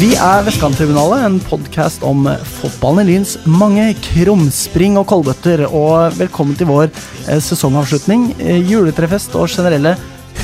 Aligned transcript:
Vi 0.00 0.14
er 0.16 0.44
Vestkanttribunalet, 0.46 1.26
en 1.26 1.34
podkast 1.44 2.00
om 2.08 2.22
fotballen 2.54 3.02
i 3.02 3.10
Lyns 3.18 3.34
mange 3.44 3.82
krumspring 4.00 4.94
og 4.96 5.04
koldbøtter. 5.10 5.66
Og 5.66 6.16
velkommen 6.16 6.56
til 6.56 6.70
vår 6.70 6.86
eh, 6.86 7.36
sesongavslutning, 7.44 8.30
eh, 8.40 8.62
juletrefest 8.64 9.36
og 9.36 9.50
generelle 9.52 9.92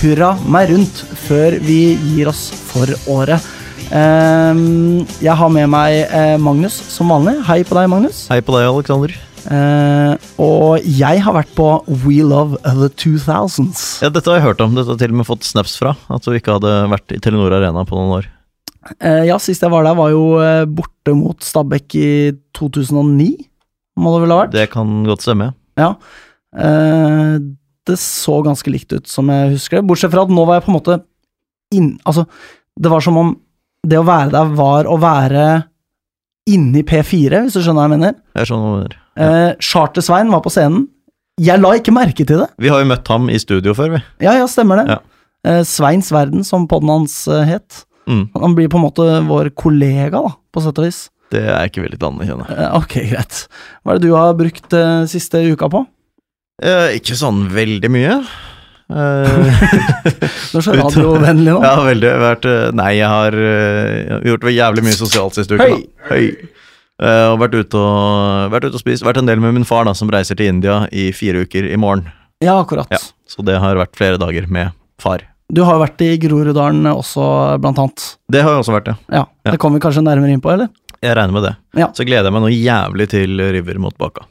hurra 0.03 0.34
meg 0.45 0.75
rundt 0.75 1.00
før 1.22 1.57
vi 1.64 1.79
gir 2.03 2.29
oss 2.29 2.50
for 2.66 2.93
året. 3.08 3.48
Ehm, 3.96 5.07
jeg 5.25 5.39
har 5.40 5.57
med 5.57 5.73
meg 5.73 6.03
eh, 6.04 6.36
Magnus 6.36 6.76
som 6.93 7.17
vanlig. 7.17 7.39
Hei 7.48 7.62
på 7.64 7.81
deg, 7.81 7.89
Magnus. 7.95 8.26
Hei 8.29 8.43
på 8.45 8.59
deg, 8.59 8.68
Aleksander. 8.68 9.17
Uh, 9.46 10.18
og 10.43 10.82
jeg 10.82 11.20
har 11.23 11.32
vært 11.36 11.53
på 11.57 11.70
We 12.03 12.18
Love 12.18 12.59
the 12.67 12.90
2000s. 12.93 14.03
Ja, 14.03 14.12
dette 14.12 14.29
har 14.29 14.43
jeg 14.43 14.50
hørt 14.50 14.61
om. 14.61 14.76
Dette 14.76 14.90
har 14.90 14.98
jeg 14.98 15.07
til 15.07 15.17
og 15.17 15.23
med 15.23 15.32
fått 15.32 15.48
snaps 15.48 15.79
fra. 15.81 15.96
At 16.12 16.29
du 16.29 16.34
ikke 16.36 16.59
hadde 16.59 16.81
vært 16.93 17.14
i 17.17 17.23
Telenor 17.25 17.57
Arena 17.57 17.89
på 17.89 17.96
noen 17.96 18.18
år. 18.18 18.34
Eh, 19.00 19.25
ja, 19.29 19.36
sist 19.43 19.64
jeg 19.64 19.72
var 19.72 19.86
der, 19.86 19.96
var 19.99 20.13
jo 20.13 20.25
eh, 20.43 20.64
borte 20.68 21.14
mot 21.17 21.43
Stabæk 21.45 21.96
i 21.99 22.08
2009. 22.57 23.29
Må 24.00 24.12
det 24.14 24.25
vel 24.25 24.35
ha 24.35 24.40
vært? 24.43 24.57
Det 24.57 24.67
kan 24.72 24.99
godt 25.07 25.25
stemme. 25.25 25.53
Ja. 25.81 25.95
Eh, 26.57 27.39
det 27.86 27.99
så 28.03 28.40
ganske 28.45 28.72
likt 28.72 28.93
ut 28.96 29.09
som 29.11 29.31
jeg 29.32 29.54
husker 29.54 29.79
det, 29.79 29.86
bortsett 29.89 30.12
fra 30.14 30.26
at 30.26 30.32
nå 30.35 30.45
var 30.49 30.59
jeg 30.59 30.67
på 30.67 30.72
en 30.72 30.79
måte 30.79 30.99
inn... 31.76 31.95
Altså, 32.09 32.27
det 32.77 32.92
var 32.92 33.05
som 33.05 33.19
om 33.20 33.33
det 33.86 34.00
å 34.00 34.06
være 34.06 34.34
der 34.34 34.53
var 34.59 34.89
å 34.91 34.98
være 35.00 35.47
inni 36.50 36.83
P4, 36.87 37.45
hvis 37.47 37.57
du 37.57 37.62
skjønner 37.62 37.81
hva 37.81 37.87
jeg 37.87 37.95
mener. 37.95 38.17
Jeg 38.39 38.51
skjønner 38.51 38.67
hva 38.67 38.73
du 38.75 38.81
mener. 38.83 39.01
Ja. 39.17 39.55
Charter-Svein 39.64 40.31
var 40.34 40.42
på 40.45 40.53
scenen. 40.53 40.89
Jeg 41.41 41.61
la 41.61 41.70
ikke 41.79 41.95
merke 41.95 42.27
til 42.27 42.42
det. 42.42 42.48
Vi 42.61 42.70
har 42.73 42.83
jo 42.83 42.89
møtt 42.91 43.09
ham 43.12 43.31
i 43.33 43.39
studio 43.41 43.75
før, 43.77 43.97
vi. 43.97 44.03
Ja, 44.25 44.34
ja, 44.39 44.47
stemmer 44.51 44.83
det. 44.83 44.97
Ja. 44.97 45.57
Sveins 45.69 46.11
verden, 46.14 46.45
som 46.47 46.67
podden 46.69 46.91
hans 46.92 47.17
het. 47.48 47.87
Mm. 48.07 48.25
Han 48.39 48.55
blir 48.55 48.69
på 48.71 48.79
en 48.79 48.85
måte 48.87 49.07
vår 49.27 49.51
kollega, 49.59 50.21
da, 50.23 50.33
på 50.55 50.62
sett 50.65 50.79
og 50.79 50.87
vis. 50.87 51.05
Det 51.35 51.43
er 51.43 51.67
ikke 51.67 51.83
veldig 51.83 51.99
å 51.99 52.11
anerkjenne. 52.13 52.59
ok, 52.79 52.93
greit. 53.11 53.41
Hva 53.83 53.95
er 53.95 53.98
det 53.98 54.07
du 54.07 54.15
har 54.15 54.37
brukt 54.39 54.77
eh, 54.79 55.07
siste 55.11 55.41
uka 55.51 55.67
på? 55.73 55.81
Eh, 56.63 56.95
ikke 57.01 57.17
sånn 57.19 57.47
veldig 57.55 57.91
mye. 57.93 58.19
Eh, 58.87 59.25
Du 60.53 60.61
er 60.61 60.63
så 60.63 60.71
radiovennlig 60.77 61.51
nå. 61.51 61.59
jeg 61.59 61.73
har 61.75 62.21
vært 62.23 62.45
eh, 62.47 62.69
Nei, 62.79 62.93
jeg 63.01 63.09
har 63.11 63.35
eh, 63.35 64.13
gjort 64.31 64.45
jævlig 64.55 64.85
mye 64.87 64.95
sosialt 64.95 65.35
siste 65.35 65.59
uke. 65.59 65.67
Høy! 65.67 65.81
Høy! 66.07 66.29
Eh, 67.03 67.25
og 67.33 67.41
vært 67.43 67.57
ute 67.59 67.81
og, 67.83 68.53
vært 68.55 68.69
ute 68.69 68.79
og 68.79 68.85
spist. 68.85 69.03
Vært 69.03 69.19
en 69.19 69.27
del 69.27 69.43
med 69.43 69.57
min 69.59 69.67
far, 69.67 69.89
da, 69.91 69.95
som 69.98 70.07
reiser 70.15 70.39
til 70.39 70.53
India 70.53 70.85
i 70.95 71.09
fire 71.11 71.43
uker 71.43 71.67
i 71.67 71.75
morgen. 71.83 72.07
Ja, 72.39 72.61
akkurat. 72.63 72.87
Ja, 72.95 73.03
Så 73.27 73.43
det 73.43 73.59
har 73.59 73.75
vært 73.83 73.98
flere 73.98 74.23
dager 74.23 74.47
med 74.47 74.70
far. 75.03 75.27
Du 75.52 75.62
har 75.62 75.77
jo 75.77 75.83
vært 75.84 76.02
i 76.02 76.08
Groruddalen 76.19 76.89
også, 76.91 77.25
blant 77.62 77.78
annet. 77.78 78.06
Det 78.33 78.42
har 78.42 78.56
jeg 78.56 78.64
også 78.64 78.75
vært, 78.75 78.89
ja. 78.91 78.97
Ja, 79.12 79.25
Ja. 79.47 79.52
Det 79.55 79.61
kommer 79.62 79.78
vi 79.78 79.84
kanskje 79.86 80.02
nærmere 80.02 80.34
inn 80.34 80.42
på, 80.42 80.50
eller? 80.50 80.72
Jeg 81.05 81.14
regner 81.14 81.33
med 81.36 81.44
det. 81.47 81.52
Ja. 81.78 81.91
Så 81.94 82.06
gleder 82.08 82.27
jeg 82.27 82.34
meg 82.34 82.42
noe 82.42 82.55
jævlig 82.56 83.06
til 83.12 83.39
River 83.55 83.78
mot 83.78 83.94
Baka. 84.00 84.24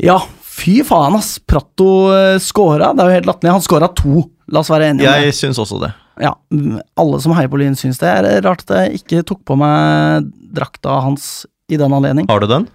Ja, 0.00 0.16
fy 0.42 0.78
faen, 0.86 1.16
ass. 1.18 1.34
Pratto 1.38 1.88
uh, 2.08 2.38
scora. 2.40 2.92
Det 2.96 3.04
er 3.04 3.10
jo 3.10 3.16
helt 3.18 3.28
latterlig. 3.28 3.52
Han 3.58 3.64
scora 3.64 3.90
to, 3.98 4.22
la 4.48 4.62
oss 4.62 4.70
være 4.72 4.92
enige 4.92 5.04
om 5.08 5.12
det. 5.18 5.26
Jeg 5.28 5.36
syns 5.36 5.60
også 5.60 5.80
det. 5.82 5.92
Ja, 6.22 6.34
alle 7.00 7.18
som 7.24 7.32
heier 7.36 7.50
på 7.52 7.58
Lyn, 7.60 7.76
syns 7.78 8.00
det. 8.00 8.08
er 8.08 8.42
rart 8.44 8.64
at 8.68 8.72
jeg 8.76 9.02
ikke 9.02 9.22
tok 9.28 9.42
på 9.48 9.56
meg 9.58 10.28
drakta 10.54 11.00
hans 11.04 11.46
i 11.72 11.78
den 11.80 11.92
anledning. 11.92 12.28
Har 12.30 12.40
du 12.44 12.48
den? 12.50 12.68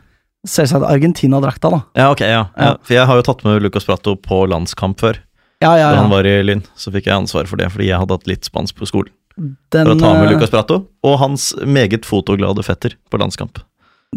Selvsagt 0.48 0.86
Argentina-drakta, 0.88 1.70
da. 1.74 1.82
Ja, 1.98 2.10
ok, 2.14 2.22
ja. 2.26 2.44
ja. 2.58 2.70
Ja. 2.70 2.74
For 2.86 2.96
jeg 2.98 3.10
har 3.10 3.20
jo 3.20 3.26
tatt 3.28 3.44
med 3.46 3.62
Lucas 3.66 3.86
Prato 3.88 4.16
på 4.20 4.44
landskamp 4.50 5.02
før. 5.02 5.20
Ja, 5.64 5.72
ja, 5.80 5.88
Da 5.92 6.02
han 6.04 6.12
var 6.14 6.28
i 6.30 6.36
Lyn, 6.46 6.62
så 6.78 6.92
fikk 6.94 7.08
jeg 7.10 7.16
ansvar 7.18 7.48
for 7.50 7.58
det, 7.58 7.72
fordi 7.74 7.88
jeg 7.90 7.98
hadde 7.98 8.14
hatt 8.14 8.28
litt 8.30 8.46
spansk 8.46 8.78
på 8.78 8.90
skolen. 8.90 9.14
Den, 9.38 9.86
For 9.86 9.94
å 9.94 9.98
ta 10.02 10.12
med 10.18 10.28
eh, 10.28 10.36
Lucas 10.36 10.54
Prato, 10.54 10.78
og 11.06 11.18
hans 11.22 11.52
meget 11.66 12.06
fotoglade 12.06 12.64
fetter 12.66 12.96
på 13.10 13.20
landskamp. 13.22 13.60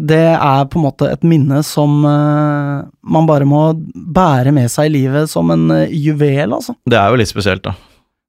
Det 0.01 0.21
er 0.33 0.65
på 0.71 0.79
en 0.79 0.85
måte 0.85 1.09
et 1.11 1.21
minne 1.27 1.59
som 1.67 1.99
uh, 2.07 2.81
man 3.03 3.27
bare 3.29 3.45
må 3.45 3.63
bære 3.75 4.53
med 4.55 4.71
seg 4.71 4.87
i 4.89 4.93
livet 4.95 5.29
som 5.29 5.49
en 5.53 5.65
uh, 5.69 5.83
juvel, 5.91 6.53
altså. 6.57 6.73
Det 6.89 6.97
er 6.97 7.11
jo 7.13 7.19
litt 7.21 7.29
spesielt, 7.29 7.65
da. 7.67 7.75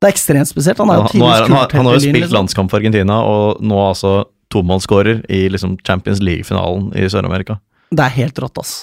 Det 0.02 0.08
er 0.10 0.14
ekstremt 0.16 0.50
spesielt. 0.50 0.80
Han 0.82 0.90
er 0.90 0.98
jo 1.00 1.08
Han, 1.12 1.22
er, 1.22 1.44
han, 1.46 1.56
har- 1.56 1.76
han 1.78 1.86
har 1.86 1.96
jo 1.96 2.02
spilt 2.02 2.18
liksom. 2.24 2.36
landskamp 2.40 2.72
for 2.72 2.82
Argentina, 2.82 3.20
og 3.22 3.60
nå 3.62 3.78
altså 3.86 4.24
tomålsskårer 4.52 5.22
i 5.32 5.46
liksom 5.52 5.78
Champions 5.86 6.20
League-finalen 6.20 6.90
i 6.98 7.06
Sør-Amerika. 7.08 7.60
Det 7.92 8.04
er 8.04 8.16
helt 8.18 8.40
rått, 8.42 8.58
ass. 8.60 8.74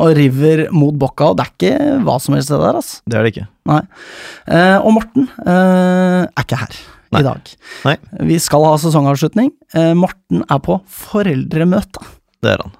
Og 0.00 0.14
River 0.16 0.66
mot 0.72 0.96
Bocca, 0.96 1.32
det 1.36 1.44
er 1.44 1.52
ikke 1.52 1.96
hva 2.06 2.16
som 2.22 2.36
helst 2.36 2.52
det 2.52 2.60
der, 2.62 2.78
altså. 2.80 3.02
Det 3.04 3.18
er 3.18 3.26
det 3.26 3.32
ikke. 3.34 3.48
Eh, 3.68 4.78
og 4.80 4.94
Morten 4.96 5.26
eh, 5.44 6.22
er 6.24 6.44
ikke 6.46 6.60
her 6.62 6.78
Nei. 7.12 7.20
i 7.20 7.26
dag. 7.26 7.50
Nei. 7.84 7.96
Vi 8.30 8.38
skal 8.40 8.64
ha 8.64 8.78
sesongavslutning. 8.80 9.52
Eh, 9.76 9.92
Morten 9.98 10.46
er 10.48 10.62
på 10.64 10.78
foreldremøte. 10.88 12.06
Det 12.42 12.54
er 12.54 12.64
han. 12.64 12.72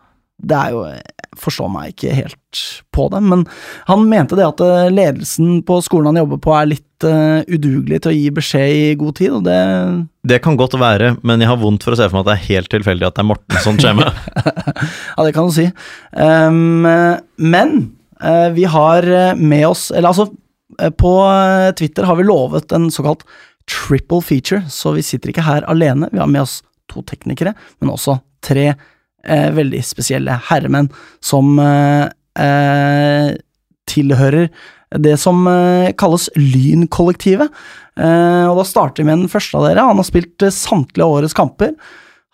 Det 0.42 0.56
er 0.58 0.72
jo 0.72 0.86
forstår 1.38 1.70
meg 1.72 1.92
ikke 1.92 2.14
helt 2.16 2.62
på 2.92 3.06
det, 3.12 3.22
men 3.24 3.44
han 3.88 4.04
mente 4.10 4.36
det 4.38 4.44
at 4.46 4.60
eh, 4.64 4.90
ledelsen 4.92 5.62
på 5.66 5.78
skolen 5.84 6.10
han 6.10 6.20
jobber 6.22 6.40
på 6.44 6.54
er 6.56 6.68
litt 6.74 7.06
uh, 7.06 7.40
udugelig 7.48 8.02
til 8.02 8.12
å 8.12 8.16
gi 8.16 8.26
beskjed 8.36 8.72
i 8.76 8.82
god 9.00 9.16
tid, 9.18 9.36
og 9.38 9.46
det 9.46 9.58
Det 10.28 10.42
kan 10.44 10.58
godt 10.60 10.76
være, 10.80 11.16
men 11.26 11.42
jeg 11.42 11.50
har 11.50 11.60
vondt 11.62 11.86
for 11.86 11.96
å 11.96 11.98
se 11.98 12.08
for 12.08 12.18
meg 12.18 12.26
at 12.26 12.30
det 12.30 12.36
er 12.36 12.50
helt 12.50 12.72
tilfeldig 12.74 13.08
at 13.08 13.16
det 13.16 13.24
er 13.24 13.30
Morten 13.30 13.64
som 13.64 13.80
kommer. 13.80 14.12
Ja, 15.16 15.24
det 15.24 15.32
kan 15.36 15.48
du 15.48 15.54
si. 15.54 15.66
Um, 16.16 16.84
men 17.36 17.72
uh, 18.22 18.48
vi 18.54 18.64
har 18.68 19.06
med 19.38 19.66
oss 19.68 19.90
Eller 19.92 20.10
altså, 20.10 20.26
på 20.98 21.12
Twitter 21.78 22.06
har 22.08 22.16
vi 22.18 22.24
lovet 22.26 22.72
en 22.72 22.88
såkalt 22.90 23.26
triple 23.68 24.22
feature, 24.24 24.62
så 24.72 24.94
vi 24.96 25.04
sitter 25.04 25.32
ikke 25.32 25.46
her 25.46 25.66
alene. 25.70 26.08
Vi 26.12 26.20
har 26.20 26.30
med 26.30 26.44
oss 26.44 26.60
to 26.90 27.02
teknikere, 27.06 27.54
men 27.80 27.92
også 27.92 28.18
tre 28.44 28.72
eh, 28.72 28.88
veldig 29.22 29.82
spesielle 29.86 30.34
herremenn 30.48 30.88
som 31.22 31.54
eh, 31.62 32.06
eh, 32.42 33.32
tilhører 33.90 34.48
det 35.00 35.16
som 35.20 35.46
eh, 35.48 35.92
kalles 35.98 36.28
Lynkollektivet. 36.36 37.52
Eh, 37.96 38.44
og 38.48 38.58
da 38.60 38.66
starter 38.68 39.02
vi 39.02 39.08
med 39.08 39.24
den 39.24 39.32
første 39.32 39.58
av 39.58 39.66
dere. 39.68 39.86
Han 39.88 40.00
har 40.00 40.08
spilt 40.08 40.44
eh, 40.44 40.52
samtlige 40.54 41.08
årets 41.08 41.36
kamper. 41.36 41.74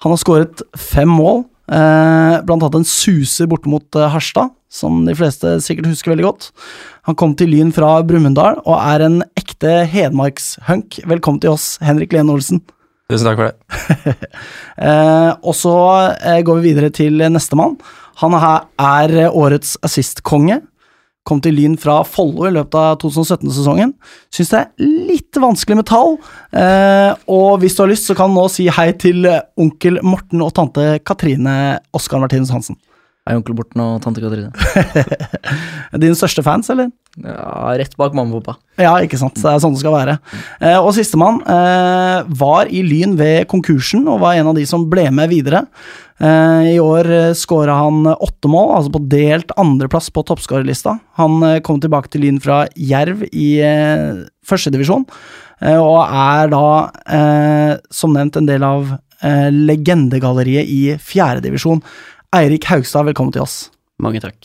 Han 0.04 0.14
har 0.14 0.20
skåret 0.22 0.62
fem 0.78 1.10
mål, 1.10 1.44
eh, 1.70 2.38
blant 2.46 2.62
annet 2.62 2.80
en 2.80 2.88
suser 2.88 3.50
borte 3.50 3.70
mot 3.70 3.98
eh, 3.98 4.08
Harstad, 4.12 4.52
som 4.70 5.04
de 5.06 5.14
fleste 5.18 5.56
sikkert 5.64 5.90
husker 5.92 6.14
veldig 6.14 6.26
godt. 6.26 6.50
Han 7.08 7.18
kom 7.18 7.34
til 7.38 7.52
Lyn 7.54 7.72
fra 7.74 7.96
Brumunddal 8.06 8.60
og 8.64 8.76
er 8.78 9.06
en 9.06 9.22
ekte 9.38 9.80
hedmarkshunk. 9.90 11.00
Velkommen 11.08 11.42
til 11.42 11.54
oss, 11.54 11.76
Henrik 11.84 12.14
Lene 12.14 12.34
Olsen. 12.34 12.62
Tusen 13.08 13.30
takk 13.30 13.40
for 13.40 13.50
det. 13.50 14.16
Eh, 14.78 15.32
og 15.42 15.56
så 15.58 15.72
eh, 16.22 16.36
går 16.46 16.60
vi 16.60 16.68
videre 16.68 16.92
til 16.94 17.18
nestemann. 17.34 17.72
Han 18.20 18.36
er, 18.38 18.68
er 18.78 19.24
årets 19.26 19.72
assist-konge. 19.82 20.60
Kom 21.26 21.42
til 21.44 21.58
Lyn 21.58 21.74
fra 21.80 21.98
Follo 22.06 22.46
i 22.46 22.52
løpet 22.54 22.78
av 22.78 23.00
2017-sesongen. 23.02 23.92
Syns 24.32 24.52
det 24.54 24.60
er 24.60 24.92
litt 25.10 25.40
vanskelig 25.42 25.80
med 25.80 25.88
tall. 25.90 26.14
Eh, 26.54 27.10
og 27.26 27.58
hvis 27.60 27.74
du 27.74 27.82
har 27.82 27.90
lyst, 27.90 28.06
så 28.06 28.16
kan 28.16 28.30
du 28.30 28.38
nå 28.38 28.46
si 28.54 28.68
hei 28.72 28.92
til 29.02 29.26
eh, 29.28 29.42
onkel 29.60 29.98
Morten 30.06 30.46
og 30.46 30.54
tante 30.56 30.86
Katrine 31.02 31.56
Oskar 31.98 32.22
Martinus 32.22 32.54
Hansen. 32.54 32.78
Hei, 33.28 33.34
onkel 33.36 33.52
Borten 33.52 33.82
og 33.84 33.98
tante 34.00 34.22
Katrine. 34.24 34.48
Dine 36.00 36.16
største 36.16 36.40
fans, 36.40 36.70
eller? 36.72 36.86
Ja, 37.20 37.74
rett 37.76 37.92
bak 38.00 38.14
mamma 38.16 38.38
og 38.38 38.46
pappa. 38.46 38.56
Ja, 38.80 38.94
ikke 39.04 39.18
sant. 39.20 39.36
Det 39.36 39.50
er 39.50 39.60
sånn 39.60 39.74
det 39.76 39.82
skal 39.82 39.92
være. 39.92 40.14
Eh, 40.64 40.78
og 40.78 40.94
sistemann 40.96 41.42
eh, 41.44 42.22
var 42.40 42.72
i 42.72 42.80
Lyn 42.86 43.18
ved 43.20 43.44
konkursen, 43.52 44.06
og 44.08 44.22
var 44.24 44.38
en 44.38 44.48
av 44.48 44.56
de 44.56 44.64
som 44.70 44.88
ble 44.88 45.04
med 45.12 45.28
videre. 45.28 45.66
Eh, 46.24 46.72
I 46.72 46.80
år 46.80 47.12
eh, 47.18 47.36
skåra 47.36 47.76
han 47.82 48.08
åtte 48.14 48.48
mål, 48.48 48.72
altså 48.78 48.96
på 48.96 49.04
delt 49.12 49.52
andreplass 49.60 50.08
på 50.08 50.24
toppskårerlista. 50.32 50.96
Han 51.20 51.36
eh, 51.44 51.60
kom 51.60 51.84
tilbake 51.84 52.08
til 52.14 52.24
Lyn 52.24 52.40
fra 52.40 52.62
Jerv 52.80 53.28
i 53.28 53.58
eh, 53.60 54.24
førstedivisjon, 54.48 55.04
eh, 55.68 55.76
og 55.76 56.00
er 56.06 56.48
da, 56.56 56.68
eh, 57.20 57.74
som 57.92 58.16
nevnt, 58.16 58.40
en 58.40 58.48
del 58.48 58.64
av 58.64 58.96
legendegalleriet 59.18 60.68
i 60.70 60.82
fjerdedivisjon. 61.02 61.80
Eirik 62.36 62.66
Haugstad, 62.68 63.06
velkommen 63.08 63.32
til 63.32 63.40
oss. 63.40 63.70
Mange 64.04 64.20
takk. 64.20 64.44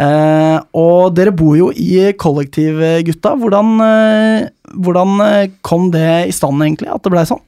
Eh, 0.00 0.56
og 0.76 1.10
dere 1.12 1.32
bor 1.36 1.52
jo 1.58 1.66
i 1.76 2.14
kollektiv, 2.16 2.78
gutta. 3.04 3.34
Hvordan, 3.36 3.72
eh, 3.84 4.46
hvordan 4.72 5.20
eh, 5.26 5.50
kom 5.60 5.90
det 5.92 6.30
i 6.30 6.32
stand, 6.32 6.62
egentlig, 6.64 6.88
at 6.88 7.04
det 7.04 7.12
blei 7.12 7.24
sånn? 7.28 7.42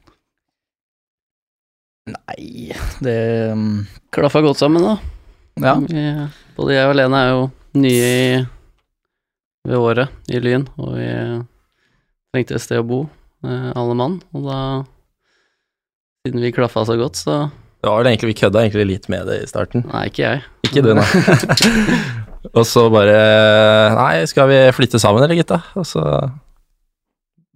Nei, 2.13 2.75
det 3.05 3.17
um, 3.53 3.87
Klaffa 4.13 4.43
godt 4.45 4.61
sammen, 4.61 4.85
da. 4.85 4.95
Ja. 5.65 5.75
Vi, 5.81 6.03
både 6.59 6.77
jeg 6.77 6.91
og 6.91 6.97
Lene 7.01 7.23
er 7.25 7.33
jo 7.33 7.47
nye 7.81 8.11
i, 8.13 8.43
ved 9.69 9.81
året 9.81 10.29
i 10.29 10.43
Lyn, 10.45 10.67
og 10.77 10.93
vi 10.97 11.09
trengte 12.35 12.57
et 12.57 12.67
sted 12.67 12.83
å 12.83 12.89
bo, 12.89 13.01
eh, 13.49 13.71
alle 13.73 13.97
mann. 13.97 14.21
Og 14.37 14.45
da, 14.45 14.61
siden 16.21 16.45
vi 16.45 16.53
klaffa 16.53 16.85
så 16.85 16.99
godt, 17.01 17.17
så 17.17 17.39
Det 17.79 17.91
var 17.91 18.01
vel 18.01 18.11
egentlig, 18.11 18.33
Vi 18.33 18.39
kødda 18.41 18.63
egentlig 18.65 18.87
litt 18.89 19.09
med 19.13 19.29
det 19.31 19.43
i 19.45 19.49
starten. 19.51 19.85
Nei, 19.93 20.07
ikke 20.11 20.25
jeg. 20.25 20.43
Ikke 20.67 20.83
du, 20.83 20.93
nei. 20.99 21.07
og 22.59 22.65
så 22.67 22.89
bare 22.91 23.19
Nei, 23.95 24.13
skal 24.31 24.51
vi 24.51 24.61
flytte 24.75 25.01
sammen, 25.03 25.23
eller, 25.25 25.39
gutta? 25.39 25.61
Og 25.79 25.87
så 25.87 26.03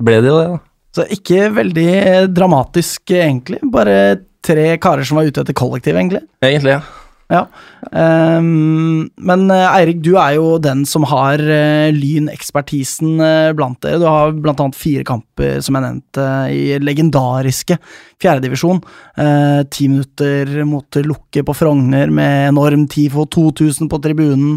ble 0.03 0.21
det 0.23 0.31
jo 0.31 0.39
det, 0.39 0.51
da. 0.55 0.61
Så 0.93 1.07
ikke 1.15 1.49
veldig 1.57 1.93
dramatisk, 2.37 3.15
egentlig. 3.17 3.63
Bare 3.73 3.97
tre 4.45 4.75
karer 4.83 5.07
som 5.09 5.19
var 5.19 5.31
ute 5.31 5.43
etter 5.43 5.57
kollektiv, 5.57 5.97
egentlig. 5.97 6.21
Egentlig, 6.45 6.77
ja. 6.77 7.02
Ehm, 7.33 9.09
men 9.17 9.45
eh, 9.53 9.77
Eirik, 9.79 10.03
du 10.05 10.13
er 10.21 10.37
jo 10.37 10.59
den 10.63 10.85
som 10.89 11.07
har 11.09 11.41
uh, 11.41 11.89
lynekspertisen 11.95 13.17
uh, 13.21 13.53
blant 13.57 13.81
dere. 13.85 14.01
Du 14.03 14.07
har 14.09 14.33
annet 14.33 14.79
fire 14.79 15.05
kamper, 15.09 15.59
som 15.65 15.77
jeg 15.77 15.87
nevnte, 15.87 16.29
i 16.53 16.79
legendariske 16.83 17.79
fjerdedivisjon. 18.23 18.83
Uh, 19.19 19.65
ti 19.73 19.89
minutter 19.93 20.63
mot 20.69 21.03
Lukke 21.05 21.45
på 21.47 21.57
Frogner 21.57 22.13
med 22.13 22.53
enorm 22.53 22.87
TIFO, 22.91 23.27
2000 23.33 23.91
på 23.93 24.01
tribunen. 24.05 24.57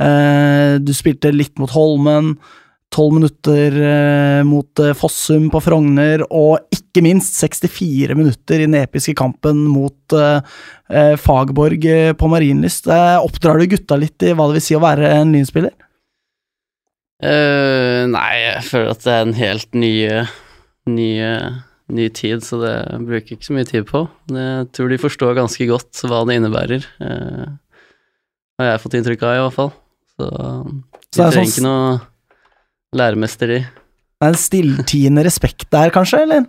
Uh, 0.00 0.78
du 0.82 0.94
spilte 0.96 1.34
litt 1.34 1.58
mot 1.60 1.70
Holmen. 1.74 2.36
Tolv 2.92 3.14
minutter 3.16 3.76
eh, 3.80 4.42
mot 4.44 4.82
eh, 4.82 4.92
Fossum 4.96 5.48
på 5.52 5.62
Frogner, 5.64 6.26
og 6.28 6.74
ikke 6.74 7.02
minst 7.04 7.38
64 7.40 8.16
minutter 8.18 8.60
i 8.60 8.66
den 8.66 8.76
episke 8.82 9.14
kampen 9.16 9.62
mot 9.70 10.16
eh, 10.16 11.16
Fagborg 11.22 11.86
på 12.20 12.28
Marienlyst. 12.28 12.90
Oppdrar 13.22 13.62
du 13.62 13.70
gutta 13.72 13.96
litt 13.96 14.20
i 14.26 14.34
hva 14.36 14.50
det 14.50 14.58
vil 14.58 14.66
si 14.66 14.76
å 14.76 14.82
være 14.84 15.08
en 15.22 15.32
lynspiller? 15.32 15.72
Uh, 17.22 18.02
nei, 18.10 18.30
jeg 18.42 18.64
føler 18.66 18.92
at 18.92 19.04
det 19.04 19.12
er 19.14 19.24
en 19.24 19.36
helt 19.38 19.76
ny, 19.78 19.92
ny, 20.90 21.10
ny 21.94 22.08
tid, 22.18 22.42
så 22.42 22.58
det 22.58 22.74
bruker 22.98 23.30
jeg 23.30 23.38
ikke 23.38 23.46
så 23.46 23.56
mye 23.56 23.68
tid 23.68 23.86
på. 23.88 24.04
Jeg 24.34 24.70
tror 24.74 24.90
de 24.90 24.98
forstår 25.00 25.36
ganske 25.38 25.68
godt 25.70 26.02
hva 26.10 26.24
det 26.26 26.40
innebærer. 26.40 26.88
Uh, 26.98 27.46
har 28.58 28.74
jeg 28.74 28.82
fått 28.82 28.98
inntrykk 28.98 29.22
av, 29.28 29.36
i 29.38 29.44
hvert 29.46 29.56
fall. 29.60 29.72
Så 30.18 30.28
de 30.28 31.22
er 31.22 31.30
trenger 31.30 31.38
sånn- 31.38 31.54
ikke 31.54 31.68
noe 31.70 32.00
læremester, 32.96 33.50
i. 33.56 33.60
Det 33.62 34.28
er 34.28 34.34
en 34.34 34.38
stilltiende 34.38 35.24
respekt 35.26 35.66
der, 35.74 35.90
kanskje, 35.94 36.22
eller? 36.26 36.44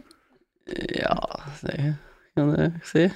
Ja, 0.96 1.18
det 1.64 1.96
kan 2.34 2.50
du 2.50 2.72
si. 2.88 3.08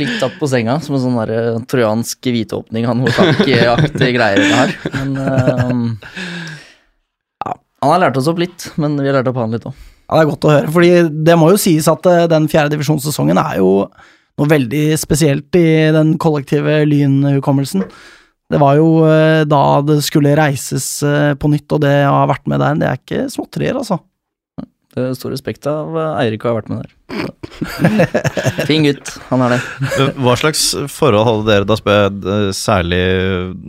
Litt 0.00 0.16
tatt 0.22 0.36
på 0.38 0.46
senga, 0.50 0.76
som 0.82 0.96
en 0.96 1.02
sånn 1.02 1.18
der 1.18 1.58
trojansk 1.70 2.28
hviteåpning 2.30 2.86
av 2.86 2.98
noe 2.98 3.10
takk-aktig 3.14 4.12
greier 4.14 4.38
det 4.38 4.50
her. 4.54 4.74
Men 4.94 5.16
um, 5.18 5.82
ja, 7.42 7.56
han 7.82 7.92
har 7.94 8.04
lært 8.06 8.20
oss 8.20 8.30
opp 8.30 8.38
litt, 8.42 8.68
men 8.78 8.94
vi 9.00 9.08
har 9.10 9.18
lært 9.18 9.30
opp 9.32 9.40
han 9.42 9.54
litt 9.56 9.66
òg. 9.66 9.74
Ja, 10.10 10.16
Det 10.16 10.22
er 10.24 10.30
godt 10.30 10.46
å 10.46 10.54
høre, 10.54 10.70
fordi 10.74 10.92
det 11.26 11.36
må 11.38 11.50
jo 11.52 11.58
sies 11.62 11.86
at 11.90 12.06
eh, 12.10 12.24
den 12.30 12.48
fjerde 12.50 12.74
divisjonssesongen 12.74 13.38
er 13.38 13.60
jo 13.60 13.72
noe 14.40 14.48
veldig 14.50 14.86
spesielt 14.98 15.54
i 15.58 15.66
den 15.94 16.16
kollektive 16.22 16.80
lynhukommelsen. 16.88 17.84
Det 18.50 18.58
var 18.58 18.78
jo 18.80 18.88
eh, 19.06 19.42
da 19.46 19.64
det 19.86 20.00
skulle 20.02 20.34
reises 20.38 20.86
eh, 21.06 21.32
på 21.38 21.50
nytt, 21.52 21.68
og 21.70 21.84
det 21.84 21.94
å 22.08 22.16
ha 22.22 22.30
vært 22.30 22.48
med 22.50 22.62
der, 22.62 22.78
det 22.80 22.88
er 22.88 23.02
ikke 23.02 23.26
småtterier, 23.30 23.78
altså. 23.78 24.00
Det 24.90 25.04
er 25.04 25.12
stor 25.14 25.30
respekt 25.30 25.68
av 25.70 25.94
Eirik 26.18 26.42
å 26.42 26.50
ha 26.50 26.56
vært 26.56 26.70
med 26.72 26.80
der. 26.82 26.94
Fin 28.68 28.82
gutt, 28.82 29.12
han 29.28 29.44
er 29.46 29.54
det. 29.54 29.60
Hva 30.18 30.34
slags 30.40 30.64
forhold 30.90 31.28
hadde 31.28 31.46
dere, 31.46 31.68
da 31.68 31.76
spør 31.78 32.00
jeg 32.00 32.24
eh, 32.34 32.48
særlig 32.58 33.02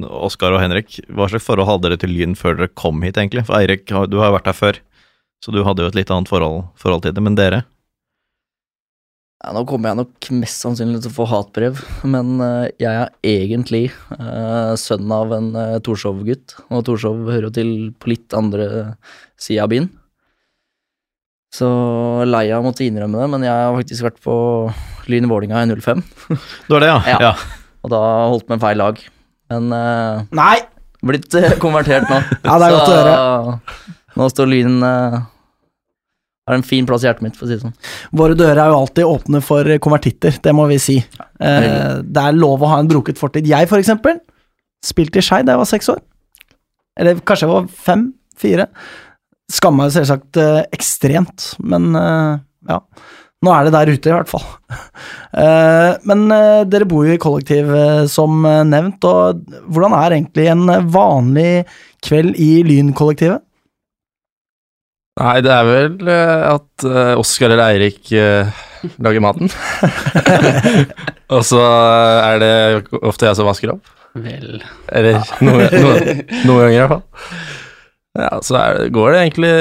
Oskar 0.09 0.57
og 0.57 0.63
Henrik, 0.63 0.97
hva 1.13 1.29
slags 1.29 1.45
forhold 1.45 1.69
hadde 1.69 1.85
dere 1.85 2.01
til 2.01 2.15
Lyn 2.15 2.33
før 2.39 2.57
dere 2.57 2.73
kom 2.73 3.05
hit, 3.05 3.21
egentlig? 3.21 3.45
For 3.45 3.59
Eirik, 3.59 3.85
du 3.85 4.17
har 4.17 4.31
jo 4.31 4.37
vært 4.39 4.49
her 4.49 4.57
før, 4.57 4.81
så 5.45 5.53
du 5.53 5.61
hadde 5.67 5.85
jo 5.85 5.91
et 5.93 5.99
litt 6.01 6.13
annet 6.13 6.31
forhold, 6.31 6.63
forhold 6.81 7.05
til 7.05 7.13
det, 7.13 7.25
men 7.29 7.37
dere? 7.37 7.61
Ja, 9.41 9.55
nå 9.55 9.63
kommer 9.65 9.89
jeg 9.89 9.97
nok 9.97 10.27
mest 10.37 10.61
sannsynlig 10.61 10.99
til 11.01 11.09
å 11.09 11.15
få 11.15 11.25
hatbrev, 11.25 11.79
men 12.05 12.35
eh, 12.45 12.67
jeg 12.83 12.91
er 12.93 13.09
egentlig 13.25 13.87
uh, 14.13 14.77
sønn 14.77 15.09
av 15.15 15.33
en 15.33 15.47
uh, 15.55 15.79
Torshov-gutt, 15.81 16.59
og 16.69 16.83
Torshov 16.85 17.23
hører 17.25 17.47
jo 17.47 17.55
til 17.55 17.71
på 17.97 18.11
litt 18.11 18.35
andre 18.37 18.67
sida 19.41 19.65
av 19.65 19.71
byen. 19.73 19.87
Så 21.57 21.71
lei 22.29 22.43
av 22.53 22.61
å 22.61 22.67
måtte 22.67 22.85
innrømme 22.85 23.17
det, 23.17 23.31
men 23.33 23.47
jeg 23.47 23.65
har 23.65 23.73
faktisk 23.79 24.05
vært 24.11 24.21
på 24.21 24.35
Lyn 25.09 25.31
Vålinga 25.31 25.65
i 25.65 25.73
05, 25.73 26.05
Du 26.69 26.77
har 26.77 26.85
det, 26.85 26.93
ja? 26.93 27.17
Ja. 27.25 27.33
og 27.81 27.95
da 27.95 28.05
holdt 28.29 28.45
med 28.53 28.61
feil 28.61 28.77
lag. 28.77 29.01
Men 29.49 29.73
uh, 29.73 30.21
Nei! 30.37 30.59
blitt 31.01 31.33
konvertert 31.57 32.05
nå. 32.13 32.21
Ja, 32.45 32.61
det 32.61 32.69
er 32.69 32.77
godt 32.77 32.93
å 32.93 32.99
høre. 32.99 33.77
Nå 34.21 34.29
står 34.29 34.53
Lyn 34.53 34.83
uh, 34.85 35.23
Har 36.49 36.57
en 36.57 36.65
fin 36.65 36.87
plass 36.89 37.03
i 37.05 37.07
hjertet 37.07 37.25
mitt, 37.25 37.35
for 37.37 37.45
å 37.45 37.49
si 37.49 37.57
det 37.57 37.63
sånn. 37.63 37.75
Våre 38.17 38.35
dører 38.37 38.63
er 38.63 38.71
jo 38.71 38.79
alltid 38.79 39.07
åpne 39.07 39.43
for 39.45 39.67
konvertitter, 39.83 40.39
det 40.41 40.53
må 40.57 40.65
vi 40.71 40.79
si. 40.81 40.97
Eh, 40.97 42.01
det 42.01 42.23
er 42.23 42.37
lov 42.37 42.63
å 42.65 42.71
ha 42.73 42.79
en 42.81 42.89
broket 42.89 43.21
fortid. 43.21 43.49
Jeg, 43.49 43.69
for 43.69 43.81
eksempel, 43.81 44.17
spilte 44.85 45.21
i 45.21 45.25
Skei 45.25 45.43
da 45.45 45.53
jeg 45.53 45.61
var 45.61 45.69
seks 45.69 45.91
år. 45.93 46.01
Eller 46.99 47.21
kanskje 47.21 47.47
jeg 47.47 47.53
var 47.53 47.71
fem? 47.85 48.09
Fire? 48.41 48.67
Skamma 49.51 49.85
meg 49.85 49.95
selvsagt 49.95 50.39
eh, 50.39 50.61
ekstremt, 50.73 51.53
men 51.61 51.91
eh, 51.97 52.39
ja. 52.71 52.79
Nå 53.41 53.49
er 53.55 53.65
det 53.65 53.73
der 53.73 53.89
ute, 53.89 54.09
i 54.09 54.15
hvert 54.15 54.31
fall. 54.31 54.47
Eh, 55.31 55.93
men 56.03 56.25
dere 56.67 56.83
bor 56.91 57.05
jo 57.07 57.13
i 57.15 57.19
kollektiv, 57.21 57.69
som 58.11 58.41
nevnt, 58.67 59.05
og 59.07 59.45
hvordan 59.71 59.93
er 59.95 60.15
egentlig 60.17 60.49
en 60.51 60.65
vanlig 60.91 61.63
kveld 62.03 62.35
i 62.35 62.49
Lynkollektivet? 62.67 63.39
Nei, 65.19 65.37
det 65.43 65.51
er 65.51 65.65
vel 65.67 66.07
eh, 66.07 66.43
at 66.53 66.85
uh, 66.87 67.19
Oskar 67.19 67.51
eller 67.51 67.65
Eirik 67.73 68.11
eh, 68.15 68.47
lager 69.03 69.23
maten. 69.23 69.51
og 71.35 71.41
så 71.45 71.59
er 72.23 72.39
det 72.41 72.53
ofte 73.01 73.27
jeg 73.27 73.39
som 73.39 73.49
vasker 73.49 73.73
opp. 73.73 73.91
Vel 74.15 74.61
Eller 74.91 75.19
noen, 75.43 75.67
noen, 75.71 76.23
noen 76.47 76.63
ganger, 76.63 76.77
i 76.77 76.79
hvert 76.79 76.93
fall. 76.95 77.03
Ja, 78.21 78.31
så 78.43 78.55
er, 78.59 78.79
det- 78.79 78.93
går 78.95 79.11
det 79.13 79.19
egentlig 79.25 79.51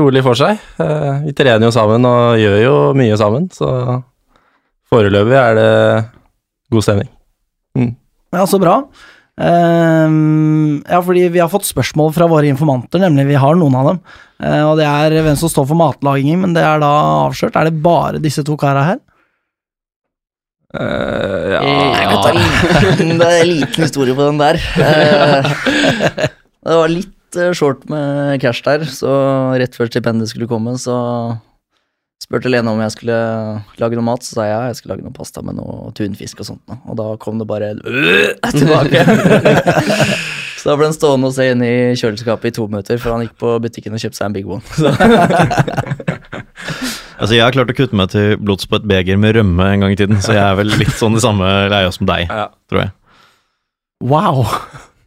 rolig 0.00 0.22
for 0.24 0.40
seg. 0.40 0.60
Eh, 0.80 1.24
vi 1.26 1.34
trener 1.36 1.68
jo 1.68 1.72
sammen 1.74 2.06
og 2.08 2.38
gjør 2.40 2.60
jo 2.62 2.76
mye 3.00 3.16
sammen, 3.20 3.48
så 3.56 3.72
foreløpig 4.92 5.36
er 5.40 5.58
det 5.58 5.72
god 6.76 6.86
stemning. 6.86 7.10
Ja, 8.34 8.44
så 8.50 8.60
bra. 8.60 8.82
Um, 9.34 10.78
ja, 10.86 11.00
fordi 11.02 11.24
vi 11.34 11.40
har 11.42 11.50
fått 11.50 11.66
spørsmål 11.66 12.12
fra 12.14 12.28
våre 12.30 12.46
informanter, 12.46 13.02
nemlig 13.02 13.26
vi 13.32 13.38
har 13.42 13.56
noen 13.58 13.74
av 13.80 13.88
dem. 13.90 14.00
Eh, 14.42 14.62
og 14.66 14.76
det 14.80 14.86
er 14.88 15.14
hvem 15.22 15.36
som 15.38 15.50
står 15.52 15.66
for 15.70 15.78
matlagingen, 15.78 16.40
men 16.42 16.54
det 16.56 16.64
er 16.66 16.80
da 16.82 16.90
avslørt. 17.28 17.54
Er 17.60 17.68
det 17.70 17.82
bare 17.84 18.18
disse 18.22 18.42
to 18.46 18.56
kara 18.60 18.82
her? 18.88 18.98
Eh, 20.74 21.54
Jeg 21.54 22.08
kan 22.10 22.22
ta 22.24 22.32
liten, 22.34 23.18
det 23.20 23.28
er 23.30 23.40
en 23.44 23.52
liten 23.60 23.84
historie 23.86 24.14
på 24.18 24.26
den 24.26 24.40
der. 24.42 24.58
Eh, 24.82 25.52
Det 26.64 26.78
var 26.80 26.88
litt 26.88 27.10
short 27.54 27.82
med 27.90 28.40
cash 28.40 28.62
der, 28.64 28.84
så 28.88 29.10
rett 29.58 29.74
før 29.76 29.90
stipendet 29.90 30.30
skulle 30.30 30.46
komme, 30.48 30.76
så 30.80 30.94
spurte 32.22 32.48
Lene 32.48 32.70
om 32.72 32.78
jeg 32.80 32.94
skulle 32.94 33.16
lage 33.82 33.98
noe 33.98 34.06
mat, 34.06 34.22
så 34.24 34.38
sa 34.38 34.46
jeg 34.46 34.54
ja, 34.54 34.60
jeg 34.70 34.78
skulle 34.78 34.94
lage 34.96 35.04
noe 35.04 35.12
pasta 35.12 35.42
med 35.44 35.58
noe 35.58 35.90
tunfisk 35.98 36.40
og 36.40 36.46
sånt. 36.48 36.76
Og 36.88 36.96
da 36.96 37.10
kom 37.20 37.36
det 37.42 37.46
bare 37.50 37.74
øh, 37.84 38.32
tilbake. 38.54 39.04
så 40.64 40.70
da 40.70 40.78
ble 40.80 40.86
han 40.88 40.94
stående 40.96 41.28
og 41.28 41.34
se 41.36 41.44
inn 41.52 41.60
i 41.60 41.72
kjøleskapet 42.00 42.48
i 42.48 42.54
to 42.56 42.64
minutter, 42.70 42.96
før 42.96 43.18
han 43.18 43.26
gikk 43.26 43.34
på 43.42 43.50
butikken 43.60 43.92
og 43.92 44.00
kjøpte 44.00 44.16
seg 44.16 44.30
en 44.30 44.36
Big 44.38 44.48
One. 44.48 44.64
Så, 44.80 44.88
Altså, 47.20 47.36
jeg 47.36 47.44
har 47.44 47.52
klart 47.54 47.68
å 47.70 47.76
kutte 47.76 47.96
meg 47.98 48.08
til 48.10 48.34
blods 48.42 48.64
på 48.68 48.78
et 48.80 48.86
beger 48.88 49.18
med 49.20 49.36
rømme 49.36 49.66
en 49.70 49.84
gang 49.84 49.92
i 49.92 49.98
tiden, 49.98 50.18
så 50.24 50.32
jeg 50.34 50.42
er 50.42 50.56
vel 50.58 50.72
litt 50.80 50.96
sånn 50.98 51.14
i 51.18 51.22
samme 51.22 51.46
leia 51.70 51.92
som 51.94 52.08
deg, 52.08 52.24
Ja. 52.32 52.48
tror 52.70 52.80
jeg. 52.82 52.90
Wow! 54.04 54.40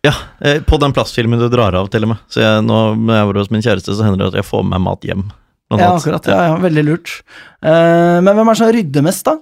Ja, 0.06 0.14
eh, 0.40 0.62
på 0.64 0.80
den 0.80 0.94
plastfilmen 0.96 1.42
du 1.42 1.50
drar 1.52 1.76
av, 1.76 1.90
til 1.92 2.06
og 2.08 2.14
med. 2.14 2.22
Så 2.32 2.40
jeg, 2.46 2.64
nå, 2.64 2.78
når 3.02 3.18
jeg 3.20 3.28
var 3.32 3.42
hos 3.42 3.52
min 3.52 3.66
kjæreste, 3.66 3.98
så 3.98 4.06
hender 4.06 4.24
det 4.24 4.30
at 4.32 4.40
jeg 4.40 4.48
får 4.48 4.64
med 4.64 4.78
meg 4.78 4.86
mat 4.88 5.10
hjem. 5.10 5.26
Ja, 5.74 5.90
akkurat. 5.98 6.30
Ja, 6.32 6.40
ja, 6.48 6.56
veldig 6.64 6.86
lurt. 6.88 7.18
Uh, 7.60 8.22
men 8.24 8.32
hvem 8.32 8.48
er 8.48 8.56
det 8.56 8.62
som 8.62 8.72
rydder 8.78 9.04
mest, 9.10 9.26
da? 9.28 9.36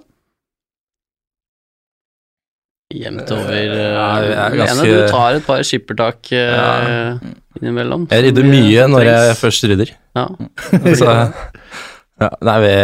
Jevnt 2.94 3.30
over 3.34 3.50
uh, 3.50 3.76
Ja, 3.76 4.08
jeg 4.22 4.52
Lene, 4.52 4.60
ganske- 4.62 4.86
du 4.92 5.08
tar 5.10 5.38
et 5.40 5.46
par 5.46 5.62
skippertak 5.66 6.30
uh, 6.32 6.38
Ja. 6.38 7.18
innimellom. 7.60 8.06
Jeg 8.12 8.28
rydder 8.28 8.46
mye 8.46 8.86
når 8.92 9.08
jeg 9.10 9.36
først 9.40 9.64
rydder. 9.70 9.92
Ja. 10.16 10.26
Så 11.00 11.08
ja, 11.10 12.30
nei, 12.48 12.56
vi 12.64 12.74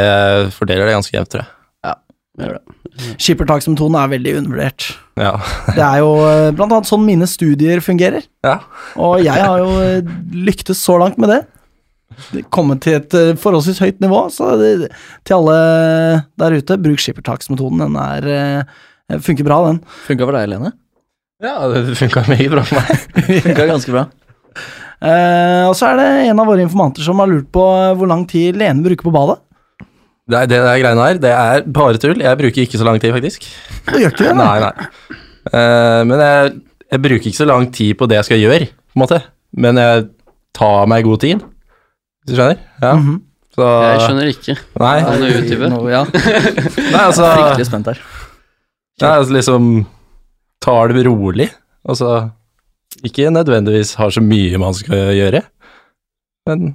fordeler 0.56 0.88
det 0.90 0.97
ganske 0.99 1.16
jevnt, 1.16 1.30
tror 1.32 1.44
jeg. 1.44 1.52
Ja, 1.87 1.94
vi 2.37 2.44
gjør 2.49 2.59
det. 2.59 2.78
Skippertaksmetoden 3.23 3.97
er 3.97 4.11
veldig 4.12 4.35
undervurdert. 4.42 4.90
Ja. 5.16 5.30
Det 5.78 5.80
er 5.87 6.02
jo 6.02 6.11
eh, 6.28 6.50
blant 6.56 6.75
annet 6.76 6.88
sånn 6.90 7.06
mine 7.06 7.28
studier 7.30 7.80
fungerer. 7.85 8.26
Ja. 8.44 8.59
Og 9.00 9.23
jeg 9.25 9.38
har 9.40 9.62
jo 9.62 9.71
eh, 9.80 10.12
lyktes 10.35 10.82
så 10.85 10.99
langt 11.00 11.16
med 11.23 11.32
det. 11.32 11.40
Det 12.35 12.42
Kommet 12.52 12.82
til 12.85 12.99
et 12.99 13.14
eh, 13.16 13.32
forholdsvis 13.40 13.80
høyt 13.80 14.02
nivå, 14.04 14.26
så 14.35 14.50
det, 14.61 14.90
til 15.25 15.38
alle 15.38 15.56
der 16.42 16.59
ute, 16.61 16.76
bruk 16.85 17.00
skippertaksmetoden. 17.00 17.80
Den 17.87 17.97
er 18.02 18.28
eh, 18.28 18.76
funker 19.21 19.45
bra, 19.45 19.59
den. 19.69 19.81
Funka 20.07 20.25
for 20.28 20.33
deg, 20.38 20.49
Lene? 20.52 20.73
ja, 21.42 21.54
det 21.73 21.97
funka 21.99 22.23
meget 22.31 22.50
bra 22.52 22.62
for 22.62 22.78
meg. 22.78 23.07
Funka 23.47 23.66
ganske 23.66 23.90
bra. 23.92 24.04
Eh, 25.02 25.64
og 25.66 25.75
så 25.75 25.88
er 25.90 25.97
det 25.99 26.09
en 26.31 26.38
av 26.38 26.47
våre 26.47 26.62
informanter 26.62 27.02
som 27.02 27.19
har 27.19 27.26
lurt 27.26 27.49
på 27.54 27.64
eh, 27.75 27.95
hvor 27.99 28.07
lang 28.11 28.23
tid 28.31 28.54
Lene 28.61 28.85
bruker 28.85 29.09
på 29.09 29.14
badet. 29.14 29.40
Det 30.31 30.45
der 30.52 30.78
greiene 30.78 31.02
her, 31.09 31.19
det 31.19 31.33
er 31.35 31.64
bare 31.66 31.99
tull. 31.99 32.21
Jeg 32.23 32.38
bruker 32.38 32.62
ikke 32.62 32.78
så 32.78 32.87
lang 32.87 33.00
tid, 33.02 33.11
faktisk. 33.16 33.49
Du 33.90 33.97
gjør 33.99 34.12
ikke 34.14 34.28
det? 34.28 34.37
Nei, 34.38 34.52
nei. 34.62 35.19
Eh, 35.50 36.02
men 36.07 36.23
jeg, 36.23 36.52
jeg 36.95 37.02
bruker 37.09 37.26
ikke 37.33 37.40
så 37.42 37.49
lang 37.50 37.66
tid 37.75 37.99
på 37.99 38.07
det 38.09 38.21
jeg 38.21 38.28
skal 38.31 38.40
gjøre, 38.45 38.69
på 38.71 38.95
en 39.00 39.02
måte. 39.02 39.19
Men 39.59 39.83
jeg 39.83 40.07
tar 40.57 40.87
meg 40.88 41.02
god 41.09 41.21
tid. 41.26 41.42
hvis 42.23 42.31
du 42.31 42.38
skjønner? 42.38 42.62
Ja. 42.81 42.95
Mhm. 43.00 43.19
Så 43.52 43.66
Jeg 43.69 43.99
skjønner 44.07 44.28
ikke. 44.31 44.54
Nei, 44.81 44.95
Kan 45.04 45.21
du 45.21 45.26
utdype? 45.28 45.66
Nå- 45.75 45.83
Ja, 45.92 46.04
nei 46.09 47.02
altså, 47.02 47.26
fryktelig 47.35 47.66
spent 47.69 47.90
her. 47.90 47.99
Nei, 49.02 49.16
altså 49.18 49.35
liksom 49.38 49.73
Tar 50.62 50.92
det 50.94 51.02
rolig. 51.09 51.49
Altså 51.88 52.30
ikke 53.02 53.30
nødvendigvis 53.35 53.97
har 53.99 54.12
så 54.14 54.21
mye 54.23 54.59
man 54.62 54.75
skal 54.78 55.09
gjøre, 55.16 55.40
men 56.47 56.68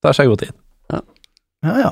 tar 0.00 0.14
seg 0.16 0.30
god 0.30 0.40
tid. 0.46 0.54
Ja, 1.62 1.74
ja. 1.82 1.90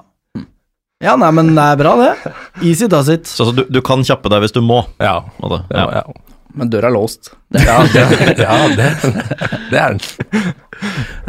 Ja, 1.05 1.14
nei, 1.21 1.29
men 1.37 1.50
det 1.57 1.64
er 1.64 1.76
bra, 1.81 1.93
det. 2.00 2.33
Easy 2.64 2.88
does 2.88 3.09
it. 3.12 3.29
Så 3.29 3.45
altså, 3.45 3.55
du, 3.61 3.62
du 3.73 3.81
kan 3.85 4.00
kjappe 4.07 4.29
deg 4.33 4.43
hvis 4.47 4.52
du 4.57 4.62
må. 4.64 4.81
Ja. 5.00 5.19
Ja, 5.43 5.61
Ja. 5.76 5.87
ja. 6.00 6.05
Men 6.57 6.71
døra 6.73 6.88
er 6.88 6.95
låst. 6.97 7.31
ja, 7.55 7.76
det, 7.93 8.02
ja 8.40 8.57
det, 8.75 8.88
det 9.71 9.79
er 9.79 9.93
den. 9.95 10.00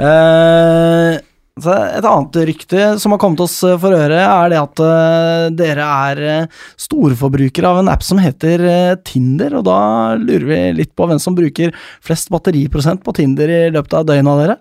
Eh, 0.01 1.19
så 1.19 1.30
et 1.69 2.05
annet 2.07 2.37
rykte 2.47 2.85
som 3.01 3.13
har 3.13 3.19
kommet 3.21 3.41
oss 3.43 3.57
eh, 3.67 3.77
for 3.81 3.93
øre, 3.95 4.19
er 4.21 4.51
det 4.51 4.59
at 4.59 4.81
eh, 4.85 5.45
dere 5.57 5.85
er 6.07 6.21
eh, 6.25 6.59
storforbrukere 6.79 7.69
av 7.69 7.81
en 7.81 7.91
app 7.91 8.03
som 8.05 8.21
heter 8.21 8.63
Tinder, 9.07 9.57
og 9.59 9.65
da 9.67 9.79
lurer 10.19 10.47
vi 10.49 10.59
litt 10.81 10.93
på 10.97 11.07
hvem 11.09 11.21
som 11.21 11.37
bruker 11.37 11.75
flest 12.03 12.31
batteriprosent 12.33 13.03
på 13.05 13.15
Tinder 13.17 13.51
i 13.51 13.61
løpet 13.73 13.97
av 13.99 14.07
døgnet 14.09 14.31
av 14.33 14.43
dere. 14.43 14.57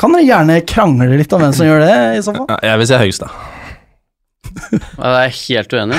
Kan 0.00 0.16
dere 0.16 0.28
gjerne 0.28 0.60
krangle 0.68 1.18
litt 1.20 1.34
om 1.36 1.44
hvem 1.44 1.56
som 1.56 1.68
gjør 1.68 1.84
det, 1.84 1.98
i 2.16 2.22
så 2.24 2.34
fall? 2.38 2.48
Jeg 2.64 2.80
vil 2.80 2.90
si 2.90 3.02
høyest, 3.04 3.26
da. 3.26 3.50
Ja, 4.50 5.10
Jeg 5.20 5.28
er 5.28 5.36
helt 5.36 5.74
uenig. 5.76 5.98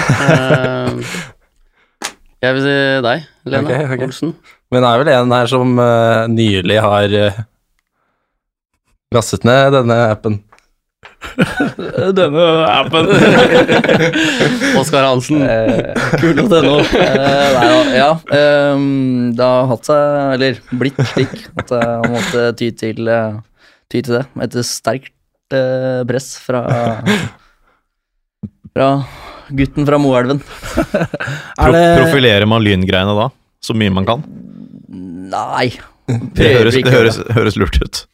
Jeg 2.41 2.57
vil 2.57 2.65
si 2.65 2.74
deg, 3.05 3.29
Lena 3.45 3.69
okay, 3.69 3.86
okay. 3.86 4.07
Olsen. 4.10 4.33
Men 4.74 4.83
det 4.83 4.89
er 4.89 5.01
vel 5.03 5.12
en 5.13 5.33
her 5.36 5.51
som 5.51 5.79
nylig 6.33 6.79
har 6.81 7.15
lastet 9.12 9.46
ned 9.48 9.74
denne 9.75 9.98
appen. 10.12 10.39
Denne 12.18 12.46
appen. 12.68 13.08
Oskar 14.80 15.08
Hansen. 15.08 15.41
Kul.no. 16.22 16.77
Eh, 16.82 17.15
nei, 17.56 17.65
ja, 17.68 17.80
ja 17.96 18.10
ehm, 18.38 19.32
det 19.38 19.48
har 19.48 19.70
hatt 19.72 19.89
seg, 19.89 20.36
eller 20.36 20.60
blitt 20.82 21.00
slik, 21.13 21.34
at 21.62 21.74
jeg 21.75 22.12
måtte 22.13 22.46
ty 22.60 22.70
til, 22.84 23.12
eh, 23.12 23.39
ty 23.91 24.03
til 24.03 24.20
det. 24.20 24.25
Etter 24.48 24.68
sterkt 24.68 25.58
eh, 25.58 26.01
press 26.10 26.34
fra 26.44 26.65
Fra 28.72 28.91
gutten 29.51 29.88
fra 29.88 29.98
Moelven. 30.00 30.39
Pro 31.60 31.72
Profilerer 32.00 32.48
man 32.48 32.63
lyngreiene 32.63 33.15
da? 33.18 33.27
Så 33.62 33.75
mye 33.77 33.91
man 33.94 34.08
kan? 34.08 34.24
Nei. 35.32 35.74
Det 36.08 36.56
høres, 36.56 36.77
det 36.80 36.94
høres, 36.94 37.20
høres 37.36 37.60
lurt 37.60 37.77
ut. 37.84 38.06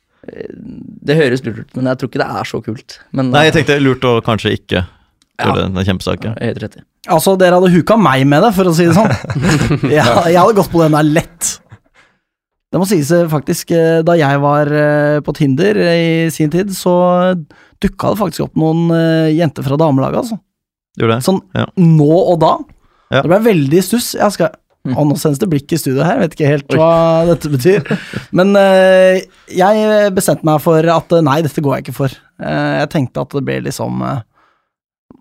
Det 1.08 1.16
høres 1.18 1.44
lurt 1.46 1.60
ut, 1.64 1.76
men 1.78 1.86
jeg 1.92 1.98
tror 2.02 2.10
ikke 2.12 2.22
det 2.24 2.30
er 2.42 2.48
så 2.50 2.60
kult. 2.66 2.98
Men, 3.16 3.30
Nei, 3.32 3.46
jeg 3.48 3.54
tenkte 3.60 3.80
lurt 3.84 4.04
å 4.08 4.18
kanskje 4.26 4.54
ikke 4.58 4.82
Ja. 5.38 5.46
gjøre 5.52 5.68
den 5.70 5.86
kjempesaken. 5.86 6.34
eh, 6.42 6.48
Helt 6.50 6.62
rett 6.64 6.78
i. 6.78 6.82
altså, 7.08 7.38
dere 7.38 7.60
hadde 7.60 7.72
huka 7.72 7.98
meg 7.98 8.26
med 8.28 8.42
det, 8.44 8.54
for 8.58 8.66
å 8.66 8.74
si 8.76 8.86
det 8.90 8.96
sånn. 8.98 9.12
Jeg, 9.98 10.04
jeg 10.04 10.40
hadde 10.42 10.56
gått 10.58 10.72
på 10.74 10.82
den 10.84 10.92
der 10.98 11.04
lett. 11.04 11.54
Det 12.74 12.80
må 12.82 12.88
sies 12.90 13.12
eh, 13.16 13.28
faktisk, 13.32 13.72
eh, 13.72 14.02
da 14.04 14.16
jeg 14.20 14.40
var 14.44 14.68
eh, 14.68 15.20
på 15.24 15.34
Tinder 15.38 15.78
eh, 15.80 16.26
i 16.28 16.30
sin 16.34 16.50
tid, 16.52 16.74
så 16.76 16.92
dukka 17.80 18.10
det 18.12 18.20
faktisk 18.20 18.44
opp 18.50 18.58
noen 18.60 18.90
eh, 18.92 19.30
jenter 19.38 19.64
fra 19.64 19.78
damelaget, 19.80 20.20
altså. 20.26 20.40
Gjorde 21.00 21.16
det? 21.20 21.24
Sånn 21.24 21.40
Ja. 21.56 21.66
nå 21.80 22.10
og 22.34 22.40
da. 22.42 22.58
Ja. 23.14 23.22
Det 23.22 23.30
ble 23.32 23.40
veldig 23.54 23.84
stuss. 23.86 24.10
Jeg 24.20 24.32
skal 24.36 24.50
Å, 24.94 25.04
nå 25.08 25.18
sendes 25.20 25.42
det 25.42 25.50
blikk 25.52 25.74
i 25.74 25.80
studio 25.80 26.06
her, 26.06 26.22
vet 26.22 26.36
ikke 26.36 26.52
helt 26.52 26.78
hva 26.78 27.26
dette 27.28 27.52
betyr. 27.52 27.92
Men 28.38 28.54
uh, 28.58 29.18
jeg 29.52 30.14
bestemte 30.16 30.48
meg 30.48 30.62
for 30.64 30.88
at 30.94 31.18
eh, 31.18 31.26
nei, 31.26 31.40
dette 31.46 31.64
går 31.64 31.78
jeg 31.78 31.88
ikke 31.88 31.98
for. 31.98 32.16
Uh, 32.42 32.84
jeg 32.84 32.92
tenkte 32.94 33.24
at 33.24 33.36
det 33.36 33.44
ble 33.48 33.60
liksom 33.66 34.04
uh, 34.06 34.20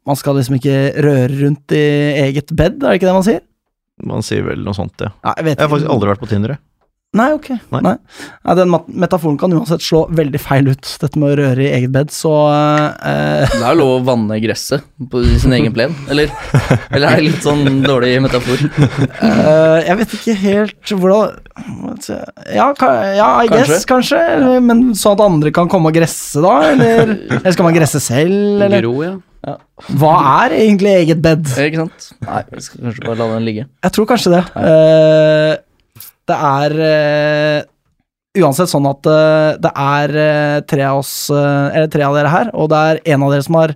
Man 0.06 0.18
skal 0.18 0.36
liksom 0.36 0.58
ikke 0.58 0.76
røre 1.02 1.30
rundt 1.32 1.72
i 1.74 1.84
eget 2.26 2.52
bed, 2.52 2.78
er 2.82 2.92
det 2.92 2.98
ikke 3.00 3.08
det 3.08 3.16
man 3.16 3.26
sier? 3.26 3.42
Man 4.06 4.24
sier 4.26 4.44
vel 4.44 4.60
noe 4.66 4.76
sånt, 4.76 4.94
ja. 5.00 5.14
Ja, 5.24 5.32
jeg 5.38 5.48
vet 5.48 5.56
Jeg 5.56 5.64
har 5.64 5.72
faktisk 5.72 5.94
aldri 5.94 6.10
vært 6.12 6.22
på 6.22 6.28
Tinder, 6.30 6.56
jeg. 6.56 6.62
Nei, 7.16 7.28
ok. 7.36 7.48
Nei. 7.72 7.80
Nei. 7.86 7.94
Nei, 8.46 8.56
den 8.58 8.74
metaforen 9.02 9.38
kan 9.40 9.54
uansett 9.56 9.84
slå 9.84 10.04
veldig 10.16 10.40
feil 10.42 10.70
ut, 10.70 10.90
dette 11.02 11.20
med 11.20 11.32
å 11.32 11.38
røre 11.40 11.64
i 11.64 11.70
eget 11.78 11.92
bed, 11.94 12.12
så 12.14 12.32
eh, 12.52 13.46
Det 13.56 13.62
er 13.62 13.78
lov 13.78 13.92
å 13.96 14.04
vanne 14.06 14.38
gresset 14.42 14.84
på 15.10 15.22
sin 15.40 15.54
egen 15.56 15.74
plen, 15.76 15.96
eller? 16.12 16.32
Eller 16.90 17.08
er 17.08 17.20
det 17.20 17.28
litt 17.30 17.44
sånn 17.44 17.82
dårlig 17.84 18.16
metafor? 18.26 18.66
Uh, 19.20 19.80
jeg 19.86 19.98
vet 20.02 20.16
ikke 20.18 20.36
helt 20.42 20.92
hvordan 20.92 21.36
Ja, 22.52 22.68
ja 23.16 23.30
I 23.42 23.48
Kanskje. 23.48 23.62
guess, 23.62 23.86
kanskje. 23.88 24.20
Men 24.64 24.90
sånn 24.98 25.16
at 25.16 25.24
andre 25.24 25.52
kan 25.54 25.70
komme 25.72 25.92
og 25.92 25.96
gresse, 25.96 26.42
da? 26.44 26.58
Eller, 26.72 27.16
eller 27.40 27.56
skal 27.56 27.68
man 27.68 27.76
gresse 27.76 28.02
selv, 28.02 28.60
eller? 28.66 28.82
Gro, 28.84 28.98
ja. 29.04 29.16
Hva 29.94 30.14
er 30.46 30.56
egentlig 30.56 30.90
eget 31.02 31.20
bed? 31.22 31.46
Ikke 31.46 31.84
sant? 31.84 32.08
Nei, 32.26 32.40
vi 32.50 32.62
skal 32.64 32.88
kanskje 32.88 33.04
bare 33.04 33.18
la 33.20 33.26
den 33.34 33.44
ligge. 33.46 33.66
Jeg 33.86 33.94
tror 33.94 34.08
kanskje 34.10 34.32
det. 34.32 34.42
Eh, 34.58 35.52
det 36.26 36.36
er 36.36 36.76
uh, 36.80 37.60
uansett 38.42 38.70
sånn 38.70 38.88
at 38.90 39.08
uh, 39.08 39.56
det 39.62 39.72
er 39.72 40.16
eh, 40.20 40.56
tre 40.68 40.82
av 40.84 41.00
oss, 41.00 41.12
eller 41.32 41.88
tre 41.92 42.04
av 42.04 42.16
dere 42.16 42.32
her, 42.32 42.50
og 42.54 42.68
det 42.72 42.80
er 42.90 43.00
en 43.14 43.24
av 43.26 43.32
dere 43.32 43.46
som 43.46 43.58
har 43.60 43.72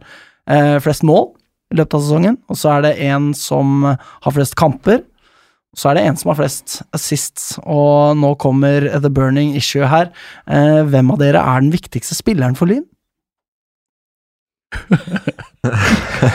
eh, 0.50 0.76
flest 0.84 1.06
mål 1.06 1.30
i 1.70 1.78
løpet 1.78 1.96
av 1.96 2.04
sesongen, 2.04 2.36
og 2.50 2.58
så 2.58 2.74
er 2.74 2.84
det 2.84 2.96
en 3.06 3.30
som 3.36 3.86
har 3.86 4.34
flest 4.36 4.56
kamper, 4.58 5.00
og 5.70 5.78
så 5.78 5.90
er 5.90 6.00
det 6.00 6.06
en 6.08 6.16
som 6.18 6.32
har 6.32 6.38
flest 6.40 6.80
assists, 6.96 7.52
og 7.62 8.18
nå 8.18 8.34
kommer 8.42 8.88
the 8.98 9.10
burning 9.10 9.54
issue 9.58 9.86
her. 9.86 10.10
Eh, 10.50 10.82
hvem 10.90 11.12
av 11.14 11.20
dere 11.22 11.44
er 11.46 11.62
den 11.62 11.70
viktigste 11.74 12.18
spilleren 12.18 12.58
for 12.58 12.70
Lyn? 12.70 12.82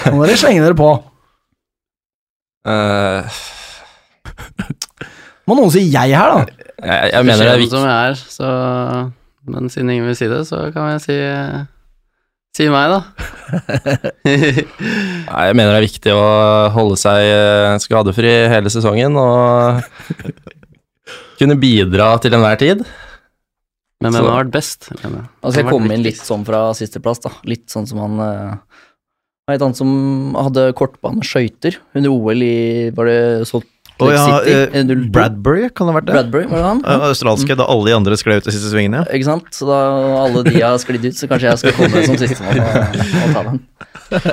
Nå 0.06 0.16
må 0.16 0.26
dere 0.26 0.40
slenge 0.40 0.64
dere 0.64 0.76
på. 0.80 0.90
Eh, 2.68 3.38
Må 5.46 5.58
noen 5.60 5.72
si 5.74 5.86
jeg 5.86 6.18
her, 6.18 6.34
da? 6.34 6.66
jeg, 6.82 7.14
jeg 7.14 7.28
mener 7.28 7.44
det 7.44 7.54
er 7.54 7.62
viktig 7.62 7.78
som 7.78 7.86
jeg 7.86 8.10
er, 8.10 8.20
så 8.34 8.50
Men 9.46 9.70
siden 9.70 9.94
ingen 9.94 10.10
vil 10.10 10.18
si 10.18 10.30
det, 10.32 10.42
så 10.50 10.68
kan 10.74 10.96
jeg 10.96 11.04
si 11.06 11.18
Si 12.56 12.70
meg, 12.72 12.88
da. 12.88 13.02
Nei, 14.30 15.42
jeg 15.50 15.56
mener 15.60 15.74
det 15.74 15.80
er 15.82 15.84
viktig 15.84 16.14
å 16.16 16.28
holde 16.72 16.96
seg 17.02 17.26
eh, 17.28 17.74
skadefri 17.84 18.32
hele 18.48 18.72
sesongen 18.72 19.18
og 19.20 19.82
kunne 21.36 21.58
bidra 21.60 22.14
til 22.24 22.38
enhver 22.38 22.62
tid. 22.62 22.86
Men 24.00 24.16
hvem 24.16 24.30
har 24.30 24.46
vært 24.46 24.54
best? 24.56 24.88
Lene? 25.02 25.26
Altså, 25.42 25.60
jeg 25.60 25.68
Hvem 25.68 25.74
kom 25.76 25.92
inn 25.98 26.08
litt 26.08 26.24
sånn 26.24 26.48
fra 26.48 26.64
sisteplass, 26.80 27.20
da. 27.28 27.34
Litt 27.44 27.68
sånn 27.76 27.92
som 27.92 28.00
han 28.06 28.24
var 28.24 29.58
et 29.58 29.68
annet 29.68 29.82
som 29.82 29.92
hadde 30.40 30.70
kortbaneskøyter 30.80 31.82
under 31.92 32.16
OL 32.16 32.46
i 32.46 32.56
Var 32.96 33.12
det 33.12 33.20
Salt 33.52 33.68
Lake 34.00 34.14
ja, 34.14 34.40
City? 34.44 34.84
02? 34.84 35.10
Bradbury, 35.16 35.70
kan 35.72 35.88
det 35.88 35.94
ha 35.94 36.00
vært 36.00 36.08
det? 36.10 36.16
Bradbury, 36.18 36.48
var 36.52 36.60
det 36.60 36.68
han? 36.68 36.82
Ja, 36.84 37.10
Australske, 37.10 37.56
da 37.56 37.68
alle 37.72 37.88
de 37.88 37.94
andre 37.96 38.18
skled 38.20 38.44
ut 38.44 38.48
de 38.50 38.54
siste 38.56 38.72
svingene. 38.74 39.06
Ikke 39.08 39.28
sant? 39.28 39.48
Så 39.56 39.68
da 39.70 39.78
alle 40.20 40.44
de 40.48 40.56
har 40.60 40.76
sklidd 40.84 41.06
ut, 41.08 41.16
så 41.16 41.30
kanskje 41.32 41.52
jeg 41.54 41.62
skal 41.62 41.76
komme 41.78 42.04
som 42.04 42.18
sistemann 42.20 42.60
og, 42.60 42.98
og 43.00 43.36
ta 43.38 43.44
den. 43.48 43.62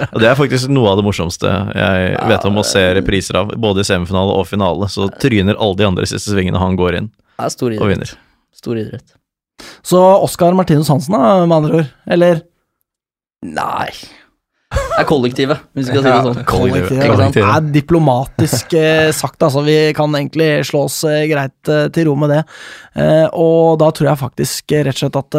Og 0.09 0.19
Det 0.21 0.29
er 0.29 0.37
faktisk 0.37 0.73
noe 0.73 0.91
av 0.91 0.99
det 0.99 1.05
morsomste 1.07 1.53
jeg 1.79 2.09
vet 2.33 2.47
om 2.51 2.59
å 2.61 2.65
se 2.67 2.83
repriser 2.99 3.39
av. 3.41 3.53
Både 3.63 3.85
i 3.85 3.89
semifinale 3.89 4.35
og 4.37 4.49
finale, 4.51 4.89
så 4.93 5.07
tryner 5.23 5.57
alle 5.59 5.79
de 5.79 5.87
andre 5.89 6.09
siste 6.11 6.35
svingene 6.35 6.61
han 6.61 6.79
går 6.79 6.99
inn 6.99 7.13
Ja, 7.39 7.49
stor 7.53 7.71
idrett. 7.71 7.85
og 7.85 7.93
vinner. 7.95 8.17
Stor 8.63 8.81
idrett. 8.83 9.15
Så 9.87 10.01
Oskar 10.27 10.59
Martinus 10.59 10.91
Hansen, 10.91 11.15
da, 11.15 11.47
med 11.47 11.57
andre 11.61 11.85
ord. 11.85 11.95
Eller 12.11 12.43
Nei 13.43 13.91
er 14.99 15.07
kollektivet, 15.09 15.63
hvis 15.77 15.89
vi 15.89 15.93
skal 15.93 16.03
si 16.03 16.11
det 16.11 16.23
sånn. 16.27 16.41
kollektivet. 16.49 17.03
kollektivet. 17.07 17.37
Det 17.37 17.45
er 17.55 17.69
diplomatisk 17.75 18.77
eh, 18.79 19.09
sagt, 19.17 19.39
altså. 19.43 19.65
Vi 19.67 19.77
kan 19.97 20.15
egentlig 20.19 20.49
slå 20.69 20.85
oss 20.89 21.01
eh, 21.09 21.25
greit 21.31 21.73
eh, 21.73 21.89
til 21.95 22.09
ro 22.11 22.17
med 22.21 22.35
det. 22.35 22.43
Eh, 22.99 23.27
og 23.33 23.79
da 23.83 23.91
tror 23.95 24.13
jeg 24.13 24.23
faktisk 24.23 24.77
rett 24.77 24.95
og 24.95 25.03
slett 25.05 25.21
at 25.23 25.39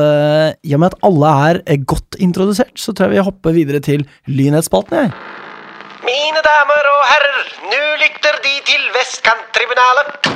i 0.64 0.76
og 0.76 0.84
med 0.84 0.94
at 0.94 1.08
alle 1.10 1.34
er 1.62 1.84
godt 1.88 2.20
introdusert, 2.24 2.76
så 2.80 2.94
tror 2.94 3.10
jeg 3.10 3.18
vi 3.20 3.28
hopper 3.30 3.56
videre 3.56 3.84
til 3.84 4.08
Lynhetsspalten, 4.32 5.06
jeg. 5.06 5.14
Mine 6.04 6.42
damer 6.44 6.90
og 6.94 7.04
herrer, 7.12 7.52
nå 7.72 7.84
lytter 8.02 8.42
De 8.44 8.58
til 8.68 8.90
Vestkanttribunalet. 8.98 10.34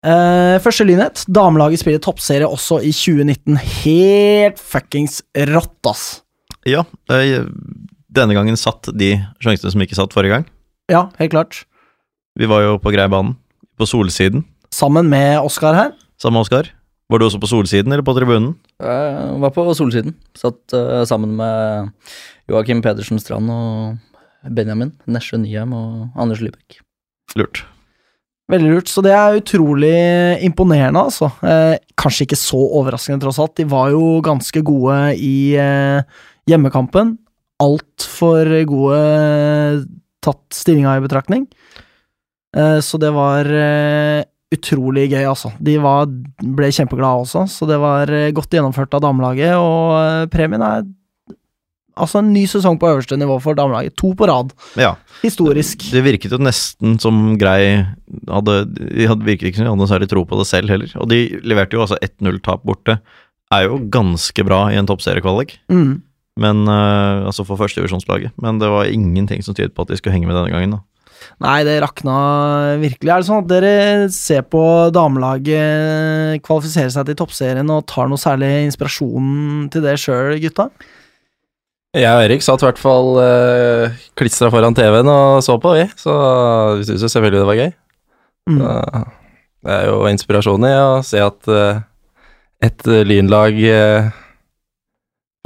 Eh, 0.00 0.56
første 0.64 0.86
lynhet. 0.88 1.26
Damelaget 1.28 1.82
spiller 1.82 2.00
toppserie 2.00 2.48
også 2.48 2.80
i 2.80 2.92
2019. 2.94 3.58
Helt 3.84 4.60
fuckings 4.60 5.20
rått, 5.52 5.76
ass. 5.90 6.22
Ja, 6.68 6.84
eh, 7.12 7.44
denne 8.10 8.34
gangen 8.36 8.58
satt 8.58 8.90
de 8.98 9.12
sjansene 9.42 9.72
som 9.74 9.84
ikke 9.84 9.98
satt 9.98 10.14
forrige 10.16 10.34
gang. 10.38 10.46
Ja, 10.90 11.06
helt 11.20 11.32
klart. 11.34 11.62
Vi 12.38 12.48
var 12.50 12.62
jo 12.64 12.76
på 12.82 12.92
Greibanen, 12.94 13.36
på 13.78 13.86
solsiden, 13.88 14.44
Sammen 14.70 15.08
med 15.10 15.40
Oskar 15.42 15.74
her. 15.74 15.88
sammen 16.20 16.38
med 16.38 16.44
Oskar. 16.46 16.68
Var 17.10 17.18
du 17.18 17.24
også 17.26 17.40
på 17.42 17.48
solsiden 17.50 17.90
eller 17.90 18.04
på 18.06 18.14
tribunen? 18.14 18.52
Jeg 18.78 19.40
var 19.42 19.50
på 19.50 19.64
Solsiden. 19.74 20.14
Satt 20.38 20.70
uh, 20.78 21.02
sammen 21.04 21.32
med 21.34 21.90
Joakim 22.48 22.78
Pedersen 22.84 23.18
Strand 23.18 23.50
og 23.50 23.98
Benjamin 24.54 24.92
Nesje 25.10 25.40
Nyheim 25.42 25.74
og 25.74 26.14
Anders 26.22 26.38
Lybekk. 26.40 26.78
Lurt. 27.34 27.64
Veldig 28.50 28.70
lurt. 28.76 28.88
Så 28.90 29.02
det 29.02 29.10
er 29.10 29.40
utrolig 29.40 29.90
imponerende, 30.46 31.02
altså. 31.10 31.32
Eh, 31.42 31.76
kanskje 31.98 32.28
ikke 32.28 32.38
så 32.38 32.58
overraskende, 32.78 33.20
tross 33.22 33.38
alt. 33.42 33.56
De 33.58 33.66
var 33.70 33.90
jo 33.90 34.20
ganske 34.26 34.62
gode 34.66 34.96
i 35.18 35.54
eh, 35.58 36.02
hjemmekampen. 36.50 37.16
Altfor 37.60 38.48
gode 38.68 39.00
tatt 40.24 40.44
stillinga 40.56 40.96
i 40.98 41.04
betraktning. 41.04 41.46
Eh, 42.56 42.78
så 42.84 42.98
det 43.00 43.12
var 43.14 43.46
eh, 43.46 44.22
utrolig 44.54 45.08
gøy, 45.12 45.24
altså. 45.30 45.52
De 45.62 45.76
var, 45.82 46.08
ble 46.42 46.70
kjempeglade 46.74 47.24
også, 47.26 47.44
så 47.52 47.68
det 47.70 47.78
var 47.80 48.10
eh, 48.12 48.30
godt 48.36 48.56
gjennomført 48.56 48.96
av 48.98 49.04
damelaget, 49.04 49.54
og 49.60 50.30
premien 50.32 50.64
er 50.66 50.88
altså 52.00 52.20
en 52.22 52.32
ny 52.32 52.46
sesong 52.48 52.78
på 52.80 52.88
øverste 52.88 53.18
nivå 53.20 53.36
for 53.44 53.56
damelaget. 53.58 53.94
To 54.00 54.12
på 54.16 54.28
rad. 54.30 54.52
Ja. 54.80 54.94
Historisk. 55.20 55.84
Det 55.92 56.02
virket 56.06 56.32
jo 56.32 56.40
nesten 56.40 56.96
som 57.02 57.34
Grei 57.40 57.82
hadde, 58.30 58.54
De 58.72 59.08
hadde 59.10 59.26
virket 59.26 59.50
ikke 59.50 59.60
som 59.60 59.66
de 59.66 59.72
hadde 59.72 59.82
noe 59.82 59.90
særlig 59.90 60.08
tro 60.10 60.22
på 60.28 60.38
det 60.40 60.46
selv 60.48 60.72
heller. 60.72 60.92
Og 61.02 61.10
de 61.12 61.18
leverte 61.44 61.76
jo 61.76 61.82
altså 61.84 61.98
1-0-tap 62.00 62.64
borte. 62.64 63.00
Er 63.52 63.66
jo 63.66 63.80
ganske 63.92 64.46
bra 64.46 64.62
i 64.72 64.78
en 64.80 64.88
toppseriekvalik, 64.88 65.58
Mm. 65.68 65.98
Men 66.40 66.62
uh, 66.68 67.26
altså 67.28 67.44
for 67.46 67.60
førstedivisjonslaget. 67.60 68.34
Men 68.40 68.60
det 68.62 68.70
var 68.72 68.88
ingenting 68.90 69.44
som 69.44 69.56
tydet 69.56 69.74
på 69.76 69.84
at 69.84 69.92
de 69.92 69.98
skulle 70.00 70.14
henge 70.16 70.28
med 70.28 70.38
denne 70.38 70.52
gangen. 70.52 70.78
da. 70.78 70.84
Nei, 71.40 71.58
det 71.68 71.78
rakna 71.84 72.14
virkelig. 72.80 73.10
Er 73.12 73.20
det 73.20 73.28
sånn 73.28 73.42
at 73.44 73.50
dere 73.50 73.74
ser 74.12 74.46
på 74.48 74.62
damelaget 74.92 76.40
kvalifisere 76.44 76.92
seg 76.92 77.10
til 77.10 77.18
toppserien 77.20 77.72
og 77.72 77.84
tar 77.88 78.08
noe 78.10 78.20
særlig 78.20 78.50
inspirasjon 78.66 79.68
til 79.72 79.84
det 79.84 79.98
sjøl, 80.00 80.34
gutta? 80.42 80.70
Jeg 81.96 82.06
og 82.06 82.22
Erik 82.22 82.44
satt 82.46 82.62
i 82.62 82.68
hvert 82.68 82.80
fall 82.80 83.16
uh, 83.18 84.02
klistra 84.18 84.50
foran 84.52 84.76
TV-en 84.78 85.10
og 85.10 85.40
så 85.44 85.56
på, 85.60 85.76
vi. 85.76 85.88
Så 85.98 86.12
vi 86.78 86.88
syntes 86.88 87.08
jo 87.08 87.14
selvfølgelig 87.14 87.42
det 87.42 87.48
var 87.52 87.62
gøy. 87.64 87.72
Mm. 88.50 88.60
Så, 88.60 89.08
det 89.66 89.76
er 89.76 89.90
jo 89.90 90.08
inspirasjon 90.08 90.64
i 90.64 90.72
å 90.72 91.00
se 91.04 91.20
at 91.20 91.50
eh, 91.52 91.80
et 92.64 92.86
eh, 92.88 93.04
lynlag 93.04 93.58
eh, 93.68 94.08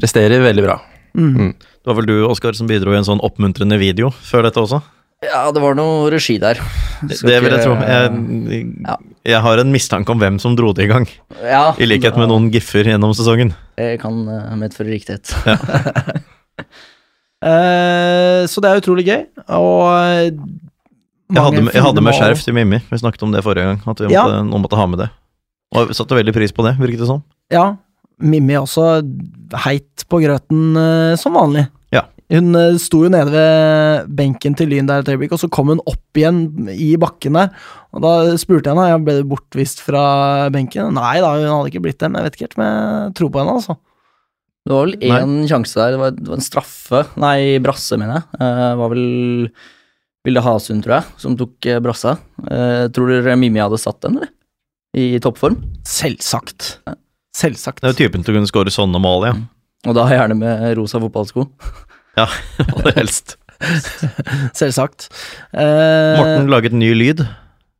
presterer 0.04 0.44
veldig 0.44 0.64
bra. 0.68 0.78
Mm. 1.16 1.30
Mm. 1.38 1.52
Det 1.56 1.88
var 1.90 1.96
vel 2.00 2.08
du, 2.10 2.16
Oskar, 2.28 2.52
som 2.58 2.68
bidro 2.68 2.92
i 2.94 2.98
en 3.00 3.06
sånn 3.06 3.22
oppmuntrende 3.24 3.78
video 3.80 4.10
før 4.24 4.46
dette 4.48 4.60
også? 4.62 4.80
Ja, 5.24 5.46
det 5.54 5.60
var 5.62 5.76
noe 5.78 6.10
regi 6.12 6.34
der. 6.42 6.58
Det, 7.08 7.16
det 7.24 7.36
vil 7.40 7.54
jeg 7.54 7.62
tro. 7.64 7.74
Jeg, 7.80 8.64
Ja. 8.84 8.96
jeg 9.24 9.40
har 9.46 9.62
en 9.62 9.70
mistanke 9.72 10.12
om 10.12 10.20
hvem 10.20 10.36
som 10.42 10.56
dro 10.58 10.72
det 10.76 10.84
i 10.84 10.90
gang, 10.90 11.06
Ja, 11.40 11.70
i 11.80 11.86
likhet 11.88 12.18
med 12.20 12.28
noen 12.28 12.50
giffer 12.52 12.84
gjennom 12.84 13.14
sesongen. 13.16 13.54
Det 13.78 13.94
kan 14.02 14.18
eh, 14.28 14.52
medføre 14.60 14.92
riktighet. 14.92 15.32
Eh, 17.44 18.46
så 18.48 18.62
det 18.64 18.70
er 18.70 18.78
utrolig 18.80 19.02
gøy, 19.04 19.24
og 19.52 19.80
eh, 19.92 20.30
Jeg 21.34 21.42
hadde, 21.44 21.64
jeg 21.74 21.82
hadde 21.84 22.04
med 22.06 22.16
skjerf 22.16 22.40
til 22.46 22.54
Mimmi, 22.56 22.78
vi 22.88 22.98
snakket 23.02 23.24
om 23.26 23.34
det 23.34 23.42
forrige 23.44 23.66
gang. 23.68 23.82
At 23.90 24.00
vi 24.00 24.08
Ja. 24.14 24.22
måtte, 24.24 24.38
noen 24.48 24.62
måtte 24.64 24.78
ha 24.80 24.86
med 24.88 25.02
det. 25.02 25.08
Og 25.74 25.90
jeg 25.90 25.98
satte 25.98 26.16
veldig 26.16 26.32
pris 26.32 26.54
på 26.56 26.64
det, 26.64 26.72
virket 26.80 27.02
det 27.02 27.08
som. 27.10 27.20
Ja. 27.52 27.66
Mimmi 28.22 28.56
også 28.58 29.00
heit 29.64 30.04
på 30.10 30.20
grøten 30.22 30.76
uh, 30.78 31.14
som 31.18 31.34
vanlig. 31.38 31.64
Ja. 31.94 32.04
Hun 32.32 32.54
uh, 32.56 32.76
sto 32.80 33.02
jo 33.04 33.10
nede 33.12 33.32
ved 33.32 34.12
benken 34.18 34.54
til 34.58 34.70
Lyn 34.70 34.90
der 34.90 35.02
et 35.02 35.10
øyeblikk, 35.10 35.34
og 35.34 35.42
så 35.42 35.50
kom 35.52 35.72
hun 35.72 35.82
opp 35.90 36.20
igjen 36.20 36.70
i 36.70 36.94
bakken 37.00 37.38
der. 37.38 37.50
Og 37.94 38.04
da 38.04 38.12
spurte 38.40 38.70
jeg 38.70 38.74
henne 38.74 38.90
jeg 38.90 39.02
ble 39.06 39.16
du 39.20 39.32
bortvist 39.32 39.82
fra 39.84 40.04
benken. 40.54 40.94
Nei 40.96 41.16
da, 41.22 41.34
hun 41.34 41.50
hadde 41.50 41.72
ikke 41.72 41.84
blitt 41.88 42.00
det, 42.02 42.10
men 42.10 42.20
jeg 42.20 42.28
vet 42.28 42.38
ikke 42.38 42.48
helt 42.48 42.58
om 42.60 42.66
jeg 42.66 43.16
tror 43.18 43.34
på 43.34 43.42
henne, 43.42 43.58
altså. 43.60 43.78
Det 44.64 44.72
var 44.72 44.86
vel 44.86 44.94
én 45.04 45.32
sjanse 45.50 45.76
der, 45.76 45.92
det 45.92 46.00
var, 46.00 46.14
det 46.16 46.30
var 46.30 46.38
en 46.40 46.46
straffe, 46.46 47.02
nei, 47.20 47.38
brasse, 47.60 47.98
mener 48.00 48.22
jeg. 48.22 48.28
Uh, 48.40 48.70
var 48.80 48.94
vel 48.94 49.08
Vilde 50.24 50.40
Hasund, 50.40 50.86
tror 50.86 50.96
jeg, 50.96 51.18
som 51.20 51.34
tok 51.36 51.68
brassa. 51.84 52.14
Uh, 52.46 52.86
tror 52.94 53.12
dere 53.12 53.36
Mimmi 53.36 53.60
hadde 53.60 53.82
satt 53.82 54.00
den, 54.06 54.16
eller? 54.22 54.32
I 54.96 55.18
toppform? 55.20 55.58
Selvsagt. 55.84 56.78
Selvsagt. 57.34 57.82
Det 57.82 57.90
er 57.90 57.94
jo 57.94 58.00
typen 58.04 58.24
til 58.24 58.34
å 58.34 58.38
kunne 58.38 58.50
skåre 58.50 58.72
sånne 58.72 59.00
mål, 59.02 59.28
ja. 59.28 59.36
Og 59.88 59.96
da 59.96 60.06
gjerne 60.12 60.36
med 60.38 60.66
rosa 60.78 61.00
fotballsko. 61.02 61.48
ja, 62.20 62.28
Aller 62.70 63.00
helst. 63.00 63.36
Selvsagt. 64.58 65.08
Eh, 65.52 66.20
Morten 66.20 66.52
laget 66.52 66.76
ny 66.76 66.92
lyd. 66.94 67.24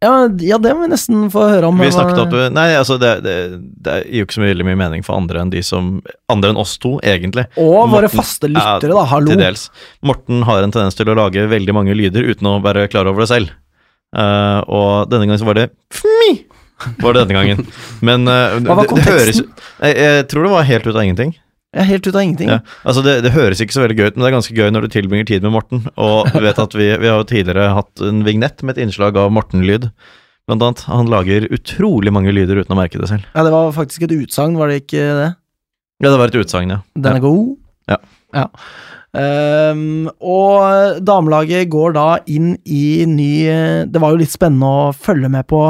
ja, 0.05 0.13
ja, 0.43 0.59
det 0.61 0.73
må 0.75 0.85
vi 0.85 0.91
nesten 0.93 1.29
få 1.33 1.47
høre 1.53 1.71
om. 1.71 1.81
Vi 1.81 1.91
snakket 1.95 2.21
opp 2.25 2.35
Nei, 2.55 2.67
altså, 2.77 2.99
det, 3.01 3.13
det, 3.25 3.37
det 3.85 3.99
gir 4.05 4.23
jo 4.23 4.29
ikke 4.29 4.37
så 4.37 4.45
veldig 4.45 4.67
mye 4.69 4.81
mening 4.81 5.07
for 5.07 5.17
andre 5.17 5.43
enn 5.45 5.53
de 5.55 5.63
som 5.65 5.97
Andre 6.33 6.53
enn 6.53 6.61
oss 6.61 6.75
to, 6.83 6.97
egentlig. 7.07 7.47
Og 7.61 7.93
våre 7.93 8.11
faste 8.13 8.51
lyttere, 8.51 8.93
da. 8.93 9.07
Hallo. 9.13 9.33
Til 9.33 9.41
dels. 9.41 9.69
Morten 10.05 10.43
har 10.49 10.65
en 10.65 10.75
tendens 10.75 10.99
til 10.99 11.11
å 11.11 11.19
lage 11.19 11.47
veldig 11.51 11.77
mange 11.77 11.97
lyder 11.97 12.27
uten 12.27 12.51
å 12.51 12.59
være 12.65 12.89
klar 12.93 13.11
over 13.11 13.25
det 13.25 13.31
selv. 13.33 13.55
Uh, 14.15 14.61
og 14.71 15.11
denne 15.11 15.27
gangen 15.27 15.41
så 15.43 15.49
var 15.49 15.59
det 15.59 15.71
fmi! 15.95 16.35
Var 17.03 17.15
det 17.15 17.25
denne 17.25 17.39
gangen. 17.39 17.65
Men 18.05 18.29
uh, 18.29 18.59
Hva 18.65 18.79
var 18.81 18.89
det, 18.91 18.99
det 18.99 19.07
høres 19.07 19.41
jeg, 19.41 19.95
jeg 19.95 20.29
tror 20.31 20.47
det 20.47 20.53
var 20.55 20.69
helt 20.69 20.87
ut 20.89 20.95
av 20.95 21.03
ingenting. 21.05 21.35
Er 21.75 21.89
helt 21.89 22.07
ut 22.07 22.15
av 22.15 22.23
ingenting. 22.23 22.51
Ja. 22.53 22.61
Altså 22.87 23.03
det, 23.03 23.17
det 23.27 23.33
høres 23.35 23.63
ikke 23.63 23.75
så 23.75 23.83
veldig 23.83 23.97
gøy 23.99 24.11
ut, 24.11 24.17
men 24.17 24.25
det 24.25 24.29
er 24.29 24.37
ganske 24.37 24.57
gøy 24.57 24.69
når 24.71 24.85
du 24.85 24.93
tilbringer 24.95 25.27
tid 25.31 25.47
med 25.47 25.55
Morten. 25.57 25.87
Og 25.99 26.31
du 26.31 26.43
vet 26.45 26.61
at 26.63 26.77
vi, 26.77 26.87
vi 27.03 27.11
har 27.11 27.19
jo 27.19 27.27
tidligere 27.31 27.73
hatt 27.75 28.05
en 28.05 28.23
vignett 28.27 28.63
med 28.63 28.77
et 28.77 28.85
innslag 28.87 29.19
av 29.19 29.33
Morten-lyd. 29.35 29.89
Blant 30.47 30.63
annet. 30.63 30.85
Han 30.93 31.11
lager 31.11 31.49
utrolig 31.55 32.13
mange 32.15 32.35
lyder 32.35 32.61
uten 32.61 32.77
å 32.77 32.79
merke 32.79 33.01
det 33.01 33.09
selv. 33.11 33.27
Ja, 33.35 33.47
det 33.47 33.55
var 33.55 33.75
faktisk 33.75 34.07
et 34.07 34.15
utsagn, 34.15 34.59
var 34.61 34.71
det 34.71 34.85
ikke 34.85 35.07
det? 35.19 35.31
Ja, 36.05 36.11
det 36.11 36.19
var 36.21 36.31
et 36.31 36.39
utsagn, 36.39 36.75
ja. 36.77 36.83
Den 36.95 37.19
er 37.19 37.25
god. 37.25 37.55
Ja. 37.91 37.99
ja. 38.37 38.49
Um, 39.15 40.11
og 40.19 41.01
damelaget 41.07 41.71
går 41.71 41.95
da 41.95 42.07
inn 42.27 42.57
i 42.67 43.05
ny 43.07 43.29
Det 43.87 44.01
var 44.03 44.11
jo 44.11 44.19
litt 44.19 44.33
spennende 44.33 44.67
å 44.67 44.89
følge 44.91 45.31
med 45.31 45.47
på 45.47 45.61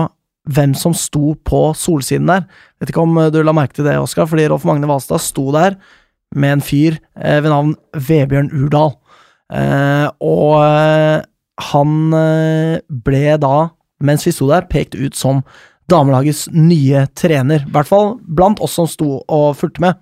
hvem 0.50 0.74
som 0.76 0.94
sto 0.96 1.34
på 1.46 1.66
solsiden 1.78 2.28
der. 2.28 2.46
Vet 2.80 2.92
ikke 2.92 3.04
om 3.04 3.16
du 3.32 3.40
la 3.42 3.54
merke 3.56 3.78
til 3.78 3.88
det, 3.88 3.96
Oskar, 4.00 4.28
fordi 4.28 4.48
Rolf 4.50 4.66
Magne 4.68 4.88
Valstad 4.90 5.22
sto 5.24 5.48
der 5.54 5.78
med 6.34 6.58
en 6.58 6.64
fyr 6.64 6.98
eh, 7.20 7.38
ved 7.40 7.50
navn 7.52 7.74
Vebjørn 7.94 8.50
Urdal. 8.52 8.96
Eh, 9.54 10.08
og 10.24 10.64
eh, 10.64 11.20
han 11.70 12.16
eh, 12.18 12.80
ble 13.06 13.36
da, 13.40 13.54
mens 14.04 14.26
vi 14.26 14.34
sto 14.34 14.48
der, 14.50 14.66
pekt 14.70 14.96
ut 14.98 15.16
som 15.16 15.44
damelagets 15.90 16.46
nye 16.54 17.06
trener. 17.16 17.64
I 17.66 17.74
hvert 17.74 17.90
fall 17.90 18.16
blant 18.24 18.62
oss 18.64 18.76
som 18.78 18.88
sto 18.90 19.20
og 19.22 19.46
fulgte 19.58 19.84
med. 19.84 20.00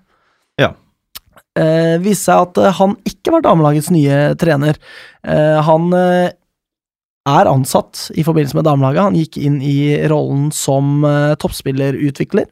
Ja. 0.61 0.73
Eh, 1.59 1.99
viste 2.03 2.31
seg 2.31 2.47
at 2.47 2.63
eh, 2.63 2.79
han 2.81 2.97
ikke 3.09 3.37
var 3.37 3.45
damelagets 3.45 3.91
nye 3.93 4.33
trener. 4.41 4.79
Eh, 5.27 5.59
han 5.67 5.91
eh, 5.99 6.33
er 7.29 7.51
ansatt 7.51 8.09
i 8.19 8.25
forbindelse 8.27 8.59
med 8.59 8.67
damelaget. 8.67 9.05
Han 9.07 9.19
gikk 9.19 9.39
inn 9.39 9.61
i 9.63 9.77
rollen 10.11 10.51
som 10.55 11.05
eh, 11.07 11.35
toppspillerutvikler 11.39 12.49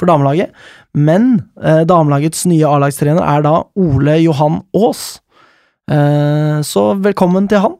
for 0.00 0.10
damelaget. 0.10 0.54
Men 0.98 1.36
eh, 1.62 1.84
damelagets 1.88 2.46
nye 2.50 2.66
A-lagstrener 2.66 3.22
er 3.22 3.44
da 3.46 3.54
Ole 3.78 4.16
Johan 4.24 4.62
Aas. 4.76 5.20
Eh, 5.90 6.58
så 6.66 6.90
velkommen 6.98 7.46
til 7.50 7.62
han. 7.66 7.78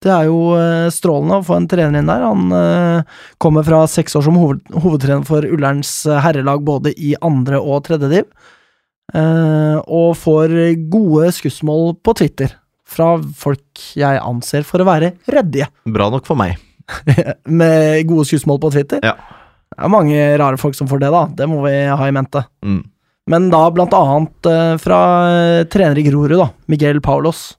Det 0.00 0.12
er 0.12 0.28
jo 0.30 0.54
eh, 0.56 0.88
strålende 0.92 1.40
å 1.40 1.44
få 1.44 1.58
en 1.58 1.68
trener 1.68 2.00
inn 2.00 2.08
der. 2.08 2.24
Han 2.24 2.54
eh, 2.56 3.18
kommer 3.40 3.64
fra 3.66 3.82
seks 3.88 4.16
år 4.16 4.24
som 4.28 4.38
hoved, 4.40 4.62
hovedtrener 4.72 5.26
for 5.28 5.44
Ullerens 5.44 5.92
eh, 6.08 6.20
herrelag 6.24 6.64
både 6.64 6.94
i 6.96 7.12
andre 7.20 7.60
og 7.60 7.84
tredje 7.88 8.12
div. 8.12 8.32
Og 9.10 10.12
får 10.14 10.52
gode 10.86 11.32
skussmål 11.34 11.96
på 11.98 12.12
Twitter 12.20 12.52
fra 12.90 13.12
folk 13.38 13.84
jeg 13.98 14.20
anser 14.22 14.66
for 14.66 14.82
å 14.82 14.88
være 14.88 15.14
ryddige. 15.30 15.70
Bra 15.90 16.08
nok 16.12 16.26
for 16.28 16.38
meg. 16.40 16.58
Med 17.60 18.06
gode 18.08 18.26
skussmål 18.28 18.60
på 18.62 18.72
Twitter. 18.74 19.02
Ja. 19.06 19.14
Det 19.70 19.86
er 19.86 19.92
mange 19.92 20.22
rare 20.40 20.58
folk 20.60 20.74
som 20.76 20.88
får 20.90 21.04
det, 21.04 21.12
da. 21.14 21.26
Det 21.38 21.46
må 21.48 21.62
vi 21.64 21.74
ha 21.86 22.08
i 22.08 22.14
mente. 22.14 22.42
Mm. 22.66 22.82
Men 23.30 23.46
da 23.52 23.62
blant 23.70 23.94
annet 23.94 24.48
eh, 24.50 24.74
fra 24.82 25.00
eh, 25.30 25.66
trener 25.70 26.00
i 26.00 26.04
Grorud, 26.08 26.34
da, 26.40 26.48
Miguel 26.72 26.98
Paulos, 27.04 27.52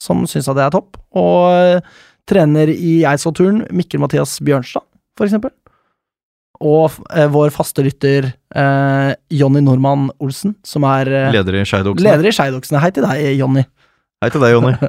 som 0.00 0.22
syns 0.30 0.48
at 0.48 0.58
det 0.58 0.68
er 0.68 0.76
topp. 0.76 1.00
Og 1.18 1.50
eh, 1.50 1.96
trener 2.30 2.70
i 2.70 3.00
Eidsvollturen, 3.08 3.64
Mikkel 3.74 4.02
Mathias 4.02 4.36
Bjørnstad, 4.46 4.86
for 5.18 5.26
eksempel. 5.26 5.52
Og 6.60 6.92
vår 7.32 7.52
faste 7.54 7.82
lytter 7.82 8.28
eh, 8.28 9.10
Jonny 9.32 9.62
Normann 9.64 10.10
Olsen, 10.20 10.54
som 10.66 10.84
er 10.86 11.08
eh, 11.08 11.30
leder 12.04 12.28
i 12.28 12.34
Skeidoksene. 12.36 12.82
Hei 12.84 12.92
til 12.94 13.06
deg, 13.06 13.24
Jonny. 13.40 13.64
Hei 14.20 14.28
til 14.28 14.42
deg, 14.44 14.52
Jonny. 14.52 14.74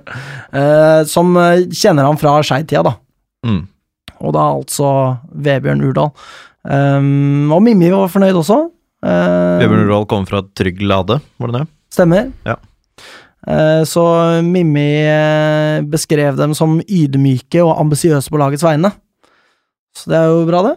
Eh, 0.51 1.01
som 1.07 1.29
eh, 1.39 1.69
kjenner 1.71 2.03
han 2.03 2.17
fra 2.19 2.33
Skeid-tida, 2.43 2.81
da. 2.83 2.97
Mm. 3.47 3.61
Og 4.19 4.33
da 4.35 4.41
altså 4.51 4.89
Vebjørn 5.31 5.83
Urdal. 5.87 6.09
Um, 6.67 7.47
og 7.55 7.61
Mimmi 7.63 7.87
var 7.93 8.11
fornøyd 8.11 8.35
også. 8.41 8.57
Uh, 8.99 9.61
Vebjørn 9.61 9.85
Urdal 9.85 10.07
kom 10.11 10.27
fra 10.27 10.41
Trygg 10.59 10.83
Lade, 10.83 11.21
var 11.39 11.53
det 11.53 11.61
det? 11.61 11.63
Stemmer. 11.95 12.27
Ja. 12.43 12.57
Uh, 13.47 13.81
så 13.87 14.03
Mimmi 14.43 14.89
beskrev 15.93 16.35
dem 16.37 16.51
som 16.57 16.81
ydmyke 16.83 17.63
og 17.63 17.79
ambisiøse 17.79 18.33
på 18.33 18.41
lagets 18.43 18.67
vegne. 18.67 18.91
Så 19.95 20.11
det 20.11 20.19
er 20.19 20.27
jo 20.35 20.43
bra, 20.51 20.65
det. 20.67 20.75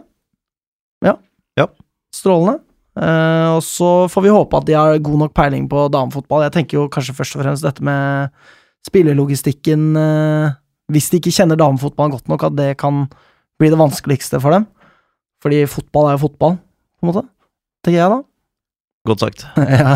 Ja. 1.11 1.17
Ja. 1.59 1.67
Strålende. 2.15 2.61
Eh, 2.95 3.47
og 3.51 3.61
så 3.65 4.07
får 4.11 4.23
vi 4.23 4.31
håpe 4.31 4.59
at 4.59 4.67
de 4.69 4.75
har 4.77 5.01
god 5.03 5.25
nok 5.25 5.33
peiling 5.35 5.67
på 5.71 5.87
damefotball. 5.91 6.45
Jeg 6.45 6.55
tenker 6.55 6.79
jo 6.79 6.91
kanskje 6.91 7.15
først 7.17 7.35
og 7.35 7.43
fremst 7.43 7.65
dette 7.65 7.83
med 7.83 8.31
spillelogistikken 8.85 9.95
uh, 9.97 10.53
Hvis 10.93 11.09
de 11.09 11.17
ikke 11.17 11.33
kjenner 11.33 11.57
damefotballen 11.57 12.13
godt 12.13 12.29
nok, 12.29 12.43
at 12.45 12.53
det 12.53 12.75
kan 12.77 13.07
bli 13.57 13.71
det 13.73 13.79
vanskeligste 13.79 14.37
for 14.43 14.53
dem. 14.53 14.67
Fordi 15.41 15.63
fotball 15.69 16.11
er 16.11 16.15
jo 16.15 16.27
fotball, 16.27 16.59
på 16.61 17.05
en 17.05 17.09
måte. 17.09 17.23
Tenker 17.81 17.97
jeg, 17.97 18.13
da. 18.13 18.19
Godt 19.09 19.23
sagt. 19.23 19.45
ja, 19.81 19.95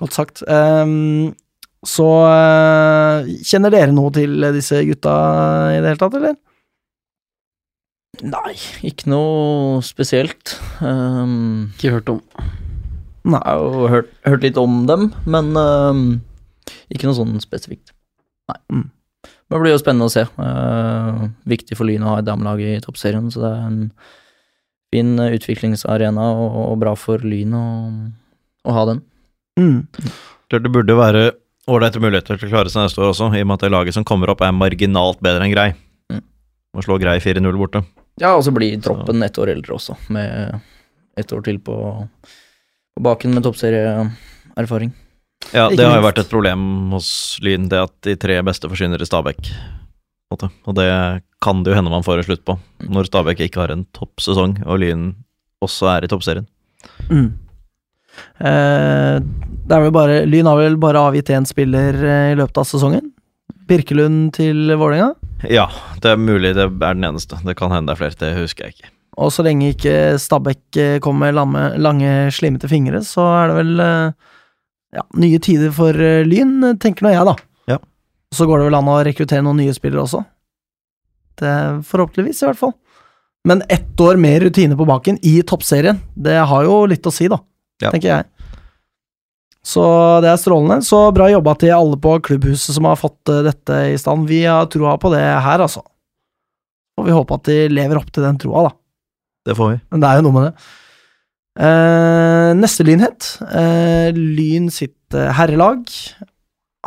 godt 0.00 0.16
sagt. 0.16 0.42
Um, 0.48 1.34
så 1.84 2.08
uh, 2.24 3.28
kjenner 3.44 3.74
dere 3.74 3.92
noe 3.92 4.12
til 4.16 4.40
disse 4.56 4.80
gutta 4.88 5.12
i 5.74 5.78
det 5.82 5.92
hele 5.92 6.00
tatt, 6.00 6.16
eller? 6.16 6.38
Nei, 8.20 8.52
ikke 8.84 9.08
noe 9.08 9.80
spesielt. 9.86 10.58
Um, 10.84 11.72
Ikke 11.78 11.94
hørt 11.94 12.10
om. 12.12 12.18
Nei. 13.24 13.38
jeg 13.38 13.46
har 13.46 13.62
jo 13.62 13.86
hørt, 13.88 14.10
hørt 14.26 14.44
litt 14.44 14.58
om 14.60 14.82
dem, 14.86 15.06
men 15.24 15.52
um, 15.56 16.02
ikke 16.92 17.08
noe 17.08 17.16
sånn 17.16 17.38
spesifikt. 17.40 17.94
Nei. 18.50 18.58
Mm. 18.68 18.90
Men 19.22 19.56
det 19.56 19.62
blir 19.62 19.72
jo 19.72 19.80
spennende 19.80 20.08
å 20.10 20.12
se. 20.12 20.26
Uh, 20.36 21.30
viktig 21.48 21.78
for 21.78 21.88
Lyn 21.88 22.04
å 22.04 22.12
ha 22.12 22.18
et 22.20 22.28
damelag 22.28 22.60
i 22.60 22.74
toppserien, 22.84 23.30
så 23.32 23.42
det 23.46 23.52
er 23.54 23.64
en 23.70 23.80
fin 24.92 25.14
utviklingsarena 25.24 26.26
og, 26.36 26.58
og 26.66 26.76
bra 26.84 26.92
for 27.00 27.24
Lyn 27.24 27.56
å, 27.56 27.66
å 28.68 28.76
ha 28.76 28.84
den. 28.92 29.00
Mm. 29.60 29.88
Klart 30.52 30.68
det 30.68 30.74
burde 30.74 30.98
være 30.98 31.24
ålreite 31.70 32.00
muligheter 32.02 32.36
til 32.36 32.50
å 32.50 32.52
klare 32.58 32.72
seg 32.72 32.84
neste 32.84 33.00
år 33.00 33.14
også, 33.14 33.30
i 33.32 33.40
og 33.40 33.48
med 33.48 33.56
at 33.56 33.64
det 33.64 33.72
laget 33.72 33.96
som 33.96 34.04
kommer 34.04 34.34
opp 34.34 34.44
er 34.44 34.52
marginalt 34.52 35.20
bedre 35.24 35.48
enn 35.48 35.54
Grei. 35.54 35.70
Mm. 36.12 36.22
Må 36.76 36.84
slå 36.84 37.00
Grei 37.00 37.16
4-0 37.24 37.56
borte. 37.56 37.84
Ja, 38.20 38.34
og 38.36 38.44
så 38.44 38.52
blir 38.54 38.80
troppen 38.84 39.22
ett 39.24 39.38
år 39.40 39.54
eldre 39.54 39.76
også, 39.78 39.96
med 40.12 40.58
ett 41.18 41.32
år 41.32 41.44
til 41.46 41.58
på, 41.64 41.76
på 42.96 43.04
baken 43.04 43.34
med 43.34 43.46
toppserieerfaring. 43.46 44.92
Ja, 45.50 45.66
det 45.72 45.84
har 45.84 45.98
jo 45.98 46.04
vært 46.04 46.20
et 46.22 46.30
problem 46.30 46.92
hos 46.94 47.38
Lyn, 47.42 47.66
det 47.72 47.80
at 47.82 47.94
de 48.06 48.14
tre 48.20 48.38
beste 48.46 48.68
forsvinner 48.70 49.02
i 49.02 49.08
Stabæk. 49.08 49.50
Og 50.32 50.74
det 50.78 50.88
kan 51.44 51.60
det 51.64 51.72
jo 51.72 51.76
hende 51.76 51.92
man 51.92 52.04
får 52.06 52.22
en 52.22 52.28
slutt 52.30 52.44
på, 52.48 52.56
når 52.88 53.10
Stabæk 53.10 53.42
ikke 53.48 53.64
har 53.64 53.74
en 53.74 53.84
toppsesong, 53.96 54.60
og 54.64 54.80
Lyn 54.80 55.10
også 55.64 55.90
er 55.96 56.06
i 56.06 56.10
toppserien. 56.12 56.46
Mm. 57.10 57.32
Eh, 58.42 59.16
det 59.22 59.76
er 59.76 59.84
vel 59.86 59.94
bare 59.94 60.22
Lyn 60.28 60.48
har 60.50 60.58
vel 60.58 60.78
bare 60.80 61.02
avgitt 61.08 61.30
én 61.32 61.46
spiller 61.48 61.96
eh, 61.96 62.30
i 62.32 62.38
løpet 62.38 62.62
av 62.62 62.68
sesongen. 62.68 63.12
Birkelund 63.68 64.32
til 64.36 64.72
Vålerenga. 64.72 65.12
Ja, 65.50 65.68
det 66.02 66.12
er 66.12 66.20
mulig 66.20 66.54
det 66.54 66.66
er 66.66 66.98
den 66.98 67.06
eneste. 67.06 67.38
Det 67.42 67.56
kan 67.58 67.72
hende 67.74 67.90
det 67.90 67.96
er 67.96 68.02
flere, 68.02 68.18
det 68.20 68.34
husker 68.38 68.68
jeg 68.68 68.76
ikke. 68.76 68.92
Og 69.20 69.32
så 69.34 69.44
lenge 69.44 69.72
ikke 69.74 69.94
Stabæk 70.20 70.78
eh, 70.80 70.98
kommer 71.04 71.26
med 71.26 71.36
lamme, 71.36 71.64
lange, 71.82 72.12
slimete 72.32 72.68
fingre, 72.70 73.02
så 73.04 73.26
er 73.42 73.50
det 73.50 73.56
vel 73.58 73.82
eh, 73.84 74.36
ja, 74.96 75.04
nye 75.20 75.40
tider 75.42 75.72
for 75.76 75.96
eh, 75.96 76.22
Lyn, 76.24 76.78
tenker 76.80 77.04
nå 77.04 77.12
jeg, 77.12 77.26
da. 77.28 77.34
Ja. 77.74 77.80
Så 78.32 78.48
går 78.48 78.62
det 78.62 78.70
vel 78.70 78.78
an 78.78 78.88
å 78.88 79.00
rekruttere 79.04 79.44
noen 79.44 79.60
nye 79.60 79.74
spillere 79.76 80.06
også. 80.06 80.22
Det 81.42 81.52
Forhåpentligvis, 81.88 82.40
i 82.40 82.48
hvert 82.48 82.60
fall. 82.60 82.74
Men 83.48 83.64
ett 83.68 84.00
år 84.00 84.16
mer 84.22 84.40
rutine 84.46 84.78
på 84.78 84.86
baken 84.88 85.18
i 85.26 85.40
toppserien, 85.44 85.98
det 86.14 86.38
har 86.48 86.64
jo 86.64 86.84
litt 86.88 87.06
å 87.06 87.12
si, 87.12 87.28
da. 87.28 87.40
Ja. 87.82 87.90
Tenker 87.90 88.08
jeg. 88.08 88.51
Så 89.62 89.82
det 90.24 90.30
er 90.32 90.40
strålende. 90.40 90.82
Så 90.82 91.04
bra 91.14 91.28
jobba 91.30 91.54
til 91.60 91.70
alle 91.74 91.98
på 92.02 92.16
klubbhuset 92.26 92.74
som 92.74 92.88
har 92.88 92.98
fått 92.98 93.30
eh, 93.30 93.44
dette 93.46 93.78
i 93.92 93.98
stand. 94.00 94.26
Vi 94.30 94.42
har 94.42 94.66
troa 94.72 94.96
på 95.00 95.12
det 95.14 95.22
her, 95.22 95.62
altså. 95.62 95.84
Og 96.98 97.06
vi 97.06 97.14
håper 97.14 97.38
at 97.38 97.48
de 97.48 97.58
lever 97.72 98.00
opp 98.00 98.10
til 98.12 98.26
den 98.26 98.40
troa, 98.42 98.66
da. 98.68 98.72
Det 99.48 99.56
får 99.58 99.70
vi. 99.72 99.78
Men 99.94 100.02
det 100.02 100.08
er 100.10 100.18
jo 100.18 100.24
noe 100.26 100.36
med 100.36 100.48
det. 100.48 100.66
Eh, 101.62 102.50
neste 102.58 102.86
lynhet. 102.88 103.30
Eh, 103.52 104.10
Lyn 104.16 104.68
sitt 104.72 105.16
eh, 105.16 105.30
herrelag 105.36 105.86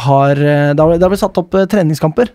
har 0.05 0.35
eh, 0.35 0.71
Det 0.75 0.83
har 0.83 1.11
blitt 1.11 1.21
satt 1.23 1.37
opp 1.39 1.55
treningskamper. 1.71 2.31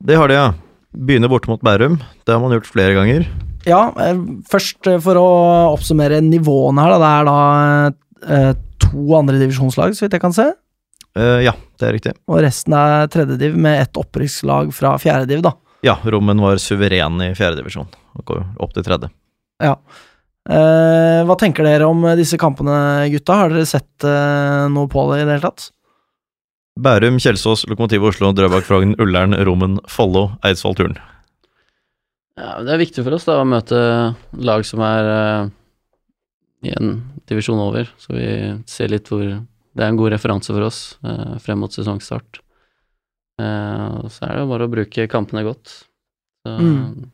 Det 0.00 0.16
har 0.16 0.30
de, 0.30 0.38
ja. 0.38 0.50
Begynner 0.90 1.30
borte 1.30 1.50
mot 1.50 1.62
Bærum. 1.62 1.98
Det 2.26 2.34
har 2.34 2.42
man 2.42 2.54
gjort 2.56 2.70
flere 2.70 2.94
ganger. 2.98 3.26
Ja, 3.66 3.88
eh, 4.06 4.18
først 4.50 4.86
for 5.04 5.18
å 5.20 5.28
oppsummere 5.74 6.22
nivåene 6.24 6.86
her, 6.86 6.94
da. 6.94 6.98
Det 7.02 7.10
er 7.10 7.30
da 7.30 8.34
eh, 8.38 8.52
to 8.90 9.16
andredivisjonslag, 9.18 9.94
så 9.96 10.06
vidt 10.06 10.18
jeg 10.18 10.22
kan 10.22 10.36
se. 10.36 10.50
Uh, 11.18 11.40
ja, 11.42 11.54
det 11.80 11.88
er 11.88 11.96
riktig. 11.96 12.12
Og 12.30 12.42
resten 12.44 12.74
er 12.76 13.08
tredjediv 13.10 13.56
med 13.58 13.80
ett 13.82 13.98
opprykkslag 13.98 14.70
fra 14.74 14.94
fjerdediv, 15.02 15.42
da. 15.46 15.56
Ja, 15.86 15.96
Rommen 16.12 16.42
var 16.42 16.60
suveren 16.60 17.18
i 17.24 17.32
fjerdedivisjon 17.34 17.88
og 17.88 18.24
går 18.28 18.44
opp 18.60 18.76
til 18.76 18.84
tredje. 18.86 19.10
Ja. 19.62 19.74
Uh, 20.50 21.26
hva 21.28 21.36
tenker 21.40 21.66
dere 21.66 21.88
om 21.88 22.04
disse 22.18 22.38
kampene, 22.40 23.08
gutta? 23.12 23.38
Har 23.42 23.52
dere 23.52 23.68
sett 23.68 24.06
uh, 24.06 24.68
noe 24.72 24.90
på 24.90 25.04
det 25.10 25.22
i 25.22 25.26
det 25.26 25.36
hele 25.36 25.46
tatt? 25.48 25.70
Bærum, 26.80 27.18
Kjelsås, 27.20 27.66
Lokomotiv 27.68 28.06
Oslo, 28.08 28.30
Drøbak, 28.36 28.64
Frogn, 28.64 28.94
Ullern, 29.02 29.34
Rommen, 29.44 29.80
Follo, 29.90 30.30
Eidsvoll, 30.46 30.78
Turn. 30.78 31.00
Ja, 32.40 32.54
det 32.64 32.72
er 32.72 32.80
viktig 32.80 33.02
for 33.04 33.16
oss 33.18 33.26
da 33.28 33.40
å 33.42 33.48
møte 33.48 33.80
lag 34.40 34.62
som 34.64 34.80
er 34.86 35.10
i 36.64 36.72
en 36.76 36.94
divisjon 37.30 37.62
over, 37.62 37.88
så 38.00 38.14
vi 38.16 38.28
ser 38.70 38.92
litt 38.92 39.08
hvor 39.10 39.24
Det 39.70 39.84
er 39.84 39.92
en 39.92 39.98
god 40.00 40.10
referanse 40.10 40.50
for 40.50 40.66
oss 40.66 40.80
eh, 41.06 41.36
frem 41.38 41.60
mot 41.62 41.70
sesongstart. 41.70 42.40
Eh, 43.40 43.98
så 44.10 44.26
er 44.26 44.34
det 44.34 44.42
jo 44.42 44.50
bare 44.50 44.66
å 44.66 44.72
bruke 44.72 45.08
kampene 45.10 45.46
godt. 45.46 45.78
Så, 46.42 46.58
Mm. 46.58 47.10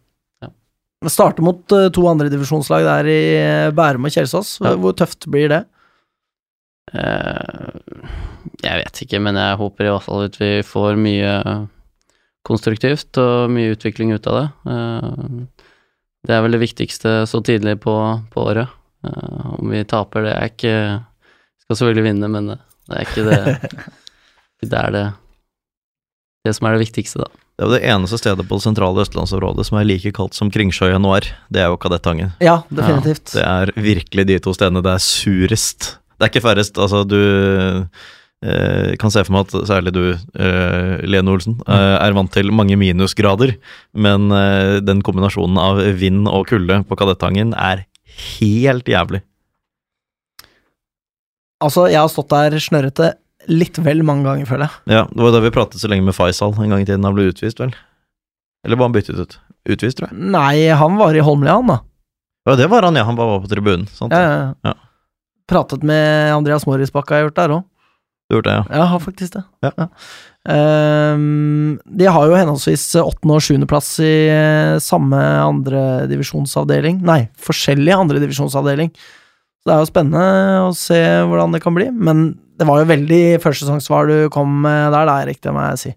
Vi 1.05 1.11
starter 1.13 1.45
mot 1.45 1.61
uh, 1.77 1.89
to 1.93 2.07
andredivisjonslag 2.09 2.87
der 2.87 3.09
i 3.11 3.23
eh, 3.37 3.71
Bærum 3.77 4.09
og 4.09 4.15
Kjelsås. 4.15 4.57
Ja. 4.65 4.73
Hvor 4.81 4.95
tøft 4.97 5.27
blir 5.31 5.51
det? 5.53 5.59
Eh, 6.95 7.77
jeg 8.63 8.81
vet 8.81 9.03
ikke, 9.05 9.21
men 9.23 9.39
jeg 9.39 9.59
håper 9.61 9.87
i 9.87 9.93
hvert 9.93 10.07
fall 10.07 10.25
at 10.27 10.39
vi 10.41 10.51
får 10.67 10.97
mye 11.01 11.33
konstruktivt 12.47 13.19
og 13.21 13.53
mye 13.53 13.75
utvikling 13.75 14.15
ut 14.17 14.27
av 14.31 14.39
det. 14.39 14.47
Eh, 14.73 15.63
det 16.27 16.35
er 16.35 16.43
vel 16.47 16.57
det 16.57 16.63
viktigste 16.65 17.19
så 17.29 17.43
tidlig 17.45 17.77
på, 17.85 17.95
på 18.33 18.47
året. 18.49 18.73
Eh, 19.07 19.47
om 19.57 19.71
vi 19.73 19.85
taper, 19.89 20.27
det 20.27 20.35
er 20.35 20.51
ikke 20.51 20.75
Skal 21.65 21.79
selvfølgelig 21.81 22.07
vinne, 22.11 22.31
men 22.33 22.53
det 22.55 22.99
er 22.99 23.07
ikke 23.07 23.27
det 23.27 23.41
Det 24.67 24.79
er 24.79 24.95
det 24.95 25.07
Det 26.47 26.55
som 26.57 26.69
er 26.69 26.77
det 26.77 26.87
viktigste, 26.87 27.25
da. 27.25 27.31
Det 27.57 27.65
er 27.65 27.71
jo 27.71 27.73
det 27.73 27.89
eneste 27.89 28.19
stedet 28.21 28.45
på 28.45 28.59
det 28.59 28.67
sentrale 28.67 29.01
østlandsområdet 29.01 29.65
som 29.65 29.79
er 29.81 29.87
like 29.89 30.11
kaldt 30.17 30.37
som 30.37 30.51
Kringsjø 30.53 30.91
i 30.91 30.93
januar. 30.93 31.25
Det 31.49 31.63
er 31.63 31.71
jo 31.73 31.79
Kadettangen. 31.81 32.35
Ja, 32.45 32.59
definitivt. 32.69 33.33
Det 33.33 33.45
er 33.47 33.73
virkelig 33.81 34.27
de 34.29 34.37
to 34.45 34.53
stedene 34.53 34.83
det 34.85 34.93
er 34.93 35.01
surest. 35.01 35.95
Det 36.17 36.27
er 36.27 36.31
ikke 36.31 36.45
færrest. 36.45 36.77
Altså, 36.77 37.01
du 37.09 37.17
eh, 38.45 38.93
kan 39.01 39.13
se 39.13 39.25
for 39.25 39.33
meg 39.39 39.49
at 39.49 39.69
særlig 39.73 39.95
du, 39.97 40.03
eh, 40.13 40.93
Lene 41.09 41.33
Olsen, 41.33 41.57
eh, 41.65 41.97
er 41.97 42.17
vant 42.17 42.33
til 42.37 42.53
mange 42.53 42.77
minusgrader, 42.77 43.57
men 43.97 44.29
eh, 44.37 44.77
den 44.85 45.01
kombinasjonen 45.01 45.57
av 45.61 45.81
vind 45.97 46.29
og 46.29 46.45
kulde 46.53 46.83
på 46.85 47.01
Kadettangen 47.01 47.57
er 47.57 47.87
helt 48.17 48.89
jævlig. 48.91 49.23
Altså, 51.65 51.87
jeg 51.89 52.01
har 52.03 52.11
stått 52.13 52.33
der 52.35 52.59
snørrete 52.61 53.15
litt 53.49 53.79
vel 53.81 54.03
mange 54.05 54.27
ganger, 54.27 54.49
føler 54.49 54.67
jeg. 54.67 54.97
Ja, 54.97 55.05
det 55.09 55.23
var 55.23 55.33
da 55.35 55.41
vi 55.45 55.53
pratet 55.55 55.81
så 55.81 55.89
lenge 55.91 56.05
med 56.05 56.17
Faisal 56.17 56.53
en 56.53 56.73
gang 56.75 56.83
i 56.83 56.89
tiden 56.89 57.07
han 57.07 57.15
ble 57.17 57.29
utvist, 57.31 57.61
vel? 57.63 57.73
Eller 58.67 58.79
var 58.81 58.91
han 58.91 58.97
byttet 58.97 59.21
ut? 59.21 59.39
Utvist, 59.67 60.01
tror 60.01 60.11
jeg. 60.11 60.19
Nei, 60.35 60.67
han 60.75 60.99
var 61.01 61.17
i 61.17 61.23
Holmlia, 61.25 61.55
han, 61.61 61.71
da. 61.71 61.79
Ja, 62.47 62.57
det 62.59 62.67
var 62.71 62.87
han, 62.87 62.99
ja. 62.99 63.07
Han 63.07 63.17
bare 63.19 63.37
var 63.37 63.41
på 63.45 63.51
tribunen. 63.51 63.87
Sant? 63.91 64.15
Ja, 64.15 64.21
ja, 64.23 64.35
ja. 64.37 64.73
Ja. 64.73 64.75
Pratet 65.51 65.83
med 65.87 66.35
Andreas 66.35 66.67
Morisbakk 66.67 67.11
har 67.11 67.23
jeg 67.23 67.29
gjort 67.29 67.39
der 67.39 67.55
òg. 67.57 67.65
Du 68.27 68.35
har 68.35 68.41
gjort 68.41 68.49
det, 68.49 68.55
ja. 68.59 68.65
Jeg 68.75 68.91
har 68.93 69.03
faktisk 69.03 69.37
det. 69.37 69.45
Ja. 69.63 69.73
Ehm, 69.79 69.91
de 70.47 72.07
har 72.07 72.27
jo 72.29 72.37
henholdsvis 72.39 72.85
åttende- 73.01 73.35
og 73.35 73.43
sjuendeplass 73.43 73.97
i 74.05 74.15
eh, 74.31 74.79
samme 74.83 75.19
andredivisjonsavdeling 75.43 77.01
Nei, 77.07 77.25
forskjellig 77.43 77.95
andredivisjonsavdeling. 77.97 78.93
Så 78.95 79.67
det 79.67 79.75
er 79.75 79.83
jo 79.83 79.89
spennende 79.91 80.27
å 80.69 80.73
se 80.79 81.01
hvordan 81.27 81.57
det 81.57 81.63
kan 81.65 81.75
bli. 81.75 81.89
Men 81.91 82.29
det 82.57 82.69
var 82.69 82.79
jo 82.79 82.91
veldig 82.93 83.23
førstesesongsvar 83.43 84.11
du 84.11 84.17
kom 84.33 84.61
med 84.63 84.95
der, 84.95 85.09
det 85.09 85.17
er 85.17 85.43
det 85.49 85.55
må 85.57 85.65
jeg 85.73 85.83
si. 85.83 85.95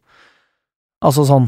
Altså 1.05 1.27
sånn 1.29 1.45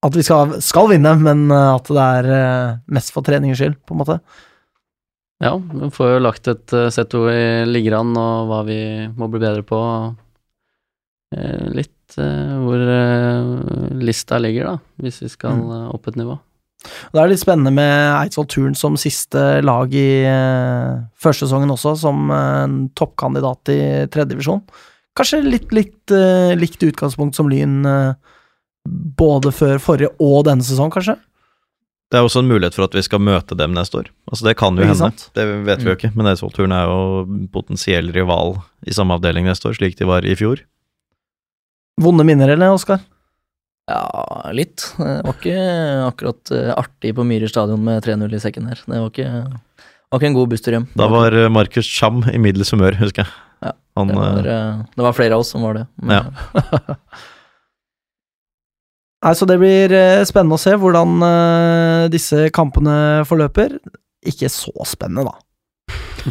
at 0.00 0.16
vi 0.16 0.24
skal, 0.24 0.54
skal 0.64 0.88
vinne, 0.94 1.12
men 1.20 1.44
eh, 1.52 1.74
at 1.74 1.92
det 1.92 2.06
er 2.06 2.30
eh, 2.38 2.78
mest 2.96 3.12
for 3.12 3.26
treningens 3.26 3.60
skyld, 3.60 3.76
på 3.84 3.92
en 3.92 4.00
måte. 4.00 4.16
Ja, 5.44 5.54
vi 5.56 5.92
får 5.92 6.14
jo 6.14 6.24
lagt 6.24 6.48
et 6.52 6.72
sett 6.92 7.12
hvor 7.16 7.28
vi 7.28 7.68
ligger 7.68 7.98
an, 8.00 8.16
og 8.16 8.48
hva 8.48 8.64
vi 8.64 8.80
må 9.16 9.28
bli 9.28 9.40
bedre 9.40 9.64
på. 9.64 9.78
Eh, 11.30 11.66
litt 11.70 12.16
eh, 12.18 12.54
hvor 12.58 12.80
eh, 12.82 13.98
lista 14.02 14.38
ligger, 14.42 14.64
da, 14.72 14.78
hvis 15.04 15.20
vi 15.22 15.28
skal 15.30 15.60
Mm. 15.60 15.90
opp 15.94 16.08
et 16.08 16.16
nivå. 16.18 16.38
Og 16.80 17.12
Det 17.12 17.20
er 17.20 17.28
litt 17.28 17.42
spennende 17.42 17.72
med 17.76 17.92
Eidsvoll 18.16 18.48
Turn 18.48 18.74
som 18.74 18.96
siste 18.96 19.60
lag 19.62 19.92
i 19.92 20.24
uh, 20.24 21.04
førsesongen 21.20 21.68
også, 21.70 21.92
som 22.00 22.30
en 22.32 22.88
toppkandidat 22.96 23.68
i 23.68 23.80
tredjedivisjon. 24.08 24.62
Kanskje 25.14 25.42
litt, 25.44 25.68
litt 25.76 26.10
uh, 26.10 26.56
likt 26.56 26.80
utgangspunkt 26.82 27.36
som 27.36 27.50
Lyn 27.52 27.84
uh, 27.84 28.14
både 28.88 29.52
før 29.52 29.76
forrige 29.78 30.14
og 30.24 30.46
denne 30.48 30.64
sesong, 30.64 30.90
kanskje? 30.90 31.18
Det 32.10 32.18
er 32.18 32.24
også 32.24 32.40
en 32.42 32.48
mulighet 32.48 32.74
for 32.74 32.88
at 32.88 32.96
vi 32.96 33.04
skal 33.06 33.20
møte 33.22 33.54
dem 33.54 33.76
neste 33.76 34.00
år. 34.00 34.08
Altså 34.32 34.48
Det 34.48 34.56
kan 34.56 34.74
jo 34.74 34.82
hende. 34.82 34.96
sant? 34.98 35.28
Det 35.36 35.44
vet 35.68 35.84
vi 35.84 35.92
jo 35.92 35.98
ikke, 36.00 36.14
men 36.16 36.32
Eidsvoll-turen 36.32 36.72
er 36.74 36.88
jo 36.88 37.26
potensiell 37.52 38.08
rival 38.16 38.56
i 38.88 38.96
samme 38.96 39.14
avdeling 39.20 39.44
neste 39.46 39.68
år, 39.68 39.76
slik 39.76 40.00
de 40.00 40.08
var 40.08 40.24
i 40.24 40.34
fjor. 40.34 40.64
Vonde 42.00 42.24
minner, 42.24 42.48
eller, 42.54 42.72
Oskar? 42.74 43.00
Ja, 43.90 44.50
litt. 44.54 44.84
Det 44.96 45.16
var 45.26 45.34
ikke 45.34 45.56
akkurat 46.06 46.52
eh, 46.54 46.70
artig 46.78 47.10
på 47.16 47.24
Myhrer 47.26 47.50
stadion 47.50 47.82
med 47.84 48.04
3-0 48.06 48.36
i 48.36 48.40
sekken 48.42 48.68
her. 48.70 48.80
Det 48.86 49.00
var 49.00 49.10
ikke, 49.10 49.30
var 50.12 50.20
ikke 50.20 50.28
en 50.30 50.36
god 50.38 50.52
busstur 50.52 50.76
hjem. 50.76 50.86
Da 51.00 51.08
var 51.10 51.34
eh, 51.36 51.48
Markus 51.52 51.88
Cham 51.90 52.22
i 52.30 52.38
middels 52.42 52.70
humør, 52.74 52.96
husker 53.00 53.24
jeg. 53.24 53.34
Ja, 53.66 53.74
Han, 53.98 54.08
det, 54.12 54.16
var, 54.20 54.46
eh, 54.46 54.62
eh, 54.78 54.86
det 54.94 55.06
var 55.08 55.16
flere 55.18 55.36
av 55.36 55.42
oss 55.44 55.52
som 55.56 55.66
var 55.66 55.80
det. 55.80 55.84
Men, 56.00 56.16
Ja. 56.20 56.96
Nei, 59.20 59.34
så 59.36 59.44
det 59.44 59.58
blir 59.60 59.92
spennende 60.24 60.56
å 60.56 60.60
se 60.62 60.72
hvordan 60.80 61.10
eh, 61.26 62.04
disse 62.08 62.46
kampene 62.56 62.94
forløper. 63.28 63.74
Ikke 64.30 64.48
så 64.48 64.72
spennende, 64.88 65.26
da. 65.28 65.34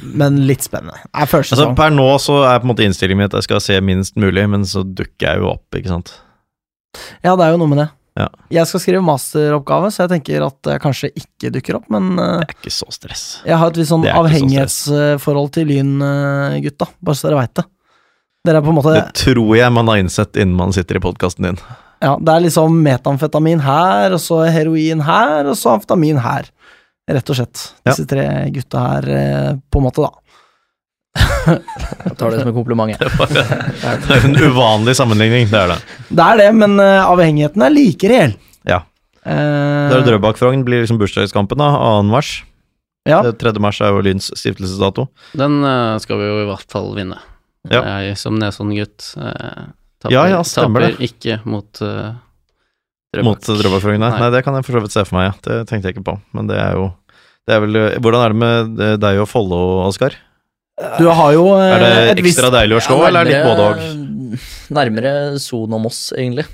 Men 0.03 0.41
litt 0.45 0.65
spennende. 0.65 0.99
Altså, 1.17 1.71
per 1.77 1.93
nå 1.93 2.07
så 2.21 2.43
er 2.45 2.59
på 2.61 2.67
en 2.67 2.73
måte 2.73 2.85
innstillingen 2.85 3.23
min 3.23 3.29
at 3.29 3.37
jeg 3.39 3.47
skal 3.47 3.63
se 3.63 3.79
minst 3.81 4.19
mulig, 4.21 4.43
men 4.51 4.67
så 4.69 4.83
dukker 4.85 5.25
jeg 5.25 5.41
jo 5.41 5.53
opp, 5.55 5.65
ikke 5.77 5.89
sant. 5.93 6.13
Ja, 7.25 7.33
det 7.33 7.47
er 7.47 7.55
jo 7.55 7.61
noe 7.61 7.71
med 7.71 7.81
det. 7.83 7.87
Ja. 8.19 8.27
Jeg 8.51 8.67
skal 8.67 8.81
skrive 8.83 9.01
masteroppgave, 9.05 9.89
så 9.93 10.03
jeg 10.03 10.11
tenker 10.15 10.45
at 10.49 10.69
jeg 10.73 10.83
kanskje 10.83 11.09
ikke 11.21 11.51
dukker 11.55 11.77
opp, 11.79 11.89
men 11.93 12.11
eh, 12.19 12.39
Det 12.41 12.49
er 12.49 12.55
ikke 12.57 12.73
så 12.75 12.89
stress. 12.91 13.25
jeg 13.47 13.59
har 13.61 13.71
et 13.71 13.79
visst 13.79 13.93
sånn 13.93 14.07
avhengighetsforhold 14.11 15.53
til 15.55 15.69
Lyn, 15.71 15.93
eh, 16.03 16.87
bare 16.99 17.17
så 17.17 17.29
dere 17.29 17.43
veit 17.43 17.53
det. 17.61 17.65
Dere 18.47 18.59
er 18.61 18.65
på 18.65 18.71
en 18.71 18.79
måte 18.79 18.95
Det 18.95 19.05
tror 19.19 19.55
jeg 19.57 19.75
man 19.75 19.91
har 19.91 20.01
innsett 20.01 20.39
innen 20.39 20.57
man 20.57 20.75
sitter 20.75 20.99
i 20.99 21.03
podkasten 21.03 21.49
din. 21.49 21.61
Ja, 21.99 22.13
det 22.15 22.31
er 22.33 22.45
liksom 22.45 22.77
metamfetamin 22.83 23.63
her, 23.63 24.13
og 24.15 24.21
så 24.23 24.41
heroin 24.47 25.03
her, 25.03 25.49
og 25.51 25.57
så 25.59 25.73
amfetamin 25.75 26.21
her. 26.23 26.47
Rett 27.09 27.31
og 27.33 27.37
slett. 27.39 27.61
Ja. 27.83 27.91
Disse 27.91 28.05
tre 28.09 28.25
gutta 28.53 28.81
her, 28.85 29.07
eh, 29.09 29.53
på 29.71 29.81
en 29.81 29.87
måte, 29.87 30.05
da. 30.05 30.11
Jeg 32.05 32.17
tar 32.19 32.35
det 32.35 32.41
som 32.43 32.51
en 32.51 32.55
kompliment. 32.55 32.91
jeg. 32.93 32.99
Det 34.05 34.17
er 34.19 34.27
en 34.27 34.37
uvanlig 34.37 34.93
sammenligning, 34.99 35.49
det 35.49 35.57
er 35.57 35.73
det. 35.73 35.79
Det 36.09 36.25
er 36.25 36.37
det, 36.43 36.49
men 36.59 36.77
eh, 36.83 37.01
avhengigheten 37.01 37.65
er 37.65 37.73
like 37.73 38.11
reell. 38.11 38.35
Ja. 38.69 38.83
Eh, 39.25 39.33
er 39.33 39.95
det 39.97 40.05
Drøbak-Frogn 40.11 40.63
blir 40.67 40.83
liksom 40.83 40.99
bursdagskampen, 41.01 41.59
da. 41.59 41.71
2. 42.03 42.05
mars. 42.11 42.35
Ja. 43.09 43.23
Det 43.25 43.39
3. 43.41 43.55
mars 43.63 43.81
er 43.81 43.93
jo 43.93 44.03
Lyns 44.05 44.29
stiftelsesdato. 44.37 45.07
Den 45.39 45.63
eh, 45.65 45.97
skal 46.03 46.21
vi 46.21 46.29
jo 46.29 46.39
i 46.43 46.47
hvert 46.51 46.71
fall 46.71 46.93
vinne. 46.97 47.17
Ja. 47.69 47.81
Jeg 48.05 48.19
som 48.19 48.37
Nesodden-gutt 48.39 49.13
eh, 49.19 49.65
taper, 49.99 50.13
Ja, 50.13 50.27
ja, 50.31 50.43
taper 50.45 50.93
ikke 51.03 51.41
mot 51.49 51.81
uh, 51.83 52.13
Mot 53.25 53.41
Drøbak-Frogn, 53.41 53.97
nei. 54.03 54.09
Nei. 54.21 54.29
Det 54.35 54.43
kan 54.45 54.53
jeg 54.53 54.65
for 54.67 54.77
så 54.77 54.81
vidt 54.83 54.93
se 54.93 55.03
for 55.07 55.17
meg, 55.17 55.29
ja. 55.31 55.37
Det 55.47 55.55
tenkte 55.69 55.89
jeg 55.89 55.95
ikke 55.97 56.05
på. 56.11 56.13
Men 56.37 56.49
det 56.51 56.59
er 56.61 56.75
jo 56.77 56.89
det 57.49 57.55
er 57.55 57.63
vel, 57.63 57.77
Hvordan 58.05 58.21
er 58.21 58.33
det 58.35 58.37
med 58.37 58.81
eh, 58.85 58.95
deg 59.01 59.21
og 59.23 59.27
Follo, 59.31 59.57
Oskar? 59.87 60.13
Du 60.99 61.07
har 61.09 61.33
jo 61.33 61.47
eh, 61.57 61.71
Er 61.73 61.81
det 62.13 62.21
ekstra 62.21 62.51
visst 62.51 62.53
deilig 62.53 62.77
å 62.77 62.83
slå, 62.85 62.99
Ja, 63.01 63.07
eller 63.09 63.19
er 63.19 63.25
det 63.25 63.33
litt 63.33 63.47
både 63.49 63.65
og? 63.65 63.81
nærmere- 63.81 64.75
Nærmere 64.77 65.13
Son 65.41 65.73
og 65.73 65.81
Moss, 65.87 66.01
egentlig. 66.13 66.45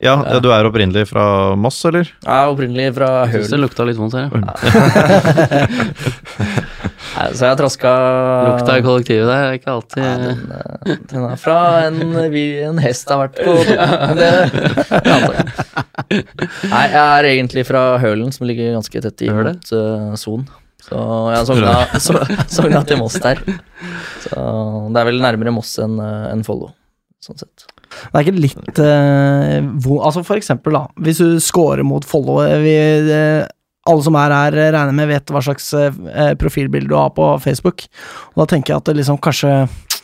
Ja, 0.00 0.14
Ja. 0.24 0.38
du 0.40 0.48
er 0.48 0.64
opprinnelig 0.64 1.06
fra 1.10 1.54
Moss, 1.60 1.76
eller? 1.84 2.08
Jeg 2.24 2.32
er 2.32 2.48
opprinnelig 2.48 2.94
fra 2.96 3.08
Jeg 3.28 3.42
syns 3.42 3.50
det 3.52 3.58
lukta 3.60 3.84
litt 3.84 3.98
vondt 4.00 4.14
her. 4.16 4.30
ja. 4.32 5.60
Nei, 7.10 7.26
så 7.36 7.48
jeg 7.50 7.58
traska 7.58 7.90
Lukta 8.46 8.76
i 8.78 8.82
kollektivet 8.84 9.26
der 9.28 9.42
er 9.48 9.56
ikke 9.58 9.72
alltid 9.74 10.04
Ja, 10.04 10.12
den, 10.22 10.38
eh, 10.54 11.00
den 11.10 11.24
er 11.26 11.36
fra 11.40 11.56
en, 11.88 11.98
en 12.16 12.78
hest 12.80 13.10
har 13.10 13.18
vært 13.26 13.40
på 13.42 13.54
det, 14.20 14.30
Nei, 16.70 16.84
jeg 16.94 17.02
er 17.02 17.28
egentlig 17.34 17.64
fra 17.68 17.82
Hølen, 18.02 18.30
som 18.34 18.46
ligger 18.48 18.72
ganske 18.78 19.02
tett 19.04 19.26
i 19.26 19.30
Høle? 19.30 19.52
mot 19.58 19.72
uh, 19.74 20.14
Son. 20.20 20.46
Så 20.80 20.96
jeg 20.96 21.36
har 21.36 21.44
sogna, 21.50 21.74
så, 22.06 22.16
sogna 22.50 22.80
til 22.88 22.98
Moss 23.02 23.18
der. 23.22 23.42
Så 24.24 24.38
det 24.94 25.02
er 25.02 25.10
vel 25.10 25.20
nærmere 25.22 25.52
Moss 25.54 25.74
enn 25.82 25.98
en 26.00 26.42
Follo, 26.46 26.72
sånn 27.22 27.38
sett. 27.42 27.66
Det 28.08 28.18
er 28.20 28.26
ikke 28.26 28.42
litt 28.46 28.80
eh, 28.82 29.56
hvor, 29.84 30.02
Altså, 30.08 30.22
for 30.26 30.40
eksempel, 30.40 30.76
da. 30.76 30.86
Hvis 31.04 31.20
du 31.22 31.38
scorer 31.42 31.84
mot 31.86 32.04
Follo 32.08 32.38
eh, 32.44 32.56
vi, 32.62 32.74
eh, 33.14 33.46
Alle 33.90 34.04
som 34.06 34.16
er 34.20 34.34
her, 34.34 34.56
eh, 34.58 34.72
regner 34.76 34.96
med 34.96 35.10
vet 35.10 35.32
hva 35.32 35.42
slags 35.44 35.70
eh, 35.76 36.34
profilbilde 36.40 36.90
du 36.92 36.96
har 36.98 37.12
på 37.16 37.32
Facebook. 37.44 37.86
Og 38.34 38.42
da 38.44 38.50
tenker 38.54 38.74
jeg 38.74 38.82
at 38.82 38.90
det 38.90 38.98
liksom 39.00 39.20
kanskje 39.22 39.54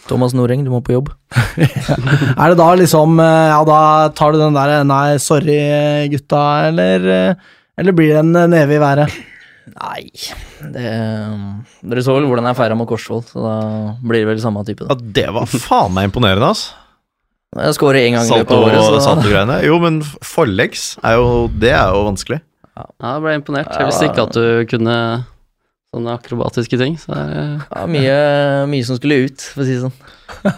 Thomas 0.06 0.34
Noreng, 0.38 0.62
du 0.62 0.70
må 0.70 0.82
på 0.86 0.94
jobb. 0.94 1.10
Er 2.40 2.52
det 2.52 2.58
da 2.60 2.68
liksom 2.78 3.18
Ja, 3.18 3.58
da 3.66 3.78
tar 4.14 4.32
du 4.32 4.38
den 4.38 4.54
der 4.54 4.84
Nei, 4.86 5.16
sorry, 5.18 5.56
gutta, 6.12 6.42
eller 6.68 7.08
Eller 7.76 7.96
blir 7.96 8.14
det 8.14 8.22
en 8.22 8.52
neve 8.52 8.76
i 8.76 8.82
været? 8.82 9.16
Nei, 9.66 10.06
det 10.62 10.90
Dere 11.82 12.02
så 12.04 12.14
vel 12.14 12.28
hvordan 12.30 12.46
jeg 12.46 12.58
feira 12.58 12.76
mot 12.78 12.88
Korsvoll, 12.88 13.24
så 13.26 13.42
da 13.42 13.54
blir 13.98 14.22
det 14.22 14.30
vel 14.30 14.42
samme 14.42 14.62
type. 14.66 14.86
Ja, 14.86 14.94
det 14.94 15.26
var 15.34 15.50
faen 15.50 15.94
meg 15.96 16.06
imponerende, 16.08 16.52
ass. 16.54 16.68
Jeg 17.56 17.76
skårer 17.78 18.02
én 18.06 18.16
gang 18.16 18.26
i 18.28 18.38
løpet 18.40 18.52
av 18.56 18.66
året, 18.66 18.82
så 18.84 19.00
salto-greiene. 19.04 19.56
Jo, 19.66 19.78
men 19.82 20.00
forleggs 20.24 20.96
er 21.06 21.16
jo 21.16 21.26
Det 21.52 21.72
er 21.72 21.94
jo 21.94 22.04
vanskelig. 22.10 22.40
Ja, 22.76 22.84
jeg 23.00 23.24
ble 23.24 23.34
imponert. 23.38 23.72
Jeg 23.72 23.88
visste 23.88 24.10
ikke 24.10 24.26
at 24.26 24.36
du 24.36 24.66
kunne 24.68 24.96
sånne 25.94 26.14
akrobatiske 26.18 26.76
ting. 26.80 26.96
Så 27.00 27.14
er, 27.16 27.34
ja, 27.64 27.84
mye, 27.88 28.16
mye 28.68 28.84
som 28.84 28.98
skulle 28.98 29.22
ut, 29.30 29.40
for 29.54 29.64
å 29.64 29.68
si 29.68 29.76
det 29.78 29.84
sånn. 29.86 29.94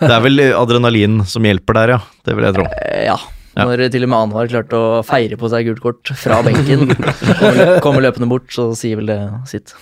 Det 0.01 0.11
er 0.11 0.23
vel 0.25 0.43
adrenalin 0.59 1.21
som 1.31 1.47
hjelper 1.47 1.79
der, 1.79 1.93
ja. 1.95 2.01
Det 2.27 2.35
vil 2.39 2.49
jeg 2.49 2.59
tro. 2.59 2.69
Eh, 2.83 3.05
Ja. 3.09 3.19
Ja. 3.59 3.65
Når 3.67 3.89
til 3.91 4.05
og 4.07 4.11
med 4.13 4.19
Anwar 4.23 4.47
klarte 4.47 4.79
å 4.79 4.99
feire 5.03 5.35
på 5.41 5.49
seg 5.51 5.67
gult 5.67 5.81
kort 5.83 6.11
fra 6.15 6.37
benken, 6.47 6.93
kommer 7.85 8.05
løpende 8.05 8.29
bort, 8.31 8.47
så 8.55 8.69
sier 8.79 9.01
vel 9.01 9.09
det 9.11 9.17
sitt. 9.51 9.73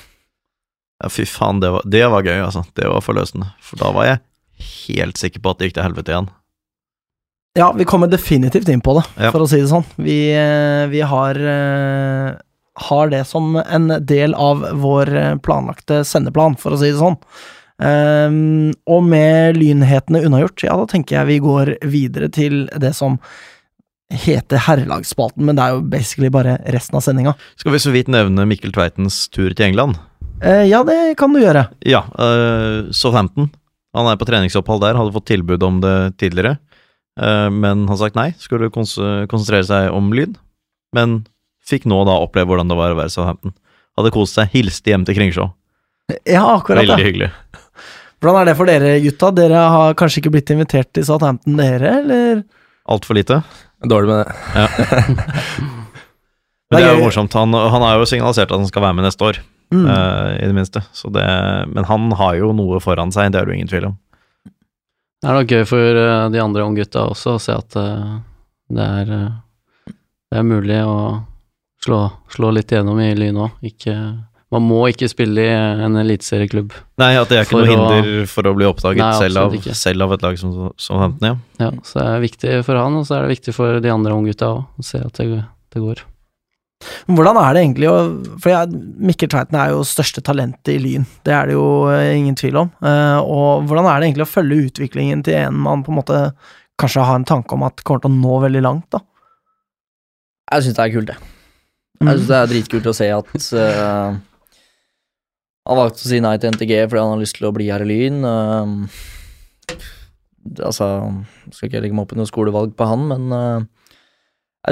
Ja, 1.02 1.10
fy 1.12 1.26
faen, 1.28 1.60
det 1.60 1.68
var, 1.74 1.84
det 1.84 2.06
var 2.08 2.24
gøy, 2.24 2.38
altså. 2.46 2.62
Det 2.78 2.88
var 2.88 3.04
forløsende. 3.04 3.50
For 3.60 3.76
da 3.82 3.90
var 3.92 4.08
jeg 4.08 4.22
helt 4.96 5.20
sikker 5.20 5.44
på 5.44 5.52
at 5.52 5.60
det 5.60 5.68
gikk 5.68 5.76
til 5.76 5.84
helvete 5.90 6.14
igjen. 6.14 6.30
Ja, 7.56 7.70
vi 7.72 7.86
kommer 7.88 8.10
definitivt 8.12 8.68
inn 8.68 8.82
på 8.84 8.98
det, 8.98 9.06
Ja. 9.24 9.30
for 9.32 9.40
å 9.40 9.48
si 9.48 9.56
det 9.60 9.70
sånn. 9.70 9.84
Vi, 9.96 10.30
eh, 10.32 10.86
vi 10.92 11.00
har, 11.00 11.34
eh, 11.34 12.34
har 12.76 13.08
det 13.08 13.26
som 13.26 13.56
en 13.56 13.88
del 14.04 14.34
av 14.34 14.60
vår 14.76 15.08
eh, 15.16 15.36
planlagte 15.36 16.04
sendeplan, 16.04 16.58
for 16.60 16.72
å 16.72 16.78
si 16.78 16.90
det 16.90 17.00
sånn. 17.00 17.16
Um, 17.78 18.72
og 18.88 19.02
med 19.04 19.56
lynhetene 19.56 20.22
unnagjort, 20.24 20.62
ja, 20.64 20.76
da 20.76 20.86
tenker 20.88 21.18
jeg 21.18 21.26
vi 21.26 21.38
går 21.44 21.74
videre 21.84 22.30
til 22.32 22.70
det 22.72 22.94
som 22.96 23.18
heter 24.12 24.62
herrelagsspalten, 24.64 25.44
men 25.44 25.56
det 25.58 25.64
er 25.64 25.74
jo 25.74 25.82
basically 25.82 26.30
bare 26.32 26.58
resten 26.72 26.96
av 26.96 27.02
sendinga. 27.04 27.34
Skal 27.56 27.72
vi 27.72 27.78
så 27.82 27.92
vidt 27.92 28.08
nevne 28.08 28.46
Mikkel 28.48 28.72
Tveitens 28.72 29.28
tur 29.28 29.52
til 29.52 29.66
England? 29.66 29.98
Uh, 30.42 30.64
ja, 30.64 30.82
det 30.84 31.16
kan 31.20 31.32
du 31.32 31.40
gjøre. 31.40 31.66
Ja, 31.84 32.04
uh, 32.20 32.88
Southampton. 32.92 33.50
Han 33.96 34.08
er 34.08 34.16
på 34.20 34.28
treningsopphold 34.28 34.80
der, 34.84 34.96
hadde 34.96 35.12
fått 35.12 35.28
tilbud 35.32 35.62
om 35.64 35.80
det 35.80 36.16
tidligere. 36.20 36.58
Eh, 37.20 37.48
men 37.50 37.86
har 37.90 37.98
sagt 38.00 38.16
nei, 38.18 38.30
skulle 38.42 38.70
kons 38.74 38.92
konsentrere 39.30 39.64
seg 39.68 39.82
om 39.94 40.06
lyd. 40.16 40.32
Men 40.96 41.08
fikk 41.66 41.84
nå 41.90 41.98
da 42.06 42.14
oppleve 42.22 42.46
hvordan 42.52 42.68
det 42.70 42.76
var 42.78 42.90
å 42.94 42.98
være 43.00 43.10
Southampton. 43.12 43.52
Hadde 43.98 44.12
kost 44.14 44.34
seg, 44.38 44.46
hilste 44.52 44.90
hjem 44.92 45.04
til 45.08 45.16
Kringsjå. 45.18 45.46
Ja, 46.28 46.44
akkurat 46.56 46.80
Veldig 46.84 46.96
det. 47.00 47.06
hyggelig. 47.08 47.30
Hvordan 48.22 48.40
er 48.40 48.46
det 48.48 48.54
for 48.56 48.66
dere, 48.70 48.90
gutta? 49.04 49.26
Dere 49.34 49.60
har 49.74 49.88
kanskje 49.98 50.18
ikke 50.22 50.32
blitt 50.36 50.50
invitert 50.54 50.90
til 50.96 51.04
Southampton, 51.08 51.54
dere, 51.58 51.88
eller? 52.02 52.34
Altfor 52.88 53.14
lite. 53.18 53.36
Dårlig 53.84 54.08
med 54.12 54.18
det. 54.22 54.28
Men 56.70 56.80
det 56.80 56.86
er 56.86 56.96
jo 56.96 57.02
morsomt. 57.04 57.34
Han, 57.38 57.52
han 57.54 57.82
har 57.84 57.92
jo 58.00 58.06
signalisert 58.10 58.50
at 58.50 58.58
han 58.58 58.66
skal 58.70 58.82
være 58.88 58.96
med 59.00 59.06
neste 59.10 59.22
år, 59.32 59.36
Mm. 59.74 59.82
uh, 59.90 60.28
i 60.38 60.46
det 60.46 60.54
minste. 60.54 60.78
Så 60.94 61.08
det, 61.10 61.24
men 61.74 61.82
han 61.88 62.04
har 62.14 62.36
jo 62.38 62.52
noe 62.54 62.76
foran 62.78 63.10
seg, 63.10 63.32
det 63.34 63.40
er 63.40 63.48
det 63.48 63.50
jo 63.50 63.56
ingen 63.56 63.66
tvil 63.72 63.86
om. 63.88 63.96
Det 65.26 65.32
er 65.32 65.40
nok 65.40 65.52
gøy 65.56 65.64
for 65.66 65.98
eh, 65.98 66.28
de 66.30 66.38
andre 66.38 66.62
unggutta 66.62 67.02
også 67.10 67.32
å 67.34 67.42
se 67.42 67.54
at 67.58 67.76
eh, 67.80 68.14
det 68.76 68.84
er 69.00 69.12
eh, 69.16 69.32
Det 70.30 70.38
er 70.38 70.46
mulig 70.46 70.78
å 70.86 70.96
slå, 71.82 71.98
slå 72.30 72.52
litt 72.54 72.70
gjennom 72.70 72.98
i 73.02 73.12
Lyn 73.18 73.38
òg. 73.42 73.66
Man 74.54 74.62
må 74.62 74.84
ikke 74.90 75.08
spille 75.10 75.42
i 75.42 75.54
en 75.86 75.98
eliteserieklubb. 75.98 76.74
Nei, 77.02 77.12
at 77.18 77.30
det 77.30 77.40
er 77.40 77.46
ikke 77.46 77.58
noe 77.58 77.70
hinder 77.70 78.28
for 78.30 78.46
å 78.46 78.54
bli 78.54 78.66
oppdaget 78.68 79.02
Nei, 79.02 79.12
selv, 79.18 79.42
av, 79.42 79.56
selv 79.74 80.06
av 80.06 80.14
et 80.14 80.26
lag 80.26 80.38
som 80.38 80.52
Southampton, 80.78 81.32
ja. 81.32 81.38
Ja, 81.62 81.70
så 81.82 81.98
det 81.98 82.06
er 82.12 82.26
viktig 82.26 82.58
for 82.68 82.78
han, 82.78 82.98
og 83.00 83.08
så 83.08 83.18
er 83.18 83.26
det 83.26 83.34
viktig 83.34 83.54
for 83.56 83.82
de 83.82 83.90
andre 83.94 84.14
unggutta 84.14 84.52
òg, 84.54 84.68
å 84.78 84.86
se 84.86 85.02
at 85.02 85.18
det, 85.18 85.42
det 85.74 85.82
går. 85.82 86.02
Hvordan 87.10 87.38
er 87.40 87.54
det 87.54 87.62
egentlig 87.64 87.88
å 87.90 87.96
For 88.42 88.52
jeg, 88.52 88.80
Mikkel 89.08 89.30
Tveiten 89.32 89.58
er 89.58 89.72
jo 89.72 89.86
største 89.86 90.22
talentet 90.24 90.74
i 90.74 90.78
Lyn, 90.82 91.06
det 91.26 91.34
er 91.34 91.50
det 91.50 91.56
jo 91.56 91.66
eh, 91.92 92.12
ingen 92.18 92.38
tvil 92.38 92.60
om. 92.62 92.70
Eh, 92.82 93.18
og 93.22 93.66
hvordan 93.68 93.88
er 93.90 93.98
det 93.98 94.10
egentlig 94.10 94.26
å 94.26 94.30
følge 94.30 94.60
utviklingen 94.68 95.24
til 95.26 95.38
en 95.40 95.58
man 95.66 95.84
på 95.86 95.92
en 95.92 96.00
måte 96.00 96.20
kanskje 96.80 97.06
har 97.08 97.18
en 97.18 97.28
tanke 97.28 97.56
om 97.56 97.64
at 97.66 97.82
kommer 97.86 98.04
til 98.04 98.12
å 98.12 98.20
nå 98.20 98.40
veldig 98.44 98.62
langt, 98.64 98.88
da? 98.92 99.00
Jeg 100.52 100.66
syns 100.66 100.78
det 100.78 100.84
er 100.84 100.94
kult, 100.94 101.10
det. 101.10 101.18
Mm. 101.98 102.08
Jeg 102.10 102.18
syns 102.18 102.30
det 102.30 102.38
er 102.38 102.50
dritkult 102.52 102.88
å 102.90 102.94
se 102.94 103.06
at 103.10 103.46
uh, 103.56 104.18
han 105.66 105.78
valgte 105.80 106.04
å 106.04 106.10
si 106.10 106.20
nei 106.22 106.36
til 106.38 106.52
NTG 106.52 106.74
fordi 106.84 107.00
han 107.00 107.14
har 107.14 107.22
lyst 107.22 107.38
til 107.40 107.48
å 107.48 107.54
bli 107.56 107.70
her 107.72 107.82
i 107.82 107.88
Lyn. 107.88 108.20
Uh, 108.22 109.00
altså, 110.64 110.86
skal 111.50 111.70
ikke 111.70 111.82
legge 111.82 111.96
meg 111.96 112.06
opp 112.06 112.14
i 112.14 112.20
noe 112.20 112.30
skolevalg 112.30 112.74
på 112.76 112.88
han, 112.88 113.06
men 113.10 113.34
eh, 113.34 113.66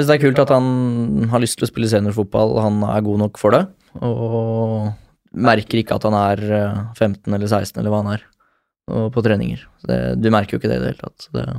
syns 0.01 0.11
det 0.11 0.17
er 0.17 0.23
kult 0.25 0.43
at 0.43 0.51
han 0.53 1.29
har 1.31 1.43
lyst 1.43 1.59
til 1.59 1.67
å 1.67 1.71
spille 1.71 1.89
seniorfotball, 1.91 2.57
han 2.63 2.83
er 2.89 3.05
god 3.05 3.21
nok 3.25 3.39
for 3.41 3.55
det. 3.55 3.63
Og 4.03 4.91
merker 5.35 5.81
ikke 5.81 5.97
at 5.97 6.05
han 6.07 6.15
er 6.19 6.43
eh, 6.59 6.83
15 6.97 7.31
eller 7.31 7.47
16 7.47 7.79
eller 7.79 7.93
hva 7.93 8.03
han 8.03 8.13
er 8.17 8.29
på 8.85 9.23
treninger. 9.25 9.63
Det, 9.87 9.97
du 10.21 10.29
merker 10.29 10.55
jo 10.55 10.61
ikke 10.61 10.69
det 10.69 10.77
i 10.77 10.83
det 10.83 10.91
hele 10.93 11.07
tatt. 11.07 11.27
det 11.33 11.41
er 11.41 11.57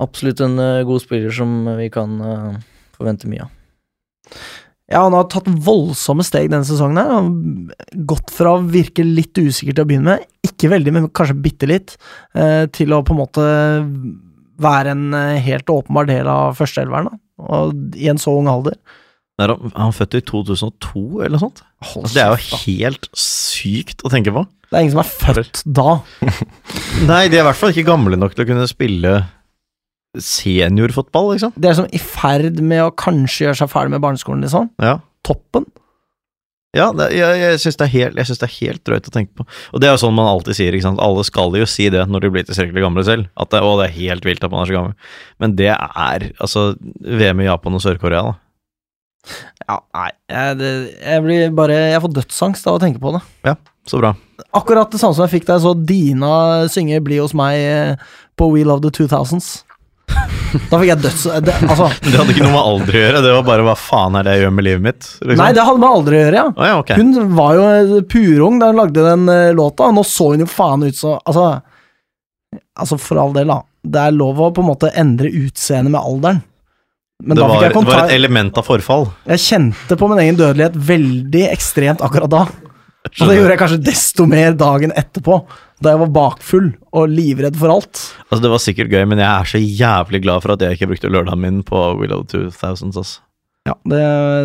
Absolutt 0.00 0.40
en 0.44 0.56
eh, 0.62 0.82
god 0.88 1.02
spiller 1.02 1.32
som 1.34 1.52
vi 1.76 1.90
kan 1.92 2.16
eh, 2.24 2.58
forvente 2.96 3.28
mye 3.30 3.44
av. 3.44 3.56
Ja, 4.90 5.04
han 5.04 5.14
har 5.14 5.28
tatt 5.30 5.46
voldsomme 5.46 6.24
steg 6.26 6.48
denne 6.50 6.66
sesongen. 6.66 6.98
her. 6.98 8.00
Gått 8.10 8.32
fra 8.34 8.56
å 8.56 8.64
virke 8.64 9.04
litt 9.06 9.38
usikker 9.38 9.76
til 9.76 9.84
å 9.84 9.90
begynne 9.90 10.16
med, 10.16 10.24
ikke 10.46 10.72
veldig, 10.72 10.94
men 10.96 11.06
kanskje 11.14 11.38
bitte 11.44 11.68
litt, 11.70 11.94
eh, 12.34 12.64
til 12.74 12.96
å 12.96 13.04
på 13.06 13.14
en 13.14 13.20
måte 13.20 13.44
være 14.62 14.94
en 14.94 15.16
eh, 15.16 15.40
helt 15.44 15.70
åpenbar 15.72 16.08
del 16.10 16.28
av 16.30 16.58
førsteelveren. 16.58 17.10
i 17.96 18.10
en 18.12 18.20
så 18.20 18.34
ung 18.36 18.50
alder. 18.50 18.76
Er 19.40 19.54
han, 19.54 19.72
er 19.72 19.80
han 19.86 19.96
født 19.96 20.18
i 20.18 20.22
2002, 20.28 21.02
eller 21.24 21.36
noe 21.38 21.44
sånt? 21.46 21.62
Altså, 21.80 22.12
det 22.12 22.22
er 22.22 22.32
jo 22.34 22.64
helt 22.66 23.08
sykt 23.16 24.04
å 24.04 24.12
tenke 24.12 24.34
på. 24.34 24.44
Det 24.70 24.76
er 24.76 24.84
ingen 24.84 24.94
som 24.94 25.02
er 25.02 25.10
født 25.10 25.62
da. 25.66 25.94
Nei, 27.10 27.24
de 27.32 27.38
er 27.38 27.42
i 27.42 27.46
hvert 27.48 27.58
fall 27.58 27.72
ikke 27.72 27.88
gamle 27.88 28.18
nok 28.20 28.36
til 28.36 28.44
å 28.44 28.50
kunne 28.52 28.68
spille 28.70 29.14
seniorfotball, 30.20 31.32
liksom. 31.34 31.54
De 31.56 31.70
er 31.70 31.76
som 31.78 31.88
i 31.94 32.00
ferd 32.02 32.60
med 32.62 32.82
å 32.84 32.92
kanskje 32.94 33.46
gjøre 33.46 33.60
seg 33.62 33.70
ferdig 33.72 33.94
med 33.94 34.04
barneskolen, 34.04 34.44
liksom. 34.44 34.68
Ja. 34.82 34.98
Toppen. 35.26 35.66
Ja, 36.76 36.92
det, 36.94 37.08
jeg, 37.18 37.38
jeg 37.40 37.58
syns 37.58 37.78
det, 37.80 37.88
helt- 37.90 38.18
jeg 38.20 38.28
synes 38.28 38.38
det 38.38 38.46
er 38.46 38.56
helt 38.60 38.82
drøyt 38.86 39.08
å 39.10 39.14
tenke 39.14 39.32
på. 39.40 39.46
Og 39.74 39.80
det 39.82 39.88
er 39.88 39.96
jo 39.96 40.02
sånn 40.04 40.14
man 40.14 40.28
alltid 40.30 40.54
sier, 40.54 40.76
ikke 40.76 40.86
sant. 40.86 41.00
Alle 41.02 41.24
skal 41.26 41.56
jo 41.58 41.66
si 41.66 41.88
det 41.90 42.04
når 42.06 42.22
de 42.22 42.30
blir 42.36 42.44
tilstrekkelig 42.46 42.84
gamle 42.84 43.02
selv. 43.08 43.26
At 43.34 43.50
det, 43.50 43.62
å, 43.66 43.72
det 43.80 43.88
er 43.88 43.96
helt 43.96 44.28
vilt 44.28 44.44
at 44.46 44.52
man 44.54 44.62
er 44.62 44.70
så 44.70 44.76
gammel. 44.76 44.94
Men 45.42 45.56
det 45.58 45.72
er 45.74 46.28
altså 46.38 46.68
VM 47.02 47.42
i 47.42 47.48
Japan 47.48 47.74
og 47.74 47.82
Sør-Korea, 47.82 48.22
da. 48.30 48.36
Ja, 49.68 49.76
nei, 49.98 50.06
jeg, 50.32 50.54
det, 50.56 50.68
jeg 51.04 51.22
blir 51.26 51.50
bare 51.52 51.74
Jeg 51.92 52.00
får 52.00 52.12
dødsangst 52.16 52.64
av 52.70 52.78
å 52.78 52.80
tenke 52.80 53.02
på 53.02 53.10
det. 53.12 53.20
Så 53.90 53.98
bra. 54.00 54.14
Akkurat 54.56 54.90
det 54.92 55.00
samme 55.02 55.16
som 55.16 55.26
jeg 55.26 55.34
fikk 55.34 55.48
da 55.50 55.58
jeg 55.58 55.64
så 55.66 55.74
Dina 55.76 56.30
synge 56.72 57.02
'Bli 57.04 57.18
hos 57.20 57.34
meg' 57.36 57.58
eh, 57.66 57.96
på 58.38 58.48
We 58.54 58.62
Love 58.64 58.80
the 58.86 58.92
2000s. 58.94 59.64
Da 60.70 60.80
fikk 60.80 60.88
jeg 60.90 61.00
døds... 61.04 61.24
Det, 61.46 61.54
altså, 61.66 61.88
Det 62.04 62.14
hadde 62.16 62.34
ikke 62.34 62.44
noe 62.46 62.54
med 62.54 62.60
alder 62.60 62.98
å 62.98 63.02
gjøre, 63.04 63.22
det 63.24 63.32
var 63.36 63.46
bare 63.46 63.66
hva 63.68 63.76
faen 63.78 64.18
er 64.18 64.26
det 64.26 64.36
jeg 64.36 64.44
gjør 64.44 64.54
med 64.56 64.66
livet 64.66 64.84
mitt? 64.86 65.08
Liksom. 65.20 65.40
nei, 65.42 65.48
det 65.56 65.64
hadde 65.68 65.82
med 65.82 65.96
aldri 65.98 66.18
å 66.18 66.22
gjøre, 66.24 66.40
ja. 66.40 66.46
Oh, 66.50 66.68
ja, 66.70 66.76
okay. 66.82 67.00
Hun 67.00 67.34
var 67.38 67.58
jo 67.58 68.02
purung 68.10 68.60
da 68.60 68.70
hun 68.70 68.80
lagde 68.82 69.06
den 69.06 69.32
eh, 69.34 69.48
låta, 69.56 69.88
og 69.88 69.98
nå 69.98 70.06
så 70.06 70.30
hun 70.34 70.44
jo 70.44 70.50
faen 70.50 70.86
ut 70.86 70.98
så 70.98 71.16
Altså, 71.20 71.48
altså 72.82 72.98
for 73.00 73.20
all 73.22 73.34
del, 73.36 73.52
da. 73.52 73.60
Det 73.80 74.06
er 74.06 74.16
lov 74.16 74.40
å 74.42 74.50
på 74.54 74.64
en 74.64 74.70
måte 74.72 74.90
endre 74.98 75.30
utseendet 75.30 75.94
med 75.94 76.00
alderen. 76.00 76.42
Men 77.20 77.36
det, 77.36 77.44
var, 77.44 77.68
det 77.68 77.84
var 77.84 78.06
et 78.06 78.14
element 78.16 78.56
av 78.56 78.64
forfall. 78.64 79.06
Jeg 79.28 79.42
kjente 79.44 79.96
på 80.00 80.08
min 80.08 80.22
egen 80.22 80.38
dødelighet 80.40 80.76
veldig 80.88 81.42
ekstremt 81.50 82.04
akkurat 82.04 82.32
da. 82.32 82.44
Og 83.08 83.28
det 83.28 83.36
gjorde 83.36 83.54
jeg 83.54 83.60
kanskje 83.60 83.82
desto 83.84 84.26
mer 84.28 84.56
dagen 84.60 84.92
etterpå, 84.96 85.40
da 85.80 85.94
jeg 85.94 86.00
var 86.02 86.10
bakfull 86.12 86.70
og 86.92 87.08
livredd 87.08 87.56
for 87.56 87.72
alt. 87.72 88.00
Altså, 88.28 88.42
det 88.44 88.50
var 88.52 88.60
sikkert 88.62 88.90
gøy, 88.92 89.04
men 89.08 89.18
jeg 89.22 89.28
er 89.30 89.48
så 89.48 89.60
jævlig 89.62 90.20
glad 90.26 90.42
for 90.44 90.52
at 90.54 90.60
jeg 90.66 90.76
ikke 90.76 90.90
brukte 90.92 91.10
lørdagen 91.12 91.40
min 91.40 91.62
på 91.66 91.80
Willow 92.00 92.22
2000s. 92.28 92.96
Altså. 93.00 93.20
Ja, 93.68 93.74
det, 93.88 94.00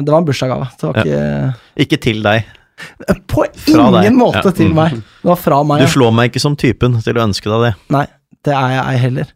det 0.06 0.12
var 0.14 0.22
en 0.22 0.28
bursdagsgave. 0.28 0.70
Det 0.80 0.88
var 0.90 1.02
ikke 1.04 1.82
Ikke 1.86 1.98
til 2.04 2.22
deg. 2.26 2.48
På 3.32 3.46
Fra 3.56 3.86
deg. 3.96 4.02
ingen 4.04 4.18
måte 4.20 4.42
Ja. 4.44 4.52
til 4.52 4.74
meg. 4.76 4.98
Det 5.00 5.30
var 5.30 5.40
fra 5.40 5.62
meg. 5.64 5.82
Du 5.86 5.88
slår 5.94 6.12
meg 6.16 6.32
ikke 6.32 6.42
som 6.44 6.56
typen 6.60 6.98
til 7.04 7.16
å 7.20 7.24
ønske 7.24 7.48
deg 7.52 7.62
det. 7.70 7.74
Nei, 7.96 8.06
det 8.44 8.54
er 8.56 8.74
jeg 8.76 8.86
ei 8.92 8.98
heller. 9.06 9.30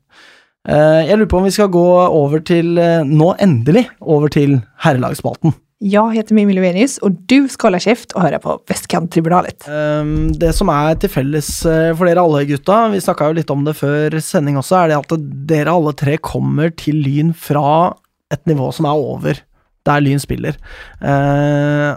Eh, 0.67 0.99
jeg 1.07 1.17
lurer 1.17 1.29
på 1.31 1.37
om 1.39 1.45
vi 1.47 1.53
skal 1.55 1.69
gå 1.71 1.85
over 2.19 2.41
til 2.43 2.77
eh, 2.77 3.03
Nå 3.07 3.29
endelig 3.39 3.85
over 4.01 4.27
til 4.33 4.57
herrelagsspalten. 4.83 5.53
Jeg 5.79 6.11
heter 6.11 6.35
Mimmi 6.35 6.51
Lovenius, 6.57 6.97
og 7.07 7.21
du 7.31 7.45
skal 7.47 7.69
holde 7.69 7.79
kjeft 7.85 8.11
og 8.11 8.25
høre 8.25 8.39
på 8.43 8.57
Vestkanttribunalet. 8.67 9.63
Um, 9.71 10.33
det 10.35 10.51
som 10.57 10.67
er 10.73 10.97
til 10.99 11.11
felles 11.13 11.47
eh, 11.63 11.93
for 11.95 12.03
dere 12.03 12.25
alle 12.25 12.41
gutta, 12.49 12.81
vi 12.91 12.99
snakka 12.99 13.29
jo 13.29 13.37
litt 13.37 13.53
om 13.53 13.63
det 13.63 13.77
før 13.79 14.17
sending 14.19 14.57
også, 14.59 14.75
er 14.75 14.91
det 14.91 14.97
at 14.97 15.13
dere 15.47 15.75
alle 15.79 15.93
tre 15.95 16.17
kommer 16.19 16.73
til 16.75 16.99
Lyn 17.05 17.31
fra 17.31 17.93
et 18.27 18.43
nivå 18.49 18.67
som 18.75 18.89
er 18.89 19.05
over 19.13 19.39
der 19.87 20.03
Lyn 20.03 20.19
spiller. 20.19 20.59
Uh, 20.99 21.95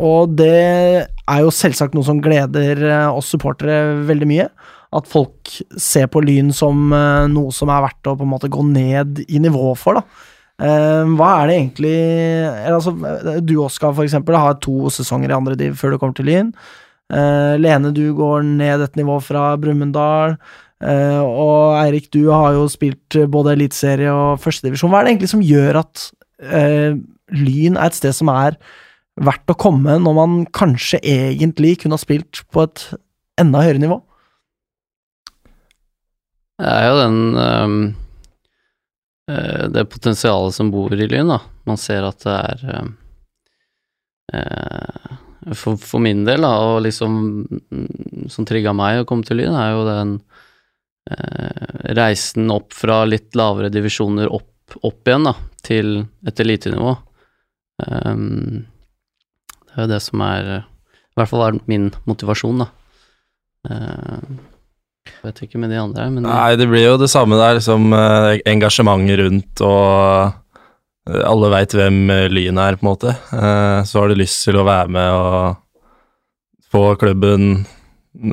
og 0.00 0.32
det 0.40 0.56
er 1.04 1.44
jo 1.44 1.52
selvsagt 1.52 1.92
noe 1.98 2.08
som 2.08 2.24
gleder 2.24 2.80
eh, 2.80 3.12
oss 3.12 3.28
supportere 3.34 4.06
veldig 4.08 4.30
mye. 4.30 4.48
At 4.96 5.10
folk 5.10 5.52
ser 5.76 6.08
på 6.08 6.24
Lyn 6.24 6.48
som 6.56 6.88
noe 6.88 7.52
som 7.52 7.68
er 7.68 7.84
verdt 7.84 8.08
å 8.08 8.16
på 8.16 8.24
en 8.24 8.30
måte 8.32 8.48
gå 8.48 8.62
ned 8.64 9.20
i 9.28 9.42
nivå 9.42 9.74
for, 9.76 10.00
da. 10.00 10.27
Eh, 10.58 11.10
hva 11.14 11.26
er 11.38 11.46
det 11.46 11.56
egentlig 11.56 11.98
altså, 12.66 12.90
Du, 13.46 13.60
Oskar, 13.62 13.92
for 13.94 14.02
eksempel, 14.02 14.34
har 14.34 14.56
to 14.58 14.90
sesonger 14.90 15.30
i 15.30 15.36
andre 15.36 15.54
div 15.58 15.76
før 15.78 15.94
du 15.94 15.98
kommer 16.02 16.16
til 16.18 16.26
Lyn. 16.26 16.50
Eh, 17.14 17.54
Lene, 17.60 17.92
du 17.94 18.10
går 18.16 18.42
ned 18.46 18.82
et 18.82 18.98
nivå 18.98 19.20
fra 19.22 19.52
Brumunddal. 19.60 20.34
Eh, 20.82 21.22
og 21.22 21.78
Eirik, 21.78 22.10
du 22.14 22.28
har 22.30 22.56
jo 22.56 22.66
spilt 22.70 23.20
både 23.30 23.54
eliteserie 23.54 24.10
og 24.10 24.42
førstedivisjon. 24.42 24.90
Hva 24.90 25.00
er 25.00 25.06
det 25.06 25.14
egentlig 25.14 25.32
som 25.32 25.46
gjør 25.46 25.80
at 25.84 26.10
eh, 26.42 26.98
Lyn 27.38 27.78
er 27.78 27.90
et 27.90 27.98
sted 27.98 28.16
som 28.16 28.30
er 28.32 28.58
verdt 29.18 29.50
å 29.50 29.58
komme, 29.58 29.96
når 29.98 30.14
man 30.14 30.36
kanskje 30.54 31.00
egentlig 31.02 31.80
kunne 31.82 31.98
ha 31.98 32.02
spilt 32.02 32.42
på 32.54 32.66
et 32.66 32.84
enda 33.38 33.62
høyere 33.62 33.82
nivå? 33.82 34.02
Det 36.58 36.70
er 36.74 36.86
jo 36.90 37.00
den 37.04 37.18
um 37.38 37.80
Det 39.28 39.82
potensialet 39.92 40.54
som 40.56 40.70
bor 40.72 40.94
i 40.94 41.06
Lyn, 41.08 41.28
da. 41.28 41.40
Man 41.68 41.76
ser 41.80 42.06
at 42.08 42.22
det 42.24 42.34
er 42.34 42.62
ehm, 42.72 42.92
eh, 44.32 45.18
for, 45.54 45.76
for 45.76 46.02
min 46.02 46.24
del, 46.26 46.44
da, 46.44 46.52
og 46.64 46.82
liksom 46.84 47.18
mm, 47.48 48.28
Som 48.32 48.46
trigga 48.48 48.74
meg 48.76 49.02
å 49.02 49.08
komme 49.08 49.26
til 49.26 49.40
Lyn, 49.40 49.56
er 49.56 49.74
jo 49.74 49.84
den 49.88 50.14
eh, 51.10 51.92
reisen 51.98 52.50
opp 52.52 52.76
fra 52.76 53.02
litt 53.08 53.36
lavere 53.38 53.72
divisjoner 53.72 54.32
opp, 54.32 54.78
opp 54.82 55.08
igjen, 55.08 55.28
da, 55.28 55.34
til 55.64 55.94
et 56.28 56.42
elitenivå. 56.44 56.96
Um, 57.78 58.66
det 59.68 59.76
er 59.76 59.84
jo 59.86 59.92
det 59.92 60.00
som 60.02 60.22
er 60.26 60.52
eh, 60.56 60.68
I 61.14 61.20
hvert 61.20 61.30
fall 61.30 61.44
er 61.46 61.58
min 61.70 61.90
motivasjon, 62.08 62.64
da. 62.64 62.68
Eh, 63.68 64.16
jeg 64.18 64.57
vet 65.24 65.40
ikke 65.44 65.60
med 65.60 65.72
de 65.72 65.80
andre 65.80 66.08
men 66.12 66.26
Nei, 66.26 66.56
det 66.58 66.68
blir 66.70 66.84
jo 66.84 66.98
det 67.00 67.10
samme 67.12 67.38
der, 67.40 67.58
liksom 67.58 67.92
eh, 67.96 68.40
engasjementet 68.48 69.20
rundt 69.22 69.62
og 69.66 70.28
eh, 71.08 71.22
alle 71.24 71.50
veit 71.54 71.76
hvem 71.76 71.98
eh, 72.14 72.26
Lyn 72.32 72.60
er, 72.62 72.78
på 72.78 72.86
en 72.86 72.90
måte. 72.90 73.14
Eh, 73.34 73.80
så 73.88 74.02
har 74.02 74.10
du 74.10 74.18
lyst 74.18 74.44
til 74.46 74.60
å 74.60 74.66
være 74.68 74.94
med 74.94 75.16
og 75.16 76.68
få 76.68 76.84
klubben 77.00 77.64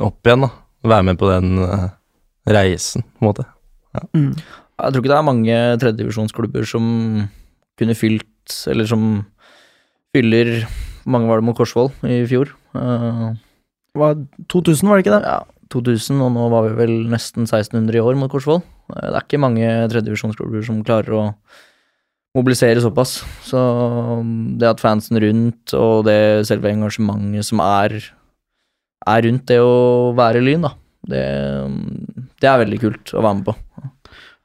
opp 0.04 0.28
igjen, 0.28 0.48
da. 0.48 0.52
Være 0.86 1.08
med 1.08 1.18
på 1.18 1.30
den 1.32 1.56
reisen, 2.46 3.06
på 3.16 3.24
en 3.24 3.30
måte. 3.30 3.46
Mm. 4.14 4.34
Jeg 4.36 4.92
tror 4.92 5.02
ikke 5.02 5.12
det 5.14 5.18
er 5.18 5.30
mange 5.30 5.60
tredjedivisjonsklubber 5.82 6.68
som 6.70 6.86
kunne 7.80 7.96
fylt, 7.98 8.58
eller 8.70 8.90
som 8.90 9.24
fyller 10.16 10.68
mange 11.10 11.30
var 11.30 11.42
det 11.42 11.48
mot 11.48 11.58
Korsvoll 11.58 11.92
i 12.08 12.24
fjor? 12.30 12.52
Uh, 12.76 13.36
var 13.96 14.18
2000, 14.52 14.90
var 14.90 14.98
det 14.98 15.06
ikke 15.06 15.16
det? 15.16 15.30
ja, 15.30 15.40
2000, 15.74 16.22
og 16.24 16.34
nå 16.36 16.48
var 16.54 16.68
vi 16.68 16.76
vel 16.78 16.96
nesten 17.12 17.48
1600 17.48 17.98
i 17.98 18.04
år 18.04 18.18
mot 18.20 18.32
Korsvoll. 18.32 18.62
Eh, 18.94 19.08
Det 19.10 19.16
er 19.16 19.24
ikke 19.24 19.42
mange 19.42 19.70
tredjedivisjonsklubber 19.92 20.66
som 20.66 20.84
klarer 20.86 21.18
å 21.18 21.24
mobilisere 22.36 22.84
såpass. 22.84 23.22
Så 23.48 23.60
um, 24.20 24.58
det 24.60 24.70
at 24.70 24.84
fansen 24.84 25.20
rundt, 25.24 25.74
og 25.74 26.06
det 26.10 26.46
selve 26.50 26.72
engasjementet 26.74 27.48
som 27.48 27.64
er, 27.64 27.98
er 29.08 29.28
rundt 29.28 29.46
det 29.48 29.62
å 29.64 30.12
være 30.18 30.44
Lyn, 30.44 30.68
da, 30.68 30.74
det, 31.08 31.26
um, 31.64 32.26
det 32.42 32.52
er 32.52 32.64
veldig 32.66 32.82
kult 32.84 33.16
å 33.16 33.24
være 33.24 33.40
med 33.40 33.48
på. 33.50 33.56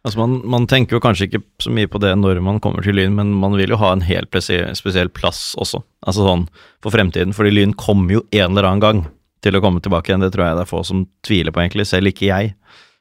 Altså 0.01 0.17
man, 0.17 0.39
man 0.49 0.65
tenker 0.65 0.97
jo 0.97 1.03
kanskje 1.05 1.27
ikke 1.29 1.43
så 1.61 1.71
mye 1.77 1.89
på 1.91 2.01
det 2.01 2.15
når 2.17 2.39
man 2.41 2.61
kommer 2.65 2.85
til 2.85 2.97
Lyn, 2.97 3.19
men 3.19 3.35
man 3.37 3.53
vil 3.59 3.75
jo 3.75 3.81
ha 3.83 3.91
en 3.93 4.05
helt 4.07 4.33
spesiell 4.33 5.11
plass 5.13 5.51
også, 5.61 5.83
altså 6.07 6.25
sånn 6.25 6.47
for 6.81 6.95
fremtiden. 6.95 7.35
Fordi 7.37 7.53
Lyn 7.53 7.75
kommer 7.77 8.17
jo 8.17 8.23
en 8.33 8.55
eller 8.55 8.71
annen 8.71 8.85
gang 8.85 9.03
til 9.45 9.57
å 9.57 9.63
komme 9.65 9.83
tilbake 9.83 10.11
igjen, 10.13 10.23
det 10.25 10.33
tror 10.35 10.47
jeg 10.47 10.59
det 10.59 10.65
er 10.67 10.71
få 10.71 10.83
som 10.87 11.05
tviler 11.27 11.55
på, 11.55 11.63
egentlig. 11.63 11.87
Selv 11.89 12.11
ikke 12.11 12.29
jeg, 12.29 12.55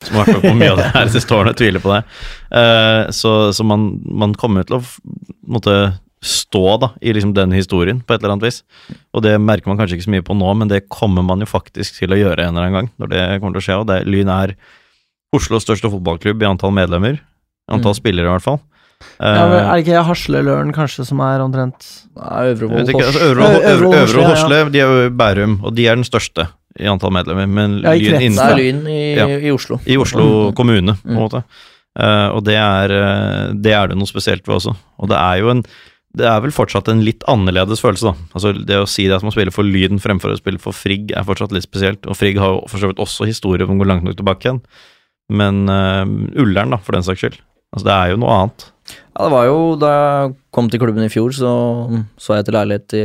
som 0.05 0.19
har 0.19 0.27
vært 0.29 0.39
med 0.39 0.45
på 0.51 0.59
mye 0.61 0.73
av 0.73 0.81
det 0.81 0.91
her 0.95 1.09
siste 1.15 1.35
årene, 1.35 1.55
tviler 1.59 1.83
på 1.83 1.91
det. 1.95 2.03
Uh, 2.53 3.09
så 3.15 3.33
så 3.55 3.65
man, 3.67 3.89
man 4.05 4.35
kommer 4.39 4.67
til 4.67 4.79
å 4.79 4.83
måtte 5.49 5.75
stå 6.23 6.63
da, 6.81 6.89
i 6.99 7.13
liksom 7.15 7.31
den 7.35 7.53
historien, 7.55 8.01
på 8.03 8.13
et 8.13 8.19
eller 8.23 8.35
annet 8.35 8.49
vis. 8.49 8.61
Og 9.15 9.23
det 9.23 9.37
merker 9.39 9.71
man 9.71 9.79
kanskje 9.79 9.99
ikke 9.99 10.07
så 10.09 10.15
mye 10.17 10.25
på 10.27 10.35
nå, 10.35 10.49
men 10.59 10.71
det 10.71 10.81
kommer 10.91 11.23
man 11.23 11.39
jo 11.43 11.47
faktisk 11.47 12.01
til 12.01 12.11
å 12.11 12.19
gjøre 12.19 12.43
en 12.43 12.55
eller 12.55 12.67
annen 12.67 12.77
gang, 12.77 12.89
når 12.99 13.11
det 13.13 13.21
kommer 13.39 13.55
til 13.55 13.63
å 13.63 13.67
skje. 13.67 13.77
Og 13.79 13.87
det, 13.91 13.99
Lyn 14.07 14.31
er 14.33 14.55
Oslos 15.35 15.63
største 15.63 15.91
fotballklubb 15.93 16.41
i 16.43 16.47
antall 16.49 16.73
medlemmer. 16.75 17.19
Antall 17.69 17.93
Mm. 17.93 17.99
spillere, 18.01 18.27
i 18.27 18.33
hvert 18.33 18.47
fall. 18.47 18.59
Ja, 19.20 19.47
men 19.47 19.60
Eh, 19.60 19.70
er 19.70 19.76
det 19.80 19.86
ikke 19.86 20.04
Hasleløren 20.08 20.72
kanskje 20.76 21.06
som 21.08 21.20
er 21.24 21.39
omtrent 21.39 21.86
Nei, 22.20 22.52
Øvrevoll 22.52 22.84
Øvre, 22.84 23.50
Øvre, 23.72 24.24
Hosle, 24.28 24.58
ja. 24.60 24.70
De 24.70 24.80
er 24.80 24.88
jo 25.06 25.10
Bærum, 25.16 25.60
og 25.64 25.76
de 25.76 25.88
er 25.88 25.95
den 25.95 26.04
største 26.08 26.47
i 26.80 26.88
antall 26.88 27.12
medlemmer. 27.16 27.47
Men 27.47 27.80
Ja, 27.84 27.93
i 27.95 28.00
Lyn 28.04 28.12
krets, 28.12 28.20
Det 28.20 28.28
innenfor 28.28 28.52
er 28.52 28.58
Lyn 28.60 28.82
i, 28.88 29.16
Ja. 29.16 29.28
i 29.28 29.52
Oslo. 29.52 29.80
i 29.88 29.97
Oslo 29.97 30.26
Mm. 30.50 30.56
kommune, 30.56 30.93
på 31.02 31.08
en 31.10 31.16
Mm. 31.16 31.22
måte. 31.22 31.43
Uh, 32.00 32.30
og 32.36 32.43
det 32.45 32.56
er, 32.56 32.91
eh, 32.91 33.54
det 33.54 33.74
er 33.74 33.88
det 33.88 33.97
noe 33.97 34.06
spesielt 34.08 34.45
ved 34.47 34.56
også. 34.56 34.76
Og 35.00 35.10
det 35.10 35.18
er 35.18 35.39
jo 35.39 35.50
en 35.50 35.64
Det 36.18 36.26
er 36.26 36.41
vel 36.41 36.50
fortsatt 36.50 36.88
en 36.89 37.02
litt 37.06 37.20
annerledes 37.28 37.80
følelse, 37.82 38.02
da. 38.02 38.14
Altså 38.34 38.66
Det 38.66 38.76
å 38.76 38.88
si 38.88 39.06
det 39.08 39.16
at 39.18 39.22
man 39.22 39.32
spiller 39.32 39.52
for 39.54 39.62
Lyn 39.64 40.00
fremfor 40.00 40.34
å 40.34 40.38
spille 40.41 40.58
for 40.60 40.72
Frigg, 40.74 41.12
er 41.16 41.22
fortsatt 41.24 41.52
litt 41.52 41.62
spesielt. 41.70 42.08
Og 42.08 42.18
Frigg 42.18 42.36
har 42.39 42.47
jo 42.50 42.66
for 42.68 42.80
så 42.80 42.88
vidt 42.88 42.97
også 42.97 43.28
historie 43.28 43.64
som 43.68 43.78
går 43.78 43.86
langt 43.86 44.04
nok 44.04 44.16
tilbake 44.18 44.41
igjen. 44.41 44.62
Men 45.30 45.70
uh, 45.70 46.06
Ullern, 46.41 46.72
da, 46.72 46.78
for 46.78 46.93
den 46.93 47.04
saks 47.04 47.20
skyld, 47.22 47.38
Altså, 47.76 47.84
det 47.86 47.93
er 47.93 48.10
jo 48.10 48.18
noe 48.18 48.30
annet. 48.34 48.72
Ja, 48.89 49.25
det 49.25 49.31
var 49.33 49.45
jo 49.49 49.57
da 49.79 49.89
jeg 49.93 50.33
kom 50.55 50.69
til 50.71 50.81
klubben 50.81 51.05
i 51.05 51.11
fjor, 51.11 51.33
så 51.35 51.51
så 52.17 52.35
jeg 52.35 52.45
etter 52.45 52.55
leilighet 52.57 52.95
i, 52.97 53.03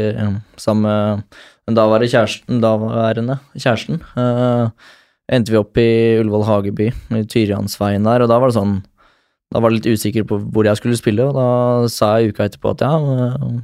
sammen 0.60 0.86
med 0.86 1.24
den 1.68 1.78
daværende 1.78 2.10
kjæresten. 2.12 2.60
Daværende 2.62 3.38
kjæresten. 3.56 4.00
Eh, 4.20 4.90
endte 5.34 5.52
vi 5.54 5.60
opp 5.60 5.78
i 5.80 5.88
Ullevål 6.20 6.44
Hageby, 6.48 6.90
i 7.16 7.22
Tyriansveien 7.28 8.04
der, 8.04 8.24
og 8.24 8.28
da 8.32 8.40
var 8.40 8.52
det 8.52 8.58
sånn 8.58 8.82
Da 9.54 9.60
var 9.62 9.70
jeg 9.70 9.78
litt 9.84 10.00
usikker 10.00 10.24
på 10.26 10.40
hvor 10.50 10.66
jeg 10.66 10.76
skulle 10.80 10.96
spille, 10.98 11.22
og 11.28 11.36
da 11.36 11.88
sa 11.92 12.16
jeg 12.18 12.32
uka 12.32 12.48
etterpå 12.48 12.72
at 12.72 12.80
ja, 12.82 12.90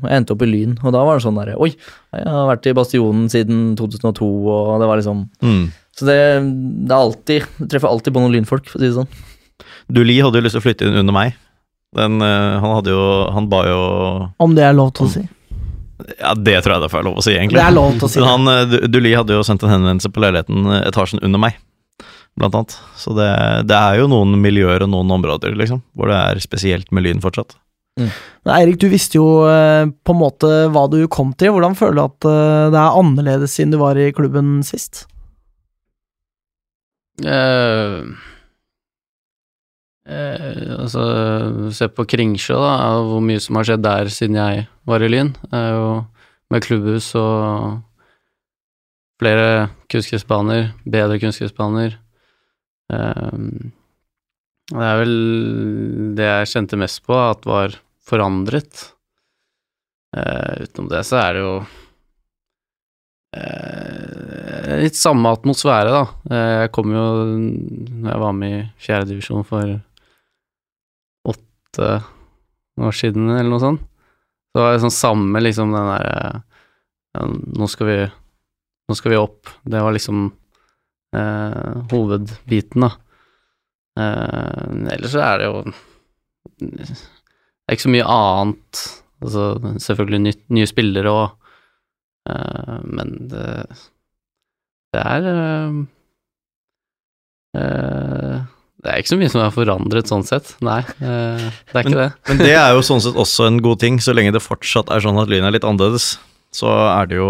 jeg 0.07 0.13
endte 0.21 0.37
opp 0.37 0.45
i 0.45 0.47
Lyn, 0.47 0.77
og 0.85 0.95
da 0.95 1.03
var 1.03 1.19
det 1.19 1.25
sånn 1.25 1.41
derre 1.41 1.57
Oi, 1.59 1.73
jeg 2.15 2.29
har 2.31 2.47
vært 2.47 2.69
i 2.71 2.75
Bastionen 2.79 3.27
siden 3.33 3.73
2002, 3.81 4.29
og 4.55 4.81
det 4.81 4.89
var 4.91 5.01
liksom 5.01 5.25
Mm. 5.43 5.65
Så 5.99 6.07
det, 6.07 6.17
det 6.87 6.95
er 6.95 7.01
alltid 7.03 7.47
Du 7.59 7.67
treffer 7.67 7.91
alltid 7.91 8.15
på 8.15 8.23
noen 8.23 8.33
lynfolk, 8.37 8.69
for 8.71 8.79
å 8.79 8.81
si 8.81 8.87
det 8.87 8.97
sånn. 8.97 9.11
Duli 9.91 10.21
hadde 10.23 10.39
jo 10.39 10.45
lyst 10.47 10.55
til 10.57 10.63
å 10.63 10.65
flytte 10.69 10.87
inn 10.87 11.01
under 11.03 11.17
meg. 11.17 11.35
Den, 11.97 12.23
eh, 12.23 12.61
han 12.63 12.75
hadde 12.77 12.93
jo 12.95 13.05
Han 13.35 13.49
ba 13.51 13.65
jo 13.67 13.79
Om 14.39 14.53
det 14.55 14.67
er 14.69 14.77
lov 14.77 14.93
til 14.95 15.09
å 15.09 15.11
si. 15.11 15.23
Ja, 16.21 16.35
det 16.39 16.61
tror 16.65 16.77
jeg 16.77 16.85
det 16.85 16.93
er 16.97 17.05
lov 17.05 17.19
å 17.19 17.25
si, 17.25 17.33
egentlig. 17.35 17.59
Det 17.59 17.65
er 17.67 17.75
lov 17.77 17.99
til 17.99 18.07
å 18.07 18.11
si. 18.11 18.21
Men 18.23 18.31
han, 18.31 18.53
eh, 18.53 18.87
Duli 18.89 19.11
hadde 19.13 19.35
jo 19.37 19.43
sendt 19.47 19.67
en 19.67 19.75
henvendelse 19.75 20.09
på 20.15 20.23
leiligheten 20.23 20.71
eh, 20.71 20.87
etasjen 20.89 21.21
under 21.27 21.43
meg, 21.43 21.59
blant 22.41 22.57
annet. 22.57 22.77
Så 22.97 23.13
det, 23.19 23.29
det 23.69 23.77
er 23.77 23.99
jo 24.01 24.09
noen 24.09 24.39
miljøer 24.41 24.87
og 24.87 24.93
noen 24.95 25.13
områder, 25.19 25.53
liksom, 25.61 25.83
hvor 25.93 26.09
det 26.09 26.17
er 26.17 26.41
spesielt 26.41 26.89
med 26.95 27.05
lyn 27.05 27.21
fortsatt. 27.21 27.53
Men 28.01 28.55
Eirik, 28.55 28.79
du 28.81 28.89
visste 28.89 29.19
jo 29.19 29.27
på 29.45 30.15
en 30.15 30.23
måte 30.23 30.49
hva 30.73 30.87
du 30.89 31.03
kom 31.13 31.35
til. 31.37 31.53
Hvordan 31.53 31.77
føler 31.77 31.99
du 31.99 32.05
at 32.07 32.29
det 32.73 32.81
er 32.81 32.99
annerledes 33.03 33.59
siden 33.59 33.75
du 33.75 33.81
var 33.83 34.01
i 34.01 34.09
klubben 34.17 34.63
sist? 34.65 35.05
Eh, 37.27 38.01
eh, 40.09 40.77
altså, 40.79 41.05
se 41.77 41.91
på 41.93 42.07
Kringsjå, 42.09 42.57
da, 42.61 42.75
hvor 43.07 43.23
mye 43.25 43.43
som 43.43 43.59
har 43.59 43.69
skjedd 43.69 43.85
der 43.85 44.13
siden 44.13 44.39
jeg 44.41 44.67
var 44.89 45.05
i 45.05 45.11
Lyn. 45.11 45.35
Med 46.51 46.65
klubbhus 46.65 47.13
og 47.19 47.81
flere 49.21 49.69
kunstgressbaner, 49.93 50.73
bedre 50.89 51.21
kunstgressbaner. 51.23 51.99
Eh, 52.93 53.45
det 54.71 54.87
er 54.87 54.99
vel 55.01 55.15
det 56.19 56.27
jeg 56.29 56.51
kjente 56.53 56.79
mest 56.79 57.03
på, 57.07 57.15
at 57.19 57.47
var 57.49 57.75
forandret. 58.07 58.87
Eh, 60.17 60.65
utenom 60.65 60.91
det 60.91 61.05
så 61.07 61.21
er 61.21 61.37
det 61.37 61.43
jo 61.43 61.55
eh, 63.39 64.77
litt 64.83 64.99
samme 64.99 65.31
atmosfære, 65.37 65.93
da. 65.95 66.03
Eh, 66.31 66.55
jeg 66.65 66.73
kom 66.75 66.95
jo 66.95 67.05
når 67.31 68.11
jeg 68.13 68.23
var 68.25 68.37
med 68.39 68.57
i 68.57 68.65
fjerdedivisjon 68.87 69.47
for 69.47 69.77
åtte 71.71 72.03
år 72.81 72.93
siden, 72.93 73.31
eller 73.31 73.51
noe 73.51 73.63
sånt. 73.63 73.87
Så 74.51 74.63
var 74.63 74.73
det 74.75 74.83
sånn 74.83 74.95
samme, 74.95 75.43
liksom, 75.43 75.73
den 75.75 75.91
derre 75.93 76.43
nå 77.21 77.67
skal 77.71 77.87
vi 77.89 78.01
Nå 78.91 78.95
skal 78.99 79.13
vi 79.13 79.19
opp. 79.21 79.47
Det 79.63 79.79
var 79.79 79.93
liksom 79.95 80.25
eh, 81.15 81.75
hovedbiten, 81.93 82.83
da. 82.83 82.89
Eh, 84.03 84.65
ellers 84.97 85.13
så 85.13 85.21
er 85.23 85.37
det 85.39 85.47
jo 85.47 85.61
Det 86.59 86.89
er 86.91 87.77
ikke 87.77 87.85
så 87.85 87.93
mye 87.95 88.09
annet. 88.11 88.81
Altså, 89.23 89.45
selvfølgelig 89.87 90.21
nytt, 90.25 90.43
nye 90.51 90.67
spillere 90.67 91.13
og 91.15 91.53
eh, 92.27 92.83
Men 92.83 93.15
det 93.31 93.47
det 94.91 95.05
er 95.07 95.27
eh, 95.31 95.75
øh, 97.63 98.41
Det 98.81 98.89
er 98.95 99.03
ikke 99.03 99.13
så 99.13 99.19
mye 99.21 99.29
som 99.33 99.43
er 99.45 99.51
forandret 99.53 100.09
sånn 100.09 100.23
sett, 100.25 100.55
nei. 100.65 100.81
øh, 101.05 101.43
det 101.69 101.77
er 101.77 101.85
ikke 101.85 101.99
det. 102.01 102.11
Men 102.31 102.39
det 102.41 102.55
er 102.57 102.71
jo 102.73 102.81
sånn 102.87 103.03
sett 103.05 103.19
også 103.21 103.45
en 103.51 103.59
god 103.61 103.79
ting, 103.83 103.99
så 104.01 104.15
lenge 104.17 104.33
det 104.33 104.41
fortsatt 104.41 104.89
er 104.95 105.03
sånn 105.05 105.21
at 105.21 105.29
Lyn 105.29 105.45
er 105.45 105.53
litt 105.53 105.67
annerledes. 105.69 106.15
Så 106.51 106.67
er, 106.67 107.07
det 107.07 107.15
jo, 107.21 107.29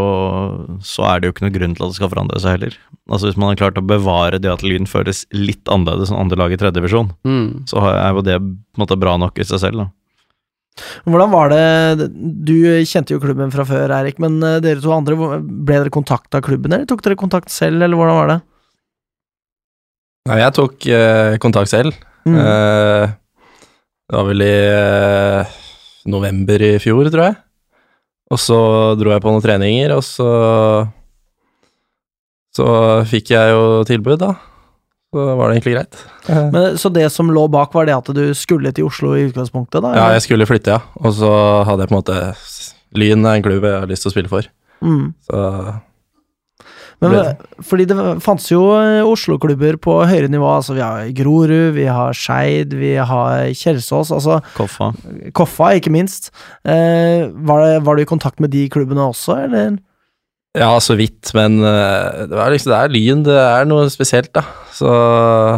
så 0.81 1.03
er 1.11 1.19
det 1.21 1.29
jo 1.29 1.33
ikke 1.35 1.43
noe 1.45 1.53
grunn 1.53 1.75
til 1.77 1.85
at 1.85 1.91
det 1.93 1.99
skal 1.99 2.09
forandre 2.09 2.39
seg 2.41 2.55
heller. 2.55 2.77
Altså 3.13 3.29
Hvis 3.29 3.37
man 3.37 3.51
har 3.51 3.59
klart 3.61 3.77
å 3.77 3.85
bevare 3.85 4.39
det 4.41 4.49
at 4.49 4.63
Lyn 4.65 4.87
føles 4.89 5.27
litt 5.37 5.69
annerledes 5.69 6.09
enn 6.15 6.23
andre 6.23 6.39
lag 6.41 6.55
i 6.55 6.57
tredje 6.61 6.79
divisjon, 6.79 7.11
Mm. 7.27 7.67
så 7.69 7.83
er 7.91 8.15
jo 8.17 8.23
det 8.25 8.39
på 8.41 8.79
en 8.79 8.85
måte 8.87 8.97
bra 9.03 9.19
nok 9.21 9.37
i 9.43 9.45
seg 9.45 9.61
selv. 9.61 9.77
da. 9.83 9.91
Hvordan 11.05 11.31
var 11.35 11.51
det 11.51 12.09
Du 12.47 12.55
kjente 12.89 13.13
jo 13.13 13.21
klubben 13.21 13.51
fra 13.53 13.67
før, 13.69 13.91
Eirik, 13.99 14.19
men 14.23 14.39
eh, 14.47 14.61
dere 14.65 14.81
to 14.81 14.93
andre, 14.95 15.17
ble 15.43 15.75
dere 15.83 15.91
kontakta 15.93 16.39
av 16.41 16.47
klubben, 16.47 16.73
eller 16.73 16.87
tok 16.89 17.03
dere 17.05 17.19
kontakt 17.21 17.51
selv, 17.53 17.83
eller 17.83 17.99
hvordan 17.99 18.17
var 18.23 18.29
det? 18.33 18.39
Nei, 20.31 20.41
jeg 20.45 20.55
tok 20.57 20.87
eh, 20.87 21.37
kontakt 21.43 21.72
selv. 21.72 21.97
Mm. 22.28 22.37
Eh, 22.39 23.12
det 24.11 24.18
var 24.18 24.28
vel 24.28 24.45
i 24.47 24.55
eh, 24.70 25.57
november 26.11 26.66
i 26.66 26.74
fjor, 26.83 27.11
tror 27.11 27.26
jeg. 27.28 27.39
Og 28.31 28.39
så 28.39 28.61
dro 28.99 29.11
jeg 29.11 29.22
på 29.24 29.33
noen 29.33 29.43
treninger, 29.43 29.97
og 29.97 30.07
så 30.07 30.31
Så 32.55 32.66
fikk 33.07 33.31
jeg 33.31 33.53
jo 33.53 33.83
tilbud, 33.87 34.18
da. 34.22 34.33
Så 35.11 35.24
var 35.39 35.51
det 35.51 35.59
egentlig 35.59 35.74
greit. 35.76 36.01
Men, 36.55 36.78
så 36.78 36.91
det 36.91 37.09
som 37.14 37.31
lå 37.31 37.45
bak, 37.51 37.74
var 37.74 37.87
det 37.87 37.95
at 37.95 38.11
du 38.14 38.35
skulle 38.35 38.70
til 38.74 38.87
Oslo 38.87 39.12
i 39.18 39.28
utgangspunktet, 39.28 39.83
da? 39.83 39.93
Ja, 39.95 40.09
jeg 40.14 40.24
skulle 40.26 40.47
flytte, 40.47 40.78
ja. 40.78 40.81
Og 41.03 41.14
så 41.18 41.31
hadde 41.66 41.87
jeg 41.87 41.91
på 41.91 41.95
en 41.95 42.01
måte 42.01 42.18
Lyn 42.99 43.22
er 43.22 43.39
en 43.39 43.45
klubb 43.47 43.66
jeg 43.66 43.83
har 43.85 43.91
lyst 43.91 44.03
til 44.03 44.11
å 44.11 44.14
spille 44.14 44.31
for. 44.31 44.47
Mm. 44.83 45.12
Så 45.26 45.43
Men, 47.01 47.37
fordi 47.65 47.87
det 47.89 47.97
fantes 48.21 48.51
jo 48.53 48.63
eh, 48.77 49.01
Oslo-klubber 49.09 49.79
på 49.81 49.95
høyere 50.05 50.29
nivå. 50.29 50.49
Altså, 50.59 50.75
vi 50.77 50.85
har 50.85 51.13
Grorud, 51.17 51.73
vi 51.79 51.87
har 51.89 52.17
Skeid, 52.17 52.75
vi 52.77 52.93
har 53.01 53.47
Kjelsås. 53.57 54.13
Altså 54.13 54.41
Koffa. 54.57 54.91
Koffa, 55.37 55.71
ikke 55.81 55.93
minst. 55.95 56.29
Eh, 56.61 57.31
var, 57.33 57.65
det, 57.65 57.79
var 57.87 57.97
du 57.97 58.05
i 58.05 58.11
kontakt 58.11 58.43
med 58.45 58.53
de 58.53 58.67
klubbene 58.73 59.09
også, 59.09 59.39
eller? 59.47 59.79
Ja, 60.59 60.73
så 60.83 60.97
vidt, 60.99 61.31
men 61.37 61.61
eh, 61.63 62.27
det, 62.27 62.35
var 62.35 62.51
liksom, 62.51 62.73
det 62.73 62.79
er 62.81 62.91
Lyn, 62.91 63.21
det 63.23 63.37
er 63.39 63.69
noe 63.71 63.87
spesielt, 63.93 64.33
da. 64.35 64.43
Så 64.75 64.91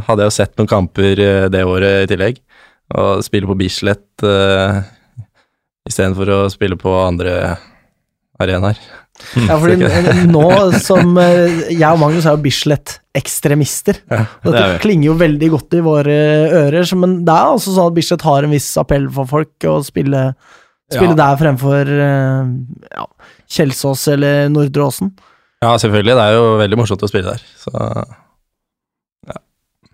hadde 0.04 0.20
jeg 0.20 0.28
jo 0.28 0.34
sett 0.36 0.58
noen 0.60 0.68
kamper 0.68 1.22
eh, 1.22 1.46
det 1.52 1.62
året 1.64 2.04
i 2.04 2.10
tillegg, 2.10 2.42
og 2.92 3.22
spille 3.24 3.48
på 3.48 3.56
Bislett 3.56 4.20
uh, 4.26 4.82
istedenfor 5.88 6.28
å 6.34 6.40
spille 6.52 6.76
på 6.76 6.92
andre 7.06 7.54
arenaer. 8.42 8.76
Ja, 9.48 9.56
fordi 9.62 9.76
nå 10.30 10.44
som 10.82 11.16
eh, 11.20 11.70
Jeg 11.72 11.88
og 11.88 12.00
Magnus 12.02 12.26
er 12.28 12.36
jo 12.36 12.42
Bislett-ekstremister. 12.44 14.00
Ja, 14.10 14.22
Dette 14.44 14.52
det 14.56 14.62
er 14.64 14.80
klinger 14.82 15.10
jo 15.10 15.16
veldig 15.20 15.50
godt 15.54 15.76
i 15.78 15.82
våre 15.84 16.16
ører, 16.62 16.88
men 17.00 17.18
det 17.26 17.34
er 17.34 17.52
altså 17.54 17.74
sånn 17.76 17.90
at 17.92 17.96
Bislett 17.98 18.24
har 18.26 18.44
en 18.48 18.54
viss 18.54 18.70
appell 18.80 19.06
for 19.12 19.28
folk 19.30 19.68
å 19.70 19.78
spille, 19.86 20.24
spille 20.92 21.14
Ja. 21.14 21.20
der 21.24 21.40
fremfor 21.40 21.92
eh, 22.08 22.50
ja, 22.98 23.06
Kjelsås 23.52 24.06
eller 24.14 24.48
Nordre 24.52 24.88
Åsen. 24.88 25.12
Ja, 25.62 25.76
selvfølgelig, 25.78 26.16
det 26.18 26.26
er 26.26 26.36
jo 26.40 26.46
veldig 26.58 26.78
morsomt 26.80 27.02
å 27.06 27.10
spille 27.12 27.34
der, 27.36 27.48
så 27.60 28.04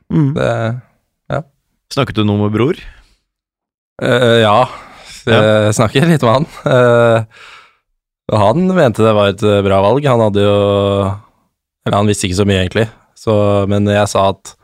Mm. 0.09 0.31
det 0.33 1.43
Snakket 1.93 2.16
du 2.16 2.24
noe 2.24 2.41
med 2.43 2.53
bror? 2.55 2.79
Uh, 4.01 4.41
Ja, 4.43 4.68
jeg 5.29 5.74
snakker 5.76 6.05
litt 6.09 6.22
med 6.24 6.35
han. 6.35 6.47
Eh, 6.64 7.18
og 7.20 7.58
han 8.37 8.66
mente 8.76 9.05
det 9.05 9.14
var 9.16 9.33
et 9.33 9.43
eh, 9.47 9.62
bra 9.64 9.81
valg. 9.85 10.05
Han 10.05 10.20
hadde 10.26 10.45
jo 10.45 10.57
Eller 11.87 11.97
han 11.97 12.11
visste 12.11 12.29
ikke 12.29 12.41
så 12.43 12.49
mye, 12.49 12.64
egentlig. 12.66 12.89
Så, 13.18 13.35
men 13.70 13.89
jeg 13.91 14.11
sa 14.12 14.29
at 14.35 14.55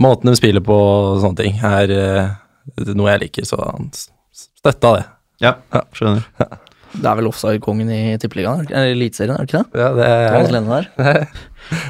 måten 0.00 0.30
de 0.30 0.36
spiller 0.38 0.62
på 0.64 0.74
og 0.74 1.22
sånne 1.22 1.40
ting, 1.40 1.58
er 1.62 1.90
eh, 1.92 2.92
noe 2.94 3.10
jeg 3.12 3.26
liker, 3.26 3.48
så 3.48 3.58
han 3.60 3.90
støtta 3.94 4.94
det. 4.96 5.02
Ja, 5.42 5.56
skjønner. 5.94 6.24
Det 6.94 7.08
er 7.10 7.18
vel 7.18 7.28
offside-kongen 7.28 7.90
i 7.90 8.14
Tippeligaen, 8.22 8.68
er 8.70 8.92
Eliteserien, 8.92 9.34
er 9.34 9.42
det 9.44 9.50
ikke 9.50 9.62
det? 9.64 9.80
Ja, 9.82 9.88
det 9.96 10.08
Thomas 10.30 10.48
er, 10.48 10.54
Lene 10.54 10.78
der. 10.78 11.26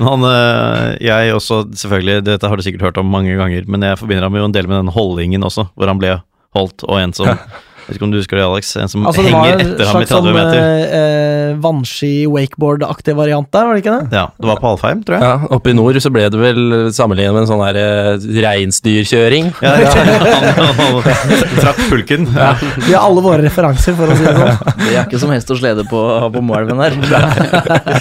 Han, 0.01 0.25
øh, 0.25 0.95
jeg 1.05 1.35
også, 1.37 1.61
selvfølgelig, 1.77 2.25
dette 2.25 2.49
har 2.49 2.57
du 2.57 2.65
sikkert 2.65 2.87
hørt 2.89 3.01
om 3.03 3.13
mange 3.13 3.37
ganger, 3.37 3.69
men 3.69 3.85
jeg 3.85 4.01
forbinder 4.01 4.25
ham 4.27 4.39
jo 4.39 4.49
en 4.49 4.57
del 4.57 4.69
med 4.71 4.81
den 4.81 4.95
holdningen 4.95 5.45
også, 5.45 5.67
hvor 5.77 5.93
han 5.93 6.01
ble 6.01 6.17
holdt, 6.57 6.87
og 6.89 7.01
en 7.03 7.13
som 7.17 7.29
Jeg 7.29 7.39
vet 7.87 7.99
ikke 7.99 8.09
om 8.09 8.15
du 8.15 8.21
husker 8.21 8.41
det, 8.41 8.47
Alex? 8.47 8.75
En 8.81 8.91
som 8.93 9.07
Altså, 9.09 9.25
henger 9.27 9.65
etter 9.65 9.91
ham 9.91 10.03
i 10.03 10.09
30 10.09 10.39
meter. 10.39 10.55
Det 10.55 10.63
var 10.63 10.75
en 10.75 10.85
slags 10.85 11.63
vannski-wakeboard-aktig 11.65 13.15
variant 13.17 13.49
der, 13.53 13.67
var 13.67 13.77
det 13.77 13.83
ikke 13.85 13.95
det? 13.95 14.19
Ja, 14.19 14.25
det 14.41 14.49
var 14.49 14.61
på 14.63 14.71
Alfheim, 14.73 15.03
tror 15.07 15.19
jeg. 15.19 15.29
ja, 15.29 15.49
oppe 15.57 15.73
i 15.73 15.77
nord 15.77 15.99
så 16.03 16.11
ble 16.13 16.27
det 16.33 16.41
vel 16.41 16.91
sammenlignet 16.95 17.35
med 17.37 17.45
en 17.45 17.51
sånn 17.51 17.63
her 17.65 17.79
eh, 17.81 18.27
reinsdyrkjøring. 18.45 19.51
Ja, 19.65 19.75
han, 19.95 20.49
han 20.65 21.59
trakk 21.61 21.83
pulken. 21.91 22.29
Ja. 22.35 22.53
Vi 22.81 22.93
har 22.93 23.05
alle 23.05 23.25
våre 23.25 23.45
referanser, 23.45 23.97
for 23.99 24.11
å 24.11 24.19
si 24.19 24.27
det 24.27 24.35
sånn. 24.39 24.77
Det 24.85 24.91
er 24.93 25.01
ikke 25.05 25.23
som 25.23 25.35
hest 25.35 25.55
og 25.55 25.61
slede 25.61 25.87
på, 25.91 26.03
på 26.35 26.45
Moelven 26.45 26.83
der. 26.83 26.99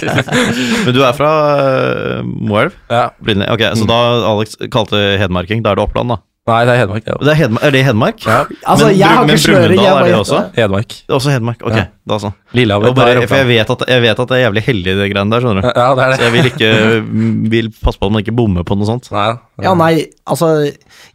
Men 0.84 0.94
du 0.96 1.02
er 1.04 1.16
fra 1.16 1.32
uh, 1.54 2.20
Moelv? 2.24 2.76
Ja. 2.90 3.08
Ok, 3.54 3.66
så 3.78 3.88
da 3.88 4.00
Alex 4.34 4.58
kalte 4.74 5.02
hedmarking, 5.20 5.64
da 5.64 5.74
er 5.74 5.80
det 5.80 5.86
Oppland, 5.86 6.16
da? 6.16 6.22
Nei, 6.44 6.64
det 6.68 6.72
er 6.74 6.78
Hedmark. 6.82 7.04
det 7.04 7.14
Det 7.20 7.28
er, 7.32 7.34
Hedmark, 7.34 7.62
er 7.64 7.70
det 7.70 7.84
Hedmark? 7.84 8.26
Ja, 8.26 8.44
Altså, 8.68 8.86
Men 8.86 8.98
jeg 8.98 9.08
har 9.08 9.20
men 9.22 9.30
ikke 9.30 9.42
sløring, 9.42 9.78
Brumunddal, 9.78 10.02
er 10.02 10.04
det 10.04 10.14
også? 10.18 10.40
Hedmark. 10.56 10.88
Det 10.88 11.08
er 11.08 11.14
også 11.14 11.30
Hedmark, 11.30 11.62
ok. 11.64 11.76
Ja. 11.76 11.84
Altså. 12.04 12.34
Lillehammer 12.52 12.92
bare, 12.92 13.22
for 13.24 13.40
jeg 13.40 13.48
vet, 13.48 13.70
at, 13.72 13.84
jeg 13.88 14.02
vet 14.04 14.18
at 14.20 14.28
det 14.28 14.36
er 14.36 14.42
jævlig 14.42 14.62
heldig, 14.66 14.96
det 14.98 15.06
greiene 15.08 15.32
der, 15.32 15.44
skjønner 15.44 15.64
du. 15.64 15.68
Ja, 15.70 15.86
det 15.96 16.04
er 16.04 16.12
Så 16.18 16.26
jeg 16.26 16.34
vil 16.34 16.48
ikke 16.50 16.72
vil 17.54 17.70
passe 17.78 18.00
på 18.00 18.10
at 18.10 18.12
man 18.12 18.24
ikke 18.24 18.36
bommer 18.36 18.66
på 18.68 18.76
noe 18.76 18.88
sånt. 18.90 19.08
Nei, 19.14 19.30
Ja, 19.64 19.72
nei, 19.78 19.92
altså 20.26 20.50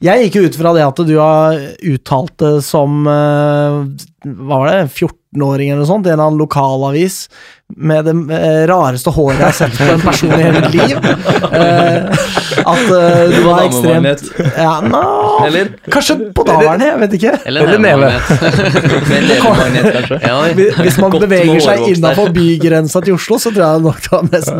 Jeg 0.01 0.25
gikk 0.25 0.39
jo 0.39 0.45
ut 0.47 0.57
fra 0.57 0.73
det 0.77 0.85
at 0.87 1.03
du 1.05 1.15
har 1.19 1.59
uttalt 1.93 2.37
det 2.41 2.53
som 2.65 3.03
eh, 3.11 3.79
Hva 4.25 4.61
var 4.63 4.71
det, 4.71 4.77
14-åring 4.95 5.73
eller 5.73 5.83
noe 5.83 5.91
sånt, 5.91 6.07
i 6.07 6.13
en 6.13 6.17
eller 6.17 6.31
annen 6.31 6.41
lokalavis 6.41 7.25
med 7.77 8.05
det 8.05 8.13
eh, 8.33 8.63
rareste 8.67 9.11
håret 9.13 9.37
jeg 9.37 9.45
har 9.45 9.53
sett 9.53 9.75
på 9.77 9.85
en 9.93 10.01
person 10.01 10.31
i 10.33 10.39
hele 10.41 10.61
mitt 10.63 10.73
liv. 10.73 10.95
Eh, 11.53 11.99
at 12.59 12.89
uh, 12.89 13.29
du 13.29 13.37
var 13.45 13.61
ekstremt 13.67 14.23
ja, 14.57 14.71
no, 14.83 15.01
Eller? 15.45 15.69
Kanskje 15.93 16.17
på 16.35 16.43
daværende, 16.47 16.87
jeg 16.89 16.99
vet 17.03 17.13
ikke. 17.19 17.33
Eller 17.45 17.67
Eller 17.67 17.79
nevemagnet. 17.85 18.25
Kanskje. 19.93 20.19
Ja, 20.25 20.39
Hvis- 20.57 20.78
Hvis 20.85 20.99
man 21.01 21.17
beveger 21.25 21.63
seg 21.65 21.83
der. 21.83 21.95
innafor 21.95 22.31
bygrensa 22.35 23.03
til 23.05 23.17
Oslo, 23.17 23.39
så 23.41 23.51
tror 23.51 23.65
jeg 23.65 23.83
nok 23.85 24.01
det 24.05 24.13
var 24.13 24.27
mest. 24.29 24.53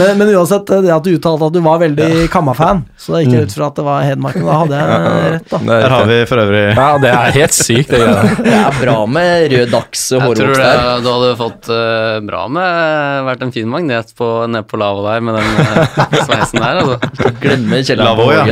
Men, 0.00 0.16
men 0.20 0.34
uansett, 0.34 0.72
det 0.84 0.94
at 0.94 1.04
du 1.04 1.12
uttalte 1.16 1.50
at 1.50 1.56
du 1.56 1.60
var 1.64 1.80
veldig 1.82 2.26
Kamma-fan, 2.32 2.84
så 3.00 3.16
det 3.16 3.24
gikk 3.26 3.36
jeg 3.36 3.50
ut 3.50 3.56
fra 3.58 3.70
at 3.70 3.80
det 3.80 3.86
var 3.86 4.06
Hedmarken. 4.06 4.46
Da 4.46 4.58
hadde 4.62 4.80
jeg 4.80 5.32
rett, 5.36 5.48
da. 5.52 5.62
Det 5.66 5.76
er 5.76 5.94
har 5.96 6.10
vi 6.10 6.18
for 6.28 6.42
øvrig 6.42 6.64
Ja, 6.76 6.88
det 7.02 7.12
er 7.12 7.36
helt 7.36 7.56
sykt, 7.56 7.92
det 7.92 8.00
greia 8.00 8.22
der. 8.22 8.34
Det 8.46 8.54
er 8.56 8.78
bra 8.80 8.96
med 9.10 9.52
rød 9.52 9.72
dags 9.72 10.02
Jeg 10.12 10.22
tror 10.22 10.52
det, 10.56 10.72
du 11.04 11.08
hadde 11.10 11.30
fått 11.40 11.70
uh, 11.72 12.18
bra 12.26 12.42
med 12.52 13.26
vært 13.26 13.44
en 13.46 13.52
fin 13.54 13.68
magnet 13.70 14.12
på, 14.18 14.28
nede 14.50 14.66
på 14.68 14.80
lava 14.80 15.04
der 15.08 15.24
med 15.26 15.38
den 15.38 15.48
uh, 15.60 16.16
sveisen 16.26 16.62
der. 16.62 16.80
Altså. 16.82 17.30
Glemme 17.42 17.80
kjelleren 17.86 18.18
på 18.18 18.28
Lavvo, 18.28 18.32
ja. 18.32 18.44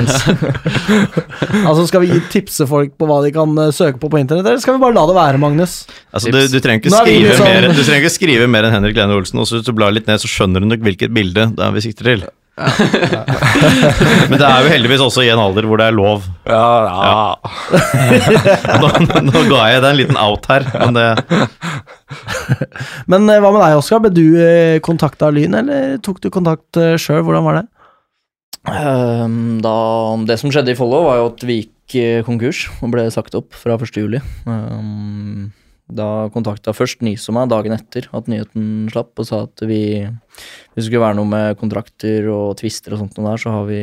Altså, 1.64 1.86
Skal 1.88 2.04
vi 2.04 2.20
tipse 2.32 2.66
folk 2.68 2.94
på 2.98 3.08
hva 3.08 3.20
de 3.24 3.32
kan 3.34 3.54
eh, 3.60 3.72
søke 3.74 4.00
på 4.02 4.10
på 4.12 4.20
internett, 4.20 4.46
eller 4.46 4.62
skal 4.62 4.76
vi 4.76 4.82
bare 4.82 4.96
la 4.96 5.04
det 5.08 5.16
være, 5.16 5.40
Magnus? 5.42 5.76
Altså, 6.10 6.33
du, 6.34 6.40
du, 6.52 6.60
trenger 6.60 6.82
ikke 6.82 6.94
skrive 6.94 7.34
sånn... 7.38 7.50
mer, 7.50 7.68
du 7.70 7.82
trenger 7.82 8.04
ikke 8.04 8.16
skrive 8.18 8.48
mer 8.50 8.68
enn 8.68 8.74
Henrik 8.76 8.96
Lene 8.98 9.18
Olsen, 9.18 9.40
og 9.42 9.48
så 9.48 9.58
hvis 9.58 9.68
du 9.68 9.74
blar 9.76 9.94
litt 9.94 10.08
ned, 10.10 10.20
så 10.22 10.30
skjønner 10.30 10.64
du 10.64 10.68
nok 10.70 10.82
hvilket 10.84 11.14
bilde 11.14 11.52
det 11.54 11.64
er 11.64 11.76
vi 11.76 11.84
sikter 11.84 12.10
til. 12.10 12.26
Men 12.54 14.36
det 14.38 14.46
er 14.46 14.62
jo 14.62 14.70
heldigvis 14.70 15.02
også 15.02 15.24
i 15.24 15.30
en 15.32 15.42
alder 15.42 15.66
hvor 15.66 15.80
det 15.80 15.88
er 15.90 15.96
lov. 15.96 16.28
Ja, 16.46 16.68
ja. 16.86 17.24
Nå, 18.82 18.90
nå 19.26 19.42
ga 19.50 19.64
jeg 19.72 19.82
deg 19.82 19.88
en 19.90 19.98
liten 19.98 20.20
out 20.20 20.46
her, 20.52 20.62
men 20.84 20.94
det 20.94 21.08
Men 23.10 23.26
eh, 23.26 23.40
hva 23.42 23.50
med 23.50 23.58
deg, 23.64 23.78
Oskar? 23.80 24.04
Ble 24.04 24.12
du 24.14 24.26
eh, 24.38 24.78
kontakta 24.84 25.30
av 25.30 25.34
Lyn, 25.34 25.56
eller 25.64 25.96
tok 26.04 26.22
du 26.22 26.30
kontakt 26.34 26.78
uh, 26.78 26.94
sjøl? 27.00 27.24
Hvordan 27.26 27.46
var 27.48 27.58
det? 27.58 27.66
Ehm, 28.70 29.60
da, 29.64 29.74
det 30.28 30.38
som 30.40 30.52
skjedde 30.52 30.72
i 30.72 30.78
Follo, 30.78 31.02
var 31.08 31.20
jo 31.20 31.28
at 31.32 31.44
vi 31.44 31.58
gikk 31.62 31.96
eh, 32.00 32.22
konkurs 32.24 32.66
og 32.80 32.94
ble 32.94 33.06
sagt 33.12 33.36
opp 33.36 33.56
fra 33.58 33.76
1. 33.76 33.98
juli. 34.00 34.22
Da 35.92 36.30
kontakta 36.32 36.72
først 36.72 37.02
Nyso 37.04 37.34
meg 37.36 37.50
dagen 37.52 37.74
etter 37.76 38.08
at 38.16 38.28
nyheten 38.30 38.88
slapp, 38.92 39.12
og 39.20 39.28
sa 39.28 39.42
at 39.44 39.64
vi 39.68 39.82
hvis 40.04 40.86
det 40.86 40.86
skulle 40.88 41.04
være 41.04 41.18
noe 41.18 41.28
med 41.28 41.58
kontrakter 41.60 42.30
og 42.32 42.56
tvister 42.58 42.96
og 42.96 43.02
sånt 43.02 43.18
noe 43.18 43.30
der, 43.30 43.42
så 43.42 43.52
har 43.52 43.68
vi 43.68 43.82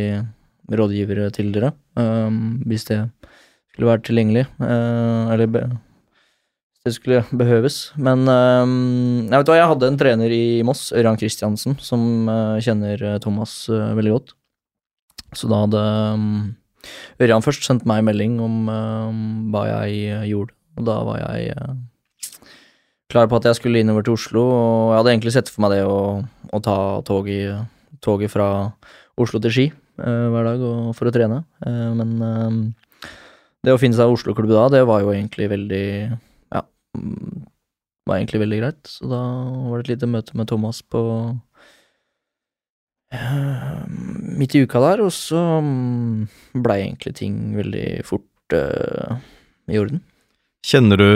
rådgivere 0.72 1.30
til 1.36 1.52
dere. 1.54 1.74
ehm, 1.96 2.64
hvis 2.66 2.86
det 2.90 3.00
skulle 3.72 3.92
være 3.92 4.04
tilgjengelig. 4.08 4.46
uh, 4.60 5.32
eller 5.32 5.48
be, 5.48 5.62
det 6.86 6.94
skulle 6.96 7.24
behøves. 7.32 7.94
Men 7.98 8.26
ehm, 8.26 9.28
jeg 9.30 9.38
vet 9.38 9.52
hva, 9.52 9.60
jeg 9.60 9.70
hadde 9.70 9.88
en 9.92 10.00
trener 10.02 10.34
i 10.34 10.64
Moss, 10.66 10.92
Ørjan 10.92 11.20
Kristiansen, 11.20 11.78
som 11.80 12.28
uh, 12.30 12.58
kjenner 12.58 12.98
eh, 12.98 13.20
Thomas 13.22 13.70
uh, 13.70 13.94
veldig 13.98 14.16
godt. 14.16 14.34
Så 15.38 15.48
da 15.48 15.62
hadde 15.64 15.84
um, 16.18 16.56
Ørjan 17.22 17.46
først 17.46 17.64
sendt 17.64 17.86
meg 17.88 18.02
melding 18.04 18.40
om 18.42 18.66
um, 18.68 19.22
hva 19.54 19.68
jeg 19.70 20.32
gjorde, 20.34 20.58
og 20.80 20.88
da 20.90 20.98
var 21.06 21.22
jeg 21.22 21.54
klar 23.12 23.28
på 23.30 23.40
at 23.40 23.50
jeg 23.50 23.60
skulle 23.60 23.82
innover 23.84 24.06
til 24.06 24.16
Oslo, 24.16 24.44
og 24.48 24.92
jeg 24.92 25.00
hadde 25.00 25.14
egentlig 25.16 25.34
sett 25.36 25.52
for 25.52 25.66
meg 25.66 25.76
det 25.76 25.84
å, 25.88 26.00
å 26.24 26.62
ta 26.64 26.78
toget, 27.08 27.68
toget 28.04 28.32
fra 28.34 28.48
Oslo 29.20 29.42
til 29.44 29.54
Ski 29.54 29.66
eh, 29.70 30.28
hver 30.34 30.48
dag 30.48 30.66
for 30.98 31.10
å 31.10 31.16
trene, 31.16 31.44
Eh, 31.68 31.90
men 31.98 32.14
eh, 32.26 33.08
det 33.62 33.76
å 33.76 33.80
finne 33.82 33.98
seg 33.98 34.10
Oslo-klubb 34.10 34.50
da, 34.50 34.66
det 34.74 34.86
var 34.90 35.04
jo 35.04 35.12
egentlig 35.14 35.50
veldig 35.52 35.86
ja, 36.10 36.64
var 38.10 38.18
egentlig 38.18 38.42
veldig 38.42 38.60
greit, 38.64 38.82
så 38.90 39.10
da 39.12 39.22
var 39.68 39.78
det 39.78 39.86
et 39.86 39.94
lite 39.96 40.10
møte 40.10 40.38
med 40.40 40.50
Thomas 40.50 40.82
på 40.82 41.02
eh, 43.14 43.82
midt 44.40 44.58
i 44.58 44.64
uka 44.66 44.82
der, 44.82 45.04
og 45.06 45.14
så 45.14 45.44
mm, 45.62 46.62
blei 46.64 46.82
egentlig 46.88 47.14
ting 47.22 47.38
veldig 47.60 47.90
fort 48.08 48.58
eh, 48.58 49.20
i 49.70 49.78
orden. 49.82 50.02
Kjenner 50.62 51.00
du 51.02 51.10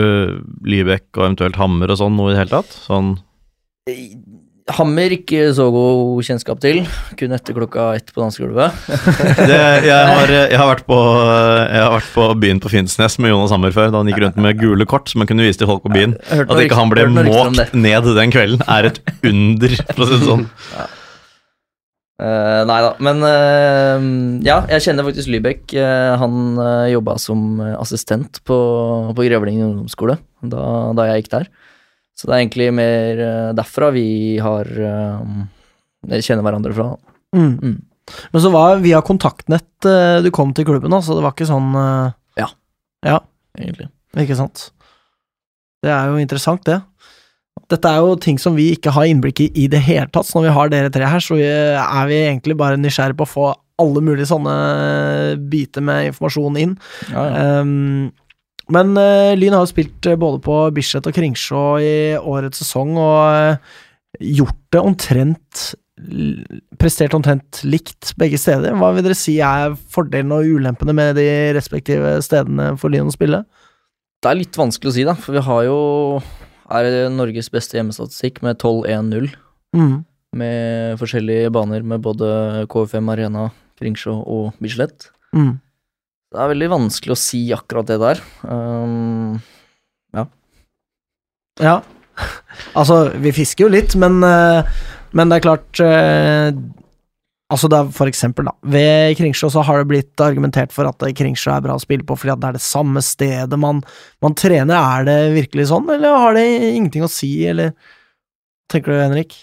Lybekk 0.66 1.12
og 1.14 1.28
eventuelt 1.28 1.58
Hammer 1.60 1.92
og 1.94 2.00
sånn 2.00 2.16
noe 2.18 2.32
i 2.32 2.34
det 2.34 2.42
hele 2.42 2.58
tatt? 2.58 2.74
Sånn 2.86 3.14
Hammer 4.74 5.12
ikke 5.14 5.44
så 5.54 5.68
god 5.70 6.26
kjennskap 6.26 6.58
til, 6.58 6.80
kun 7.14 7.34
etter 7.36 7.54
klokka 7.54 7.84
ett 7.94 8.08
på 8.10 8.18
dansegulvet. 8.18 8.74
jeg, 9.52 9.84
jeg, 9.92 10.58
har 10.58 10.66
vært 10.72 10.82
på, 10.88 10.98
jeg 10.98 11.84
har 11.84 11.92
vært 11.94 12.10
på 12.16 12.26
byen 12.42 12.62
på 12.64 12.72
Finnsnes 12.72 13.14
med 13.22 13.30
Jonas 13.30 13.54
Hammer 13.54 13.70
før, 13.76 13.92
da 13.94 14.02
han 14.02 14.10
gikk 14.10 14.24
rundt 14.24 14.42
med 14.42 14.58
gule 14.58 14.88
kort 14.90 15.06
som 15.12 15.22
han 15.22 15.30
kunne 15.30 15.46
vise 15.46 15.62
til 15.62 15.70
folk 15.70 15.86
på 15.86 15.94
byen. 15.94 16.18
At 16.34 16.58
ikke 16.58 16.80
han 16.80 16.90
ble 16.90 17.06
måkt 17.14 17.76
ned 17.78 18.10
den 18.18 18.34
kvelden, 18.34 18.66
er 18.66 18.90
et 18.90 18.98
under, 19.22 19.78
for 19.92 20.02
å 20.02 20.10
si 20.10 20.18
det 20.18 20.30
sånn. 20.32 20.48
Eh, 22.16 22.60
nei 22.64 22.76
da, 22.80 22.94
men 23.04 23.18
uh, 23.20 24.04
ja, 24.40 24.62
jeg 24.72 24.86
kjenner 24.86 25.04
faktisk 25.04 25.28
Lybekk. 25.28 25.74
Uh, 25.76 26.14
han 26.16 26.56
uh, 26.56 26.88
jobba 26.88 27.18
som 27.20 27.60
assistent 27.76 28.40
på, 28.48 28.56
på 29.12 29.26
Grevlingen 29.26 29.66
ungdomsskole 29.68 30.16
da, 30.40 30.62
da 30.96 31.10
jeg 31.10 31.24
gikk 31.24 31.34
der. 31.34 31.50
Så 32.16 32.28
det 32.28 32.32
er 32.32 32.40
egentlig 32.40 32.70
mer 32.72 33.18
derfra 33.52 33.90
vi 33.92 34.38
har 34.40 34.64
kjenner 36.24 36.46
hverandre 36.46 36.72
fra. 36.72 36.86
Mm. 37.36 37.50
Mm. 37.60 37.74
Men 38.32 38.40
så 38.40 38.52
var 38.54 38.80
via 38.80 39.02
kontaktnett 39.04 39.88
du 40.24 40.30
kom 40.32 40.54
til 40.56 40.64
klubben, 40.64 40.94
da, 40.94 41.02
så 41.04 41.18
det 41.18 41.26
var 41.26 41.34
ikke 41.36 41.50
sånn 41.50 41.76
Ja. 42.40 42.48
ja. 43.04 43.18
egentlig. 43.60 43.90
Ikke 44.16 44.38
sant? 44.38 44.70
Det 45.84 45.92
er 45.92 46.08
jo 46.08 46.22
interessant, 46.22 46.64
det. 46.64 46.78
Dette 47.72 47.90
er 47.90 48.04
jo 48.04 48.18
ting 48.22 48.36
som 48.38 48.54
vi 48.54 48.68
ikke 48.76 48.92
har 48.94 49.08
innblikk 49.10 49.40
i 49.42 49.46
i 49.58 49.66
det 49.70 49.80
hele 49.86 50.06
tatt. 50.12 50.28
Så 50.28 50.38
når 50.38 50.48
vi 50.48 50.56
har 50.58 50.72
dere 50.72 50.92
tre 50.94 51.08
her, 51.10 51.22
så 51.22 51.38
er 51.40 52.10
vi 52.10 52.20
egentlig 52.26 52.58
bare 52.58 52.78
nysgjerrige 52.78 53.18
på 53.18 53.26
å 53.26 53.32
få 53.32 53.46
alle 53.82 54.02
mulige 54.04 54.28
sånne 54.30 54.52
biter 55.50 55.84
med 55.84 56.12
informasjon 56.12 56.60
inn. 56.60 56.76
Ja, 57.10 57.24
ja. 57.26 57.48
Um, 57.60 58.12
men 58.72 58.96
uh, 58.98 59.32
Lyn 59.38 59.54
har 59.54 59.62
jo 59.62 59.70
spilt 59.70 60.06
eh, 60.10 60.18
både 60.18 60.40
på 60.42 60.54
Bislett 60.74 61.06
og 61.06 61.14
Kringsjå 61.14 61.64
i 61.78 61.96
årets 62.18 62.64
sesong, 62.64 62.96
og 62.98 63.18
uh, 63.30 63.74
gjort 64.20 64.62
det 64.74 64.86
omtrent 64.92 65.66
Prestert 66.76 67.14
omtrent 67.16 67.62
likt 67.64 68.10
begge 68.20 68.36
steder. 68.36 68.74
Hva 68.76 68.90
vil 68.92 69.06
dere 69.06 69.14
si 69.16 69.38
er 69.40 69.72
fordelen 69.94 70.34
og 70.36 70.44
ulempene 70.44 70.92
med 70.92 71.16
de 71.16 71.24
respektive 71.56 72.18
stedene 72.20 72.74
for 72.76 72.92
Lyn 72.92 73.08
å 73.08 73.14
spille? 73.14 73.38
Det 74.20 74.28
er 74.28 74.36
litt 74.36 74.58
vanskelig 74.60 74.92
å 74.92 74.92
si, 74.92 75.06
da, 75.08 75.14
for 75.16 75.38
vi 75.38 75.44
har 75.46 75.62
jo 75.64 75.78
er 76.70 76.86
det 76.86 77.02
Norges 77.14 77.50
beste 77.52 77.78
hjemmestatistikk 77.78 78.42
med 78.46 78.58
12-1-0. 78.58 79.28
Mm. 79.76 79.96
Med 80.36 80.96
forskjellige 81.00 81.52
baner 81.54 81.84
med 81.86 82.02
både 82.04 82.66
KFM 82.72 83.12
Arena, 83.12 83.50
Kringsjå 83.80 84.14
og 84.14 84.56
Bislett. 84.62 85.10
Mm. 85.36 85.56
Det 86.32 86.42
er 86.42 86.50
veldig 86.50 86.72
vanskelig 86.72 87.14
å 87.14 87.20
si 87.20 87.44
akkurat 87.54 87.88
det 87.88 88.00
der. 88.02 88.24
Um, 88.42 89.38
Ja. 91.62 91.80
Altså, 92.76 93.10
vi 93.20 93.32
fisker 93.36 93.66
jo 93.66 93.72
litt, 93.72 93.92
men, 94.00 94.22
eh, 94.24 94.64
men 95.16 95.28
det 95.28 95.36
er 95.36 95.44
klart 95.44 95.80
eh, 95.84 96.56
Altså, 97.46 97.68
det 97.70 97.78
er 97.78 97.90
for 97.94 98.10
eksempel, 98.10 98.48
da. 98.48 98.56
Ved 98.66 99.14
Kringsjå 99.20 99.52
så 99.54 99.62
har 99.62 99.78
det 99.78 99.90
blitt 99.92 100.22
argumentert 100.22 100.72
for 100.74 100.88
at 100.88 101.04
Kringsjå 101.14 101.52
er 101.54 101.62
bra 101.62 101.76
å 101.78 101.82
spille 101.82 102.06
på 102.06 102.16
fordi 102.18 102.32
at 102.34 102.40
det 102.42 102.48
er 102.48 102.56
det 102.58 102.64
samme 102.64 103.02
stedet 103.06 103.58
man, 103.62 103.84
man 104.24 104.34
trener. 104.34 104.74
Er 104.74 105.06
det 105.06 105.18
virkelig 105.36 105.68
sånn, 105.70 105.86
eller 105.94 106.18
har 106.24 106.34
det 106.34 106.46
ingenting 106.72 107.06
å 107.06 107.12
si, 107.12 107.30
eller 107.46 107.76
Tenker 108.66 108.90
du, 108.90 108.98
Henrik? 108.98 109.34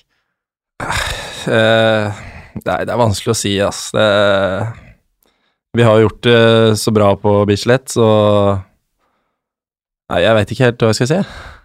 Eh, 1.48 2.24
nei, 2.60 2.80
det 2.84 2.92
er 2.92 3.00
vanskelig 3.00 3.32
å 3.32 3.38
si, 3.40 3.54
ass. 3.64 3.86
Det, 3.96 4.04
vi 5.80 5.86
har 5.88 6.02
gjort 6.04 6.20
det 6.28 6.42
så 6.82 6.92
bra 6.96 7.14
på 7.20 7.38
Bislett, 7.50 7.88
så 7.96 8.08
Nei, 10.12 10.20
jeg 10.26 10.36
veit 10.36 10.52
ikke 10.52 10.66
helt 10.68 10.84
hva 10.84 10.90
jeg 10.92 10.98
skal 11.00 11.10
si, 11.10 11.20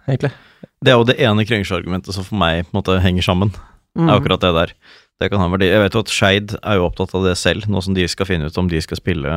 egentlig. 0.07 0.31
Det 0.79 0.93
er 0.93 0.95
jo 0.95 1.05
det 1.05 1.17
ene 1.21 1.43
Kringsjå-argumentet 1.45 2.15
som 2.15 2.25
for 2.25 2.39
meg 2.39 2.63
på 2.63 2.71
en 2.71 2.79
måte 2.79 2.95
henger 3.03 3.27
sammen. 3.27 3.51
Mm. 3.99 4.07
er 4.07 4.15
akkurat 4.15 4.43
det 4.45 4.51
der. 4.55 4.71
Det 5.19 5.27
kan 5.31 5.41
ha 5.43 5.49
verdi. 5.51 5.67
Jeg 5.67 5.83
vet 5.83 5.95
jo 5.95 6.03
at 6.05 6.11
Skeid 6.13 6.53
er 6.59 6.79
jo 6.79 6.85
opptatt 6.87 7.13
av 7.17 7.25
det 7.27 7.35
selv, 7.39 7.67
nå 7.67 7.81
som 7.83 7.95
de 7.95 8.05
skal 8.07 8.29
finne 8.29 8.47
ut 8.47 8.59
om 8.59 8.69
de 8.71 8.79
skal 8.83 8.99
spille 9.01 9.33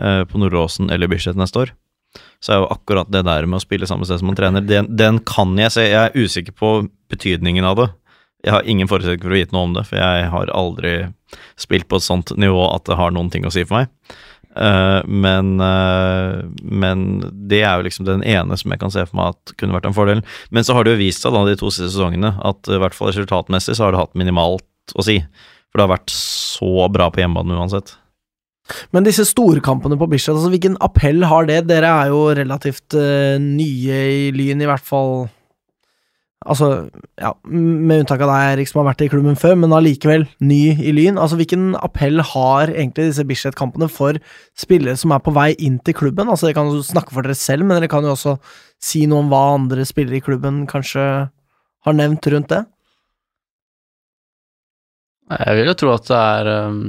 eh, 0.00 0.22
på 0.24 0.40
Nordåsen 0.40 0.88
eller 0.94 1.10
Bislett 1.12 1.36
neste 1.40 1.66
år. 1.66 1.74
Så 2.40 2.54
er 2.54 2.62
jo 2.62 2.70
akkurat 2.72 3.10
det 3.12 3.24
der 3.26 3.48
med 3.48 3.58
å 3.58 3.64
spille 3.64 3.88
samme 3.90 4.06
sted 4.08 4.22
som 4.22 4.30
man 4.30 4.38
trener, 4.38 4.64
den, 4.64 4.88
den 4.96 5.20
kan 5.28 5.52
jeg 5.60 5.74
se. 5.74 5.84
Jeg 5.90 6.08
er 6.08 6.16
usikker 6.16 6.56
på 6.56 6.74
betydningen 7.12 7.66
av 7.68 7.80
det. 7.80 7.88
Jeg 8.44 8.52
har 8.52 8.68
ingen 8.68 8.88
forutsetninger 8.88 9.24
for 9.24 9.34
å 9.34 9.40
vite 9.40 9.56
noe 9.56 9.68
om 9.68 9.74
det, 9.76 9.86
for 9.88 10.00
jeg 10.00 10.28
har 10.32 10.52
aldri 10.56 10.94
spilt 11.60 11.88
på 11.88 11.98
et 11.98 12.06
sånt 12.06 12.32
nivå 12.40 12.66
at 12.70 12.84
det 12.88 12.98
har 13.00 13.14
noen 13.14 13.30
ting 13.32 13.46
å 13.48 13.52
si 13.52 13.64
for 13.64 13.82
meg. 13.82 13.92
Uh, 14.54 15.00
men, 15.10 15.56
uh, 15.58 16.44
men 16.62 17.06
det 17.50 17.64
er 17.64 17.80
jo 17.80 17.86
liksom 17.88 18.06
den 18.06 18.22
ene 18.22 18.54
som 18.60 18.70
jeg 18.70 18.78
kan 18.84 18.92
se 18.94 19.02
for 19.08 19.18
meg 19.18 19.32
at 19.32 19.54
kunne 19.58 19.74
vært 19.74 19.88
en 19.88 19.96
fordel. 19.96 20.20
Men 20.54 20.66
så 20.66 20.76
har 20.76 20.84
det 20.84 20.94
jo 20.94 21.00
vist 21.00 21.24
seg 21.24 21.34
da 21.34 21.42
de 21.48 21.56
to 21.58 21.72
siste 21.72 21.90
sesongene 21.96 22.36
at 22.44 22.70
i 22.70 22.78
hvert 22.78 22.94
fall 22.94 23.10
resultatmessig 23.10 23.74
så 23.74 23.86
har 23.86 23.96
det 23.96 24.04
hatt 24.04 24.14
minimalt 24.20 24.68
å 24.92 25.04
si. 25.06 25.20
For 25.72 25.80
det 25.80 25.86
har 25.86 25.94
vært 25.96 26.12
så 26.14 26.88
bra 26.92 27.08
på 27.10 27.22
hjemmebane 27.22 27.56
uansett. 27.56 27.96
Men 28.96 29.04
disse 29.04 29.26
storkampene 29.28 29.96
på 30.00 30.08
Bislett, 30.08 30.38
altså 30.38 30.52
hvilken 30.52 30.78
appell 30.84 31.24
har 31.28 31.48
det? 31.50 31.64
Dere 31.68 31.90
er 32.00 32.12
jo 32.12 32.20
relativt 32.36 32.96
uh, 32.96 33.36
nye 33.40 33.98
i 34.08 34.28
Lyn, 34.32 34.62
i 34.64 34.68
hvert 34.70 34.84
fall 34.84 35.26
Altså, 36.44 36.66
ja, 37.16 37.30
med 37.48 38.02
unntak 38.02 38.20
av 38.20 38.28
deg, 38.28 38.46
Erik, 38.52 38.68
som 38.68 38.82
har 38.82 38.90
vært 38.90 39.04
i 39.06 39.08
klubben 39.08 39.38
før, 39.40 39.54
men 39.56 39.72
allikevel 39.72 40.26
ny 40.44 40.74
i 40.76 40.92
Lyn. 40.92 41.16
Altså, 41.16 41.38
hvilken 41.40 41.70
appell 41.80 42.20
har 42.20 42.68
egentlig 42.68 43.06
disse 43.08 43.24
Bislett-kampene 43.24 43.88
for 43.88 44.18
spillere 44.60 44.98
som 45.00 45.14
er 45.16 45.22
på 45.24 45.32
vei 45.32 45.54
inn 45.56 45.78
til 45.86 45.96
klubben? 45.96 46.28
Altså, 46.28 46.50
Dere 46.50 46.58
kan 46.58 46.68
jo 46.68 46.82
snakke 46.84 47.16
for 47.16 47.24
dere 47.24 47.38
selv, 47.38 47.64
men 47.64 47.78
dere 47.78 47.88
kan 47.88 48.04
jo 48.04 48.12
også 48.12 48.36
si 48.82 49.06
noe 49.08 49.24
om 49.24 49.32
hva 49.32 49.40
andre 49.54 49.88
spillere 49.88 50.20
i 50.20 50.26
klubben 50.26 50.66
kanskje 50.68 51.06
har 51.88 51.96
nevnt 51.96 52.28
rundt 52.34 52.52
det. 52.52 52.60
Jeg 55.32 55.56
vil 55.56 55.70
jo 55.70 55.76
tro 55.80 55.94
at 55.94 56.10
det 56.10 56.18
er 56.20 56.50
um, 56.68 56.80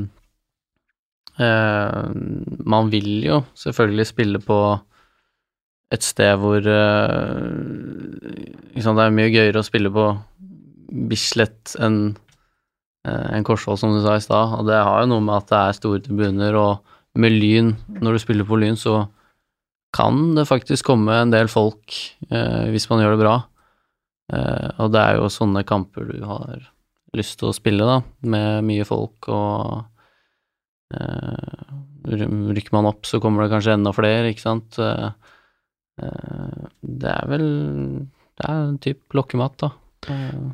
uh, 1.39 2.09
Man 2.67 2.91
vil 2.91 3.23
jo 3.23 3.39
selvfølgelig 3.55 4.07
spille 4.09 4.41
på 4.43 4.59
et 5.93 6.03
sted 6.03 6.35
hvor 6.41 6.59
uh, 6.59 7.45
liksom 8.75 8.97
Det 8.97 9.05
er 9.05 9.15
mye 9.15 9.31
gøyere 9.31 9.61
å 9.61 9.67
spille 9.67 9.93
på 9.93 10.09
Bislett 11.09 11.77
enn 11.79 11.99
uh, 13.07 13.27
en 13.31 13.45
Korsvoll, 13.47 13.79
som 13.79 13.95
du 13.95 14.01
sa 14.03 14.17
i 14.19 14.23
stad. 14.23 14.59
Og 14.59 14.67
det 14.67 14.77
har 14.77 15.03
jo 15.03 15.11
noe 15.13 15.23
med 15.23 15.37
at 15.39 15.49
det 15.51 15.61
er 15.61 15.79
store 15.79 16.03
tribuner, 16.03 16.59
og 16.59 17.19
med 17.19 17.31
Lyn, 17.31 17.73
når 18.03 18.15
du 18.15 18.21
spiller 18.21 18.47
på 18.47 18.59
Lyn, 18.59 18.77
så 18.79 19.05
kan 19.95 20.35
det 20.35 20.47
faktisk 20.49 20.89
komme 20.91 21.15
en 21.15 21.31
del 21.31 21.47
folk 21.51 21.95
eh, 22.29 22.65
hvis 22.73 22.89
man 22.91 23.01
gjør 23.01 23.15
det 23.15 23.21
bra. 23.21 23.35
Eh, 24.33 24.69
og 24.83 24.91
det 24.91 25.01
er 25.01 25.19
jo 25.19 25.31
sånne 25.31 25.63
kamper 25.67 26.09
du 26.09 26.17
har 26.27 26.65
lyst 27.19 27.39
til 27.39 27.49
å 27.49 27.55
spille, 27.55 27.85
da, 27.87 27.99
med 28.27 28.65
mye 28.67 28.85
folk 28.87 29.29
og 29.33 29.85
eh, 30.95 31.71
Rykker 32.05 32.75
man 32.75 32.85
opp, 32.91 33.07
så 33.09 33.17
kommer 33.17 33.41
det 33.43 33.53
kanskje 33.55 33.73
enda 33.73 33.89
flere, 33.95 34.29
ikke 34.29 34.43
sant. 34.43 34.77
Eh, 34.77 35.07
eh, 36.03 36.67
det 36.85 37.09
er 37.15 37.31
vel 37.31 37.47
Det 38.35 38.45
er 38.45 38.59
en 38.59 38.77
type 38.83 39.17
lokkemat, 39.17 39.57
da. 39.63 39.71
Eh, 40.13 40.45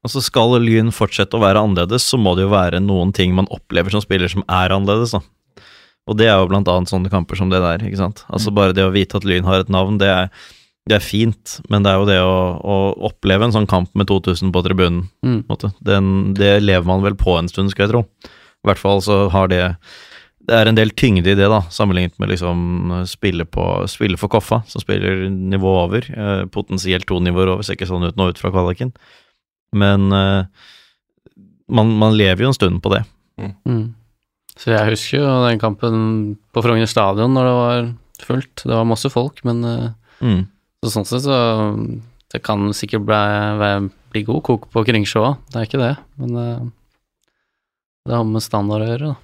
Altså 0.00 0.22
Skal 0.24 0.54
Lyn 0.62 0.88
fortsette 0.96 1.36
å 1.36 1.42
være 1.42 1.60
annerledes, 1.60 2.06
så 2.08 2.16
må 2.16 2.32
det 2.36 2.46
jo 2.46 2.54
være 2.54 2.80
noen 2.80 3.12
ting 3.12 3.34
man 3.36 3.48
opplever 3.52 3.92
som 3.92 4.00
spiller 4.00 4.32
som 4.32 4.44
er 4.48 4.72
annerledes. 4.72 5.12
da. 5.12 5.20
Og 6.08 6.16
det 6.16 6.30
er 6.30 6.38
jo 6.40 6.48
blant 6.48 6.68
annet 6.72 6.88
sånne 6.88 7.12
kamper 7.12 7.36
som 7.36 7.50
det 7.52 7.60
der. 7.60 7.84
ikke 7.84 8.00
sant? 8.00 8.24
Altså 8.32 8.52
Bare 8.54 8.72
det 8.76 8.86
å 8.86 8.94
vite 8.94 9.20
at 9.20 9.26
Lyn 9.28 9.44
har 9.44 9.60
et 9.60 9.72
navn, 9.72 9.98
det 10.00 10.08
er, 10.08 10.30
det 10.88 10.96
er 10.96 11.04
fint, 11.04 11.58
men 11.70 11.84
det 11.84 11.92
er 11.92 12.00
jo 12.00 12.06
det 12.08 12.18
å, 12.24 12.36
å 12.56 12.76
oppleve 13.10 13.46
en 13.46 13.54
sånn 13.54 13.68
kamp 13.70 13.92
med 13.98 14.08
2000 14.08 14.52
på 14.54 14.62
tribunen, 14.64 15.02
mm. 15.24 15.42
på 15.44 15.54
måte. 15.54 15.72
Den, 15.84 16.32
det 16.38 16.56
lever 16.64 16.86
man 16.88 17.04
vel 17.04 17.18
på 17.20 17.36
en 17.36 17.50
stund, 17.52 17.72
skal 17.72 17.86
jeg 17.86 17.92
tro. 17.92 18.04
I 18.60 18.70
hvert 18.70 18.80
fall 18.80 19.04
så 19.04 19.22
har 19.32 19.48
det 19.48 19.62
Det 20.50 20.56
er 20.56 20.68
en 20.68 20.76
del 20.76 20.90
tyngde 20.96 21.30
i 21.30 21.36
det, 21.36 21.46
da, 21.52 21.60
sammenlignet 21.70 22.16
med 22.18 22.32
liksom 22.32 23.04
spille, 23.06 23.44
på, 23.44 23.66
spille 23.92 24.18
for 24.18 24.32
Koffa, 24.32 24.62
som 24.66 24.82
spiller 24.82 25.28
nivå 25.28 25.76
over. 25.84 26.08
Eh, 26.10 26.44
potensielt 26.50 27.06
to 27.06 27.20
nivåer 27.22 27.52
over, 27.52 27.66
ser 27.66 27.76
ikke 27.76 27.88
sånn 27.90 28.08
ut 28.08 28.18
nå 28.18 28.30
ut 28.32 28.40
fra 28.40 28.50
kvaliken. 28.50 28.90
Men 29.76 30.10
eh, 30.16 30.66
man, 31.70 31.94
man 32.00 32.16
lever 32.18 32.46
jo 32.46 32.50
en 32.50 32.56
stund 32.56 32.82
på 32.82 32.92
det. 32.96 33.04
Mm. 33.38 33.92
Så 34.56 34.72
jeg 34.72 34.90
husker 34.90 35.20
jo 35.20 35.28
den 35.44 35.60
kampen 35.60 36.02
på 36.50 36.64
Frogner 36.64 36.90
stadion 36.90 37.36
når 37.36 37.46
det 37.46 37.56
var 37.60 37.90
fullt. 38.26 38.64
Det 38.64 38.74
var 38.74 38.88
masse 38.88 39.12
folk, 39.12 39.44
men 39.46 39.62
eh, 39.68 39.88
Mm. 40.20 40.44
Så 40.84 40.90
sånn 40.94 41.08
sett 41.08 41.24
så 41.26 41.38
Det 42.32 42.38
kan 42.46 42.70
sikkert 42.72 43.02
bli, 43.04 43.88
bli 44.14 44.22
god 44.28 44.42
kok 44.46 44.68
på 44.72 44.84
Kringsjå 44.86 45.22
òg, 45.26 45.40
det 45.50 45.58
er 45.58 45.66
ikke 45.66 45.80
det. 45.82 45.94
Men 46.22 46.36
eh, 46.38 46.60
det 48.08 48.14
har 48.16 48.24
med 48.24 48.42
standard 48.44 48.84
å 48.86 48.88
gjøre, 48.92 49.10
da. 49.10 49.16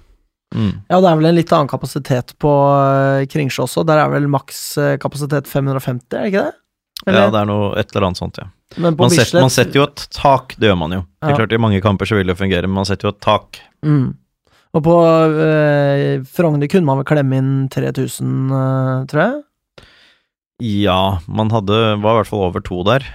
Mm. 0.55 0.73
Ja, 0.87 0.99
det 1.03 1.09
er 1.09 1.17
vel 1.19 1.27
en 1.27 1.35
litt 1.35 1.51
annen 1.55 1.67
kapasitet 1.71 2.33
på 2.39 2.51
uh, 2.51 3.23
Kringsjå 3.31 3.65
også. 3.65 3.83
Der 3.87 3.99
er 4.03 4.11
vel 4.13 4.27
maks 4.31 4.59
eh, 4.79 4.93
kapasitet 5.01 5.47
550, 5.49 6.05
er 6.15 6.27
det 6.27 6.29
ikke 6.33 6.43
det? 6.45 6.53
Ja, 7.07 7.25
det 7.31 7.39
er 7.41 7.47
noe 7.49 7.71
et 7.79 7.91
eller 7.93 8.07
annet 8.09 8.19
sånt, 8.21 8.39
ja. 8.41 8.47
Men 8.75 8.95
på 8.99 9.05
Man, 9.07 9.11
set, 9.15 9.27
Bislett 9.29 9.43
man 9.45 9.51
setter 9.53 9.79
jo 9.79 9.83
et 9.87 10.05
tak, 10.11 10.55
det 10.59 10.67
gjør 10.69 10.79
man 10.83 10.95
jo. 10.97 11.01
Det 11.07 11.27
er 11.29 11.33
Ja. 11.33 11.39
klart 11.41 11.53
I 11.55 11.59
mange 11.63 11.81
kamper 11.83 12.09
så 12.09 12.17
vil 12.19 12.27
det 12.27 12.35
fungere, 12.39 12.67
men 12.67 12.75
man 12.81 12.87
setter 12.89 13.07
jo 13.07 13.15
et 13.15 13.21
tak. 13.23 13.59
mm. 13.87 14.07
Og 14.75 14.83
på 14.83 14.93
uh, 14.99 16.23
Frogner 16.27 16.67
kunne 16.69 16.85
man 16.85 16.99
vel 16.99 17.07
klemme 17.07 17.37
inn 17.39 17.51
3000, 17.71 18.33
eh, 18.51 19.05
tror 19.09 19.21
jeg? 19.23 19.37
Ja, 20.63 21.19
man 21.29 21.51
hadde, 21.53 21.75
var 22.01 22.15
i 22.15 22.21
hvert 22.21 22.29
fall 22.31 22.45
over 22.47 22.63
to 22.65 22.81
der. 22.87 23.05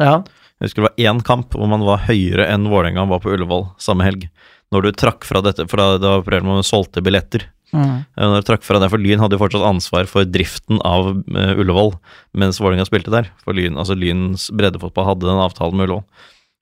Ja. 0.00 0.20
Jeg 0.62 0.68
husker 0.68 0.84
det 0.84 0.90
var 0.92 1.02
én 1.10 1.22
kamp 1.26 1.56
hvor 1.58 1.66
man 1.70 1.82
var 1.82 2.04
høyere 2.06 2.44
enn 2.52 2.68
Vålerenga 2.70 3.02
var 3.10 3.18
på 3.24 3.32
Ullevål 3.34 3.72
samme 3.82 4.06
helg. 4.06 4.28
Når 4.72 4.86
du 4.86 4.92
trakk 4.96 5.26
fra 5.26 5.42
dette, 5.44 5.66
for 5.68 5.76
da, 5.82 5.98
da 6.00 6.12
opererte 6.20 6.46
man 6.46 6.60
med 6.60 6.68
solgte 6.68 7.02
billetter. 7.04 7.48
Mm. 7.74 8.04
Eh, 8.16 8.22
Når 8.28 8.40
du 8.44 8.46
trakk 8.50 8.62
fra 8.64 8.78
det, 8.80 8.88
for 8.92 9.00
Lyn 9.02 9.20
hadde 9.20 9.34
jo 9.36 9.40
fortsatt 9.42 9.64
ansvar 9.66 10.06
for 10.08 10.28
driften 10.28 10.78
av 10.86 11.10
uh, 11.10 11.52
Ullevål 11.58 11.94
mens 12.38 12.60
Vålerenga 12.62 12.86
spilte 12.88 13.12
der. 13.12 13.28
For 13.42 13.56
Lyn, 13.56 13.76
altså 13.80 13.96
Lyns 13.98 14.46
breddefotball 14.54 15.08
hadde 15.10 15.26
den 15.28 15.40
avtalen 15.42 15.76
med 15.76 15.88
Ullevål. 15.88 16.04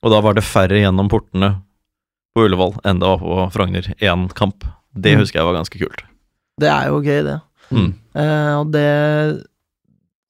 Og 0.07 0.14
da 0.14 0.20
var 0.24 0.38
det 0.38 0.47
færre 0.49 0.80
gjennom 0.80 1.11
portene 1.12 1.53
på 2.34 2.47
Ullevål 2.47 2.78
enn 2.88 3.03
det 3.03 3.11
var 3.11 3.20
på 3.20 3.47
Frogner. 3.55 3.93
Én 4.01 4.28
kamp. 4.38 4.64
Det 4.97 5.12
Mm. 5.14 5.20
husker 5.22 5.38
jeg 5.43 5.47
var 5.51 5.59
ganske 5.61 5.78
kult. 5.78 6.03
Det 6.59 6.70
er 6.70 6.88
jo 6.88 7.03
gøy, 7.05 7.20
det. 7.28 7.36
Mm. 7.70 7.91
Uh, 8.16 8.55
og 8.64 8.72
det 8.74 8.86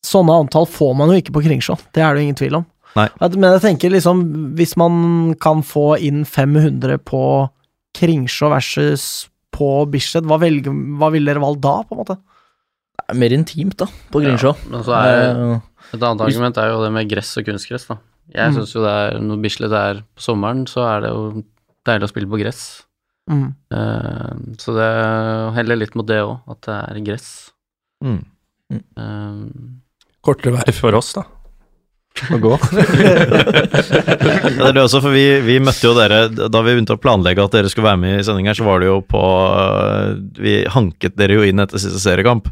Sånne 0.06 0.32
antall 0.40 0.66
får 0.70 0.94
man 0.96 1.10
jo 1.12 1.18
ikke 1.20 1.34
på 1.36 1.42
Kringsjå, 1.44 1.76
det 1.92 2.02
er 2.02 2.14
det 2.14 2.22
jo 2.22 2.28
ingen 2.28 2.38
tvil 2.40 2.54
om. 2.62 2.66
Nei. 2.96 3.06
Men 3.36 3.52
jeg 3.54 3.60
tenker 3.62 3.92
liksom, 3.92 4.22
hvis 4.58 4.72
man 4.80 5.34
kan 5.40 5.60
få 5.62 5.92
inn 6.02 6.24
500 6.26 6.96
på 7.06 7.20
Kringsjå 7.94 8.48
versus 8.50 9.04
på 9.54 9.68
Bislett, 9.90 10.24
hva, 10.26 10.38
velger, 10.40 10.72
hva 10.98 11.10
ville 11.12 11.28
dere 11.30 11.42
valgt 11.42 11.60
da, 11.62 11.74
på 11.86 11.94
en 11.94 12.00
måte? 12.00 12.16
Det 13.00 13.04
er 13.14 13.18
mer 13.20 13.34
intimt, 13.36 13.76
da, 13.82 13.86
på 14.10 14.22
Kringsjå. 14.24 14.54
Men 14.70 14.84
så 14.86 14.94
er 14.96 15.10
Eh, 15.30 15.60
et 15.94 16.02
annet 16.06 16.20
argument 16.22 16.56
er 16.62 16.68
jo 16.70 16.82
det 16.84 16.92
med 16.94 17.08
gress 17.10 17.32
og 17.40 17.44
kunstgress, 17.48 17.86
da. 17.90 17.98
Jeg 18.30 18.52
Mm. 18.52 18.54
syns 18.60 18.74
jo 18.76 18.82
det 18.84 18.90
er 18.94 19.18
Når 19.18 19.40
Bislett 19.42 19.72
er 19.74 19.94
på 20.14 20.22
sommeren, 20.22 20.64
så 20.70 20.84
er 20.86 21.00
det 21.02 21.10
jo 21.10 21.44
deilig 21.84 22.06
å 22.06 22.12
spille 22.12 22.30
på 22.30 22.38
gress. 22.40 22.82
Mm. 23.28 23.54
Uh, 23.72 24.34
så 24.58 24.74
det 24.74 25.54
heller 25.56 25.76
litt 25.76 25.94
mot 25.98 26.06
det 26.06 26.20
òg, 26.22 26.40
at 26.48 26.60
det 26.62 26.76
er 26.96 27.00
gress. 27.04 27.50
Mm. 28.04 28.24
Eh, 28.70 29.79
Kortere 30.24 30.58
vei 30.60 30.72
for 30.76 30.96
oss, 30.98 31.14
da. 31.16 31.26
Å 32.34 32.36
gå. 32.42 32.56
Ja, 34.60 34.66
det 34.66 34.74
er 34.74 34.80
også, 34.82 34.98
for 35.00 35.14
vi, 35.14 35.22
vi 35.46 35.60
møtte 35.62 35.86
jo 35.86 35.92
dere 35.94 36.24
Da 36.28 36.60
vi 36.66 36.72
begynte 36.74 36.96
å 36.96 37.00
planlegge 37.00 37.44
at 37.44 37.54
dere 37.54 37.70
skulle 37.70 37.86
være 37.86 38.00
med 38.02 38.16
i 38.18 38.24
sending 38.26 38.48
her, 38.50 38.56
så 38.58 38.66
var 38.66 38.82
det 38.82 38.88
jo 38.90 38.96
på 39.06 39.20
øh, 39.22 40.16
Vi 40.42 40.56
hanket 40.74 41.14
dere 41.20 41.38
jo 41.38 41.46
inn 41.46 41.62
etter 41.62 41.80
siste 41.80 42.02
seriekamp. 42.02 42.50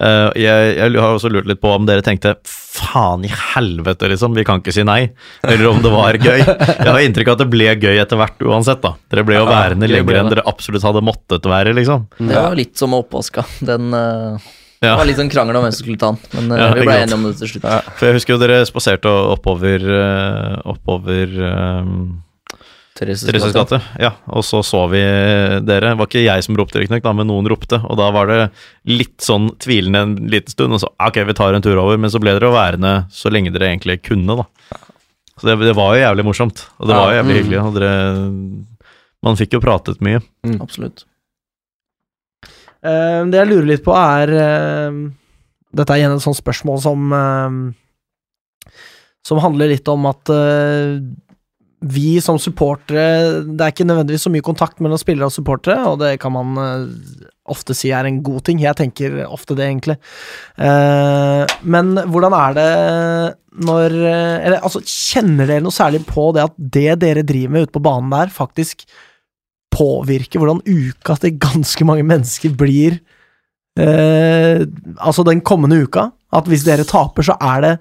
Eh, 0.00 0.28
jeg, 0.40 0.70
jeg 0.78 0.94
har 1.02 1.16
også 1.16 1.28
lurt 1.34 1.50
litt 1.50 1.60
på 1.60 1.72
om 1.74 1.88
dere 1.90 2.04
tenkte 2.06 2.36
faen 2.46 3.26
i 3.26 3.32
helvete, 3.34 4.08
liksom, 4.14 4.38
vi 4.38 4.46
kan 4.46 4.62
ikke 4.62 4.76
si 4.78 4.86
nei. 4.86 5.00
Eller 5.42 5.66
om 5.68 5.82
det 5.84 5.92
var 5.92 6.16
gøy. 6.16 6.38
Jeg 6.46 6.86
har 6.88 7.02
inntrykk 7.02 7.32
av 7.32 7.36
at 7.36 7.42
det 7.42 7.50
ble 7.52 7.74
gøy 7.74 7.98
etter 8.00 8.20
hvert 8.20 8.46
uansett, 8.46 8.80
da. 8.86 8.94
Dere 9.12 9.26
ble 9.26 9.40
jo 9.40 9.44
Ja, 9.44 9.50
værende 9.50 9.90
gøy 9.90 9.98
lenger 9.98 10.22
enn 10.22 10.32
dere 10.32 10.46
absolutt 10.48 10.86
hadde 10.86 11.04
måttet 11.04 11.50
være, 11.50 11.74
liksom. 11.76 12.06
Det 12.22 12.38
var 12.38 12.56
litt 12.56 12.78
som 12.80 12.94
oppvaska. 12.96 13.44
Den 13.66 13.90
eh, 13.96 14.48
Ja. 14.80 14.94
Det 14.94 14.98
var 15.02 15.08
litt 15.10 15.18
sånn 15.20 15.28
krangel 15.32 15.58
om 15.58 15.64
hvem 15.66 15.72
som 15.76 15.84
skulle 15.84 16.00
ta 16.00 16.08
den, 16.14 16.20
men 16.38 16.56
eh, 16.56 16.62
Ja, 16.62 16.70
vi 16.72 16.84
ble 16.88 16.94
enige 17.02 17.16
om 17.18 17.24
det 17.28 17.34
til 17.36 17.50
slutt. 17.52 17.66
For 17.98 18.08
jeg 18.08 18.16
husker 18.16 18.32
jo 18.32 18.40
dere 18.40 18.62
spaserte 18.64 19.10
oppover 19.12 19.84
øh, 19.84 20.54
oppover 20.72 21.34
um, 21.36 21.90
Thereses 22.96 23.52
gate. 23.54 23.80
ja. 24.00 24.10
Og 24.32 24.44
så 24.44 24.62
så 24.66 24.80
vi 24.92 25.00
dere. 25.00 25.92
Det 25.92 25.98
var 26.00 26.08
ikke 26.08 26.24
jeg 26.24 26.44
som 26.44 26.56
ropte, 26.58 26.80
riktignok, 26.80 27.06
men 27.16 27.28
noen 27.28 27.48
ropte. 27.48 27.78
Og 27.88 27.96
da 28.00 28.08
var 28.12 28.28
det 28.28 28.40
litt 28.88 29.20
sånn 29.24 29.50
tvilende 29.60 30.02
en 30.04 30.16
liten 30.32 30.52
stund, 30.52 30.76
og 30.76 30.82
så 30.82 30.90
ok, 30.96 31.20
vi 31.28 31.36
tar 31.36 31.56
en 31.56 31.64
tur 31.64 31.80
over. 31.80 32.00
Men 32.00 32.12
så 32.12 32.20
ble 32.20 32.34
dere 32.36 32.52
værende 32.52 32.94
så 33.12 33.32
lenge 33.32 33.52
dere 33.54 33.70
egentlig 33.70 34.00
kunne, 34.04 34.36
da. 34.42 34.80
Så 35.40 35.48
det, 35.48 35.58
det 35.64 35.76
var 35.76 35.94
jo 35.96 36.02
jævlig 36.02 36.26
morsomt, 36.28 36.66
og 36.80 36.88
det 36.90 36.96
Ja, 36.96 37.00
var 37.00 37.12
jo 37.12 37.20
jævlig 37.20 37.36
mm. 37.36 37.40
hyggelig. 37.40 37.60
Og 37.64 37.78
dere 37.78 37.94
Man 39.28 39.36
fikk 39.36 39.56
jo 39.56 39.64
pratet 39.64 40.00
mye. 40.04 40.20
Absolutt. 40.60 41.04
Eh, 42.80 43.22
det 43.30 43.40
jeg 43.42 43.50
lurer 43.50 43.70
litt 43.74 43.86
på, 43.86 43.94
er 43.96 44.34
eh, 44.34 45.00
Dette 45.70 45.94
er 45.94 46.00
igjen 46.00 46.16
et 46.16 46.24
sånt 46.24 46.38
spørsmål 46.38 46.78
som 46.82 47.10
eh, 47.16 47.58
Som 49.26 49.42
handler 49.44 49.74
litt 49.74 49.90
om 49.92 50.08
at 50.10 50.32
eh, 50.32 50.94
vi 51.80 52.18
som 52.20 52.36
supportere 52.36 53.42
Det 53.48 53.64
er 53.64 53.72
ikke 53.72 53.86
nødvendigvis 53.88 54.26
så 54.26 54.32
mye 54.32 54.44
kontakt 54.44 54.82
mellom 54.84 55.00
spillere 55.00 55.30
og 55.30 55.32
supportere, 55.32 55.80
og 55.88 56.00
det 56.02 56.14
kan 56.20 56.34
man 56.34 56.58
eh, 56.60 57.28
ofte 57.50 57.74
si 57.74 57.88
er 57.90 58.06
en 58.06 58.20
god 58.22 58.44
ting. 58.46 58.60
Jeg 58.62 58.76
tenker 58.78 59.16
ofte 59.24 59.56
det, 59.58 59.64
egentlig. 59.66 59.96
Men 60.54 61.88
hvordan 62.12 62.36
er 62.36 62.52
det 62.54 62.66
når 63.58 63.94
eh, 63.96 64.46
Eller 64.46 64.62
altså, 64.62 64.82
kjenner 64.86 65.48
dere 65.48 65.64
noe 65.64 65.74
særlig 65.74 66.04
på 66.08 66.30
det 66.36 66.46
at 66.46 66.58
det 66.76 66.98
dere 67.02 67.26
driver 67.26 67.54
med 67.54 67.66
ute 67.66 67.74
på 67.74 67.82
banen 67.84 68.12
der, 68.12 68.32
faktisk 68.32 68.84
påvirker 69.70 70.40
hvordan 70.42 70.62
uka 70.66 71.16
til 71.22 71.36
ganske 71.40 71.86
mange 71.86 72.04
mennesker 72.06 72.54
blir 72.58 72.98
eh, 73.78 74.64
altså 74.98 75.24
den 75.26 75.40
kommende 75.46 75.80
uka? 75.84 76.08
At 76.32 76.46
hvis 76.50 76.64
dere 76.66 76.84
taper, 76.86 77.26
så 77.26 77.34
er 77.42 77.64
det 77.64 77.74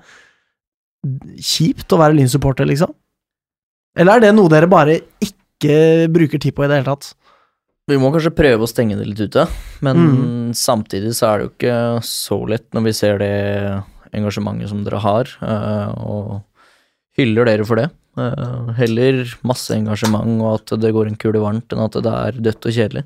kjipt 1.39 1.93
å 1.95 1.99
være 2.01 2.17
Lyn-supporter, 2.17 2.67
liksom? 2.67 2.91
Eller 3.99 4.17
er 4.19 4.25
det 4.27 4.33
noe 4.35 4.51
dere 4.51 4.69
bare 4.69 4.97
ikke 5.23 6.07
bruker 6.13 6.41
tid 6.41 6.55
på 6.55 6.65
i 6.65 6.69
det 6.71 6.79
hele 6.79 6.89
tatt? 6.91 7.13
Vi 7.89 7.97
må 7.97 8.11
kanskje 8.13 8.33
prøve 8.37 8.65
å 8.65 8.69
stenge 8.69 8.97
det 8.99 9.07
litt 9.09 9.21
ute, 9.31 9.47
men 9.81 9.97
Mm. 9.97 10.53
samtidig 10.53 11.13
så 11.17 11.25
er 11.29 11.37
det 11.39 11.45
jo 11.47 11.53
ikke 11.55 12.03
så 12.05 12.37
lett 12.47 12.67
når 12.73 12.83
vi 12.85 12.91
ser 12.93 13.17
det 13.17 13.83
engasjementet 14.13 14.69
som 14.69 14.83
dere 14.83 14.99
har, 15.01 15.25
eh, 15.41 15.89
og 16.05 16.43
hyller 17.17 17.45
dere 17.45 17.65
for 17.65 17.75
det. 17.75 17.89
Eh, 18.17 18.69
heller 18.79 19.21
masse 19.47 19.73
engasjement 19.75 20.41
og 20.41 20.55
at 20.57 20.73
det 20.81 20.93
går 20.95 21.11
en 21.11 21.19
kule 21.19 21.41
varmt, 21.43 21.69
enn 21.71 21.83
at 21.83 21.97
det 22.01 22.13
er 22.13 22.39
dødt 22.49 22.67
og 22.69 22.75
kjedelig, 22.75 23.03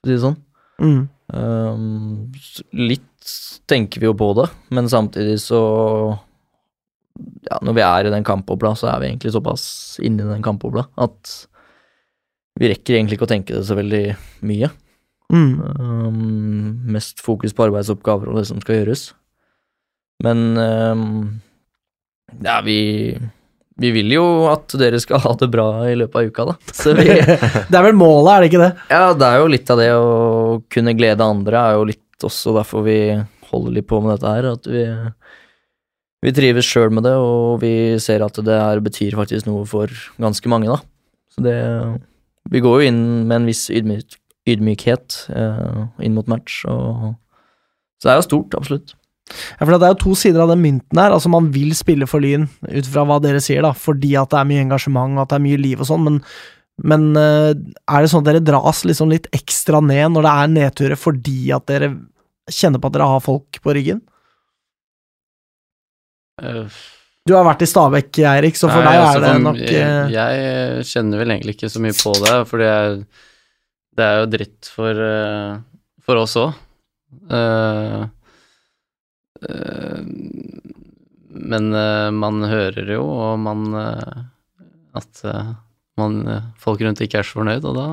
for 0.00 0.08
å 0.08 0.10
si 0.10 0.16
det 0.16 0.24
sånn. 0.24 0.40
Mm. 0.80 1.00
Um, 1.30 2.32
litt 2.74 3.34
tenker 3.70 4.02
vi 4.02 4.08
jo 4.08 4.16
på 4.18 4.32
det, 4.38 4.48
men 4.74 4.88
samtidig 4.90 5.38
så 5.44 5.60
Ja, 7.44 7.58
når 7.60 7.74
vi 7.76 7.82
er 7.84 8.06
i 8.08 8.12
den 8.14 8.24
kampbobla, 8.24 8.72
så 8.78 8.88
er 8.88 9.00
vi 9.02 9.10
egentlig 9.10 9.34
såpass 9.34 9.64
inni 10.00 10.24
den 10.24 10.42
kampbobla 10.42 10.86
at 11.04 11.32
vi 12.58 12.70
rekker 12.70 12.96
egentlig 12.96 13.18
ikke 13.18 13.26
å 13.28 13.30
tenke 13.30 13.58
det 13.58 13.66
så 13.68 13.76
veldig 13.76 14.04
mye. 14.48 14.70
Mm. 15.30 15.52
Um, 15.60 16.80
mest 16.96 17.20
fokus 17.22 17.52
på 17.54 17.66
arbeidsoppgaver 17.68 18.30
og 18.30 18.40
det 18.40 18.46
som 18.48 18.62
skal 18.62 18.80
gjøres. 18.80 19.04
Men 20.24 20.56
um, 20.56 21.04
ja, 22.40 22.58
vi 22.64 22.80
vi 23.80 23.90
vil 23.94 24.12
jo 24.12 24.24
at 24.50 24.74
dere 24.80 24.98
skal 25.00 25.22
ha 25.24 25.32
det 25.40 25.48
bra 25.52 25.66
i 25.88 25.96
løpet 25.96 26.18
av 26.20 26.28
uka, 26.28 26.46
da. 26.50 26.54
Så 26.76 26.92
vi, 26.98 27.06
Det 27.70 27.78
er 27.78 27.86
vel 27.86 27.96
målet, 27.96 28.30
er 28.34 28.42
det 28.42 28.50
ikke 28.50 28.62
det? 28.62 28.70
ja, 28.92 29.04
det 29.16 29.28
er 29.28 29.40
jo 29.40 29.50
litt 29.54 29.72
av 29.72 29.80
det 29.80 29.90
å 29.96 30.10
kunne 30.72 30.96
glede 30.98 31.24
andre, 31.26 31.62
er 31.62 31.78
jo 31.78 31.86
litt 31.88 32.26
også 32.28 32.52
derfor 32.58 32.84
vi 32.84 32.98
holder 33.50 33.78
litt 33.78 33.88
på 33.88 34.02
med 34.04 34.12
dette 34.14 34.34
her. 34.34 34.50
At 34.52 34.68
vi, 34.68 34.84
vi 36.26 36.34
trives 36.36 36.68
sjøl 36.68 36.92
med 36.92 37.08
det, 37.08 37.16
og 37.16 37.62
vi 37.64 37.72
ser 38.02 38.24
at 38.26 38.36
det 38.44 38.60
her 38.60 38.84
betyr 38.84 39.16
faktisk 39.18 39.48
noe 39.48 39.64
for 39.68 39.92
ganske 40.20 40.52
mange, 40.52 40.68
da. 40.68 40.80
Så 41.32 41.46
det 41.46 41.58
Vi 42.50 42.60
går 42.64 42.80
jo 42.80 42.88
inn 42.90 43.02
med 43.28 43.36
en 43.36 43.48
viss 43.48 43.68
ydmyk, 43.70 44.16
ydmykhet 44.48 45.18
eh, 45.36 45.82
inn 46.04 46.16
mot 46.16 46.28
match, 46.28 46.64
og 46.68 47.14
Så 48.00 48.08
det 48.08 48.12
er 48.12 48.20
jo 48.20 48.28
stort, 48.28 48.54
absolutt. 48.56 48.94
Ja, 49.30 49.64
for 49.64 49.72
det 49.78 49.86
er 49.86 49.92
jo 49.94 50.00
to 50.02 50.14
sider 50.18 50.42
av 50.44 50.50
den 50.52 50.62
mynten 50.64 50.98
her. 50.98 51.14
Altså, 51.14 51.30
man 51.32 51.50
vil 51.54 51.70
spille 51.78 52.08
for 52.10 52.22
Lyn, 52.24 52.48
ut 52.66 52.88
fra 52.90 53.04
hva 53.06 53.20
dere 53.22 53.40
sier, 53.44 53.62
da, 53.64 53.70
fordi 53.76 54.14
at 54.18 54.32
det 54.32 54.40
er 54.40 54.48
mye 54.50 54.64
engasjement 54.64 55.14
og 55.18 55.22
at 55.24 55.30
det 55.32 55.38
er 55.38 55.44
mye 55.46 55.60
liv 55.60 55.82
og 55.82 55.88
sånn, 55.90 56.06
men, 56.06 56.16
men 56.90 57.08
eh, 57.20 57.50
er 57.54 58.02
det 58.02 58.10
sånn 58.12 58.24
at 58.24 58.30
dere 58.32 58.42
dras 58.44 58.84
liksom 58.88 59.12
litt 59.12 59.28
ekstra 59.36 59.82
ned 59.84 60.16
når 60.16 60.26
det 60.26 60.32
er 60.34 60.54
nedturer 60.56 60.98
fordi 60.98 61.38
at 61.54 61.68
dere 61.70 61.92
kjenner 62.50 62.82
på 62.82 62.90
at 62.90 62.96
dere 62.96 63.10
har 63.12 63.22
folk 63.22 63.60
på 63.62 63.76
ryggen? 63.76 64.00
Eh, 66.42 66.80
Du 67.28 67.34
har 67.36 67.44
vært 67.46 67.62
i 67.62 67.68
Stabekk, 67.68 68.22
Eirik, 68.26 68.56
så 68.58 68.70
for 68.72 68.82
Nei, 68.82 68.94
deg 68.96 69.06
altså, 69.06 69.18
er 69.20 69.26
det 69.26 69.42
nok 69.44 69.58
eh, 69.60 70.14
jeg, 70.16 70.38
jeg 70.40 70.86
kjenner 70.90 71.20
vel 71.20 71.34
egentlig 71.36 71.54
ikke 71.58 71.70
så 71.70 71.82
mye 71.84 71.94
på 71.98 72.14
det, 72.24 72.38
for 72.48 72.64
det 72.64 72.70
er, 74.06 74.16
jo 74.22 74.30
dritt 74.32 74.70
for, 74.72 75.04
for 76.06 76.22
oss 76.24 76.38
òg. 76.40 76.56
Men 81.30 81.72
eh, 81.74 82.10
man 82.12 82.42
hører 82.50 82.92
jo, 82.96 83.04
og 83.06 83.38
man 83.40 83.66
eh, 83.80 84.22
At 84.98 85.22
eh, 85.24 85.52
man, 86.00 86.20
eh, 86.28 86.46
folk 86.60 86.80
rundt 86.84 87.00
ikke 87.04 87.20
er 87.22 87.26
så 87.28 87.38
fornøyd, 87.40 87.64
og 87.70 87.76
da 87.78 87.86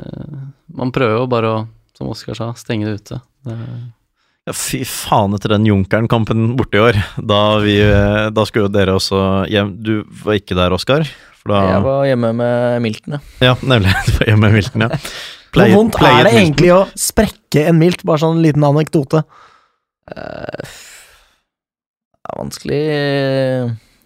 eh, 0.00 0.38
Man 0.74 0.92
prøver 0.94 1.20
jo 1.22 1.28
bare 1.30 1.52
å, 1.52 1.60
som 1.96 2.10
Oskar 2.12 2.36
sa, 2.38 2.50
stenge 2.58 2.88
det 2.88 2.96
ute. 3.02 3.20
Det, 3.46 3.58
Ja, 4.44 4.52
fy 4.52 4.82
faen 4.84 5.32
etter 5.38 5.54
den 5.54 5.64
Junkeren-kampen 5.70 6.50
borte 6.58 6.76
i 6.76 6.82
år. 6.84 6.98
Da, 7.16 7.38
vi, 7.64 7.78
eh, 7.80 8.26
da 8.34 8.44
skulle 8.48 8.66
jo 8.68 8.74
dere 8.74 8.98
også 8.98 9.20
hjem 9.48 9.70
Du 9.80 9.94
var 10.24 10.36
ikke 10.40 10.58
der, 10.58 10.74
Oskar? 10.76 11.06
For 11.40 11.54
da 11.54 11.62
Jeg 11.70 11.86
var 11.86 12.02
hjemme 12.10 12.34
med 12.42 12.82
Milton, 12.84 13.16
ja. 13.16 13.22
Ja, 13.52 13.54
nemlig. 13.62 13.94
Du 14.10 14.18
var 14.18 14.28
hjemme 14.32 14.48
med 14.50 14.58
Milton, 14.58 14.84
ja. 14.88 15.00
Hvor 15.54 15.70
vondt 15.70 15.96
er 16.02 16.02
det 16.02 16.32
Milton. 16.34 16.38
egentlig 16.42 16.70
å 16.74 16.82
sprekke 16.98 17.68
en 17.70 17.76
milt? 17.78 18.02
Bare 18.02 18.18
sånn 18.24 18.40
liten 18.42 18.64
anekdote. 18.66 19.20
Eh, 20.12 20.68
Det 22.24 22.32
er 22.32 22.40
vanskelig 22.40 22.80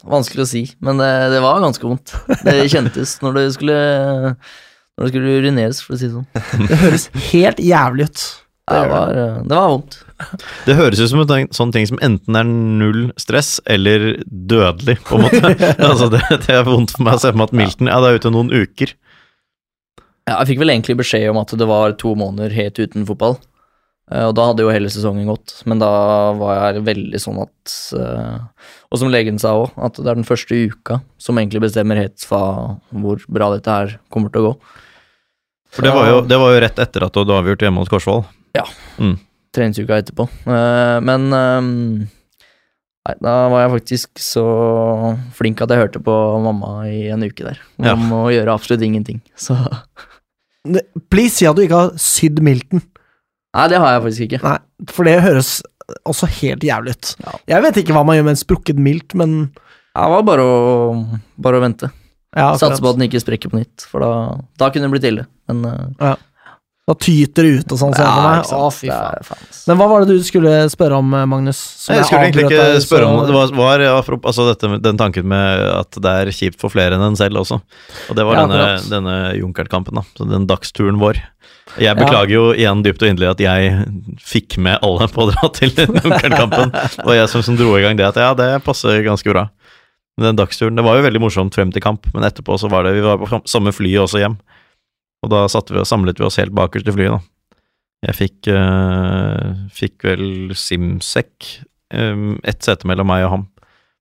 Vanskelig 0.08 0.44
å 0.44 0.48
si, 0.48 0.60
men 0.84 1.00
det, 1.02 1.08
det 1.34 1.40
var 1.42 1.58
ganske 1.62 1.82
vondt. 1.84 2.12
Det 2.46 2.68
kjentes 2.70 3.16
når 3.24 3.34
det 3.34 3.46
skulle 3.56 3.78
Når 4.36 5.02
det 5.02 5.08
skulle 5.10 5.32
urineres, 5.42 5.80
for 5.82 5.96
å 5.96 5.98
si 5.98 6.06
det 6.06 6.14
sånn. 6.14 6.68
Det 6.70 6.78
høres 6.84 7.08
helt 7.32 7.58
jævlig 7.62 8.06
ut. 8.08 8.22
Det 8.68 8.80
var, 8.90 9.12
det 9.48 9.56
var 9.56 9.70
vondt. 9.72 9.96
Det 10.66 10.74
høres 10.76 11.00
ut 11.00 11.10
som 11.12 11.22
en 11.24 11.46
sånn 11.56 11.74
ting 11.74 11.86
som 11.88 12.00
enten 12.04 12.36
er 12.36 12.46
null 12.48 13.04
stress 13.20 13.56
eller 13.70 14.18
dødelig, 14.26 14.98
på 15.08 15.18
en 15.18 15.24
måte. 15.26 15.52
altså, 15.88 16.10
det, 16.12 16.22
det 16.46 16.56
er 16.58 16.66
vondt 16.66 16.92
for 16.96 17.06
meg 17.06 17.16
å 17.18 17.22
se 17.22 17.32
på 17.32 17.40
meg 17.40 17.48
at 17.50 17.58
Milton 17.62 17.90
Ja, 17.90 18.00
det 18.04 18.10
er 18.10 18.20
ute 18.22 18.32
noen 18.34 18.50
uker. 18.52 18.92
Ja, 20.28 20.40
jeg 20.42 20.50
fikk 20.52 20.62
vel 20.62 20.74
egentlig 20.74 20.98
beskjed 21.00 21.30
om 21.30 21.40
at 21.40 21.54
det 21.56 21.68
var 21.70 21.94
to 22.00 22.12
måneder 22.18 22.52
helt 22.58 22.78
uten 22.82 23.06
fotball. 23.08 23.38
Eh, 24.10 24.24
Og 24.28 24.34
da 24.38 24.46
hadde 24.50 24.64
jo 24.64 24.72
hele 24.72 24.90
sesongen 24.92 25.28
gått, 25.28 25.58
men 25.68 25.80
da 25.82 25.90
var 26.38 26.72
jeg 26.74 26.84
veldig 26.88 27.20
sånn 27.20 27.40
at 27.44 27.76
eh, 27.98 28.66
Og 28.90 29.00
som 29.02 29.12
legen 29.12 29.38
sa 29.42 29.54
òg, 29.60 29.72
at 29.76 30.00
det 30.00 30.08
er 30.08 30.18
den 30.20 30.28
første 30.28 30.56
uka 30.68 31.00
som 31.20 31.38
egentlig 31.40 31.62
bestemmer 31.66 32.00
helt 32.00 32.24
hvor 32.28 33.24
bra 33.28 33.50
dette 33.54 33.68
her 33.78 33.96
kommer 34.08 34.32
til 34.32 34.40
å 34.42 34.50
gå. 34.50 34.58
For 35.76 35.84
det 35.84 35.92
var 35.92 36.06
jo, 36.08 36.20
det 36.24 36.38
var 36.40 36.54
jo 36.54 36.60
rett 36.64 36.78
etter 36.80 37.04
at 37.04 37.12
du 37.12 37.20
hadde 37.20 37.36
avgjort 37.36 37.64
hjemme 37.66 37.82
hos 37.82 37.90
Korsvoll. 37.92 38.24
treningsuka 39.52 39.98
etterpå. 40.00 40.28
Eh, 40.48 41.00
men 41.04 41.28
eh, 41.32 42.08
Nei, 43.08 43.14
da 43.24 43.34
var 43.48 43.62
jeg 43.62 43.72
faktisk 43.72 44.20
så 44.20 44.42
flink 45.36 45.62
at 45.64 45.70
jeg 45.72 45.80
hørte 45.80 46.00
på 46.04 46.14
mamma 46.44 46.82
i 46.90 47.06
en 47.08 47.22
uke 47.24 47.46
der. 47.46 47.60
Ja. 47.80 47.94
Om 47.94 48.10
å 48.12 48.24
gjøre 48.28 48.52
absolutt 48.52 48.84
ingenting. 48.84 49.22
Så 49.38 49.56
Please 51.08 51.38
si 51.38 51.46
at 51.48 51.56
du 51.56 51.62
ikke 51.64 51.78
har 51.86 51.94
sydd 52.02 52.42
milten. 52.44 52.82
Det 53.68 53.78
har 53.80 53.94
jeg 53.96 54.02
faktisk 54.04 54.26
ikke. 54.28 54.42
Nei, 54.44 54.58
for 54.92 55.08
det 55.08 55.16
høres 55.24 55.62
også 56.04 56.28
helt 56.42 56.60
jævlig 56.68 56.92
ut. 56.98 57.14
Ja. 57.24 57.32
Jeg 57.54 57.62
vet 57.64 57.80
ikke 57.82 57.94
hva 57.96 58.04
man 58.04 58.18
gjør 58.18 58.26
med 58.28 58.36
en 58.36 58.42
sprukket 58.44 58.76
milt, 58.78 59.14
men 59.16 59.38
Det 59.96 60.08
var 60.12 60.22
bare 60.22 60.44
å, 60.44 61.20
bare 61.40 61.58
å 61.58 61.64
vente. 61.64 61.88
ja. 62.36 62.52
Satse 62.60 62.82
på 62.84 62.90
at 62.92 62.98
den 63.00 63.08
ikke 63.08 63.22
sprekker 63.24 63.50
på 63.50 63.56
nytt, 63.62 63.86
for 63.88 64.04
da, 64.04 64.12
da 64.60 64.68
kunne 64.70 64.86
det 64.90 64.98
blitt 64.98 65.08
ille. 65.10 65.24
Men 65.48 65.64
eh, 65.64 66.14
Da 66.88 66.94
tyter 66.96 67.44
det 67.44 67.50
ut 67.64 67.72
og 67.74 67.80
sånn, 67.80 67.96
Ja, 68.00 68.12
jeg. 68.38 68.44
Å, 68.56 68.68
fy 68.72 68.88
faen. 68.88 69.24
faen. 69.26 69.48
Men 69.68 69.76
hva 69.80 69.88
var 69.90 70.04
det 70.04 70.14
du 70.16 70.22
skulle 70.24 70.52
spørre 70.72 71.00
om, 71.02 71.08
Magnus? 71.28 71.58
Som 71.82 71.96
Jeg 71.98 72.04
skulle 72.08 72.28
egentlig 72.28 72.46
ikke 72.48 72.62
deg, 72.62 72.80
spørre 72.84 73.08
om 73.10 73.26
det. 73.26 73.34
var, 73.34 73.82
var 73.82 74.04
altså 74.28 74.46
dette, 74.52 74.70
den 74.86 74.96
tanken 75.00 75.26
med 75.28 75.64
at 75.72 75.98
det 76.04 76.14
er 76.22 76.30
kjipt 76.32 76.60
for 76.60 76.72
flere 76.72 76.96
enn 76.96 77.04
en 77.10 77.16
selv 77.20 77.40
også. 77.42 77.58
Og 78.08 78.16
det 78.16 78.24
var 78.28 78.38
Ja, 78.38 78.44
denne, 78.46 78.60
akkurat. 78.60 78.88
denne 78.92 79.16
Junkert-kampen, 79.40 80.00
da. 80.00 80.04
Så 80.16 80.28
den 80.30 80.46
dagsturen 80.48 81.00
vår. 81.00 81.20
Jeg 81.76 81.98
beklager 81.98 82.32
jo 82.32 82.44
igjen 82.56 82.80
dypt 82.84 83.02
og 83.04 83.10
inderlig 83.10 83.30
at 83.34 83.42
jeg 83.44 83.72
fikk 84.24 84.56
med 84.64 84.80
alle 84.86 85.08
på 85.12 85.26
å 85.26 85.30
dra 85.30 85.50
til 85.54 85.74
Junkert-kampen. 85.76 86.72
Det 86.72 87.04
var 87.04 87.18
jeg 87.18 87.30
som, 87.34 87.44
som 87.44 87.58
dro 87.58 87.74
i 87.76 87.82
gang 87.84 87.98
det 87.98 88.08
at 88.08 88.20
ja, 88.20 88.32
det 88.38 88.48
passer 88.66 89.02
ganske 89.06 89.28
bra. 89.30 89.48
Men 90.18 90.30
den 90.30 90.40
dagsturen, 90.40 90.78
det 90.78 90.82
var 90.86 90.98
jo 90.98 91.04
veldig 91.06 91.22
morsomt 91.22 91.54
frem 91.54 91.70
til 91.74 91.84
kamp, 91.84 92.08
men 92.14 92.26
etterpå 92.26 92.56
så 92.58 92.70
var 92.72 92.86
det 92.86 92.96
Vi 92.96 93.04
var 93.04 93.20
på 93.20 93.42
samme 93.46 93.74
fly 93.74 93.92
også 94.02 94.22
hjem. 94.24 94.38
Og 95.22 95.30
da 95.30 95.44
satte 95.50 95.74
vi, 95.74 95.82
og 95.82 95.86
samlet 95.90 96.18
vi 96.18 96.26
oss 96.26 96.38
helt 96.40 96.54
bakerst 96.56 96.88
i 96.90 96.94
flyet, 96.94 97.18
da. 97.18 97.22
Jeg 98.08 98.14
fikk, 98.14 98.48
eh, 98.54 99.46
fikk 99.74 100.06
vel 100.06 100.26
Simsek, 100.54 101.48
um, 101.90 102.36
ett 102.46 102.62
sete 102.62 102.86
mellom 102.86 103.08
meg 103.10 103.24
og 103.26 103.32
ham. 103.32 103.46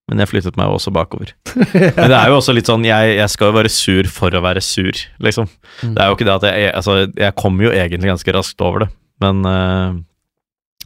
Men 0.08 0.22
jeg 0.24 0.30
flyttet 0.32 0.56
meg 0.60 0.72
også 0.72 0.92
bakover. 0.96 1.34
Men 1.98 2.08
det 2.08 2.16
er 2.16 2.30
jo 2.32 2.38
også 2.40 2.54
litt 2.56 2.70
sånn, 2.70 2.86
jeg, 2.88 3.16
jeg 3.18 3.32
skal 3.34 3.50
jo 3.52 3.58
være 3.58 3.72
sur 3.74 4.08
for 4.12 4.32
å 4.38 4.44
være 4.46 4.62
sur, 4.64 4.96
liksom. 5.24 5.50
Mm. 5.82 5.96
Det 5.98 6.04
er 6.04 6.08
jo 6.08 6.16
ikke 6.16 6.28
det 6.30 6.36
at 6.38 6.46
jeg 6.48 6.70
Altså, 6.78 6.94
jeg 7.12 7.36
kommer 7.42 7.68
jo 7.68 7.74
egentlig 7.76 8.14
ganske 8.14 8.36
raskt 8.38 8.64
over 8.64 8.86
det, 8.86 8.90
men 9.24 9.42
uh, 9.44 9.98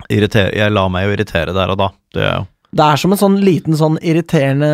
irriter- 0.10 0.54
jeg 0.58 0.74
la 0.74 0.88
meg 0.90 1.06
jo 1.06 1.14
irritere 1.18 1.54
der 1.54 1.74
og 1.74 1.78
da. 1.84 1.90
Det 2.16 2.24
gjør 2.24 2.32
jeg 2.32 2.42
jo 2.42 2.50
Det 2.72 2.86
er 2.88 3.00
som 3.02 3.12
en 3.12 3.20
sånn 3.20 3.34
liten 3.44 3.76
sånn 3.76 3.98
irriterende 4.00 4.68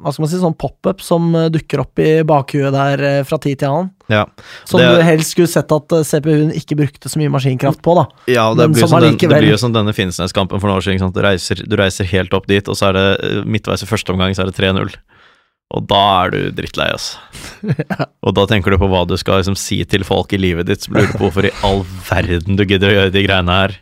Hva 0.00 0.12
skal 0.14 0.22
man 0.24 0.30
si, 0.32 0.38
sånn 0.40 0.54
pop-up 0.56 1.02
som 1.04 1.26
eh, 1.36 1.50
dukker 1.52 1.82
opp 1.82 2.00
i 2.00 2.22
bakhuet 2.24 2.72
der 2.72 3.02
eh, 3.04 3.18
fra 3.28 3.36
tid 3.44 3.58
til 3.60 3.68
annen. 3.68 3.90
Ja. 4.08 4.22
Som 4.64 4.80
Det- 4.80 4.88
du 4.96 5.02
helst 5.04 5.34
skulle 5.34 5.50
sett 5.52 5.72
at 5.72 5.92
eh, 5.92 6.02
CPU-en 6.08 6.52
ikke 6.56 6.78
brukte 6.80 7.12
så 7.12 7.20
mye 7.20 7.32
maskinkraft 7.34 7.82
på, 7.84 7.94
da. 8.00 8.06
Ja, 8.32 8.46
det 8.56 8.70
blir, 8.72 8.86
som 8.88 9.00
den, 9.04 9.18
det 9.20 9.28
blir 9.28 9.50
jo 9.52 9.60
som 9.60 9.74
denne 9.76 9.92
Finnsnes-kampen 9.92 10.60
for 10.62 10.68
noen 10.70 10.80
år 10.80 10.86
siden. 10.86 11.12
Du, 11.12 11.20
reiser, 11.20 11.60
du 11.68 11.76
reiser 11.76 12.08
helt 12.08 12.32
opp 12.32 12.48
dit, 12.48 12.64
og 12.72 12.76
så 12.80 12.88
er 12.88 12.96
det 12.96 13.44
midtveis 13.44 13.84
i 13.84 13.90
første 13.90 14.14
omgang 14.16 14.32
så 14.32 14.46
er 14.46 14.52
det 14.52 14.56
3-0. 14.56 14.96
Og 15.74 15.86
da 15.90 16.00
er 16.24 16.30
du 16.30 16.40
drittlei, 16.56 16.88
altså. 16.92 17.18
Og 18.24 18.32
da 18.36 18.44
tenker 18.48 18.70
du 18.72 18.78
på 18.80 18.88
hva 18.88 19.04
du 19.08 19.16
skal 19.20 19.40
liksom, 19.42 19.56
si 19.58 19.82
til 19.84 20.04
folk 20.08 20.32
i 20.32 20.40
livet 20.40 20.68
ditt, 20.68 20.84
så 20.84 20.92
lurer 20.94 21.08
du 21.10 21.16
på 21.18 21.24
hvorfor 21.26 21.48
i 21.48 21.54
all 21.66 21.82
verden 22.08 22.56
du 22.56 22.64
gidder 22.64 22.92
å 22.92 22.96
gjøre 22.98 23.12
de 23.12 23.24
greiene 23.28 23.60
her. 23.60 23.76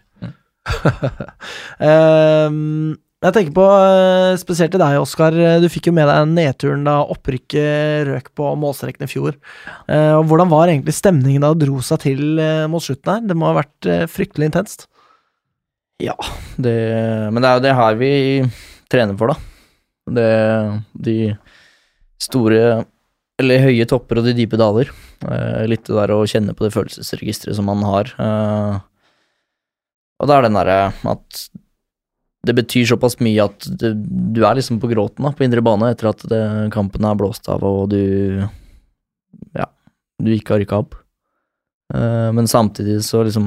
Ehm, 1.82 2.96
Jeg 3.22 3.34
tenker 3.36 3.54
på 3.54 3.64
eh, 3.70 4.32
spesielt 4.40 4.72
til 4.74 4.82
deg, 4.82 4.96
Oskar. 4.98 5.36
Du 5.62 5.68
fikk 5.70 5.86
jo 5.88 5.94
med 5.94 6.08
deg 6.10 6.32
nedturen 6.32 6.82
da 6.88 6.96
opprykket 7.06 8.08
røk 8.08 8.32
på 8.34 8.48
målstreken 8.58 9.06
i 9.06 9.10
fjor. 9.10 9.36
Eh, 9.86 10.14
og 10.16 10.26
Hvordan 10.30 10.50
var 10.50 10.72
egentlig 10.72 10.96
stemningen 10.96 11.44
da 11.44 11.52
det 11.54 11.68
dro 11.68 11.78
seg 11.86 12.02
til 12.02 12.42
eh, 12.42 12.64
mot 12.70 12.82
slutten 12.82 13.12
her? 13.12 13.28
Det 13.30 13.36
må 13.38 13.46
ha 13.46 13.60
vært 13.60 13.86
eh, 13.86 14.08
fryktelig 14.10 14.50
intenst. 14.50 14.88
Ja, 16.02 16.16
det, 16.58 16.74
men 17.30 17.38
det 17.38 17.48
er 17.48 17.60
jo 17.60 17.64
det 17.68 17.78
her 17.78 18.00
vi 18.00 18.12
trener 18.90 19.18
for, 19.20 19.30
da. 19.30 19.38
Det, 20.18 20.28
de 21.06 21.16
store 22.22 22.82
eller 23.42 23.64
høye 23.64 23.86
topper 23.88 24.20
og 24.20 24.26
de 24.26 24.34
dype 24.36 24.58
daler. 24.58 24.90
Eh, 25.22 25.64
litt 25.70 25.86
det 25.86 25.94
der 25.94 26.14
å 26.14 26.24
kjenne 26.28 26.54
på 26.58 26.66
det 26.66 26.74
følelsesregisteret 26.74 27.58
som 27.58 27.70
man 27.70 27.86
har. 27.86 28.10
Eh, 28.18 28.80
og 30.22 30.30
da 30.30 30.38
er 30.38 30.46
den 30.46 30.58
derre 30.58 30.80
at 31.14 31.46
det 32.42 32.54
betyr 32.58 32.88
såpass 32.90 33.18
mye 33.22 33.44
at 33.44 33.68
du, 33.78 33.92
du 33.94 34.42
er 34.42 34.58
liksom 34.58 34.80
på 34.82 34.90
gråten 34.90 35.22
da, 35.22 35.30
på 35.36 35.46
indre 35.46 35.62
bane 35.64 35.92
etter 35.92 36.10
at 36.10 36.24
det, 36.30 36.42
kampen 36.74 37.06
er 37.06 37.18
blåst 37.18 37.46
av 37.52 37.62
og 37.66 37.92
du 37.92 38.02
Ja, 39.54 39.68
du 40.18 40.32
ikke 40.34 40.56
har 40.56 40.62
rykka 40.62 40.82
opp. 40.82 40.98
Uh, 41.94 42.32
men 42.34 42.50
samtidig 42.50 43.00
så 43.06 43.22
liksom 43.26 43.46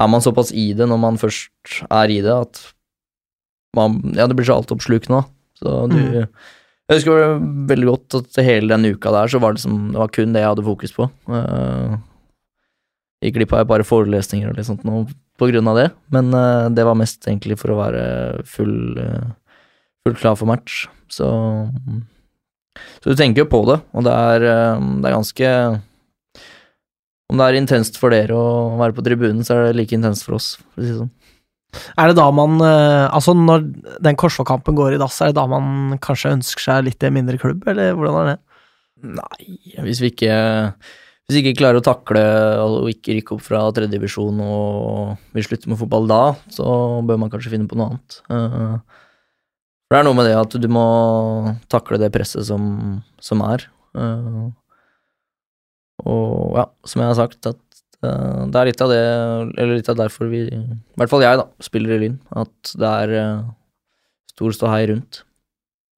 er 0.00 0.08
man 0.10 0.22
såpass 0.22 0.52
i 0.52 0.70
det 0.76 0.86
når 0.88 1.00
man 1.02 1.18
først 1.20 1.82
er 1.88 2.12
i 2.12 2.20
det, 2.24 2.34
at 2.34 2.62
man 3.76 4.00
Ja, 4.16 4.26
det 4.26 4.36
blir 4.36 4.48
så 4.48 4.58
altoppslukende, 4.60 5.22
da. 5.22 5.28
Så 5.60 5.76
du 5.92 6.00
Mm. 6.00 6.26
Jeg 6.90 6.98
husker 6.98 7.20
det 7.20 7.68
veldig 7.70 7.86
godt 7.86 8.14
at 8.18 8.38
hele 8.42 8.74
den 8.74 8.96
uka 8.96 9.12
der 9.14 9.28
så 9.30 9.38
var 9.38 9.52
det, 9.52 9.60
liksom, 9.60 9.92
det 9.92 9.98
var 10.00 10.08
kun 10.10 10.32
det 10.34 10.40
jeg 10.42 10.50
hadde 10.50 10.64
fokus 10.66 10.92
på. 10.96 11.04
Uh, 11.30 12.00
gikk 13.22 13.36
glipp 13.36 13.52
av 13.54 13.60
et 13.62 13.68
par 13.70 13.84
forelesninger 13.86 14.50
og 14.50 14.58
litt 14.58 14.66
sånt 14.66 14.82
noe 14.82 15.04
av 15.40 15.78
det, 15.78 15.90
men 16.12 16.32
uh, 16.34 16.68
det 16.70 16.84
var 16.86 16.98
mest 16.98 17.26
egentlig 17.26 17.58
for 17.60 17.72
å 17.72 17.78
være 17.80 18.02
full, 18.44 18.98
uh, 18.98 19.30
full 20.04 20.16
klar 20.16 20.36
for 20.36 20.50
match. 20.50 20.86
Så 21.08 21.26
Så 23.02 23.10
du 23.10 23.16
tenker 23.16 23.42
jo 23.42 23.50
på 23.50 23.64
det, 23.66 23.80
og 23.92 24.04
det 24.04 24.12
er, 24.12 24.44
uh, 24.46 24.82
det 25.00 25.08
er 25.08 25.16
ganske 25.16 25.48
Om 27.30 27.38
det 27.38 27.46
er 27.46 27.58
intenst 27.58 27.96
for 27.98 28.10
dere 28.10 28.34
å 28.34 28.76
være 28.78 28.94
på 28.94 29.04
tribunen, 29.06 29.44
så 29.46 29.54
er 29.54 29.68
det 29.68 29.78
like 29.78 29.94
intenst 29.94 30.26
for 30.26 30.34
oss, 30.34 30.56
for 30.74 30.82
å 30.82 30.84
si 30.84 30.90
det 30.90 30.98
sånn. 30.98 31.14
Er 32.00 32.10
det 32.10 32.18
da 32.18 32.26
man 32.34 32.58
eh, 32.58 33.06
Altså, 33.14 33.34
når 33.36 33.68
den 34.02 34.18
Korsvoll-kampen 34.18 34.74
går 34.74 34.96
i 34.96 34.98
dass, 34.98 35.20
er 35.22 35.30
det 35.30 35.38
da 35.38 35.46
man 35.50 35.98
kanskje 36.02 36.34
ønsker 36.34 36.64
seg 36.64 36.88
litt 36.88 37.06
mindre 37.14 37.38
klubb, 37.38 37.62
eller 37.70 37.94
hvordan 37.94 38.20
er 38.20 38.32
det? 38.32 38.40
Nei, 39.20 39.44
hvis 39.86 40.02
vi 40.02 40.10
ikke 40.12 40.34
Hvis 41.30 41.36
vi 41.38 41.42
ikke 41.52 41.60
klarer 41.60 41.78
å 41.78 41.84
takle 41.86 42.20
og 42.58 42.88
ikke 42.90 43.14
rykke 43.14 43.34
opp 43.36 43.42
fra 43.46 43.60
tredjedivisjon 43.70 44.40
og 44.42 45.12
vi 45.36 45.44
slutter 45.46 45.70
med 45.70 45.78
fotball 45.78 46.08
da, 46.10 46.22
så 46.50 46.64
bør 47.06 47.20
man 47.22 47.30
kanskje 47.30 47.52
finne 47.52 47.70
på 47.70 47.78
noe 47.78 47.92
annet. 47.92 48.16
Eh, 48.26 48.80
For 49.86 49.94
det 49.94 50.00
er 50.00 50.08
noe 50.08 50.16
med 50.18 50.26
det 50.26 50.34
at 50.40 50.56
du 50.58 50.66
må 50.74 50.82
takle 51.70 52.00
det 52.02 52.10
presset 52.14 52.48
som, 52.48 52.64
som 53.22 53.44
er. 53.46 53.62
Eh, 53.94 54.48
Og 56.10 56.58
ja, 56.58 56.66
som 56.88 57.04
jeg 57.04 57.12
har 57.12 57.18
sagt, 57.20 57.46
at 57.46 57.80
eh, 58.02 58.42
det 58.50 58.58
er 58.64 58.70
litt 58.72 58.82
av 58.82 58.90
det, 58.90 59.00
eller 59.54 59.74
litt 59.78 59.90
av 59.92 60.00
derfor 60.02 60.30
vi, 60.32 60.42
i 60.50 60.60
hvert 60.98 61.12
fall 61.14 61.22
jeg, 61.22 61.38
da, 61.44 61.46
spiller 61.62 61.94
i 61.94 62.02
Lyn. 62.08 62.18
At 62.42 62.74
det 62.74 62.90
er 63.06 63.14
stor 64.34 64.56
ståhei 64.56 64.82
rundt. 64.90 65.22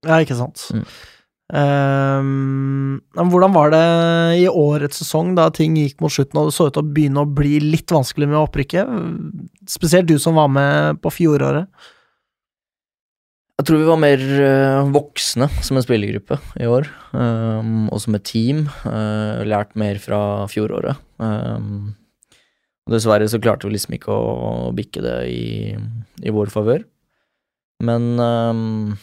Ja, 0.04 0.20
ikke 0.20 0.36
sant. 0.36 0.66
Mm. 0.76 0.84
Men 1.52 3.28
hvordan 3.28 3.52
var 3.52 3.72
det 3.74 3.82
i 4.40 4.46
årets 4.48 5.02
sesong, 5.02 5.34
da 5.36 5.50
ting 5.52 5.74
gikk 5.76 5.98
mot 6.00 6.12
slutten 6.12 6.38
og 6.40 6.48
det 6.48 6.54
så 6.56 6.70
ut 6.70 6.76
til 6.78 6.80
å 6.80 6.92
begynne 6.96 7.24
å 7.26 7.28
bli 7.28 7.58
litt 7.60 7.92
vanskelig 7.92 8.30
med 8.30 8.40
opprykket? 8.40 8.88
Spesielt 9.68 10.08
du 10.08 10.14
som 10.22 10.38
var 10.40 10.48
med 10.48 11.02
på 11.04 11.12
fjoråret. 11.12 11.68
Jeg 13.62 13.68
tror 13.68 13.78
vi 13.78 13.86
var 13.86 13.98
mer 14.00 14.22
eh, 14.42 14.88
voksne 14.90 15.46
som 15.62 15.76
en 15.78 15.84
spillergruppe 15.84 16.34
i 16.58 16.66
år, 16.66 16.88
um, 17.14 17.84
og 17.92 18.00
som 18.02 18.16
et 18.16 18.24
team. 18.26 18.64
Uh, 18.82 19.44
lært 19.46 19.76
mer 19.78 20.00
fra 20.02 20.48
fjoråret. 20.50 20.98
Um, 21.22 21.92
dessverre 22.90 23.28
så 23.30 23.38
klarte 23.38 23.68
vi 23.68 23.76
liksom 23.76 23.94
ikke 23.94 24.16
å 24.16 24.72
bikke 24.74 25.04
det 25.04 25.18
i, 25.30 25.76
i 26.26 26.34
vår 26.34 26.50
favør. 26.50 26.82
Men 27.86 28.08
um, 28.18 28.96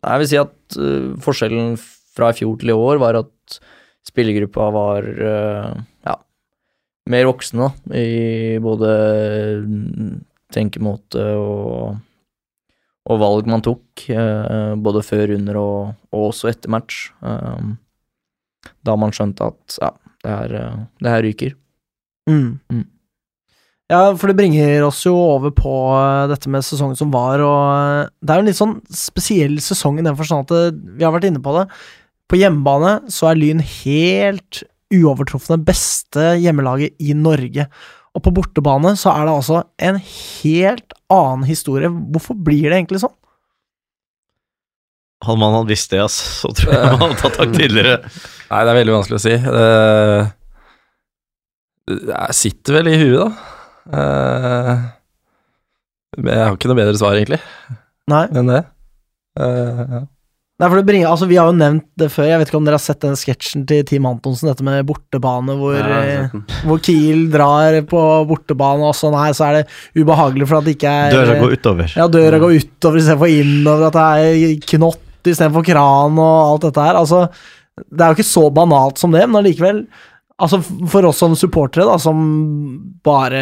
jeg 0.00 0.22
vil 0.22 0.30
si 0.30 0.40
at 0.40 0.78
uh, 0.80 1.12
forskjellen 1.22 1.76
fra 2.16 2.32
i 2.32 2.38
fjor 2.40 2.58
til 2.60 2.72
i 2.72 2.76
år 2.76 3.00
var 3.02 3.18
at 3.20 3.60
spillergruppa 4.08 4.68
var 4.74 5.06
uh, 5.06 5.72
ja, 6.06 6.16
mer 7.12 7.26
voksne 7.28 7.68
da, 7.68 7.96
i 8.00 8.60
både 8.62 8.92
mm, 9.64 10.14
tenkemåte 10.54 11.26
og 11.38 11.98
og 13.10 13.16
valg 13.18 13.46
man 13.48 13.62
tok, 13.64 14.04
uh, 14.12 14.76
både 14.78 15.00
før, 15.02 15.32
under 15.34 15.56
og, 15.58 15.94
og 16.12 16.26
også 16.28 16.50
etter 16.50 16.70
match. 16.70 17.08
Da 18.86 18.94
man 19.00 19.10
skjønte 19.16 19.48
at 19.50 19.78
ja, 19.80 19.88
det 20.20 20.34
her, 20.36 20.52
det 21.00 21.10
her 21.10 21.24
ryker. 21.24 21.56
Mm. 22.28 22.60
Mm. 22.70 22.84
Ja, 23.90 24.04
for 24.14 24.30
det 24.30 24.38
bringer 24.38 24.84
oss 24.86 25.00
jo 25.02 25.16
over 25.18 25.50
på 25.54 25.70
eh, 25.98 26.28
dette 26.30 26.50
med 26.52 26.62
sesongen 26.62 26.98
som 26.98 27.10
var, 27.10 27.42
og 27.42 27.62
eh, 27.74 28.10
det 28.22 28.32
er 28.32 28.38
jo 28.38 28.44
en 28.44 28.50
litt 28.50 28.60
sånn 28.60 28.76
spesiell 28.94 29.56
sesong 29.64 29.98
i 29.98 30.04
den 30.06 30.18
forstand 30.18 30.46
at 30.46 30.76
vi 30.94 31.02
har 31.02 31.14
vært 31.14 31.26
inne 31.26 31.42
på 31.42 31.56
det. 31.56 31.64
På 32.30 32.38
hjemmebane 32.38 33.10
så 33.10 33.32
er 33.32 33.40
Lyn 33.40 33.64
helt 33.64 34.62
uovertrufne 34.94 35.58
beste 35.66 36.36
hjemmelaget 36.38 37.02
i 37.02 37.14
Norge. 37.18 37.66
Og 38.14 38.22
på 38.24 38.32
bortebane 38.34 38.94
så 38.98 39.12
er 39.12 39.26
det 39.26 39.34
altså 39.34 39.62
en 39.82 39.98
helt 40.02 40.94
annen 41.10 41.46
historie. 41.46 41.90
Hvorfor 41.90 42.38
blir 42.38 42.70
det 42.70 42.78
egentlig 42.78 43.02
sånn? 43.02 43.14
Hadde 45.26 45.42
man 45.42 45.54
hadde 45.58 45.68
visst 45.68 45.92
det, 45.92 46.00
ass, 46.00 46.16
så 46.40 46.48
tror 46.56 46.72
jeg 46.72 46.90
man 46.94 47.00
hadde 47.04 47.20
tatt 47.20 47.38
tak 47.42 47.50
tidligere. 47.52 47.98
Nei, 48.50 48.60
det 48.64 48.70
er 48.72 48.78
veldig 48.78 48.94
vanskelig 48.96 49.18
å 49.18 49.24
si. 49.26 49.34
Det, 49.44 49.68
det 52.06 52.36
sitter 52.38 52.78
vel 52.78 52.88
i 52.94 53.00
huet, 53.02 53.24
da. 53.26 53.56
Eh, 53.88 54.86
men 56.20 56.32
jeg 56.34 56.46
har 56.46 56.56
ikke 56.56 56.70
noe 56.70 56.80
bedre 56.80 56.98
svar, 56.98 57.18
egentlig, 57.18 57.40
Nei. 58.10 58.24
enn 58.34 58.50
det. 58.50 58.64
Uh, 59.38 59.84
ja. 59.84 60.06
Nei, 60.60 60.68
for 60.68 60.76
det 60.76 60.88
bringer, 60.88 61.08
altså 61.08 61.24
Vi 61.30 61.36
har 61.38 61.46
jo 61.48 61.56
nevnt 61.56 61.86
det 61.96 62.10
før. 62.12 62.26
Jeg 62.28 62.40
vet 62.40 62.50
ikke 62.50 62.58
om 62.58 62.66
dere 62.66 62.76
har 62.76 62.82
sett 62.84 63.00
den 63.00 63.14
sketsjen 63.16 63.62
til 63.68 63.84
Team 63.88 64.08
Antonsen, 64.10 64.50
dette 64.50 64.64
med 64.66 64.82
bortebane, 64.88 65.54
hvor, 65.56 65.78
Ja, 65.78 66.00
eh, 66.26 66.34
hvor 66.68 66.82
Kiel 66.84 67.30
drar 67.32 67.78
på 67.88 68.02
bortebane, 68.28 68.90
og 68.90 68.98
sånn 68.98 69.16
her, 69.16 69.32
så 69.36 69.46
er 69.46 69.60
det 69.60 70.02
ubehagelig 70.02 70.50
for 70.50 70.58
at 70.58 70.68
det 70.68 70.74
ikke 70.76 70.92
er 71.06 71.16
Døra 71.16 71.38
går 71.40 71.56
utover. 71.56 71.94
Ja, 71.96 72.08
døra 72.12 72.42
går 72.42 72.58
utover 72.58 73.00
istedenfor 73.00 73.32
innover, 73.38 73.86
at 73.88 73.96
det 73.96 74.04
er 74.26 74.68
knott 74.74 75.32
istedenfor 75.32 75.64
kran 75.64 76.20
og 76.20 76.36
alt 76.42 76.68
dette 76.68 76.84
her. 76.90 77.00
Altså, 77.00 77.24
det 77.80 78.04
er 78.04 78.12
jo 78.12 78.20
ikke 78.20 78.28
så 78.34 78.44
banalt 78.52 79.00
som 79.00 79.16
det, 79.16 79.24
men 79.24 79.40
allikevel 79.40 79.84
Altså, 80.40 80.60
for 80.88 81.04
oss 81.10 81.18
som 81.20 81.34
supportere, 81.36 81.84
da, 81.84 81.96
som 82.00 82.20
bare 83.04 83.40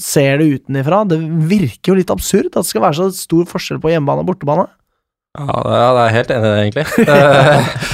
ser 0.00 0.38
det 0.40 0.46
utenifra, 0.60 1.02
det 1.08 1.18
virker 1.50 1.92
jo 1.92 1.96
litt 1.98 2.12
absurd 2.12 2.50
at 2.52 2.62
det 2.62 2.68
skal 2.70 2.84
være 2.84 2.98
så 2.98 3.06
stor 3.16 3.44
forskjell 3.50 3.80
på 3.82 3.90
hjemmebane 3.92 4.22
og 4.24 4.28
bortebane. 4.30 4.66
Ja, 5.36 5.46
det 5.46 5.76
er- 5.76 5.94
det 5.96 6.00
er 6.00 6.06
jeg 6.06 6.16
helt 6.16 6.30
enig 6.36 6.46
i 6.46 6.52
det, 6.52 6.60
egentlig. 6.64 6.86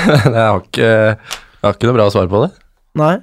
Jeg 0.00 0.32
har 0.34 0.60
ikke, 0.64 0.86
jeg 0.88 1.66
har 1.66 1.74
ikke 1.76 1.88
noe 1.90 1.96
bra 1.98 2.06
svar 2.10 2.28
på 2.30 2.38
det. 2.46 2.50
Nei. 2.98 3.16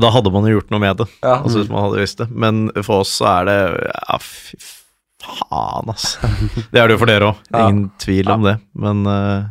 Da 0.00 0.10
hadde 0.14 0.30
man 0.34 0.44
jo 0.46 0.54
gjort 0.58 0.70
noe 0.70 0.80
med 0.82 1.00
det, 1.02 1.06
Ja. 1.22 1.38
altså, 1.42 1.58
hvis 1.62 1.70
man 1.72 1.82
hadde 1.86 1.98
visst 2.02 2.18
det. 2.22 2.28
Men 2.30 2.68
for 2.84 3.02
oss 3.02 3.12
så 3.18 3.26
er 3.40 3.48
det 3.48 3.56
Ja, 3.88 4.18
fy 4.22 4.56
faen, 5.22 5.90
altså. 5.92 6.30
Det 6.72 6.80
er 6.82 6.86
det 6.88 6.96
jo 6.96 7.00
for 7.02 7.10
dere 7.10 7.32
òg, 7.32 7.36
Ja. 7.52 7.66
ingen 7.68 7.90
tvil 8.02 8.30
om 8.32 8.42
det. 8.46 8.56
Men 8.74 9.04
ja, 9.04 9.42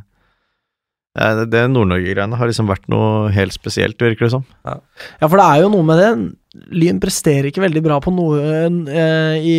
det- 1.15 1.67
Nord-Norge-greiene 1.71 2.37
har 2.39 2.47
liksom 2.47 2.69
vært 2.69 2.87
noe 2.87 3.31
helt 3.35 3.53
spesielt, 3.53 3.97
virker 3.99 4.27
det 4.27 4.31
som. 4.31 4.45
Ja, 4.63 4.79
for 5.27 5.37
det 5.37 5.47
er 5.47 5.61
jo 5.63 5.71
noe 5.73 5.83
med 5.83 5.99
det. 5.99 6.11
Lyn 6.71 6.99
presterer 6.99 7.49
ikke 7.49 7.63
veldig 7.63 7.83
bra 7.83 7.99
på 7.99 8.13
noe 8.15 8.39
eh, 8.87 9.35
i 9.39 9.57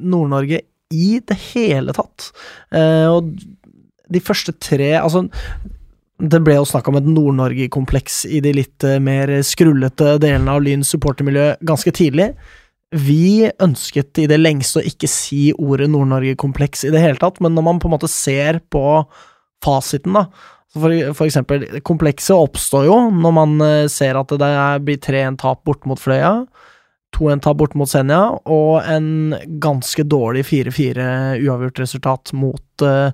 Nord-Norge 0.00 0.62
i 0.90 1.20
det 1.20 1.36
hele 1.52 1.94
tatt. 1.96 2.30
Eh, 2.72 3.06
og 3.08 3.30
de 4.10 4.20
første 4.20 4.52
tre 4.58 4.96
Altså, 4.98 5.28
det 6.20 6.40
ble 6.44 6.58
jo 6.58 6.68
snakk 6.68 6.88
om 6.90 6.98
et 6.98 7.08
Nord-Norge-kompleks 7.08 8.24
i 8.28 8.42
de 8.44 8.52
litt 8.58 8.84
eh, 8.84 8.98
mer 9.02 9.32
skrullete 9.46 10.18
delene 10.20 10.56
av 10.56 10.64
Lyns 10.64 10.92
supportermiljø 10.92 11.54
ganske 11.64 11.92
tidlig. 11.96 12.32
Vi 12.90 13.46
ønsket 13.62 14.18
i 14.18 14.26
det 14.26 14.40
lengste 14.40 14.80
å 14.80 14.86
ikke 14.86 15.08
si 15.08 15.50
ordet 15.54 15.88
Nord-Norge-kompleks 15.92 16.84
i 16.88 16.94
det 16.94 17.02
hele 17.04 17.20
tatt, 17.22 17.38
men 17.40 17.54
når 17.54 17.68
man 17.68 17.82
på 17.82 17.88
en 17.88 17.94
måte 17.94 18.10
ser 18.10 18.58
på 18.72 18.82
fasiten, 19.64 20.16
da, 20.16 20.26
For, 20.70 20.92
for 21.18 21.26
eksempel, 21.26 21.64
komplekset 21.82 22.36
oppstår 22.36 22.86
jo 22.86 22.96
når 23.10 23.32
man 23.34 23.54
eh, 23.64 23.86
ser 23.90 24.18
at 24.20 24.30
det 24.38 24.50
blir 24.86 25.00
3-1-tap 25.02 25.64
bort 25.66 25.86
mot 25.90 25.98
Fløya, 25.98 26.44
2-1-tap 27.16 27.58
bort 27.58 27.74
mot 27.78 27.90
Senja, 27.90 28.20
og 28.46 28.86
en 28.86 29.34
ganske 29.62 30.04
dårlig 30.06 30.44
4-4 30.46 31.06
uavgjort 31.42 31.80
resultat 31.82 32.30
mot, 32.38 32.84
eh, 32.86 33.10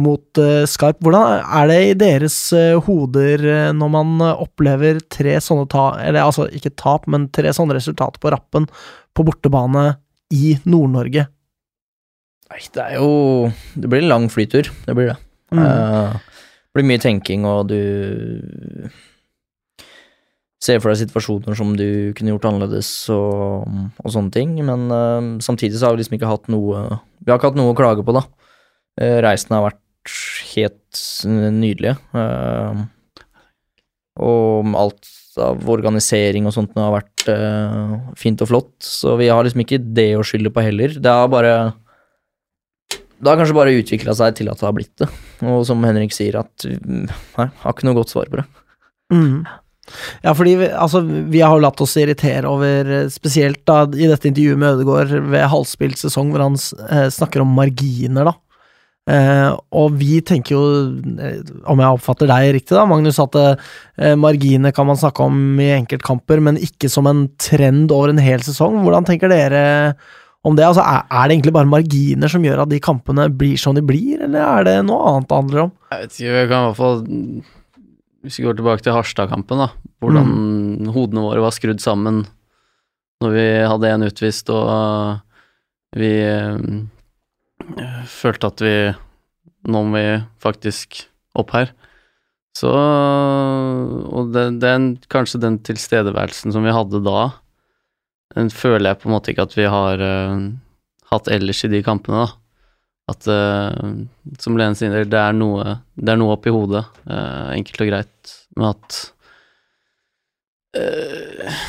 mot 0.00 0.40
eh, 0.40 0.62
Skarp. 0.70 1.02
Hvordan 1.04 1.44
er 1.60 1.68
det 1.68 1.78
i 1.90 1.98
deres 2.06 2.38
hoder 2.86 3.44
når 3.76 3.92
man 3.92 4.24
opplever 4.30 5.02
tre 5.12 5.36
sånne 5.44 5.68
tap, 5.68 6.00
eller 6.00 6.24
altså 6.24 6.48
ikke 6.48 6.72
tap, 6.80 7.04
men 7.04 7.28
tre 7.36 7.52
sånne 7.52 7.76
resultater 7.76 8.22
på 8.22 8.32
rappen 8.32 8.70
på 9.12 9.28
bortebane 9.28 9.90
i 10.32 10.56
Nord-Norge? 10.64 11.28
Nei, 12.48 12.64
det 12.72 12.80
er 12.80 12.96
jo 12.96 13.52
Det 13.76 13.92
blir 13.92 14.00
en 14.06 14.08
lang 14.08 14.26
flytur, 14.32 14.72
det 14.88 14.96
blir 14.96 15.12
det. 15.12 15.20
Mm. 15.52 15.60
Det 15.60 16.37
blir 16.76 16.86
mye 16.88 17.00
tenking, 17.02 17.46
og 17.48 17.70
du 17.70 18.88
ser 20.62 20.80
for 20.82 20.90
deg 20.90 21.00
situasjoner 21.04 21.54
som 21.58 21.76
du 21.78 22.12
kunne 22.18 22.34
gjort 22.34 22.48
annerledes 22.50 22.90
og, 23.14 23.68
og 24.02 24.10
sånne 24.12 24.34
ting, 24.34 24.56
men 24.66 24.88
uh, 24.90 25.38
samtidig 25.44 25.78
så 25.78 25.88
har 25.88 25.94
vi 25.94 26.02
liksom 26.02 26.18
ikke 26.18 26.32
hatt 26.32 26.50
noe 26.50 26.82
Vi 27.22 27.30
har 27.30 27.38
ikke 27.38 27.52
hatt 27.52 27.60
noe 27.60 27.72
å 27.72 27.78
klage 27.78 28.04
på, 28.04 28.14
da. 28.16 28.24
Uh, 28.98 29.18
reisene 29.24 29.60
har 29.60 29.68
vært 29.70 30.16
helt 30.54 31.02
nydelige. 31.28 31.94
Uh, 32.16 32.86
og 34.18 34.74
alt 34.78 35.10
av 35.38 35.68
organisering 35.70 36.48
og 36.48 36.54
sånt 36.54 36.74
har 36.78 36.90
vært 36.90 37.28
eh, 37.30 37.92
fint 38.18 38.40
og 38.42 38.50
flott, 38.50 38.72
så 38.82 39.14
vi 39.20 39.28
har 39.30 39.44
liksom 39.46 39.62
ikke 39.62 39.80
det 39.94 40.10
å 40.18 40.24
skylde 40.26 40.50
på 40.54 40.64
heller. 40.64 40.96
Det 40.98 41.12
har 41.12 41.30
bare 41.30 41.52
Det 43.18 43.30
har 43.30 43.40
kanskje 43.40 43.56
bare 43.56 43.76
utvikla 43.78 44.14
seg 44.14 44.36
til 44.38 44.50
at 44.50 44.60
det 44.60 44.66
har 44.68 44.76
blitt 44.76 44.94
det. 45.02 45.08
Og 45.42 45.64
som 45.66 45.82
Henrik 45.86 46.14
sier, 46.14 46.38
at 46.38 46.66
Nei, 46.66 47.48
har 47.62 47.74
ikke 47.74 47.88
noe 47.88 47.98
godt 47.98 48.14
svar 48.14 48.30
på 48.30 48.40
det. 48.40 48.46
Mm. 49.14 49.46
Ja, 50.22 50.34
fordi 50.36 50.54
vi, 50.60 50.68
altså, 50.68 51.00
vi 51.02 51.40
har 51.40 51.60
latt 51.62 51.80
oss 51.80 51.96
irritere 52.00 52.48
over, 52.50 52.90
eh, 52.92 53.08
spesielt 53.12 53.62
da 53.68 53.82
i 53.88 54.10
dette 54.10 54.28
intervjuet 54.28 54.60
med 54.60 54.76
Ødegaard 54.76 55.14
ved 55.32 55.48
halvspilt 55.48 56.00
sesong, 56.00 56.34
hvor 56.34 56.44
han 56.44 56.58
eh, 56.58 57.08
snakker 57.14 57.44
om 57.44 57.56
marginer, 57.56 58.28
da. 58.30 58.36
Eh, 59.08 59.50
og 59.80 59.94
vi 59.96 60.18
tenker 60.26 60.52
jo, 60.52 60.62
eh, 61.24 61.40
om 61.70 61.80
jeg 61.80 61.96
oppfatter 61.96 62.28
deg 62.28 62.50
riktig 62.58 62.76
da, 62.76 62.84
Magnus, 62.88 63.20
at 63.22 63.38
eh, 63.40 64.14
marginer 64.20 64.74
kan 64.76 64.88
man 64.90 65.00
snakke 65.00 65.24
om 65.24 65.38
i 65.64 65.70
enkeltkamper, 65.78 66.42
men 66.44 66.60
ikke 66.60 66.90
som 66.92 67.08
en 67.08 67.24
trend 67.40 67.94
over 67.94 68.12
en 68.12 68.20
hel 68.20 68.44
sesong. 68.44 68.82
Hvordan 68.84 69.08
tenker 69.08 69.32
dere 69.32 69.62
om 70.46 70.56
det? 70.56 70.66
Altså, 70.66 70.84
er, 70.84 71.04
er 71.10 71.28
det 71.28 71.36
egentlig 71.36 71.54
bare 71.56 71.70
marginer 71.70 72.30
som 72.30 72.44
gjør 72.46 72.64
at 72.64 72.72
de 72.72 72.80
kampene 72.82 73.28
blir 73.34 73.58
som 73.60 73.76
de 73.76 73.82
blir, 73.84 74.22
eller 74.24 74.42
er 74.44 74.66
det 74.68 74.76
noe 74.86 75.12
annet 75.12 75.28
det 75.30 75.38
handler 75.40 75.64
om? 75.66 75.72
Jeg 75.92 76.04
vet 76.04 76.18
ikke, 76.18 76.34
jeg 76.34 76.50
kan 76.50 76.58
i 76.58 76.68
hvert 76.68 76.78
fall 76.78 77.00
Hvis 78.26 78.38
vi 78.38 78.44
går 78.44 78.58
tilbake 78.58 78.84
til 78.84 78.94
Harstad-kampen, 78.96 79.62
da. 79.62 79.68
Hvordan 80.02 80.92
hodene 80.94 81.24
våre 81.24 81.42
var 81.42 81.54
skrudd 81.54 81.82
sammen 81.82 82.24
når 83.22 83.34
vi 83.34 83.46
hadde 83.66 83.90
en 83.90 84.06
utvist 84.06 84.50
og 84.54 85.18
vi 85.98 86.10
øh, 86.22 86.58
følte 88.06 88.50
at 88.52 88.62
vi 88.62 88.74
Nå 89.68 89.80
må 89.84 89.98
vi 89.98 90.20
faktisk 90.40 91.00
opp 91.36 91.50
her. 91.52 91.72
Så 92.56 92.70
Og 92.70 94.30
det, 94.32 94.44
den, 94.62 94.86
kanskje 95.10 95.40
den 95.42 95.58
tilstedeværelsen 95.66 96.54
som 96.54 96.64
vi 96.64 96.72
hadde 96.72 97.02
da, 97.04 97.26
den 98.36 98.50
føler 98.52 98.90
jeg 98.90 99.00
på 99.00 99.08
en 99.08 99.14
måte 99.16 99.32
ikke 99.32 99.46
at 99.48 99.56
vi 99.56 99.66
har 99.70 100.02
uh, 100.02 100.36
hatt 101.12 101.30
ellers 101.32 101.64
i 101.64 101.72
de 101.72 101.82
kampene, 101.86 102.26
da. 102.26 102.28
At 103.08 103.28
uh, 103.32 103.92
som 104.42 104.58
Lene 104.60 104.76
sier, 104.76 105.06
det 105.08 105.20
er 105.20 105.36
noe, 105.36 105.78
det 105.96 106.12
er 106.12 106.20
noe 106.20 106.34
oppi 106.36 106.52
hodet, 106.52 106.84
uh, 107.08 107.54
enkelt 107.54 107.84
og 107.84 107.92
greit, 107.92 108.34
men 108.58 108.70
at 108.74 108.98
uh, 110.76 111.60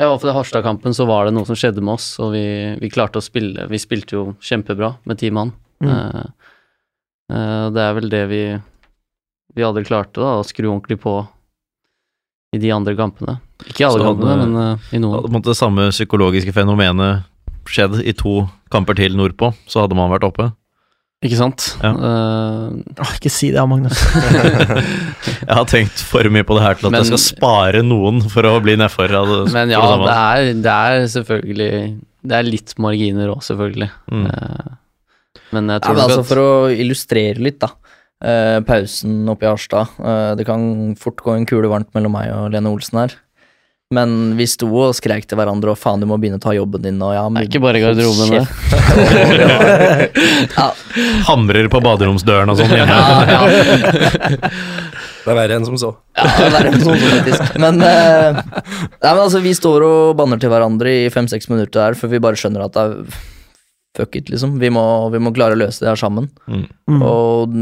Ja, 0.00 0.10
fall 0.10 0.32
i 0.32 0.36
Harstad-kampen 0.36 0.96
så 0.96 1.06
var 1.08 1.26
det 1.26 1.36
noe 1.36 1.48
som 1.48 1.56
skjedde 1.56 1.84
med 1.84 1.96
oss, 1.96 2.10
og 2.20 2.34
vi, 2.36 2.44
vi 2.82 2.92
klarte 2.92 3.20
å 3.20 3.24
spille 3.24 3.68
Vi 3.70 3.80
spilte 3.80 4.18
jo 4.18 4.24
kjempebra 4.42 4.94
med 5.08 5.20
ti 5.20 5.32
mann. 5.32 5.54
Mm. 5.80 5.88
Uh, 5.88 6.52
uh, 7.32 7.66
det 7.72 7.86
er 7.86 7.96
vel 8.00 8.12
det 8.12 8.26
vi 8.32 8.44
vi 9.54 9.64
aldri 9.64 9.84
klarte, 9.84 10.20
da, 10.20 10.38
å 10.40 10.46
skru 10.46 10.70
ordentlig 10.70 10.98
på 11.02 11.18
i 12.56 12.60
de 12.60 12.70
andre 12.72 12.94
kampene. 12.96 13.38
Ikke 13.68 13.84
i 13.84 13.88
alle 13.88 14.02
kampene, 14.06 14.36
men 14.46 14.56
uh, 14.56 14.88
i 14.94 14.98
noen. 14.98 15.14
hadde 15.18 15.28
på 15.28 15.32
en 15.32 15.38
måte 15.38 15.52
det 15.52 15.58
samme 15.60 15.90
psykologiske 15.94 16.54
fenomenet 16.56 17.28
skjedd 17.70 18.00
i 18.02 18.12
to 18.18 18.42
kamper 18.74 18.96
til 18.98 19.14
nordpå, 19.16 19.52
så 19.70 19.84
hadde 19.84 19.94
man 19.98 20.10
vært 20.12 20.26
oppe. 20.26 20.48
Ikke 21.22 21.36
sant? 21.38 21.68
Ja. 21.78 21.92
Uh, 21.94 23.12
ikke 23.14 23.30
si 23.30 23.52
det, 23.54 23.62
Magnus. 23.70 24.00
Jeg 25.46 25.54
har 25.54 25.66
tenkt 25.70 26.02
for 26.08 26.26
mye 26.34 26.42
på 26.46 26.56
det 26.58 26.64
her 26.64 26.80
til 26.80 26.88
at 26.88 26.94
Men- 26.96 27.04
jeg 27.04 27.12
skal 27.12 27.22
spare 27.22 27.82
noen 27.86 28.18
for 28.32 28.48
å 28.48 28.56
bli 28.64 28.74
nedfor. 28.80 29.14
Men 29.54 29.70
ja, 29.70 29.82
det 30.02 30.16
er, 30.16 30.48
det 30.64 30.72
er 30.72 31.06
selvfølgelig 31.12 31.70
Det 32.26 32.38
er 32.40 32.48
litt 32.48 32.74
marginer 32.82 33.30
òg, 33.36 33.42
selvfølgelig. 33.46 33.90
Mm. 34.10 34.26
Uh, 34.26 34.74
men 35.54 35.70
jeg 35.70 35.78
Ja, 35.78 35.84
tror 35.86 35.94
men 35.94 36.02
nok 36.02 36.10
altså 36.10 36.24
at 36.24 36.30
For 36.32 36.42
å 36.42 36.50
illustrere 36.74 37.38
litt, 37.46 37.60
da. 37.62 37.70
Uh, 38.22 38.58
pausen 38.66 39.22
oppe 39.30 39.46
i 39.46 39.50
Harstad. 39.50 39.94
det 40.38 40.44
kan 40.46 40.94
fort 40.98 41.22
gå 41.22 41.34
en 41.36 41.46
kule 41.46 41.70
varmt 41.70 41.90
mellom 41.94 42.14
meg 42.18 42.30
og 42.34 42.50
Lene 42.54 42.70
Olsen 42.70 42.98
her. 43.04 43.14
Men 43.92 44.36
vi 44.38 44.46
sto 44.48 44.68
og 44.70 44.94
skreik 44.96 45.26
til 45.28 45.36
hverandre 45.36 45.74
og 45.74 45.78
faen, 45.78 46.00
du 46.00 46.08
må 46.08 46.16
begynne 46.20 46.38
å 46.40 46.42
ta 46.42 46.54
jobben 46.56 46.84
din. 46.84 47.00
Og 47.04 47.12
ja, 47.12 47.24
Det 47.28 47.42
er 47.42 47.48
ikke 47.50 47.60
bare 47.64 47.80
i 47.80 47.82
garderoben, 47.84 48.32
det. 48.32 48.44
ja, 50.56 50.68
Hamrer 51.28 51.68
på 51.72 51.80
baderomsdøren 51.84 52.52
og 52.52 52.60
sånn 52.60 52.72
ja, 52.76 52.86
ja. 53.28 53.42
Det 55.22 55.30
er 55.30 55.38
verre 55.38 55.58
enn 55.58 55.66
som 55.68 55.76
så. 55.78 55.92
Ja, 56.16 56.24
det 56.24 56.46
er 56.46 56.54
verre 56.56 56.72
enn 56.72 56.82
sånn, 56.82 57.02
faktisk. 57.02 57.58
Men, 57.62 57.84
eh, 57.86 58.40
nei, 58.40 59.12
men 59.12 59.20
altså, 59.26 59.42
vi 59.44 59.52
står 59.54 59.84
og 59.86 60.16
banner 60.18 60.40
til 60.42 60.50
hverandre 60.50 60.96
i 61.04 61.12
fem-seks 61.14 61.52
minutter 61.52 61.78
der 61.78 61.98
før 61.98 62.10
vi 62.14 62.22
bare 62.24 62.40
skjønner 62.40 62.64
at 62.64 62.74
det 62.74 62.86
er 62.88 63.20
fuck 63.98 64.16
it, 64.16 64.32
liksom. 64.32 64.56
Vi 64.62 64.72
må, 64.72 64.82
vi 65.12 65.20
må 65.20 65.34
klare 65.36 65.54
å 65.54 65.60
løse 65.60 65.84
det 65.84 65.92
her 65.92 66.00
sammen. 66.00 66.30
Mm. 66.48 66.64
Mm. 66.90 67.04
Og 67.06 67.54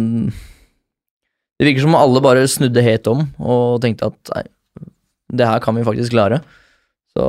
det 1.61 1.69
virker 1.69 1.85
som 1.85 1.99
alle 1.99 2.23
bare 2.25 2.47
snudde 2.49 2.87
helt 2.87 3.11
om 3.11 3.27
og 3.43 3.83
tenkte 3.83 4.09
at 4.09 4.35
nei, 4.37 4.47
det 5.33 5.47
her 5.47 5.61
kan 5.63 5.77
vi 5.79 5.85
faktisk 5.87 6.13
klare. 6.15 6.41
Så 7.17 7.25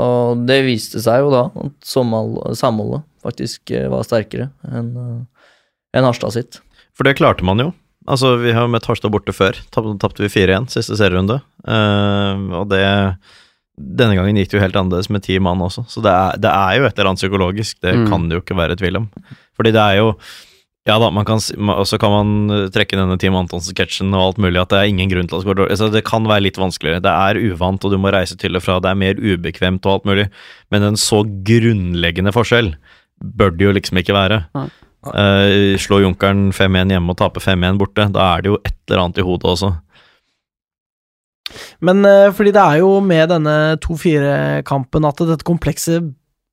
det 0.46 0.60
viste 0.68 1.02
seg 1.02 1.24
jo 1.24 1.32
da 1.34 1.44
at 1.66 1.74
samholdet 1.88 3.04
faktisk 3.24 3.72
eh, 3.74 3.88
var 3.92 4.04
sterkere 4.06 4.50
enn 4.70 4.92
en 5.94 6.06
Harstad 6.08 6.32
sitt. 6.36 6.60
For 6.96 7.04
det 7.08 7.18
klarte 7.20 7.44
man 7.44 7.60
jo. 7.60 7.72
Altså, 8.10 8.36
vi 8.42 8.54
har 8.56 8.64
jo 8.66 8.72
møtt 8.74 8.86
Harstad 8.90 9.12
borte 9.14 9.34
før. 9.36 9.58
Tap- 9.74 9.90
Tapte 10.02 10.24
vi 10.24 10.30
4-1 10.32 10.70
siste 10.74 10.96
serierunde. 10.98 11.42
Uh, 11.68 12.62
og 12.62 12.70
det 12.72 12.82
Denne 13.82 14.14
gangen 14.18 14.38
gikk 14.38 14.52
det 14.52 14.58
jo 14.60 14.62
helt 14.64 14.76
annerledes 14.78 15.10
med 15.10 15.24
ti 15.26 15.38
mann 15.42 15.62
også, 15.64 15.82
så 15.90 16.02
det 16.06 16.12
er, 16.14 16.36
det 16.44 16.50
er 16.52 16.74
jo 16.78 16.84
et 16.86 16.98
eller 17.00 17.10
annet 17.12 17.22
psykologisk. 17.22 17.78
Det 17.82 17.94
Mm. 17.98 18.08
kan 18.12 18.28
det 18.30 18.36
jo 18.38 18.42
ikke 18.44 18.58
være 18.60 18.76
tvil 18.78 18.98
om. 19.00 19.06
Fordi 19.58 19.72
det 19.74 19.82
er 19.82 19.96
jo 19.98 20.10
ja 20.90 20.96
da, 20.98 21.12
man 21.14 21.26
kan, 21.28 21.38
så 21.42 21.98
kan 22.02 22.14
man 22.14 22.54
eh, 22.54 22.70
trekke 22.74 22.98
denne 22.98 23.18
Team 23.22 23.36
Antonsen-sketsjen 23.38 24.10
og 24.18 24.24
alt 24.24 24.40
mulig, 24.42 24.58
at 24.58 24.72
det 24.74 24.80
er 24.80 24.90
ingen 24.90 25.12
grunn 25.12 25.28
til 25.30 25.38
at 25.38 25.44
det 25.44 25.52
går 25.52 25.60
dårlig. 25.60 25.76
Altså, 25.76 25.90
det 25.94 26.06
kan 26.08 26.26
være 26.30 26.46
litt 26.48 26.58
vanskeligere. 26.58 27.04
Det 27.06 27.12
er 27.12 27.42
uvant, 27.52 27.86
og 27.86 27.94
du 27.94 28.00
må 28.02 28.14
reise 28.14 28.38
til 28.42 28.58
og 28.58 28.66
fra, 28.66 28.80
det 28.82 28.90
er 28.90 29.02
mer 29.04 29.22
ubekvemt 29.22 29.86
og 29.86 30.00
alt 30.00 30.10
mulig. 30.10 30.26
Men 30.74 30.88
en 30.90 30.98
så 30.98 31.22
grunnleggende 31.22 32.34
forskjell 32.34 32.74
bør 33.22 33.54
det 33.54 33.68
jo 33.68 33.76
liksom 33.78 34.02
ikke 34.02 34.18
være. 34.18 34.42
Eh, 35.14 35.78
slå 35.82 36.02
Junkeren 36.02 36.50
5-1 36.54 36.96
hjemme 36.96 37.14
og 37.14 37.20
tape 37.22 37.42
5-1 37.42 37.78
borte, 37.82 38.08
da 38.14 38.32
er 38.34 38.42
det 38.42 38.52
jo 38.52 38.58
et 38.66 38.78
eller 38.90 39.04
annet 39.06 39.22
i 39.22 39.26
hodet 39.26 39.54
også. 39.54 39.72
Men 41.86 42.06
eh, 42.06 42.32
fordi 42.34 42.54
det 42.58 42.64
er 42.64 42.82
jo 42.82 42.96
med 43.06 43.30
denne 43.30 43.56
2-4-kampen 43.86 45.06
at 45.10 45.24
dette 45.30 45.48
komplekset 45.48 46.10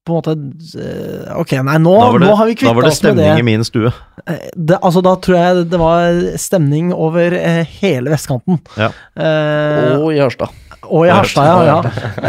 på 0.09 0.15
en 0.17 0.21
måte 0.21 0.35
eh, 0.83 1.33
Ok, 1.39 1.53
nei, 1.69 1.77
nå, 1.85 1.95
det, 2.17 2.23
nå 2.25 2.35
har 2.41 2.49
vi 2.51 2.55
da 2.59 2.73
var 2.73 2.73
med 2.73 2.73
det 2.73 2.73
Da 2.73 2.75
var 2.81 2.89
det 2.89 2.95
stemning 2.97 3.25
det. 3.27 3.43
i 3.43 3.47
min 3.47 3.67
stue. 3.69 3.93
Eh, 4.27 4.47
det. 4.57 4.79
Altså, 4.83 5.03
da 5.07 5.13
tror 5.23 5.37
jeg 5.39 5.67
det 5.73 5.81
var 5.83 6.23
stemning 6.41 6.91
over 6.97 7.37
eh, 7.39 7.61
hele 7.83 8.11
vestkanten. 8.15 8.59
Ja. 8.81 8.89
Eh, 9.19 9.93
Og 10.01 10.11
i 10.17 10.19
Harstad. 10.23 10.51
og 10.89 11.05
i 11.07 11.11
Harstad, 11.13 11.45
ja. 11.45 11.63
ja. 11.69 11.81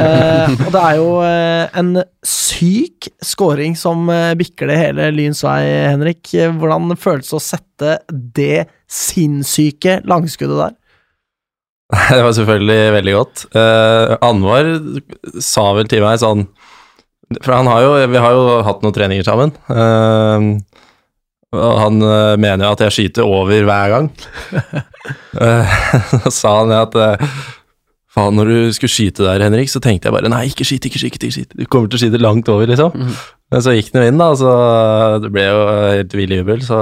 Eh, 0.04 0.56
og 0.68 0.72
det 0.76 0.82
er 0.84 0.98
jo 1.00 1.10
eh, 1.24 1.80
en 1.80 1.92
syk 2.28 3.08
scoring 3.24 3.76
som 3.80 4.10
eh, 4.12 4.34
bikker 4.40 4.68
det 4.72 4.78
hele 4.82 5.10
Lyns 5.16 5.44
vei, 5.46 5.62
Henrik. 5.94 6.34
Hvordan 6.60 6.92
føles 7.00 7.30
det 7.32 7.38
å 7.40 7.44
sette 7.44 7.96
det 8.36 8.68
sinnssyke 8.92 10.00
langskuddet 10.10 10.60
der? 10.66 10.76
Det 12.14 12.20
var 12.22 12.34
selvfølgelig 12.38 12.82
veldig 12.94 13.14
godt. 13.16 13.44
Eh, 13.58 14.12
Anwar 14.28 14.68
sa 15.42 15.64
vel 15.74 15.88
til 15.90 16.04
meg 16.06 16.20
sånn 16.22 16.44
For 17.38 17.54
han 17.54 17.70
har 17.70 17.84
jo, 17.86 17.94
vi 18.10 18.22
har 18.24 18.34
jo 18.34 18.60
hatt 18.66 18.82
noen 18.84 18.96
treninger 18.96 19.28
sammen. 19.28 19.54
Uh, 19.70 20.58
og 21.50 21.80
han 21.82 22.02
uh, 22.04 22.38
mener 22.42 22.66
jo 22.68 22.74
at 22.76 22.84
jeg 22.86 22.96
skyter 22.96 23.30
over 23.30 23.70
hver 23.70 23.96
gang. 23.96 24.12
Eh, 25.40 25.74
Så 26.26 26.32
sa 26.36 26.50
han 26.60 26.72
at 26.76 26.94
eh, 27.00 27.22
Faen, 28.14 28.36
når 28.36 28.50
du 28.50 28.74
skulle 28.76 28.92
skyte 28.92 29.24
der, 29.24 29.42
Henrik, 29.46 29.70
så 29.72 29.80
tenkte 29.82 30.10
jeg 30.10 30.16
bare 30.16 30.30
Nei, 30.30 30.42
ikke 30.50 30.66
skyt, 30.68 30.86
ikke 30.90 31.00
skyt, 31.02 31.16
ikke 31.16 31.36
skyt. 31.38 31.56
Du 31.56 31.64
kommer 31.70 31.90
til 31.90 31.98
å 31.98 32.02
skyte 32.04 32.22
langt 32.22 32.50
over, 32.52 32.70
liksom. 32.70 32.94
Mm. 32.94 33.14
Men 33.54 33.64
så 33.64 33.74
gikk 33.74 33.92
den 33.94 34.04
jo 34.04 34.12
inn, 34.12 34.22
da, 34.22 34.28
så 34.38 34.52
det 35.24 35.32
ble 35.34 35.46
jo 35.48 35.62
helt 35.72 36.16
vill 36.18 36.36
jubel, 36.36 36.62
så 36.66 36.80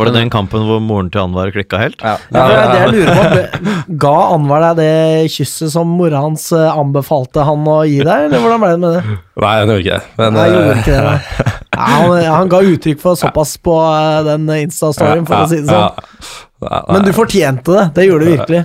Var 0.00 0.08
det 0.08 0.14
den 0.16 0.30
kampen 0.32 0.62
hvor 0.64 0.80
moren 0.80 1.10
til 1.12 1.20
Anwar 1.20 1.50
klikka 1.52 1.76
helt? 1.80 2.00
Ja, 2.00 2.14
ja, 2.32 2.44
det 2.48 2.56
er 2.56 2.70
det 2.70 2.80
jeg 2.80 2.92
lurer 2.94 3.40
på. 3.52 3.74
Ga 4.04 4.12
Anwar 4.34 4.64
deg 4.64 4.78
det 4.80 5.32
kysset 5.34 5.72
som 5.74 5.90
mora 5.98 6.22
hans 6.24 6.46
eh, 6.56 6.66
anbefalte 6.72 7.44
han 7.44 7.66
å 7.68 7.80
gi 7.84 7.98
deg, 8.00 8.26
eller 8.30 8.40
hvordan 8.40 8.62
ble 8.64 8.70
det 8.72 8.80
med 8.80 8.94
det? 8.96 9.16
Nei, 9.44 9.54
han 9.60 9.72
gjorde 9.74 9.84
ikke 9.84 9.98
det. 9.98 10.12
Men 10.22 10.36
Nei, 10.38 10.46
gjorde 10.54 10.70
eh, 10.72 10.80
ikke 10.84 10.94
det. 10.96 11.02
nei. 11.08 11.56
Ja, 11.80 11.84
han, 11.86 12.10
han 12.26 12.48
ga 12.50 12.58
uttrykk 12.66 12.98
for 13.00 13.16
såpass 13.16 13.54
på 13.64 13.72
eh, 13.86 14.16
den 14.26 14.48
Insta-storyen, 14.58 15.22
for 15.28 15.44
å 15.44 15.48
si 15.48 15.60
det 15.62 15.70
sånn. 15.70 16.80
Men 16.90 17.06
du 17.06 17.12
fortjente 17.16 17.72
det, 17.76 17.84
det 17.96 18.04
gjorde 18.08 18.26
du 18.26 18.32
virkelig. 18.34 18.62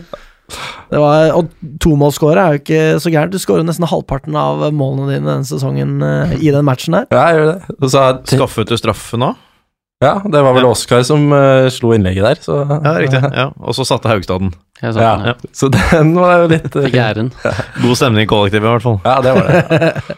Det 0.91 0.99
var, 1.01 1.29
og 1.37 1.53
tomålsskåret 1.81 2.41
er 2.41 2.55
jo 2.57 2.61
ikke 2.63 2.81
så 3.01 3.13
gærent. 3.13 3.31
Du 3.35 3.39
skårer 3.41 3.63
nesten 3.67 3.87
halvparten 3.89 4.35
av 4.39 4.65
målene 4.75 5.13
dine 5.13 5.25
denne 5.29 5.47
sesongen 5.47 5.95
i 6.39 6.51
den 6.53 6.67
matchen 6.67 6.97
der. 6.97 7.07
Ja, 7.13 7.23
jeg 7.29 7.39
gjør 7.39 7.47
det. 7.53 7.77
Og 7.79 7.93
så 7.93 8.03
Skaffet 8.33 8.73
du 8.73 8.75
straffe 8.81 9.21
nå? 9.21 9.31
Ja, 10.03 10.13
det 10.23 10.41
var 10.43 10.55
vel 10.57 10.65
Ja. 10.65 10.71
Oskar 10.75 11.03
som 11.07 11.27
uh, 11.31 11.67
slo 11.71 11.93
innlegget 11.95 12.25
der, 12.25 12.39
så 12.43 12.57
Ja, 12.67 12.93
riktig. 12.99 13.21
Ja. 13.23 13.49
Og 13.55 13.75
så 13.77 13.85
satte 13.87 14.09
Haugstad 14.11 14.43
den. 14.43 14.53
Jeg 14.81 14.93
så 14.95 15.03
Ja, 15.03 15.11
den, 15.17 15.27
ja. 15.31 15.51
Så 15.55 15.69
den 15.71 16.13
var 16.19 16.41
jo 16.43 16.49
litt 16.51 16.75
eh, 16.75 16.87
Fikk 16.89 16.97
æren. 16.99 17.31
God 17.81 17.95
stemning 17.99 18.25
i 18.25 18.29
kollektivet, 18.29 18.65
i 18.67 18.73
hvert 18.73 18.83
fall. 18.83 18.99
Ja, 19.05 19.21
det 19.23 19.35
var 19.37 19.47
det. 19.53 20.17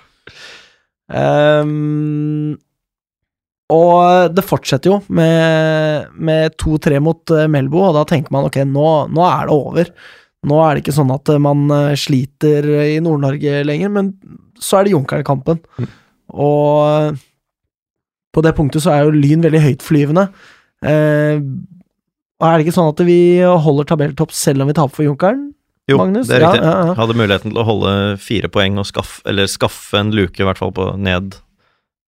um, 1.13 2.55
og 3.77 4.33
det 4.33 4.45
fortsetter 4.47 4.93
jo 4.95 4.99
med, 5.13 6.09
med 6.15 6.57
2-3 6.57 7.03
mot 7.03 7.35
eh, 7.35 7.45
Melbo, 7.51 7.83
og 7.89 7.99
da 7.99 8.05
tenker 8.09 8.33
man 8.33 8.49
ok, 8.49 8.63
nå, 8.65 8.87
nå 9.13 9.27
er 9.29 9.45
det 9.45 9.55
over. 9.59 9.93
Nå 10.47 10.59
er 10.63 10.73
det 10.75 10.85
ikke 10.85 10.95
sånn 10.95 11.11
at 11.11 11.29
man 11.43 11.65
sliter 11.99 12.65
i 12.85 12.99
Nord-Norge 13.03 13.63
lenger, 13.67 13.89
men 13.91 14.11
så 14.61 14.79
er 14.79 14.87
det 14.87 14.93
Junkeren-kampen. 14.93 15.59
Og 16.33 16.83
eh, 16.87 17.23
på 18.37 18.45
det 18.45 18.53
punktet 18.57 18.85
så 18.85 18.93
er 18.93 19.07
jo 19.07 19.17
Lyn 19.17 19.43
veldig 19.45 19.63
høytflyvende. 19.65 20.27
Eh, 20.85 21.41
og 22.37 22.45
er 22.45 22.57
det 22.57 22.67
ikke 22.67 22.77
sånn 22.77 22.91
at 22.91 23.01
vi 23.07 23.19
holder 23.41 23.87
tabelltopp 23.89 24.33
selv 24.35 24.61
om 24.61 24.69
vi 24.69 24.77
taper 24.77 24.93
for 24.99 25.07
Junkeren? 25.07 25.47
Jo, 25.87 26.01
Magnus? 26.01 26.27
det 26.27 26.37
er 26.37 26.43
riktig. 26.43 26.61
ja, 26.67 26.77
ja. 26.89 26.95
Hadde 26.99 27.15
muligheten 27.15 27.53
til 27.53 27.61
å 27.61 27.67
holde 27.67 27.91
fire 28.19 28.49
poeng 28.51 28.77
og 28.81 28.87
skaffe, 28.89 29.21
eller 29.29 29.47
skaffe 29.49 29.99
en 30.01 30.11
luke, 30.15 30.35
i 30.41 30.45
hvert 30.45 30.59
fall 30.59 30.73
på 30.75 30.91
ned. 30.99 31.39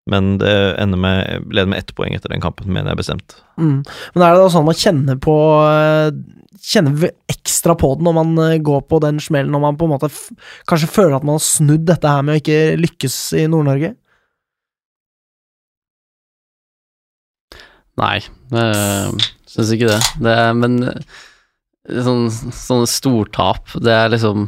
Men 0.09 0.33
det 0.41 0.55
ender 0.81 0.99
med 0.99 1.47
leder 1.53 1.69
med 1.71 1.79
ett 1.79 1.93
poeng 1.95 2.15
etter 2.15 2.33
den 2.33 2.43
kampen, 2.43 2.71
mener 2.73 2.91
jeg 2.91 3.01
bestemt. 3.03 3.37
Mm. 3.61 3.79
Men 4.15 4.25
er 4.25 4.35
det 4.35 4.43
da 4.43 4.51
sånn 4.51 4.67
man 4.67 4.77
kjenner 4.77 5.19
på 5.21 5.37
eh, 5.69 6.11
Kjenner 6.59 7.13
ekstra 7.31 7.71
på 7.79 7.93
det 7.95 8.03
når 8.03 8.15
man 8.17 8.31
eh, 8.43 8.57
går 8.59 8.81
på 8.91 8.97
den 8.99 9.21
smellen, 9.23 9.53
når 9.55 9.61
man 9.63 9.77
på 9.79 9.87
en 9.87 9.93
måte 9.93 10.09
kanskje 10.67 10.89
føler 10.91 11.15
at 11.15 11.27
man 11.27 11.37
har 11.37 11.45
snudd 11.45 11.85
dette 11.87 12.11
her 12.11 12.25
med 12.25 12.35
å 12.35 12.41
ikke 12.41 12.57
lykkes 12.81 13.15
i 13.39 13.45
Nord-Norge? 13.47 13.93
Nei, 17.99 18.19
øh, 18.55 19.27
syns 19.49 19.73
ikke 19.75 19.89
det. 19.91 19.99
det 20.23 20.35
er, 20.45 20.53
men 20.57 20.77
eh, 20.87 21.17
sånn, 22.05 22.27
sånne 22.31 22.89
stortap, 22.89 23.73
det 23.83 23.95
er 23.95 24.13
liksom 24.13 24.45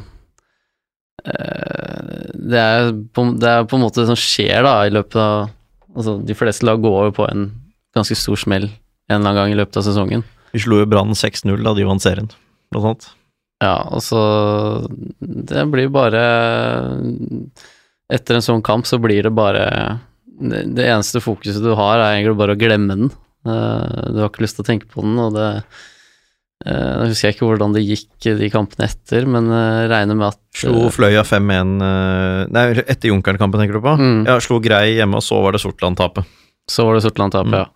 øh, 1.27 2.21
det, 2.35 2.61
er 2.61 2.91
på, 3.11 3.25
det 3.41 3.49
er 3.49 3.67
på 3.67 3.79
en 3.79 3.83
måte 3.85 4.03
det 4.03 4.11
som 4.11 4.19
skjer 4.19 4.63
da 4.67 4.77
i 4.87 4.93
løpet 4.93 5.19
av 5.21 5.49
Altså, 5.91 6.13
de 6.23 6.31
fleste 6.39 6.63
lag 6.63 6.79
går 6.79 6.93
over 6.95 7.09
på 7.11 7.25
en 7.27 7.49
ganske 7.91 8.15
stor 8.15 8.39
smell 8.39 8.69
en 9.11 9.17
eller 9.17 9.25
annen 9.25 9.39
gang 9.41 9.51
i 9.51 9.57
løpet 9.59 9.75
av 9.81 9.83
sesongen. 9.83 10.21
Vi 10.55 10.61
slo 10.63 10.77
jo 10.79 10.87
Brann 10.87 11.11
6-0 11.17 11.57
da 11.65 11.73
de 11.75 11.87
vant 11.87 12.03
serien, 12.03 12.29
blant 12.71 12.87
annet. 12.87 13.07
Ja, 13.61 13.75
altså 13.93 14.21
Det 15.19 15.65
blir 15.69 15.91
bare 15.93 16.21
Etter 18.09 18.39
en 18.39 18.45
sånn 18.45 18.63
kamp 18.65 18.87
så 18.89 18.97
blir 18.97 19.27
det 19.27 19.33
bare 19.37 19.67
Det, 20.25 20.63
det 20.73 20.87
eneste 20.87 21.21
fokuset 21.21 21.61
du 21.61 21.75
har, 21.77 21.99
er 21.99 22.15
egentlig 22.15 22.39
bare 22.39 22.55
å 22.55 22.59
glemme 22.59 22.97
den. 22.97 23.11
Eh, 23.45 24.11
du 24.13 24.19
har 24.21 24.29
ikke 24.29 24.43
lyst 24.45 24.57
til 24.59 24.65
å 24.65 24.69
tenke 24.69 24.85
på 24.91 25.01
den, 25.01 25.15
og 25.17 25.33
det 25.33 25.45
eh, 26.65 26.91
Jeg 27.01 27.09
husker 27.13 27.33
ikke 27.33 27.47
hvordan 27.49 27.73
det 27.73 27.81
gikk 27.87 28.27
de 28.37 28.49
kampene 28.53 28.85
etter, 28.89 29.25
men 29.25 29.47
jeg 29.49 29.89
regner 29.89 30.19
med 30.19 30.27
at 30.29 30.39
Slo 30.61 30.89
Fløya 30.93 31.23
5-1 31.25 31.81
eh, 31.87 32.43
Nei, 32.53 32.65
etter 32.85 33.09
Junkeren-kampen, 33.09 33.63
tenker 33.63 33.79
du 33.79 33.83
på? 33.87 33.95
Mm. 33.97 34.21
Ja, 34.29 34.37
slo 34.43 34.59
Grei 34.61 34.93
hjemme, 34.99 35.17
og 35.17 35.25
så 35.25 35.41
var 35.41 35.55
det 35.57 35.63
Sortland-tapet. 35.63 36.29
Så 36.69 36.85
var 36.85 36.97
det 36.99 37.03
Sortland-tapet, 37.07 37.51
Mm. 37.51 37.59
ja. 37.61 37.67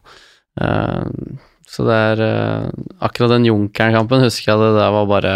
Eh, 0.61 1.36
så 1.68 1.84
det 1.88 1.95
er 1.97 2.20
eh, 2.24 2.68
Akkurat 3.03 3.34
den 3.34 3.47
Junkeren-kampen 3.49 4.22
husker 4.24 4.51
jeg 4.53 4.61
det 4.61 4.74
der 4.78 4.91
var 4.93 5.07
bare, 5.09 5.34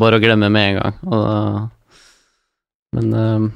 bare 0.00 0.16
å 0.18 0.22
glemme 0.24 0.48
med 0.50 0.70
en 0.72 0.78
gang. 0.80 0.94
Da- 1.12 1.68
men 2.96 3.12
eh, 3.12 3.50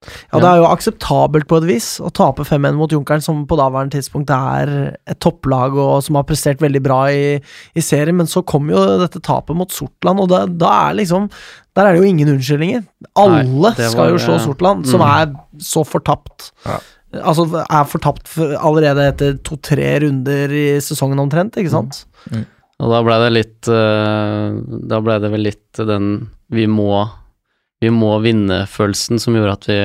Ja, 0.00 0.38
det 0.40 0.48
er 0.48 0.60
jo 0.62 0.68
akseptabelt 0.70 1.44
på 1.50 1.58
et 1.60 1.66
vis 1.68 1.86
å 2.00 2.08
tape 2.16 2.46
5-1 2.48 2.78
mot 2.78 2.92
Junkeren, 2.94 3.20
som 3.20 3.42
på 3.48 3.58
daværende 3.60 3.98
tidspunkt 3.98 4.30
er 4.32 4.70
et 5.04 5.18
topplag 5.20 5.76
og 5.76 5.98
som 6.06 6.16
har 6.16 6.24
prestert 6.28 6.62
veldig 6.64 6.80
bra 6.86 7.02
i, 7.12 7.34
i 7.76 7.84
serien, 7.84 8.16
men 8.16 8.30
så 8.30 8.40
kom 8.40 8.70
jo 8.72 8.80
dette 9.02 9.20
tapet 9.26 9.58
mot 9.58 9.74
Sortland, 9.74 10.22
og 10.24 10.30
da, 10.32 10.46
da 10.48 10.72
er 10.86 10.96
liksom 11.02 11.28
Der 11.76 11.86
er 11.86 11.92
det 11.92 12.00
jo 12.00 12.08
ingen 12.08 12.32
unnskyldninger. 12.32 12.86
Alle 13.20 13.44
Nei, 13.44 13.60
var, 13.66 13.76
skal 13.92 14.14
jo 14.14 14.22
slå 14.24 14.38
eh, 14.38 14.42
Sortland, 14.46 14.88
som 14.88 15.04
mm. 15.04 15.10
er 15.10 15.60
så 15.68 15.84
fortapt. 15.86 16.48
Ja. 16.64 16.80
Altså 17.20 17.46
er 17.60 17.86
fortapt 17.90 18.32
allerede 18.40 19.06
etter 19.12 19.38
to-tre 19.44 19.92
runder 20.06 20.50
i 20.54 20.66
sesongen 20.82 21.20
omtrent, 21.20 21.60
ikke 21.60 21.76
sant? 21.76 22.04
Og 22.80 22.88
da 22.88 23.00
blei 23.04 23.16
det 23.26 23.32
litt 23.34 23.68
eh, 23.68 24.60
Da 24.88 25.00
blei 25.04 25.18
det 25.20 25.30
vel 25.34 25.50
litt 25.50 25.80
den 25.90 26.12
vi 26.50 26.64
må 26.70 27.04
vi 27.80 27.90
må 27.94 28.10
vinne-følelsen 28.24 29.20
som 29.22 29.36
gjorde 29.36 29.52
at 29.56 29.68
vi, 29.70 29.78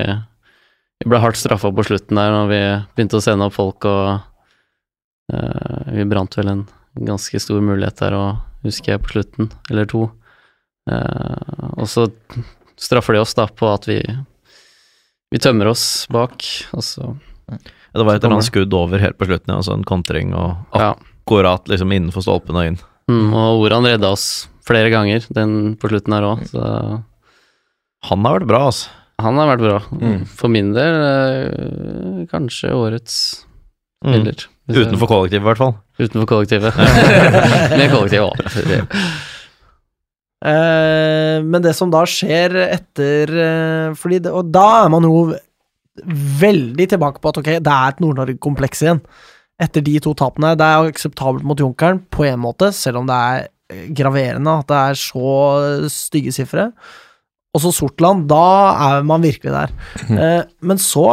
vi 1.03 1.09
ble 1.11 1.19
hardt 1.23 1.39
straffa 1.39 1.71
på 1.71 1.85
slutten 1.87 2.19
der 2.19 2.33
når 2.33 2.49
vi 2.51 2.59
begynte 2.97 3.19
å 3.21 3.23
sende 3.23 3.47
opp 3.47 3.55
folk 3.55 3.87
og 3.87 4.19
uh, 5.31 5.93
Vi 5.95 6.05
brant 6.11 6.35
vel 6.37 6.51
en 6.51 6.65
ganske 6.95 7.39
stor 7.43 7.63
mulighet 7.63 7.99
der 8.03 8.15
og 8.17 8.43
husker 8.65 8.95
jeg 8.95 9.03
på 9.03 9.11
slutten, 9.13 9.49
eller 9.69 9.85
to. 9.89 10.07
Uh, 10.89 11.75
og 11.77 11.87
så 11.91 12.07
straffer 12.79 13.15
de 13.15 13.21
oss 13.23 13.35
da 13.37 13.45
på 13.47 13.67
at 13.71 13.87
vi 13.89 13.99
vi 15.33 15.39
tømmer 15.41 15.67
oss 15.71 16.05
bak, 16.13 16.43
og 16.75 16.83
så 16.85 17.15
Ja, 17.49 17.57
det 18.01 18.05
var 18.05 18.15
et 18.15 18.23
eller 18.23 18.37
annet 18.37 18.47
skudd 18.49 18.73
over 18.73 18.99
helt 18.99 19.17
på 19.19 19.27
slutten, 19.27 19.51
ja, 19.51 19.57
altså 19.59 19.73
en 19.75 19.83
kontring 19.87 20.33
og 20.35 20.55
Ja. 20.75 20.93
akkurat 21.25 21.67
liksom 21.67 21.91
innenfor 21.91 22.21
stolpen 22.25 22.55
og 22.55 22.65
inn. 22.69 22.77
mm, 23.09 23.33
Og 23.33 23.65
Oran 23.65 23.85
redda 23.85 24.11
oss 24.11 24.47
flere 24.65 24.89
ganger, 24.89 25.25
den 25.33 25.75
på 25.77 25.89
slutten 25.89 26.13
her 26.13 26.23
òg, 26.23 26.45
så 26.49 27.03
Han 28.09 28.25
har 28.27 28.39
vært 28.39 28.49
bra, 28.51 28.61
altså. 28.71 28.89
Han 29.23 29.37
har 29.39 29.47
vært 29.53 29.63
bra. 29.63 29.77
Mm. 29.95 30.23
For 30.27 30.51
min 30.51 30.73
del 30.75 30.95
eh, 31.07 32.25
kanskje 32.31 32.73
årets 32.75 33.19
Mm. 34.05 34.11
spiller. 34.11 34.41
Mm. 34.69 34.75
Utenfor 34.75 35.07
kollektivet, 35.09 35.41
i 35.41 35.45
hvert 35.47 35.57
fall. 35.57 35.71
Utenfor 35.97 36.27
kollektivet. 36.29 36.75
Med 37.79 37.87
kollektivet 37.89 38.27
òg. 38.27 38.91
Eh, 40.45 41.37
men 41.41 41.63
det 41.63 41.71
som 41.77 41.89
da 41.93 42.03
skjer 42.09 42.53
etter 42.67 43.31
eh, 43.31 43.93
fordi 43.97 44.19
det, 44.25 44.33
Og 44.35 44.51
da 44.53 44.65
er 44.83 44.91
man 44.93 45.07
jo 45.07 45.31
veldig 46.41 46.89
tilbake 46.91 47.21
på 47.23 47.31
at 47.31 47.39
ok, 47.39 47.49
det 47.63 47.71
er 47.71 47.93
et 47.95 48.03
Nord-Norge-kompleks 48.03 48.83
igjen. 48.83 48.99
Etter 49.63 49.81
de 49.85 49.95
to 50.03 50.11
tapene. 50.19 50.51
Det 50.59 50.67
er 50.67 50.89
akseptabelt 50.91 51.47
mot 51.47 51.61
Junkeren 51.63 52.01
på 52.11 52.27
en 52.27 52.41
måte, 52.43 52.73
selv 52.75 52.99
om 53.01 53.07
det 53.09 53.15
er 53.15 53.47
eh, 53.71 53.87
graverende 53.95 54.57
at 54.59 54.69
det 54.69 54.81
er 54.91 54.99
så 54.99 55.87
stygge 55.89 56.35
sifre. 56.35 56.67
Og 57.55 57.61
så 57.63 57.71
Sortland, 57.71 58.25
da 58.27 58.43
er 58.89 59.05
man 59.07 59.23
virkelig 59.23 59.53
der. 59.53 59.73
Eh, 60.15 60.41
men 60.67 60.79
så 60.81 61.05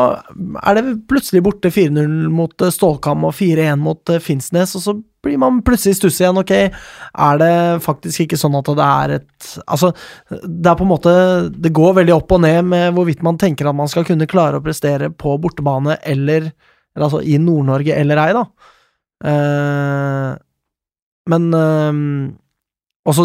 er 0.58 0.76
det 0.76 0.82
plutselig 1.10 1.44
borte 1.46 1.70
4-0 1.72 2.08
mot 2.34 2.64
eh, 2.64 2.72
Stålkam 2.74 3.28
og 3.28 3.34
4-1 3.38 3.78
mot 3.78 4.12
eh, 4.12 4.22
Finnsnes, 4.22 4.74
og 4.78 4.82
så 4.82 4.94
blir 5.22 5.38
man 5.38 5.60
plutselig 5.62 5.94
i 5.94 5.98
stuss 6.00 6.18
igjen. 6.20 6.40
Ok, 6.42 6.52
er 6.52 7.40
det 7.40 7.54
faktisk 7.84 8.24
ikke 8.24 8.40
sånn 8.40 8.58
at 8.58 8.72
det 8.74 8.88
er 8.88 9.14
et 9.20 9.48
Altså, 9.62 9.92
det 10.30 10.70
er 10.70 10.76
på 10.78 10.84
en 10.86 10.90
måte 10.90 11.12
Det 11.52 11.72
går 11.74 11.96
veldig 11.98 12.14
opp 12.14 12.34
og 12.34 12.42
ned 12.44 12.66
med 12.70 12.94
hvorvidt 12.96 13.24
man 13.26 13.38
tenker 13.40 13.68
at 13.68 13.76
man 13.76 13.90
skal 13.90 14.06
kunne 14.08 14.28
klare 14.30 14.58
å 14.58 14.64
prestere 14.64 15.10
på 15.10 15.36
bortebane 15.42 15.98
eller, 16.02 16.50
eller 16.94 17.06
altså 17.06 17.22
i 17.22 17.38
Nord-Norge 17.42 17.98
eller 17.98 18.22
ei, 18.22 18.30
da. 18.38 18.44
Eh, 19.30 20.30
men 21.30 21.52
eh, 21.54 22.00
Og 23.06 23.14
så 23.18 23.24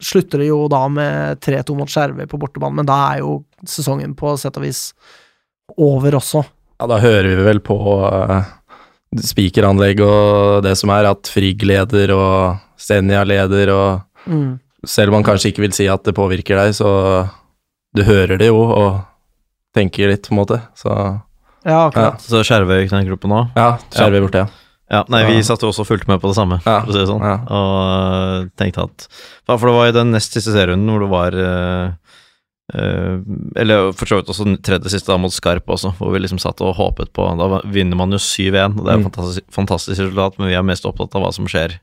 slutter 0.00 0.40
det 0.40 0.46
jo 0.48 0.62
da 0.72 0.86
med 0.88 1.40
3-2 1.44 1.74
mot 1.76 1.90
Skjervøy 1.92 2.24
på 2.30 2.38
bortebane, 2.40 2.78
men 2.80 2.86
da 2.88 2.96
er 3.12 3.18
jo 3.20 3.42
sesongen 3.68 4.14
på 4.16 4.32
sett 4.40 4.56
og 4.56 4.64
vis 4.64 4.86
over 5.76 6.16
også. 6.16 6.44
Ja, 6.80 6.86
da 6.88 6.96
hører 7.02 7.28
vi 7.36 7.44
vel 7.44 7.60
på 7.60 7.76
uh, 8.08 8.38
spikeranlegg 9.20 10.00
og 10.04 10.62
det 10.64 10.72
som 10.80 10.92
er, 10.94 11.08
at 11.10 11.28
Frigg 11.32 11.60
leder 11.66 12.12
og 12.16 12.58
Senja 12.80 13.24
leder, 13.28 13.72
og 13.74 14.04
Mm. 14.28 14.58
selv 14.84 15.08
om 15.08 15.14
man 15.20 15.24
kanskje 15.24 15.48
ikke 15.52 15.62
vil 15.62 15.72
si 15.72 15.86
at 15.88 16.02
det 16.04 16.12
påvirker 16.14 16.58
deg, 16.58 16.74
så 16.76 16.88
du 17.96 18.02
hører 18.04 18.36
det 18.36 18.48
jo 18.50 18.58
og 18.60 18.98
tenker 19.74 20.10
litt, 20.10 20.26
på 20.28 20.34
en 20.34 20.40
måte. 20.42 20.58
Så 20.76 20.90
Ja, 21.64 21.86
akkurat. 21.88 22.20
Så 22.20 22.42
Skjervøy 22.44 22.88
tenker 22.90 23.10
du 23.14 23.16
på 23.16 23.28
nå? 23.30 23.48
ja, 23.56 23.78
Skjervøy 23.94 24.20
borte, 24.26 24.42
ja. 24.44 24.46
Ja, 24.90 25.02
nei, 25.12 25.20
vi 25.28 25.42
satt 25.44 25.60
jo 25.60 25.68
også 25.68 25.82
og 25.84 25.88
fulgte 25.90 26.08
med 26.08 26.20
på 26.22 26.30
det 26.30 26.36
samme, 26.38 26.56
Ja, 26.64 26.78
for 26.80 26.88
å 26.88 26.94
si 26.94 27.00
det 27.02 27.08
sånn. 27.10 27.24
ja. 27.24 27.34
Og 27.52 27.72
øh, 27.92 28.50
tenkte 28.56 28.86
at 28.88 29.04
For 29.44 29.68
det 29.68 29.74
var 29.76 29.88
i 29.90 29.96
den 29.98 30.12
nest 30.14 30.32
siste 30.32 30.54
serierunden 30.54 30.88
hvor 30.94 31.02
det 31.04 31.10
var 31.12 31.36
øh, 31.36 31.90
øh, 32.72 33.18
Eller 33.60 33.92
for 33.92 34.08
så 34.08 34.16
vidt 34.22 34.30
også 34.32 34.46
den 34.48 34.56
tredje 34.64 34.88
siste 34.94 35.12
da 35.12 35.18
mot 35.20 35.34
Skarp 35.34 35.68
også, 35.68 35.92
hvor 35.98 36.14
vi 36.14 36.22
liksom 36.24 36.40
satt 36.40 36.62
og 36.64 36.72
håpet 36.80 37.12
på 37.12 37.26
Da 37.36 37.60
vinner 37.68 38.00
man 38.00 38.16
jo 38.16 38.22
7-1, 38.22 38.78
og 38.78 38.84
det 38.86 38.94
er 38.94 38.96
jo 38.96 39.04
Mm. 39.04 39.10
fantastisk, 39.10 39.44
fantastisk 39.52 40.00
resultat, 40.00 40.38
men 40.38 40.48
vi 40.48 40.56
er 40.56 40.64
mest 40.64 40.88
opptatt 40.88 41.14
av 41.14 41.22
hva 41.26 41.34
som 41.36 41.44
skjer. 41.46 41.76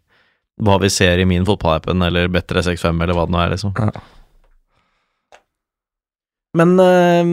Hva 0.65 0.80
vi 0.82 0.90
ser 0.90 1.19
i 1.22 1.26
min 1.30 1.45
fotballappen, 1.45 2.02
eller 2.02 2.27
Better 2.32 2.61
65 2.64 3.02
eller 3.03 3.14
hva 3.14 3.26
det 3.27 3.34
nå 3.36 3.40
er, 3.44 3.49
liksom. 3.53 3.73
Men 6.56 6.80
eh, 6.80 7.32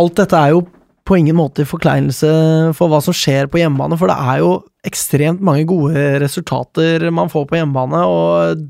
alt 0.00 0.14
dette 0.16 0.38
er 0.38 0.54
jo 0.54 0.62
på 1.08 1.18
ingen 1.18 1.36
måte 1.38 1.64
i 1.64 1.68
forkleinelse 1.68 2.30
for 2.78 2.90
hva 2.90 3.00
som 3.02 3.16
skjer 3.16 3.50
på 3.50 3.60
hjemmebane, 3.60 3.98
for 3.98 4.10
det 4.10 4.18
er 4.18 4.42
jo 4.42 4.52
ekstremt 4.86 5.42
mange 5.44 5.66
gode 5.68 6.02
resultater 6.22 7.08
man 7.14 7.30
får 7.32 7.48
på 7.50 7.58
hjemmebane, 7.58 8.02
og 8.06 8.62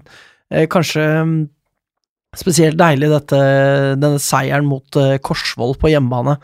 eh, 0.52 0.66
kanskje 0.72 1.06
mm, 1.28 1.38
spesielt 2.36 2.80
deilig 2.80 3.12
dette, 3.12 3.40
denne 4.00 4.20
seieren 4.22 4.68
mot 4.68 5.00
eh, 5.00 5.18
Korsvoll 5.24 5.76
på 5.80 5.92
hjemmebane, 5.92 6.38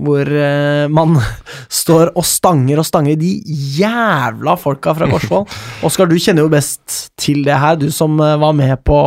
hvor 0.00 0.28
eh, 0.28 0.88
man 0.92 1.16
står 1.82 2.14
og 2.16 2.24
stanger 2.28 2.80
og 2.80 2.88
stanger 2.88 3.20
de 3.20 3.36
jævla 3.76 4.56
folka 4.60 4.96
fra 4.96 5.08
Korsvoll. 5.12 5.46
Oskar, 5.88 6.08
du 6.08 6.16
kjenner 6.16 6.44
jo 6.44 6.52
best 6.52 7.10
til 7.20 7.44
det 7.44 7.60
her, 7.60 7.76
du 7.80 7.90
som 7.92 8.16
var 8.16 8.56
med 8.56 8.76
på 8.88 9.00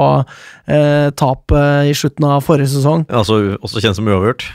eh, 0.70 1.10
tapet 1.18 1.90
i 1.90 1.98
slutten 1.98 2.30
av 2.30 2.46
forrige 2.46 2.74
sesong. 2.78 3.10
Altså 3.10 3.58
også 3.58 3.82
kjent 3.82 3.98
som 3.98 4.10
uavgjort. 4.10 4.52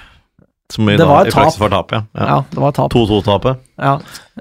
Som 0.72 0.88
i, 0.88 0.94
Det 0.96 1.04
da, 1.04 1.08
var 1.10 1.26
i 1.26 1.30
et 1.30 1.36
praksis 1.36 1.60
var 1.60 1.72
tap, 1.74 1.92
ja. 1.92 2.02
Ja, 2.16 2.26
ja. 2.30 2.36
det 2.50 2.62
var 2.62 2.76
tap. 2.76 2.94
2-2-tapet. 2.94 3.64
Ja. 3.76 3.96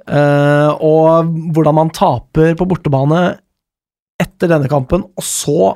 Uh, 0.08 0.70
og 0.80 1.34
hvordan 1.56 1.76
man 1.82 1.91
taper 1.94 2.56
på 2.60 2.68
bortebane 2.70 3.24
etter 4.24 4.52
denne 4.52 4.70
kampen, 4.72 5.04
og 5.04 5.26
så 5.26 5.74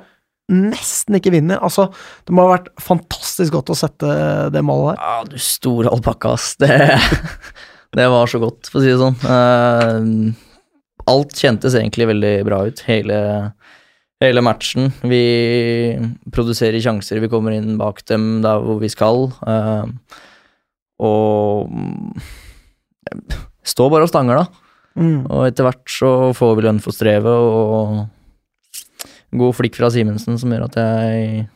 nesten 0.47 1.17
ikke 1.17 1.33
vinner. 1.33 1.59
Altså, 1.59 1.89
det 2.23 2.31
må 2.35 2.45
ha 2.45 2.53
vært 2.55 2.69
fantastisk 2.79 3.57
godt 3.57 3.73
å 3.73 3.75
sette 3.75 4.11
det 4.53 4.63
målet 4.63 4.95
der. 4.95 5.01
Ja, 5.03 5.25
du 5.27 5.35
store 5.43 5.91
alpakka, 5.91 6.37
ass. 6.37 6.53
Det, 6.61 6.71
det 7.99 8.07
var 8.13 8.31
så 8.31 8.39
godt, 8.39 8.71
for 8.71 8.79
å 8.79 8.85
si 8.85 8.93
det 8.93 9.01
sånn. 9.01 9.19
Uh, 9.27 10.47
alt 11.07 11.35
kjentes 11.39 11.75
egentlig 11.77 12.07
veldig 12.09 12.33
bra 12.47 12.61
ut, 12.67 12.83
hele, 12.87 13.17
hele 14.23 14.43
matchen. 14.43 14.89
Vi 15.07 15.21
produserer 16.35 16.79
sjanser, 16.83 17.21
vi 17.23 17.29
kommer 17.31 17.55
inn 17.55 17.77
bak 17.79 18.03
dem 18.09 18.39
der 18.45 18.63
hvor 18.63 18.79
vi 18.83 18.89
skal. 18.91 19.29
eh, 19.47 19.85
og 20.99 21.69
stå 23.27 23.43
Står 23.67 23.89
bare 23.91 24.05
og 24.07 24.09
stanger, 24.09 24.39
da. 24.39 24.45
Mm. 24.97 25.25
Og 25.29 25.43
etter 25.45 25.65
hvert 25.67 25.91
så 25.91 26.09
får 26.33 26.53
vi 26.57 26.63
lønn 26.65 26.79
for 26.81 26.95
strevet, 26.95 27.27
og 27.27 28.07
god 29.37 29.53
flikk 29.57 29.75
fra 29.77 29.89
Simensen 29.93 30.39
som 30.39 30.49
gjør 30.55 30.63
at 30.69 30.77
jeg 30.79 31.47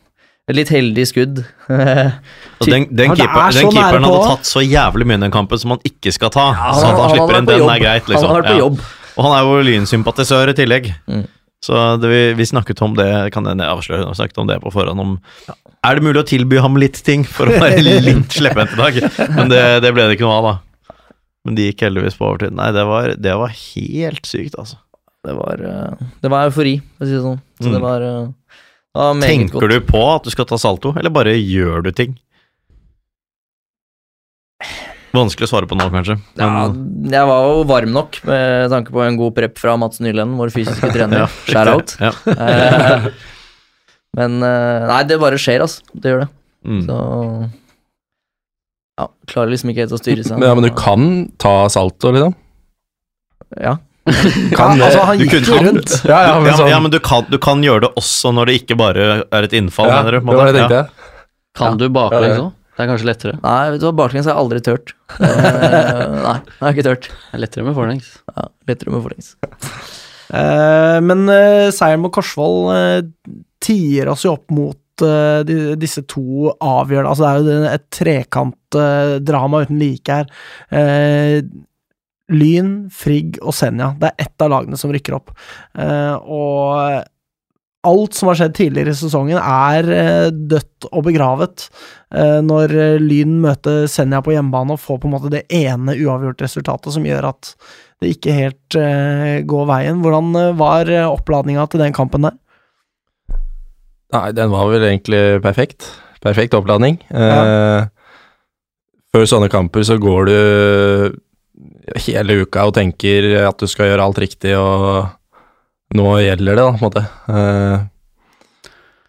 Et 0.50 0.56
litt 0.58 0.68
heldig 0.74 1.04
skudd. 1.08 1.38
Og 2.60 2.66
den, 2.68 2.88
den, 2.90 3.12
Ja, 3.12 3.14
er 3.14 3.16
keeper, 3.16 3.52
den 3.54 3.70
keeperen 3.72 4.04
hadde 4.04 4.22
tatt 4.26 4.48
så 4.50 4.60
jævlig 4.60 5.06
mye 5.06 5.20
i 5.20 5.22
den 5.22 5.30
kampen 5.34 5.58
som 5.62 5.70
han 5.76 5.84
ikke 5.86 6.12
skal 6.12 6.32
ta. 6.34 6.48
han 6.58 6.74
så 6.74 6.88
at 6.90 6.96
han 6.98 7.00
han 7.00 7.12
slipper 7.14 7.38
inn 7.38 7.46
den 7.48 7.60
jobb. 7.62 7.70
er 7.70 7.78
greit, 7.84 8.02
Han 8.02 8.12
liksom. 8.12 8.28
har 8.28 8.40
vært 8.42 8.50
på 8.50 8.56
Ja. 8.58 8.64
jobb. 8.64 8.80
Og 9.16 9.24
han 9.24 9.32
er 9.38 9.46
jo 9.46 9.62
lynsympatisør 9.70 10.50
i 10.50 10.56
tillegg. 10.58 10.90
Mm. 11.06 11.22
Så 11.62 11.78
det, 12.02 12.08
vi, 12.10 12.20
vi 12.34 12.46
snakket 12.48 12.80
om 12.82 12.96
det, 12.98 13.06
kan 13.34 13.46
jeg 13.46 13.60
avsløre, 13.62 14.08
vi 14.08 14.18
snakket 14.18 14.38
om 14.42 14.48
det 14.50 14.56
på 14.64 14.72
forhånd 14.74 14.98
om 14.98 15.12
Er 15.86 15.94
det 15.94 16.02
mulig 16.02 16.22
å 16.24 16.26
tilby 16.26 16.58
ham 16.62 16.74
litt 16.80 16.98
ting 17.06 17.22
for 17.28 17.46
å 17.46 17.58
være 17.62 17.82
litt 18.08 18.34
slepphendt 18.34 18.74
i 18.74 18.80
dag? 18.80 18.98
Men 19.36 19.52
det, 19.52 19.62
det 19.84 19.92
ble 19.94 20.08
det 20.10 20.16
ikke 20.18 20.26
noe 20.26 20.40
av, 20.40 20.48
da. 20.50 20.96
Men 21.46 21.56
de 21.58 21.68
gikk 21.68 21.84
heldigvis 21.86 22.18
på 22.18 22.26
overtid. 22.28 22.52
Nei, 22.54 22.68
det 22.74 22.82
var, 22.86 23.14
det 23.18 23.32
var 23.38 23.54
helt 23.54 24.26
sykt, 24.30 24.58
altså. 24.58 24.76
Det 25.22 25.34
var, 25.38 25.62
eh, 25.62 26.04
det 26.22 26.30
var 26.34 26.48
eufori, 26.50 26.76
for 26.98 27.06
å 27.06 27.08
si 27.08 27.14
det 27.14 27.22
sånn. 27.28 27.40
Så 27.62 27.68
Mm. 27.70 27.74
det 27.76 27.80
var, 27.86 28.02
eh, 28.02 28.28
det 28.92 29.00
var 29.06 29.20
Tenker 29.22 29.60
godt. 29.62 29.70
du 29.70 29.80
på 29.86 30.02
at 30.16 30.24
du 30.26 30.30
skal 30.34 30.46
ta 30.50 30.58
salto, 30.58 30.90
eller 30.98 31.10
bare 31.14 31.34
gjør 31.38 31.82
du 31.86 31.92
ting? 31.94 32.16
Vanskelig 35.12 35.44
å 35.44 35.50
svare 35.50 35.68
på 35.68 35.76
nå, 35.76 35.86
kanskje. 35.92 36.14
Ja, 36.40 36.48
jeg 37.12 37.26
var 37.28 37.42
jo 37.50 37.64
varm 37.68 37.92
nok 37.92 38.16
med 38.24 38.70
tanke 38.72 38.94
på 38.94 39.02
en 39.04 39.18
god 39.20 39.34
prep 39.36 39.58
fra 39.60 39.74
Mats 39.76 40.00
Nylend, 40.00 40.38
vår 40.40 40.52
fysiske 40.54 40.88
trener. 40.94 41.26
ja, 41.26 41.28
Shout 41.50 41.68
out. 41.74 41.96
Ja. 42.00 42.12
Eh, 42.32 43.08
Men 44.16 44.38
eh, 44.44 44.86
nei, 44.88 45.02
det 45.08 45.18
bare 45.20 45.38
skjer, 45.40 45.62
altså. 45.64 45.84
Det 45.92 46.10
gjør 46.14 46.24
det. 46.24 46.30
Mm. 46.68 46.80
Så 46.86 46.96
ja, 49.00 49.06
klarer 49.32 49.52
liksom 49.54 49.70
ikke 49.72 49.84
helt 49.86 49.94
å 49.96 50.00
styre 50.00 50.24
seg. 50.26 50.36
Men, 50.38 50.48
ja, 50.50 50.54
men 50.58 50.66
du 50.68 50.72
kan 50.76 51.06
ta 51.40 51.54
salto, 51.72 52.12
liksom? 52.14 52.34
Ja. 53.60 53.76
Kan 54.56 54.78
Ja, 54.80 54.88
altså, 54.88 55.04
han 55.06 55.20
gikk 55.20 55.30
kunne- 55.36 55.48
jo 55.48 55.60
rundt. 55.68 55.92
Ja, 56.08 56.18
ja, 56.28 56.34
men 56.42 56.56
sånn 56.58 56.68
ja, 56.72 56.80
men 56.82 56.90
du 56.92 56.98
kan, 57.04 57.24
du 57.30 57.36
kan 57.42 57.60
gjøre 57.64 57.84
det 57.86 57.92
også 58.00 58.32
når 58.34 58.48
det 58.50 58.56
ikke 58.62 58.76
bare 58.80 59.06
er 59.28 59.46
et 59.48 59.54
innfall, 59.56 59.88
ja, 59.92 60.00
mener 60.02 60.18
du? 60.18 60.24
Det 60.26 60.36
var 60.40 60.48
det 60.50 60.56
jeg 60.56 60.68
tenkte. 60.72 61.08
Kan 61.60 61.74
Ja. 61.76 61.78
du 61.82 61.88
baklengs 61.92 62.40
òg? 62.42 62.52
Det 62.72 62.84
er 62.84 62.88
kanskje 62.88 63.08
lettere. 63.08 63.38
Nei, 63.42 63.70
vet 63.74 63.82
du 63.82 63.86
hva, 63.86 63.94
baklengs 64.00 64.28
har 64.28 64.36
jeg 64.36 64.44
aldri 64.44 64.64
tørt. 64.64 64.94
Eh, 65.22 66.14
nei, 66.22 66.38
det 66.48 66.64
er 66.64 66.72
ikke 66.72 66.84
tørt. 66.86 67.06
Det 67.12 67.36
er 67.36 67.42
lettere 67.42 67.66
med 67.66 67.76
forlengs. 67.76 68.06
Ja, 68.32 68.46
lettere 68.70 68.94
med 68.94 69.02
forlengs. 69.04 69.34
uh, 70.32 70.98
men 71.04 71.26
uh, 71.28 71.68
seieren 71.74 72.00
mot 72.00 72.14
Korsvoll 72.14 72.70
uh, 72.72 73.34
tier 73.62 74.10
oss 74.12 74.24
jo 74.26 74.34
opp 74.36 74.52
mot 74.54 75.04
eh, 75.04 75.40
de, 75.46 75.58
disse 75.80 76.04
to 76.10 76.52
avgjørende 76.58 77.12
Altså, 77.12 77.28
det 77.44 77.52
er 77.52 77.60
jo 77.60 77.74
et 77.76 77.86
trekantdrama 77.98 79.62
uten 79.64 79.80
like 79.80 80.18
her. 80.20 80.32
Eh, 80.74 81.38
Lyn, 82.32 82.74
Frigg 82.94 83.38
og 83.42 83.54
Senja. 83.56 83.92
Det 84.00 84.12
er 84.12 84.26
ett 84.26 84.44
av 84.44 84.52
lagene 84.54 84.78
som 84.80 84.92
rykker 84.94 85.18
opp. 85.18 85.34
Eh, 85.76 86.14
og 86.16 87.02
alt 87.86 88.14
som 88.14 88.30
har 88.30 88.38
skjedd 88.38 88.54
tidligere 88.56 88.94
i 88.94 88.98
sesongen, 88.98 89.38
er 89.38 89.88
eh, 89.90 90.28
dødt 90.30 90.86
og 90.90 91.06
begravet. 91.08 91.66
Eh, 92.14 92.38
når 92.44 92.74
eh, 92.78 93.00
Lyn 93.02 93.40
møter 93.42 93.88
Senja 93.90 94.22
på 94.22 94.34
hjemmebane 94.34 94.76
og 94.76 94.82
får 94.82 95.00
på 95.02 95.10
en 95.10 95.16
måte 95.16 95.32
det 95.32 95.44
ene 95.50 95.96
uavgjort 95.96 96.44
resultatet 96.44 96.94
som 96.94 97.06
gjør 97.06 97.32
at 97.32 97.54
det 98.02 98.16
ikke 98.16 98.34
helt 98.34 98.76
går 99.46 99.66
veien. 99.68 100.00
Hvordan 100.02 100.56
var 100.58 100.88
oppladninga 101.06 101.68
til 101.70 101.84
den 101.84 101.94
kampen 101.94 102.26
der? 102.26 102.34
Nei, 104.12 104.32
den 104.34 104.50
var 104.50 104.66
vel 104.72 104.82
egentlig 104.88 105.20
perfekt. 105.44 105.86
Perfekt 106.22 106.56
oppladning. 106.58 106.98
Eh, 107.14 107.86
før 109.14 109.28
sånne 109.28 109.50
kamper 109.52 109.86
så 109.86 109.98
går 110.02 110.28
du 110.28 110.36
hele 112.08 112.42
uka 112.42 112.66
og 112.66 112.74
tenker 112.74 113.30
at 113.46 113.62
du 113.62 113.70
skal 113.70 113.92
gjøre 113.92 114.08
alt 114.08 114.20
riktig, 114.22 114.56
og 114.58 115.06
nå 115.94 116.06
gjelder 116.22 116.56
det, 116.56 116.62
da, 116.62 116.70
på 116.72 116.78
en 116.78 116.86
måte. 116.86 117.02
Eh, 117.28 117.84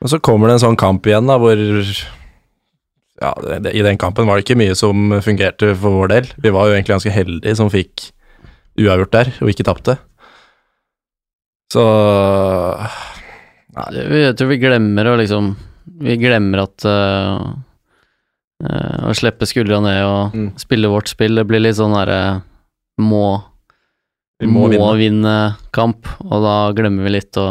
og 0.03 0.09
så 0.11 0.19
kommer 0.19 0.47
det 0.51 0.57
en 0.57 0.65
sånn 0.67 0.79
kamp 0.79 1.05
igjen, 1.07 1.27
da, 1.29 1.37
hvor 1.39 1.55
ja, 3.23 3.29
det, 3.63 3.71
I 3.77 3.83
den 3.85 3.97
kampen 4.01 4.27
var 4.27 4.35
det 4.39 4.43
ikke 4.47 4.57
mye 4.59 4.75
som 4.75 5.13
fungerte 5.23 5.69
for 5.79 5.95
vår 6.01 6.11
del. 6.11 6.27
Vi 6.43 6.51
var 6.51 6.67
jo 6.67 6.73
egentlig 6.75 6.95
ganske 6.97 7.13
heldige 7.15 7.55
som 7.55 7.69
fikk 7.71 8.09
uavgjort 8.81 9.13
der, 9.15 9.31
og 9.39 9.51
ikke 9.53 9.67
tapte. 9.67 9.97
Så 11.73 11.83
Det- 13.73 14.09
Jeg 14.11 14.35
tror 14.37 14.47
vi 14.49 14.57
glemmer 14.61 15.05
å 15.09 15.17
liksom 15.17 15.55
Vi 16.01 16.17
glemmer 16.17 16.61
at 16.63 16.85
uh, 16.85 17.53
uh, 18.63 19.09
Å 19.09 19.13
slippe 19.17 19.47
skuldra 19.49 19.79
ned 19.81 20.03
og 20.05 20.33
Mm. 20.35 20.51
spille 20.59 20.87
vårt 20.87 21.07
spill, 21.09 21.35
det 21.35 21.47
blir 21.47 21.59
litt 21.59 21.75
sånn 21.75 21.93
derre 21.95 22.43
må 22.99 23.41
Vi 24.41 24.49
må 24.49 24.65
må, 24.65 24.71
vinne. 24.73 24.95
vinne. 24.99 25.35
kamp, 25.75 26.07
og 26.25 26.43
da 26.43 26.55
glemmer 26.75 27.05
vi 27.05 27.13
litt 27.15 27.37
å 27.39 27.47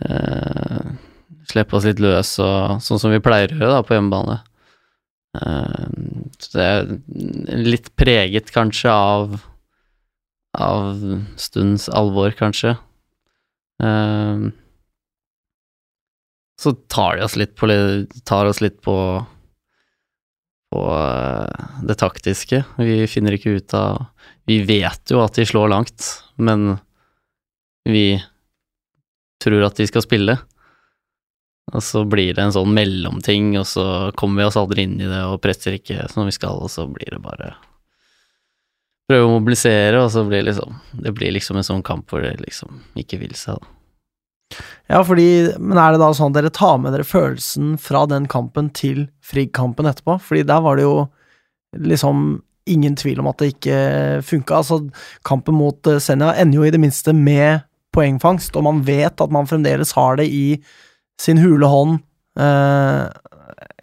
eh, 0.00 0.88
slippe 1.48 1.76
oss 1.76 1.86
litt 1.88 2.00
løs, 2.02 2.34
og, 2.44 2.80
sånn 2.84 3.00
som 3.00 3.12
vi 3.12 3.22
pleier 3.24 3.52
å 3.52 3.60
gjøre 3.60 3.76
da, 3.76 3.84
på 3.86 3.96
hjemmebane. 3.96 4.40
Eh, 5.38 5.86
så 6.40 6.52
det 6.56 6.66
er 6.66 7.62
litt 7.68 7.92
preget 7.98 8.52
kanskje 8.54 8.92
av 8.92 9.38
av 10.58 10.96
stundens 11.38 11.86
alvor, 11.92 12.32
kanskje. 12.34 12.72
Eh, 13.84 14.46
så 16.58 16.72
tar 16.90 17.16
de 17.16 17.26
oss 17.28 17.36
litt 17.38 17.54
på 17.54 17.68
tar 18.26 18.48
oss 18.50 18.62
litt 18.64 18.80
på 18.82 18.96
på 20.68 20.84
eh, 20.92 21.68
det 21.88 21.98
taktiske. 22.00 22.62
Vi 22.76 23.06
finner 23.08 23.36
ikke 23.36 23.56
ut 23.60 23.74
av 23.76 24.08
Vi 24.48 24.62
vet 24.64 25.12
jo 25.12 25.20
at 25.20 25.36
de 25.36 25.44
slår 25.46 25.68
langt, 25.68 26.04
men 26.40 26.78
vi 27.88 28.16
tror 29.42 29.66
at 29.66 29.76
de 29.76 29.86
skal 29.88 30.04
spille. 30.04 30.38
Og 31.68 31.84
så 31.84 32.00
blir 32.08 32.32
det 32.32 32.46
en 32.46 32.54
sånn 32.54 32.72
mellomting, 32.72 33.52
og 33.60 33.66
så 33.68 33.84
kommer 34.16 34.42
vi 34.42 34.48
oss 34.48 34.56
aldri 34.56 34.86
inn 34.88 34.96
i 35.02 35.08
det 35.08 35.20
og 35.28 35.40
presser 35.44 35.76
ikke 35.76 36.06
som 36.08 36.24
vi 36.24 36.32
skal, 36.32 36.62
og 36.64 36.72
så 36.72 36.88
blir 36.88 37.12
det 37.12 37.24
bare 37.24 37.54
Prøve 39.08 39.24
å 39.24 39.36
mobilisere, 39.38 40.02
og 40.04 40.10
så 40.12 40.20
blir 40.28 40.42
det 40.42 40.50
liksom 40.50 40.74
Det 41.04 41.14
blir 41.16 41.32
liksom 41.32 41.56
en 41.56 41.64
sånn 41.64 41.84
kamp 41.84 42.10
hvor 42.12 42.20
det 42.24 42.34
liksom 42.42 42.82
ikke 43.00 43.20
vil 43.22 43.36
seg, 43.36 43.60
da. 43.60 43.74
Ja, 44.88 45.02
fordi, 45.04 45.28
men 45.60 45.76
er 45.76 45.92
det 45.92 46.00
da 46.00 46.08
sånn 46.16 46.32
at 46.32 46.38
dere 46.38 46.52
tar 46.52 46.78
med 46.80 46.94
dere 46.96 47.04
følelsen 47.04 47.74
fra 47.80 48.06
den 48.08 48.24
kampen 48.32 48.70
til 48.72 49.06
Frigg-kampen 49.20 49.88
etterpå? 49.90 50.16
Fordi 50.24 50.44
der 50.48 50.62
var 50.64 50.78
det 50.78 50.86
jo 50.86 50.94
liksom 51.76 52.38
ingen 52.70 52.96
tvil 52.98 53.22
om 53.22 53.30
at 53.30 53.40
det 53.42 53.52
ikke 53.54 53.78
funka. 54.26 54.60
Altså, 54.60 54.80
kampen 55.26 55.58
mot 55.58 55.90
eh, 55.90 56.00
Senja 56.02 56.34
ender 56.38 56.60
jo 56.60 56.68
i 56.68 56.74
det 56.74 56.82
minste 56.82 57.14
med 57.16 57.64
poengfangst, 57.96 58.56
og 58.56 58.66
man 58.66 58.82
vet 58.86 59.20
at 59.24 59.32
man 59.34 59.48
fremdeles 59.48 59.94
har 59.96 60.20
det 60.20 60.28
i 60.28 60.60
sin 61.20 61.40
hule 61.42 61.66
hånd, 61.66 61.98
eh, 62.38 63.08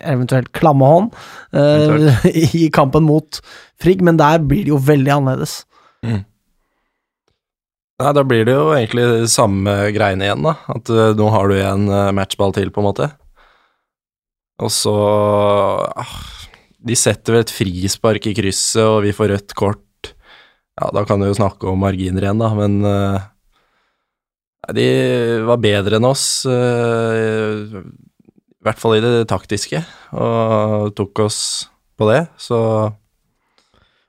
eventuelt 0.06 0.52
klamme 0.56 0.88
hånd, 0.88 1.18
eh, 1.58 2.26
i 2.62 2.70
kampen 2.74 3.08
mot 3.08 3.42
Frigg, 3.82 4.06
men 4.06 4.22
der 4.22 4.40
blir 4.40 4.64
det 4.64 4.72
jo 4.72 4.80
veldig 4.80 5.18
annerledes. 5.18 5.64
Nei, 7.96 8.12
da 8.12 8.26
blir 8.28 8.44
det 8.44 8.56
jo 8.58 8.72
egentlig 8.76 9.28
samme 9.32 9.72
greiene 9.96 10.28
igjen, 10.28 10.44
da. 10.44 10.58
At 10.74 10.90
uh, 10.92 11.14
nå 11.16 11.30
har 11.32 11.48
du 11.48 11.56
en 11.62 11.86
eh, 11.88 12.12
matchball 12.16 12.52
til, 12.56 12.72
på 12.74 12.82
en 12.82 12.90
måte. 12.90 13.08
Og 14.60 14.72
så 14.72 14.96
ah, 15.96 16.18
De 16.86 16.96
setter 16.98 17.34
vel 17.34 17.44
et 17.46 17.54
frispark 17.54 18.28
i 18.30 18.36
krysset, 18.38 18.84
og 18.86 19.04
vi 19.06 19.14
får 19.16 19.32
rødt 19.34 19.56
kort. 19.58 20.12
Ja, 20.78 20.92
da 20.94 21.06
kan 21.08 21.22
du 21.22 21.30
jo 21.30 21.38
snakke 21.38 21.70
om 21.72 21.80
marginer 21.82 22.26
igjen, 22.28 22.42
da, 22.42 22.50
men 22.58 22.82
uh, 22.86 23.24
De 24.76 24.88
var 25.48 25.62
bedre 25.64 26.00
enn 26.02 26.10
oss, 26.10 26.44
Uh, 26.46 27.82
i 28.66 28.66
hvert 28.66 28.82
fall 28.82 28.96
i 28.98 29.02
det 29.04 29.28
taktiske, 29.30 29.78
og 30.18 30.88
tok 30.98 31.20
oss 31.28 31.40
på 31.98 32.08
det, 32.10 32.24
så 32.42 32.58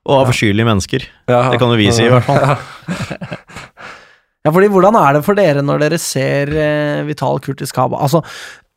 Og 0.06 0.14
avskyelige 0.22 0.64
mennesker. 0.64 1.04
ja, 1.28 1.50
Det 1.52 1.58
kan 1.60 1.68
jo 1.68 1.76
vi 1.76 1.90
si, 1.92 2.06
i 2.06 2.12
hvert 2.12 2.24
fall. 2.24 2.40
Ja. 2.40 2.56
Ja, 4.46 4.52
fordi 4.54 4.68
hvordan 4.70 4.94
er 4.94 5.16
det 5.16 5.24
for 5.26 5.34
dere 5.34 5.62
når 5.64 5.80
dere 5.82 5.96
ser 5.98 6.52
eh, 6.54 7.00
Vital 7.08 7.40
Kurtis 7.42 7.72
Kaba? 7.74 7.98
Altså, 7.98 8.20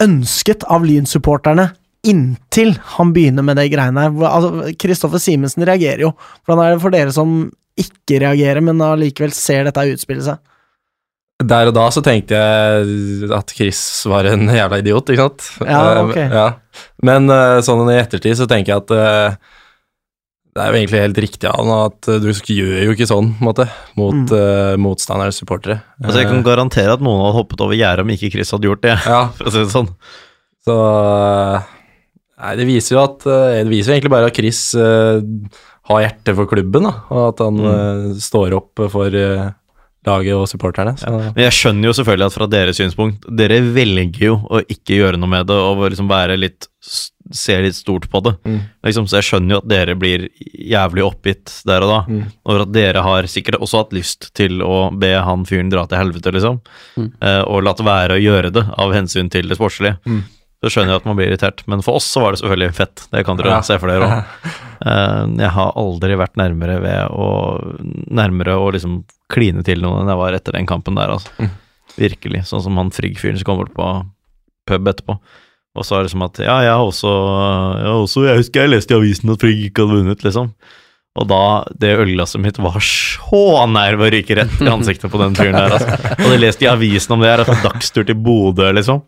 ønsket 0.01 0.63
av 0.65 0.81
Lyn-supporterne 0.81 1.67
inntil 2.07 2.75
han 2.95 3.09
begynner 3.15 3.43
med 3.43 3.57
det 3.59 3.67
greiene 3.73 4.05
her. 4.07 4.13
Altså, 4.29 4.71
Kristoffer 4.79 5.19
Simensen 5.21 5.65
reagerer 5.67 6.05
jo. 6.07 6.13
Hvordan 6.47 6.63
er 6.65 6.75
det 6.77 6.83
for 6.83 6.95
dere 6.95 7.11
som 7.15 7.33
ikke 7.79 8.21
reagerer, 8.23 8.61
men 8.63 8.79
allikevel 8.83 9.33
ser 9.35 9.67
dette 9.67 9.83
utspille 9.93 10.23
seg? 10.25 10.39
Der 11.39 11.69
og 11.69 11.75
da 11.77 11.85
så 11.95 12.01
tenkte 12.03 12.35
jeg 12.35 13.29
at 13.31 13.51
Chris 13.55 13.79
var 14.11 14.27
en 14.27 14.41
jævla 14.51 14.81
idiot, 14.81 15.07
ikke 15.13 15.23
sant? 15.29 15.45
Ja, 15.63 15.83
Eh, 15.93 16.01
ok. 16.09 16.17
ja. 16.35 16.47
Men 17.07 17.29
eh, 17.31 17.61
sånn 17.63 17.85
i 17.87 17.95
ettertid 18.01 18.35
så 18.35 18.47
tenker 18.51 18.73
jeg 18.73 18.83
at 18.83 18.91
eh, 18.91 19.37
det 20.55 20.65
er 20.65 20.73
jo 20.73 20.79
egentlig 20.81 20.99
helt 21.05 21.21
riktig 21.23 21.47
av 21.47 21.61
ham 21.61 21.71
at 21.85 22.09
du 22.19 22.27
gjør 22.33 22.83
jo 22.89 22.91
ikke 22.95 23.07
sånn, 23.07 23.29
på 23.37 23.43
en 23.45 23.47
måte, 23.47 23.67
mot 23.95 24.17
Mm. 24.17 24.35
uh, 24.35 24.75
motstanderens 24.81 25.37
supportere. 25.39 25.77
Altså, 26.03 26.19
jeg 26.19 26.27
kan 26.33 26.43
garantere 26.43 26.91
at 26.97 27.03
noen 27.05 27.21
hadde 27.23 27.37
hoppet 27.37 27.61
over 27.63 27.77
gjerdet 27.77 28.03
om 28.03 28.11
ikke 28.11 28.31
Chris 28.33 28.51
hadde 28.51 28.67
gjort 28.67 28.81
det. 28.83 28.97
ja, 29.05 29.21
For 29.37 29.47
å 29.47 29.53
si 29.53 29.61
det 29.63 29.71
sånn. 29.71 29.87
så 30.67 30.75
eh, 31.55 31.69
Nei, 32.39 32.55
det 32.55 32.65
viser 32.69 32.95
jo 32.95 33.01
at 33.03 33.25
eh, 33.27 33.59
Det 33.65 33.71
viser 33.73 33.91
jo 33.91 33.97
egentlig 33.97 34.13
bare 34.13 34.29
at 34.31 34.37
Chris 34.39 34.61
uh, 34.79 35.19
har 35.89 36.03
hjerte 36.05 36.35
for 36.37 36.47
klubben, 36.47 36.85
da, 36.87 36.93
og 37.11 37.23
at 37.33 37.41
han 37.43 37.57
Mm. 37.59 37.69
uh, 37.69 38.19
står 38.21 38.53
opp 38.55 38.83
for 38.93 39.11
uh, 39.11 39.49
laget 40.07 40.35
og 40.37 40.45
supporterne. 40.47 40.93
Så. 40.97 41.11
Men 41.11 41.43
jeg 41.43 41.55
skjønner 41.57 41.89
jo 41.89 41.95
selvfølgelig 41.97 42.27
at 42.29 42.35
fra 42.37 42.47
deres 42.47 42.77
synspunkt 42.79 43.25
Dere 43.35 43.57
velger 43.75 44.21
jo 44.29 44.37
å 44.47 44.61
ikke 44.63 44.95
gjøre 45.01 45.19
noe 45.19 45.27
med 45.33 45.49
det 45.49 45.57
og 45.59 45.81
liksom 45.91 46.07
være 46.09 46.37
litt 46.39 46.69
se 47.31 47.57
litt 47.61 47.75
stort 47.77 48.07
på 48.09 48.21
det. 48.25 48.31
Mm. 48.47 48.59
Liksom, 48.87 49.05
så 49.05 49.19
jeg 49.19 49.27
skjønner 49.27 49.53
jo 49.53 49.57
at 49.61 49.67
dere 49.69 49.93
blir 49.99 50.23
jævlig 50.71 51.03
oppgitt 51.05 51.51
der 51.67 51.83
og 51.85 51.91
da. 51.91 51.99
Mm. 52.09 52.23
Over 52.49 52.63
at 52.63 52.71
dere 52.73 53.03
har 53.05 53.27
sikkert 53.29 53.59
også 53.61 53.83
hatt 53.83 53.93
lyst 53.93 54.29
til 54.39 54.63
å 54.65 54.79
be 54.97 55.11
han 55.27 55.43
fyren 55.45 55.69
dra 55.69 55.83
til 55.91 55.99
helvete, 56.01 56.33
liksom. 56.33 56.57
Mm. 56.97 57.11
Eh, 57.21 57.41
og 57.45 57.61
latt 57.67 57.83
være 57.85 58.17
å 58.17 58.23
gjøre 58.23 58.49
det 58.55 58.63
av 58.81 58.95
hensyn 58.97 59.29
til 59.29 59.45
det 59.51 59.59
sportslige. 59.59 59.99
Så 60.59 60.73
skjønner 60.73 60.91
jeg 60.91 60.99
at 60.99 61.05
man 61.07 61.15
blir 61.15 61.29
irritert. 61.31 61.61
Men 61.71 61.81
for 61.85 61.95
oss 62.01 62.07
så 62.11 62.19
var 62.23 62.35
det 62.35 62.41
selvfølgelig 62.41 62.75
fett. 62.75 63.05
Det 63.13 63.21
kan 63.27 63.37
dere 63.39 63.53
Ja. 63.53 63.61
se 63.63 63.77
for 63.79 63.87
dere 63.87 64.07
òg. 64.09 64.49
jeg 65.43 65.51
har 65.55 65.73
aldri 65.79 66.17
vært 66.19 66.35
nærmere 66.39 66.79
ved 66.83 67.15
å 67.15 67.27
Nærmere 68.19 68.57
å 68.59 68.69
liksom 68.75 69.03
kline 69.31 69.63
til 69.63 69.81
noen 69.83 70.01
enn 70.03 70.11
jeg 70.11 70.19
var 70.19 70.35
etter 70.35 70.55
den 70.57 70.67
kampen 70.67 70.97
der, 70.99 71.13
altså. 71.15 71.31
Mm. 71.39 71.51
Virkelig. 71.99 72.41
Sånn 72.49 72.63
som 72.65 72.77
han 72.79 72.91
Frigg-fyren 72.95 73.37
som 73.39 73.47
kom 73.47 73.61
bort 73.61 73.73
på 73.75 73.87
pub 74.69 74.87
etterpå. 74.91 75.15
Og 75.79 75.85
sa 75.85 76.01
liksom 76.03 76.23
at 76.25 76.39
ja, 76.43 76.57
jeg 76.65 76.73
har 76.75 76.83
også, 76.83 77.11
jeg, 77.79 77.95
også, 78.03 78.23
jeg 78.27 78.39
husker 78.41 78.63
jeg 78.65 78.73
leste 78.73 78.95
i 78.95 78.97
avisen 78.99 79.31
at 79.31 79.43
Frigg 79.43 79.63
ikke 79.69 79.85
hadde 79.85 79.99
vunnet, 80.01 80.23
liksom. 80.25 80.51
Og 81.19 81.25
da, 81.29 81.39
det 81.81 81.93
ølglasset 81.99 82.41
mitt 82.43 82.59
var 82.61 82.77
så 82.85 83.41
nær 83.69 83.95
ved 83.99 84.07
å 84.09 84.13
ryke 84.17 84.35
rett 84.39 84.59
i 84.63 84.69
ansiktet 84.71 85.11
på 85.11 85.19
den 85.21 85.35
fyren 85.37 85.55
der, 85.57 85.75
altså. 85.77 85.99
Og 86.17 86.25
hadde 86.27 86.41
lest 86.43 86.63
i 86.65 86.69
avisen 86.71 87.15
om 87.15 87.23
det 87.23 87.31
her, 87.31 87.43
at 87.45 87.63
dagstur 87.65 88.05
til 88.07 88.17
Bodø, 88.19 88.69
liksom. 88.75 89.01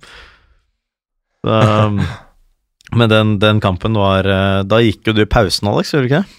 Um, 1.47 2.01
men 2.99 3.09
den, 3.09 3.33
den 3.41 3.61
kampen 3.63 3.95
var 3.97 4.27
eh, 4.29 4.59
Da 4.67 4.77
gikk 4.83 5.07
jo 5.09 5.15
du 5.17 5.23
i 5.23 5.29
pausen, 5.29 5.69
Alex, 5.71 5.93
gjorde 5.93 6.05
du 6.05 6.11
ikke 6.11 6.21
det? 6.21 6.37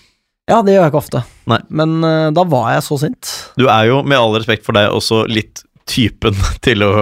Ja, 0.50 0.58
det 0.62 0.74
gjør 0.74 0.82
jeg 0.82 0.90
ikke 0.92 1.00
ofte. 1.00 1.20
Nei. 1.50 1.60
Men 1.70 1.98
uh, 2.02 2.30
da 2.34 2.44
var 2.50 2.72
jeg 2.74 2.84
så 2.86 2.98
sint. 3.04 3.30
Du 3.58 3.68
er 3.70 3.86
jo, 3.88 4.00
med 4.02 4.18
all 4.18 4.34
respekt 4.34 4.66
for 4.66 4.76
deg, 4.76 4.90
også 4.90 5.22
litt 5.30 5.62
typen 5.90 6.36
til 6.66 6.84
å 6.86 6.92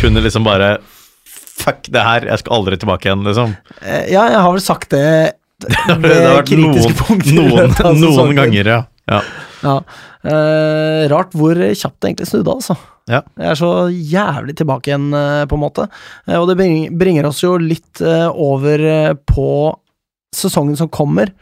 kunne 0.00 0.24
liksom 0.24 0.46
bare 0.46 0.78
Fuck 1.60 1.90
det 1.92 2.00
her, 2.00 2.24
jeg 2.24 2.40
skal 2.40 2.54
aldri 2.56 2.76
tilbake 2.80 3.04
igjen, 3.04 3.20
liksom. 3.26 3.50
Eh, 3.84 4.06
ja, 4.08 4.22
jeg 4.32 4.40
har 4.40 4.54
vel 4.54 4.62
sagt 4.64 4.94
det 4.94 5.02
Det 5.60 5.74
har 5.76 5.98
ved 6.00 6.22
vært 6.24 6.48
kritiske 6.48 6.94
noen, 6.94 7.00
punkter. 7.02 7.34
noen, 7.36 7.98
noen 8.00 8.38
ganger, 8.38 8.70
ja. 8.72 8.78
ja. 9.12 9.18
Ja. 9.60 9.74
Uh, 10.24 11.04
rart 11.12 11.36
hvor 11.36 11.60
kjapt 11.60 11.98
det 12.00 12.08
egentlig 12.14 12.30
snudde, 12.30 12.54
altså. 12.54 12.78
Ja. 13.10 13.20
Jeg 13.40 13.52
er 13.52 13.58
så 13.58 13.70
jævlig 13.90 14.54
tilbake 14.60 14.90
igjen, 14.92 15.08
eh, 15.16 15.44
på 15.50 15.56
en 15.58 15.64
måte. 15.64 15.86
Eh, 16.28 16.36
og 16.38 16.48
det 16.50 16.56
bringer, 16.60 17.26
oss 17.28 17.42
jo 17.42 17.56
litt 17.60 18.00
eh, 18.00 18.28
over 18.30 19.14
på 19.28 19.48
sesongen 20.36 20.78
som 20.78 20.90
kommer. 20.92 21.32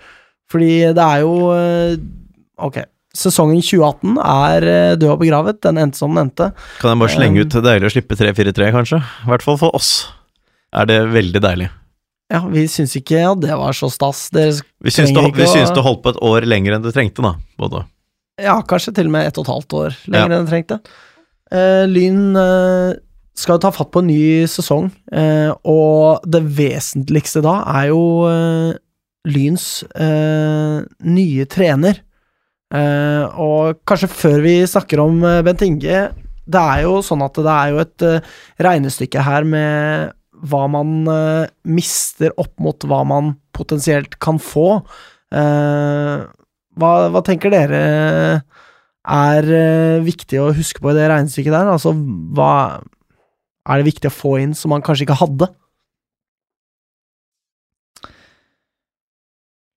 Fordi 0.48 0.94
det 0.96 1.04
er 1.04 1.26
jo 1.26 1.34
Ok. 2.58 2.80
Sesongen 3.18 3.60
2018 3.62 4.16
er 4.22 4.64
død 4.98 5.10
og 5.12 5.20
begravet. 5.20 5.58
Den 5.64 5.78
endte 5.80 5.98
som 6.00 6.14
den 6.14 6.26
endte. 6.28 6.50
Kan 6.80 6.92
jeg 6.92 7.00
bare 7.02 7.12
slenge 7.14 7.42
ut 7.44 7.56
deilig 7.64 7.88
å 7.88 7.92
slippe 7.92 8.16
3-4-3, 8.18 8.70
kanskje? 8.74 8.98
I 9.26 9.30
hvert 9.30 9.44
fall 9.44 9.58
for 9.60 9.74
oss 9.76 9.90
er 10.76 10.88
det 10.88 10.98
veldig 11.12 11.42
deilig. 11.42 11.68
Ja, 12.28 12.42
vi 12.52 12.66
syns 12.68 12.92
ikke 12.98 13.22
at 13.24 13.40
det 13.40 13.56
var 13.56 13.76
så 13.76 13.88
stas. 13.92 14.26
Dere 14.34 14.52
Vi 14.84 14.92
syns 14.92 15.14
det, 15.16 15.24
vi 15.36 15.46
syns 15.48 15.72
det 15.72 15.84
holdt 15.84 16.02
på 16.04 16.12
et 16.12 16.20
år 16.28 16.44
lenger 16.48 16.76
enn 16.76 16.84
det 16.84 16.92
trengte, 16.96 17.24
da. 17.24 17.34
Både. 17.60 17.86
Ja, 18.38 18.58
kanskje 18.68 18.94
til 18.98 19.08
og 19.08 19.14
med 19.16 19.26
ett 19.30 19.38
og 19.40 19.46
et 19.46 19.54
halvt 19.54 19.76
år 19.78 19.96
lenger 20.06 20.34
Ja. 20.34 20.38
enn 20.38 20.44
det 20.46 20.52
trengte. 20.52 20.80
Eh, 21.48 21.84
Lyn 21.88 22.36
eh, 22.36 22.98
skal 23.38 23.60
ta 23.62 23.70
fatt 23.72 23.90
på 23.94 24.02
en 24.02 24.10
ny 24.10 24.44
sesong, 24.50 24.90
eh, 25.14 25.50
og 25.68 26.26
det 26.28 26.42
vesentligste 26.58 27.42
da 27.44 27.60
er 27.78 27.90
jo 27.92 28.02
Lyns 29.28 29.64
nye 29.92 31.44
trener. 31.52 31.98
Og 32.72 33.80
kanskje 33.88 34.08
før 34.08 34.38
vi 34.44 34.54
snakker 34.68 35.02
om 35.02 35.18
Bent 35.44 35.64
Inge, 35.66 35.98
det 36.48 36.62
er 36.62 36.84
jo 36.86 37.02
sånn 37.04 37.24
at 37.26 37.36
det 37.36 37.52
er 37.52 37.74
jo 37.74 37.82
et 37.82 38.04
regnestykke 38.64 39.24
her 39.26 39.44
med 39.48 40.14
hva 40.48 40.62
man 40.70 40.94
mister 41.68 42.32
opp 42.40 42.54
mot 42.62 42.88
hva 42.88 43.02
man 43.10 43.34
potensielt 43.52 44.16
kan 44.22 44.40
få. 44.40 44.80
Hva, 45.28 46.92
hva 47.12 47.24
tenker 47.26 47.52
dere 47.52 47.82
er 49.06 49.48
eh, 49.54 50.04
viktig 50.04 50.40
å 50.42 50.52
huske 50.56 50.82
på 50.82 50.92
i 50.92 50.96
det 50.96 51.08
regnestykket 51.10 51.54
der? 51.54 51.70
Altså, 51.72 51.94
hva 52.36 52.52
er 53.68 53.80
det 53.80 53.88
viktig 53.88 54.10
å 54.10 54.14
få 54.14 54.36
inn 54.42 54.56
som 54.56 54.72
man 54.74 54.84
kanskje 54.84 55.06
ikke 55.06 55.20
hadde? 55.20 55.50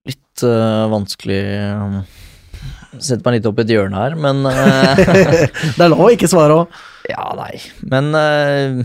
Litt 0.10 0.46
øh, 0.48 0.88
vanskelig 0.92 1.42
um, 1.78 2.00
Setter 2.98 3.22
meg 3.24 3.38
litt 3.38 3.48
opp 3.48 3.60
i 3.62 3.64
et 3.64 3.72
hjørne 3.72 4.00
her, 4.02 4.18
men 4.20 4.42
øh, 4.50 5.04
det 5.78 5.86
er 5.86 5.92
lov 5.92 6.08
å 6.08 6.10
ikke 6.12 6.28
svare 6.28 6.58
òg. 6.64 6.82
Ja, 7.08 7.30
nei. 7.38 7.54
Men 7.88 8.10
øh, 8.18 8.82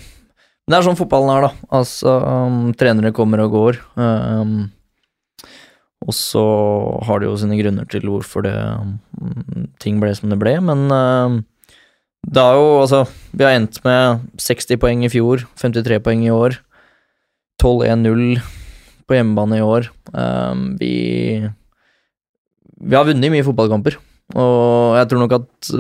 det 0.67 0.79
er 0.79 0.87
sånn 0.87 0.99
fotballen 0.99 1.33
er, 1.35 1.49
da. 1.49 1.69
Altså, 1.81 2.15
um, 2.23 2.71
trenere 2.79 3.13
kommer 3.15 3.43
og 3.45 3.53
går. 3.57 3.81
Um, 3.99 4.55
og 6.05 6.13
så 6.15 6.45
har 7.09 7.21
det 7.21 7.31
jo 7.31 7.37
sine 7.41 7.57
grunner 7.59 7.87
til 7.89 8.05
hvorfor 8.11 8.45
det 8.45 8.55
um, 8.57 8.99
ting 9.83 10.01
ble 10.03 10.13
som 10.15 10.33
det 10.33 10.39
ble, 10.41 10.53
men 10.61 10.87
um, 10.93 11.39
det 12.27 12.43
er 12.43 12.59
jo 12.59 12.81
altså 12.83 13.05
Vi 13.33 13.45
har 13.47 13.55
endt 13.55 13.79
med 13.85 14.27
60 14.43 14.81
poeng 14.83 15.05
i 15.07 15.11
fjor, 15.13 15.47
53 15.61 16.01
poeng 16.03 16.25
i 16.27 16.33
år. 16.35 16.59
12-1-0 17.63 18.41
på 19.07 19.17
hjemmebane 19.17 19.61
i 19.61 19.65
år. 19.65 19.89
Um, 20.13 20.75
vi 20.81 21.47
Vi 22.77 22.95
har 22.97 23.07
vunnet 23.07 23.33
mye 23.33 23.47
fotballkamper. 23.47 23.97
Og 24.35 24.97
jeg 24.99 25.09
tror 25.09 25.23
nok 25.23 25.37
at 25.39 25.71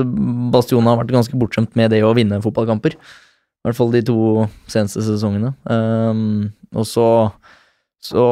Bastionen 0.55 0.87
har 0.87 1.01
vært 1.01 1.13
ganske 1.13 1.37
bortskjemt 1.37 1.75
med 1.77 1.91
det 1.91 2.05
å 2.07 2.15
vinne 2.15 2.41
fotballkamper. 2.45 2.95
I 2.95 3.67
hvert 3.67 3.77
fall 3.77 3.91
de 3.91 4.05
to 4.07 4.47
seneste 4.71 5.03
sesongene. 5.03 5.53
Um, 5.67 6.53
og 6.73 6.87
så 6.87 7.07
så 8.11 8.25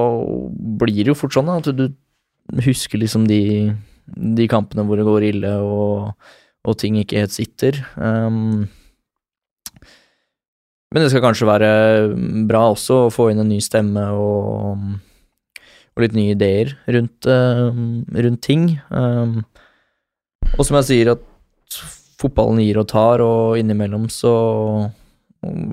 blir 0.80 1.02
det 1.02 1.12
jo 1.12 1.18
fort 1.18 1.34
sånn 1.36 1.50
at 1.52 1.68
du 1.74 1.88
husker 2.64 3.00
liksom 3.00 3.26
de, 3.28 3.72
de 4.06 4.48
kampene 4.50 4.84
hvor 4.86 5.00
det 5.00 5.06
går 5.08 5.28
ille 5.30 5.52
og, 5.64 6.14
og 6.64 6.78
ting 6.80 6.98
ikke 7.00 7.24
helt 7.24 7.34
sitter. 7.34 7.80
Um, 7.96 8.66
men 10.94 11.02
det 11.02 11.10
skal 11.10 11.24
kanskje 11.24 11.48
være 11.48 11.70
bra 12.46 12.68
også 12.70 13.06
å 13.06 13.12
få 13.12 13.32
inn 13.32 13.42
en 13.42 13.50
ny 13.50 13.58
stemme 13.64 14.04
og, 14.14 14.84
og 15.94 16.04
litt 16.04 16.14
nye 16.14 16.36
ideer 16.36 16.76
rundt, 16.94 17.26
um, 17.26 18.04
rundt 18.14 18.44
ting. 18.46 18.68
Um, 18.94 19.40
og 20.54 20.62
som 20.62 20.78
jeg 20.78 20.90
sier, 20.90 21.14
at 21.16 21.80
fotballen 22.20 22.62
gir 22.62 22.78
og 22.78 22.86
tar, 22.92 23.24
og 23.24 23.58
innimellom 23.58 24.06
så 24.12 24.34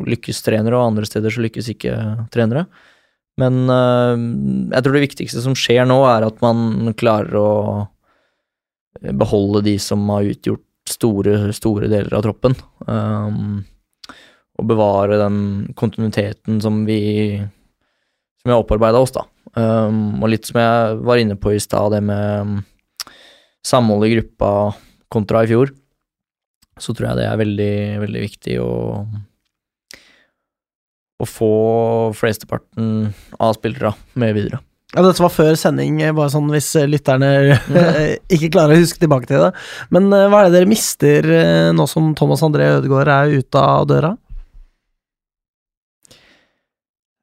lykkes 0.09 0.41
trenere, 0.43 0.75
og 0.77 0.89
andre 0.89 1.07
steder 1.07 1.33
så 1.33 1.43
lykkes 1.45 1.69
ikke 1.75 1.97
trenere. 2.33 2.65
Men 3.41 3.63
øh, 3.65 4.25
jeg 4.75 4.85
tror 4.85 4.97
det 4.97 5.05
viktigste 5.07 5.43
som 5.43 5.57
skjer 5.57 5.87
nå, 5.89 5.97
er 6.07 6.27
at 6.27 6.41
man 6.43 6.93
klarer 6.99 7.37
å 7.39 7.51
beholde 9.17 9.63
de 9.65 9.77
som 9.81 10.03
har 10.13 10.29
utgjort 10.29 10.67
store, 10.89 11.51
store 11.55 11.89
deler 11.91 12.13
av 12.17 12.25
troppen. 12.25 12.55
Um, 12.85 13.61
og 14.59 14.67
bevare 14.69 15.19
den 15.21 15.39
kontinuiteten 15.79 16.59
som 16.61 16.83
vi 16.85 17.01
som 18.41 18.51
har 18.51 18.63
opparbeida 18.63 19.01
oss, 19.01 19.13
da. 19.13 19.25
Um, 19.53 20.21
og 20.21 20.31
litt 20.33 20.47
som 20.47 20.59
jeg 20.61 21.01
var 21.05 21.21
inne 21.21 21.37
på 21.37 21.53
i 21.53 21.61
stad, 21.61 21.93
det 21.93 22.01
med 22.05 22.61
samhold 23.65 24.07
i 24.07 24.15
gruppa 24.15 24.51
kontra 25.11 25.43
i 25.45 25.51
fjor. 25.51 25.73
så 26.81 26.95
tror 26.95 27.11
jeg 27.11 27.19
det 27.19 27.25
er 27.27 27.41
veldig, 27.41 27.75
veldig 28.01 28.21
viktig 28.23 28.55
å 28.63 28.71
å 31.21 31.27
få 31.29 31.49
flesteparten 32.17 33.11
av 33.39 33.55
spillere 33.57 33.93
med 34.19 34.35
videre. 34.37 34.59
Ja, 34.91 35.05
dette 35.05 35.23
var 35.23 35.31
før 35.31 35.53
sending, 35.55 36.01
eh, 36.03 36.11
bare 36.11 36.31
sånn 36.33 36.49
hvis 36.51 36.67
eh, 36.75 36.87
lytterne 36.89 37.29
ikke 38.35 38.49
klarer 38.51 38.75
å 38.75 38.81
huske 38.81 38.99
tilbake 38.99 39.29
til 39.29 39.39
det. 39.45 39.51
Men 39.95 40.09
eh, 40.11 40.25
hva 40.27 40.41
er 40.41 40.49
det 40.49 40.57
dere 40.59 40.67
mister 40.71 41.29
eh, 41.31 41.69
nå 41.77 41.85
som 41.87 42.09
Thomas 42.19 42.43
André 42.43 42.67
Ødegaard 42.75 43.11
er 43.13 43.37
ute 43.39 43.61
av 43.61 43.85
døra? 43.87 44.11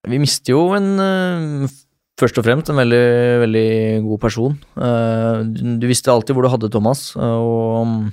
Vi 0.09 0.21
mister 0.23 0.55
jo 0.55 0.63
en 0.79 0.89
eh, 1.03 1.77
Først 2.19 2.35
og 2.41 2.43
fremst 2.49 2.67
en 2.73 2.79
veldig, 2.81 3.05
veldig 3.45 3.69
god 4.03 4.19
person. 4.25 4.55
Eh, 4.75 5.43
Du 5.79 5.85
visste 5.87 6.11
alltid 6.11 6.35
hvor 6.35 6.43
du 6.43 6.51
hadde 6.51 6.71
Thomas, 6.75 7.13
eh, 7.15 7.37
og 7.39 7.85
mm, 7.87 8.09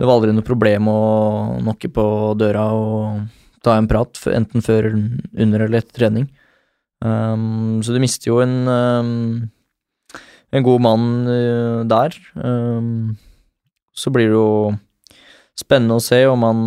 det 0.00 0.08
var 0.08 0.16
aldri 0.16 0.32
noe 0.34 0.44
problem 0.48 0.88
å 0.90 0.96
nokke 1.68 1.92
på 1.94 2.06
døra 2.40 2.64
og 2.74 3.20
ta 3.66 3.76
en 3.76 3.88
prat, 3.90 4.18
enten 4.30 4.64
før, 4.64 4.88
under 5.34 5.66
eller 5.66 5.82
etter 5.82 6.00
trening. 6.00 6.30
Um, 7.04 7.82
så 7.84 7.92
du 7.92 8.00
mister 8.00 8.30
jo 8.30 8.40
en 8.40 8.56
um, 8.70 9.10
en 10.54 10.64
god 10.64 10.82
mann 10.82 11.06
uh, 11.28 11.84
der. 11.88 12.16
Um, 12.34 13.16
så 13.96 14.12
blir 14.12 14.30
det 14.30 14.38
jo 14.38 14.74
spennende 15.56 15.96
å 15.96 16.04
se 16.04 16.20
om 16.28 16.42
han 16.44 16.60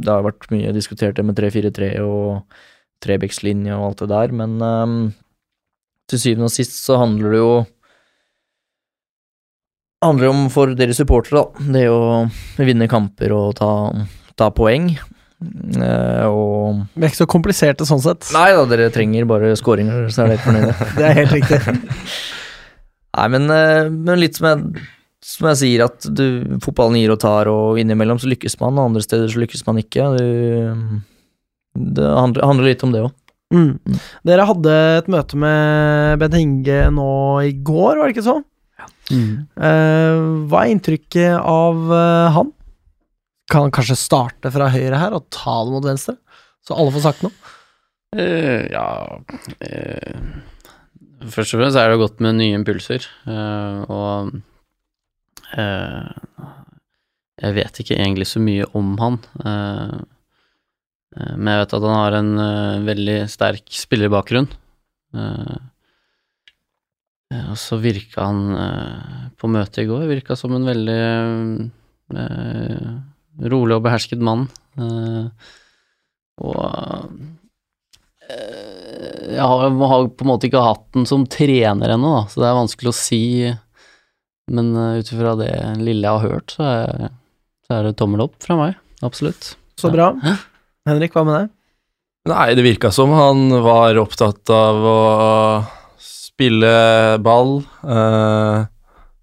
Det 0.00 0.08
har 0.08 0.22
vært 0.24 0.46
mye 0.52 0.74
diskutert 0.74 1.18
det 1.18 1.24
med 1.26 1.38
3-4-3 1.38 1.90
og 2.04 2.60
trebekslinje 3.04 3.74
og 3.76 3.90
alt 3.90 4.02
det 4.02 4.08
der, 4.12 4.32
men 4.36 4.56
um, 4.60 4.96
til 6.10 6.20
syvende 6.20 6.48
og 6.48 6.54
sist 6.54 6.78
så 6.82 6.98
handler 7.00 7.34
det 7.34 7.40
jo 7.40 7.52
handler 10.04 10.30
om 10.30 10.46
for 10.52 10.72
dere 10.76 10.96
supportere, 10.96 11.42
da. 11.42 11.66
Det 11.76 11.84
å 11.92 12.00
vinne 12.64 12.88
kamper 12.90 13.34
og 13.36 13.54
ta, 13.60 13.70
ta 14.40 14.50
poeng. 14.54 14.92
Uh, 15.40 16.26
og 16.28 16.80
Vi 16.92 17.06
er 17.06 17.08
ikke 17.08 17.22
så 17.22 17.28
kompliserte 17.30 17.86
sånn 17.88 18.02
sett. 18.04 18.28
Nei 18.36 18.50
da, 18.56 18.64
dere 18.68 18.90
trenger 18.92 19.28
bare 19.28 19.54
skåringer, 19.56 20.08
så 20.12 20.24
er 20.26 20.34
dere 20.34 20.44
fornøyde. 20.44 20.74
Det 20.98 21.06
er 21.06 21.18
helt 21.22 21.36
riktig. 21.38 21.60
Nei, 23.16 23.26
men, 23.34 23.46
eh, 23.50 23.88
men 23.90 24.20
litt 24.20 24.36
som 24.38 24.46
jeg, 24.46 24.82
som 25.26 25.48
jeg 25.50 25.58
sier, 25.64 25.86
at 25.88 26.04
du, 26.14 26.58
fotballen 26.62 27.00
gir 27.00 27.10
og 27.10 27.18
tar, 27.22 27.48
og 27.50 27.80
innimellom 27.80 28.20
så 28.22 28.30
lykkes 28.30 28.54
man, 28.60 28.78
og 28.78 28.92
andre 28.92 29.02
steder 29.02 29.32
så 29.32 29.40
lykkes 29.42 29.64
man 29.66 29.80
ikke. 29.82 30.06
Du, 30.14 31.00
det 31.96 32.06
handler, 32.06 32.46
handler 32.46 32.70
litt 32.70 32.84
om 32.86 32.94
det 32.94 33.02
òg. 33.08 33.16
Mm. 33.50 33.98
Dere 34.30 34.46
hadde 34.46 34.76
et 35.00 35.10
møte 35.10 35.40
med 35.42 36.20
Bent 36.22 36.38
Inge 36.38 36.84
nå 36.94 37.10
i 37.48 37.50
går, 37.66 37.98
var 37.98 38.06
det 38.06 38.14
ikke 38.14 38.28
så? 38.28 38.38
Eh, 39.10 40.20
hva 40.46 40.62
er 40.62 40.70
inntrykket 40.70 41.34
av 41.34 41.80
uh, 41.90 42.30
han? 42.36 42.52
Kan 43.50 43.72
kanskje 43.74 43.98
starte 43.98 44.50
fra 44.54 44.68
høyre 44.70 44.98
her 45.00 45.16
og 45.16 45.26
ta 45.34 45.56
det 45.66 45.72
mot 45.74 45.86
venstre? 45.86 46.14
Så 46.62 46.76
alle 46.76 46.92
får 46.94 47.06
sagt 47.06 47.24
noe. 47.24 47.34
Uh, 48.10 48.66
ja 48.66 49.06
uh, 49.62 50.14
Først 51.30 51.54
og 51.54 51.60
fremst 51.60 51.78
er 51.78 51.92
det 51.92 52.00
godt 52.00 52.18
med 52.24 52.40
nye 52.40 52.56
impulser, 52.58 53.04
uh, 53.28 53.84
og 53.92 54.30
Jeg 57.40 57.56
vet 57.56 57.80
ikke 57.82 57.98
egentlig 57.98 58.26
så 58.30 58.40
mye 58.42 58.66
om 58.78 58.92
han, 59.00 59.16
men 59.42 61.48
jeg 61.50 61.58
vet 61.58 61.74
at 61.74 61.86
han 61.88 61.96
har 61.96 62.16
en 62.20 62.30
veldig 62.86 63.16
sterk 63.32 63.72
spillerbakgrunn. 63.74 64.46
Og 67.32 67.56
så 67.58 67.80
virka 67.82 68.28
han 68.28 68.40
på 69.40 69.50
møtet 69.50 69.82
i 69.82 69.88
går 69.90 70.06
virka 70.12 70.38
som 70.38 70.54
en 70.54 70.68
veldig 70.70 71.02
rolig 73.40 73.78
og 73.78 73.84
behersket 73.86 74.22
mann. 74.24 74.46
Eh, 74.78 75.50
og 76.40 76.60
eh, 78.28 79.30
jeg 79.30 79.46
har, 79.52 79.66
har 79.92 80.08
på 80.08 80.26
en 80.26 80.30
måte 80.30 80.48
ikke 80.48 80.64
hatt 80.64 80.86
den 80.96 81.06
som 81.08 81.26
trener 81.30 81.94
ennå, 81.94 82.12
da, 82.18 82.22
så 82.30 82.42
det 82.42 82.50
er 82.50 82.58
vanskelig 82.58 82.92
å 82.92 82.98
si. 82.98 83.24
Men 84.50 84.72
uh, 84.74 84.98
ut 84.98 85.12
ifra 85.14 85.36
det 85.38 85.52
lille 85.78 86.02
jeg 86.02 86.10
har 86.10 86.34
hørt, 86.34 86.54
så 86.56 86.66
er, 86.66 87.10
så 87.66 87.76
er 87.76 87.86
det 87.86 87.98
tommel 88.00 88.24
opp 88.24 88.34
fra 88.42 88.56
meg. 88.58 88.78
Absolutt. 89.06 89.54
Så 89.78 89.92
bra. 89.94 90.10
Henrik, 90.88 91.14
hva 91.14 91.22
med 91.24 91.36
deg? 91.36 91.52
Nei, 92.28 92.48
det 92.58 92.64
virka 92.66 92.90
som 92.92 93.14
han 93.16 93.46
var 93.64 93.96
opptatt 94.02 94.50
av 94.52 94.82
å 94.84 94.98
spille 96.02 96.72
ball. 97.24 97.62
eh, 97.84 98.66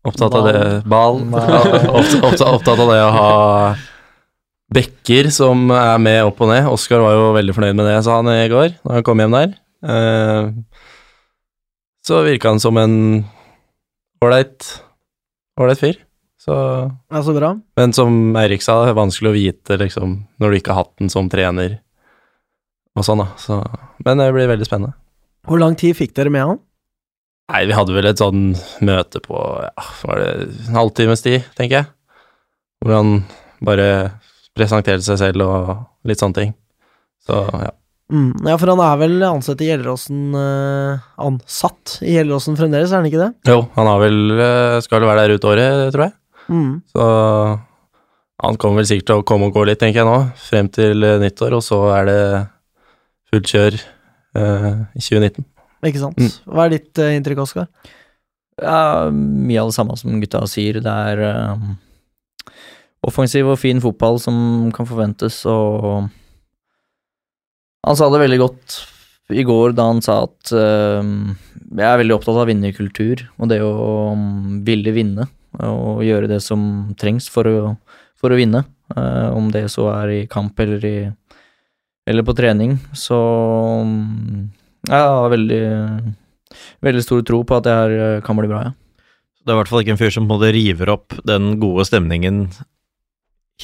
opptatt 0.07 0.33
av 0.39 0.47
det 0.47 0.63
Ball. 0.85 1.21
opptatt, 1.27 1.89
opptatt, 1.99 2.41
opptatt 2.41 2.79
av 2.79 2.89
det 2.89 3.03
å 3.03 3.11
ha 3.13 3.29
bekker 4.73 5.29
som 5.31 5.69
er 5.71 5.97
med 6.03 6.23
opp 6.27 6.41
og 6.43 6.49
ned. 6.51 6.67
Oskar 6.71 6.99
var 7.03 7.15
jo 7.15 7.29
veldig 7.37 7.55
fornøyd 7.55 7.77
med 7.79 7.87
det, 7.87 7.95
sa 8.05 8.17
han 8.19 8.29
i 8.33 8.49
går, 8.51 8.73
når 8.83 8.97
han 8.99 9.05
kom 9.07 9.21
hjem 9.23 9.37
der. 9.37 9.53
Eh, 9.87 10.49
så 12.07 12.21
virka 12.25 12.51
han 12.53 12.61
som 12.63 12.77
en 12.81 12.97
ålreit 14.23 14.67
ålreit 15.59 15.81
fyr. 15.81 15.97
Så 16.41 16.53
Ja, 17.11 17.19
så 17.23 17.33
bra. 17.35 17.55
men 17.75 17.93
som 17.93 18.35
Eirik 18.39 18.61
sa, 18.63 18.83
det 18.85 18.91
er 18.93 18.99
vanskelig 19.01 19.29
å 19.31 19.35
vite 19.35 19.77
liksom, 19.81 20.27
når 20.39 20.49
du 20.51 20.57
ikke 20.59 20.73
har 20.75 20.83
hatt 20.85 20.93
den 21.01 21.09
som 21.11 21.27
trener 21.29 21.79
og 22.97 23.03
sånn, 23.05 23.19
da. 23.19 23.27
Så, 23.37 23.57
men 24.05 24.17
det 24.21 24.31
blir 24.33 24.47
veldig 24.49 24.65
spennende. 24.65 24.95
Hvor 25.47 25.59
lang 25.59 25.75
tid 25.75 25.95
fikk 25.97 26.15
dere 26.15 26.31
med 26.33 26.45
han? 26.47 26.59
Nei, 27.51 27.65
vi 27.69 27.75
hadde 27.77 27.93
vel 27.95 28.07
et 28.09 28.19
sånn 28.19 28.55
møte 28.83 29.21
på 29.23 29.37
ja, 29.63 29.83
var 30.03 30.19
det 30.23 30.31
en 30.67 30.75
halvtimes 30.79 31.21
tid, 31.23 31.45
tenker 31.55 31.81
jeg. 31.81 31.87
Hvor 32.83 32.95
han 32.97 33.11
bare 33.63 33.89
presenterte 34.57 35.05
seg 35.05 35.19
selv 35.21 35.45
og 35.45 36.09
litt 36.09 36.21
sånne 36.21 36.41
ting. 36.41 36.55
Så 37.27 37.43
ja. 37.53 37.73
Mm. 38.07 38.31
Ja, 38.47 38.55
for 38.55 38.71
han 38.71 38.79
er 38.79 38.99
vel 39.01 39.15
ansatt 39.27 39.59
i 39.59 39.65
Gjelleråsen 39.67 40.31
uh, 40.31 41.07
Ansatt 41.19 41.97
i 42.07 42.13
Gjelleråsen 42.13 42.55
fremdeles, 42.55 42.93
er 42.93 43.01
han 43.01 43.09
ikke 43.09 43.19
det? 43.19 43.31
Jo, 43.51 43.65
han 43.73 43.89
har 43.89 43.99
vel 43.99 44.19
eh, 44.31 44.75
skal 44.85 45.01
vel 45.01 45.09
være 45.09 45.25
der 45.25 45.35
ut 45.35 45.47
året, 45.51 45.81
tror 45.91 46.05
jeg. 46.05 46.15
Mm. 46.47 46.69
Så 46.93 47.07
han 48.45 48.59
kommer 48.61 48.79
vel 48.79 48.87
sikkert 48.87 49.09
til 49.09 49.19
å 49.19 49.25
komme 49.27 49.49
og 49.49 49.57
gå 49.57 49.65
litt, 49.67 49.81
tenker 49.81 50.03
jeg 50.03 50.07
nå, 50.07 50.15
frem 50.39 50.71
til 50.71 51.03
eh, 51.03 51.19
nyttår, 51.19 51.57
og 51.57 51.65
så 51.65 51.81
er 51.97 52.07
det 52.07 52.21
fullt 53.27 53.51
kjør 53.51 53.79
eh, 53.81 54.71
i 54.95 55.03
2019. 55.03 55.47
Ikke 55.91 56.03
sant? 56.05 56.21
Mm. 56.21 56.31
Hva 56.53 56.63
er 56.63 56.77
ditt 56.77 57.03
inntrykk, 57.03 57.43
Oskar? 57.43 57.67
Ja, 58.61 59.11
mye 59.11 59.65
av 59.65 59.73
det 59.73 59.75
samme 59.75 59.99
som 59.99 60.15
gutta 60.23 60.45
sier. 60.49 60.79
Det 60.85 60.95
er 61.11 61.25
offensiv 63.05 63.49
og 63.51 63.59
fin 63.61 63.81
fotball 63.83 64.19
som 64.21 64.69
kan 64.75 64.87
forventes, 64.89 65.43
og 65.49 66.07
han 67.87 67.99
sa 67.99 68.09
det 68.11 68.23
veldig 68.23 68.39
godt 68.41 68.77
i 69.37 69.43
går 69.43 69.75
da 69.75 69.89
han 69.89 69.99
sa 70.03 70.21
at 70.23 70.53
uh, 70.55 71.03
jeg 71.03 71.83
er 71.83 71.99
veldig 71.99 72.15
opptatt 72.15 72.39
av 72.39 72.47
vinnerkultur 72.47 73.25
og 73.35 73.49
det 73.51 73.59
å 73.63 74.13
um, 74.15 74.61
ville 74.67 74.93
vinne 74.95 75.27
og 75.57 76.03
gjøre 76.05 76.29
det 76.31 76.39
som 76.43 76.61
trengs 76.99 77.27
for 77.31 77.47
å, 77.49 77.73
for 78.19 78.31
å 78.31 78.37
vinne. 78.39 78.63
Uh, 78.93 79.33
om 79.35 79.49
det 79.51 79.65
så 79.73 79.89
er 79.91 80.13
i 80.13 80.19
kamp 80.31 80.59
eller, 80.63 80.83
i, 80.85 81.07
eller 82.07 82.23
på 82.23 82.35
trening. 82.37 82.77
Så 82.95 83.17
um, 83.17 84.47
jeg 84.87 85.11
har 85.11 85.33
veldig, 85.33 85.61
veldig 86.85 87.03
stor 87.03 87.23
tro 87.27 87.41
på 87.43 87.57
at 87.57 87.65
det 87.65 87.75
her 87.75 87.95
eh, 87.97 88.21
kan 88.23 88.37
bli 88.39 88.47
bra, 88.47 88.67
ja. 88.69 88.75
Det 89.43 89.51
er 89.51 89.57
i 89.57 89.59
hvert 89.61 89.71
fall 89.71 89.83
ikke 89.83 89.93
en 89.95 89.99
fyr 89.99 90.13
som 90.13 90.27
måte 90.27 90.51
river 90.51 90.91
opp 90.91 91.15
den 91.27 91.55
gode 91.59 91.85
stemningen 91.87 92.45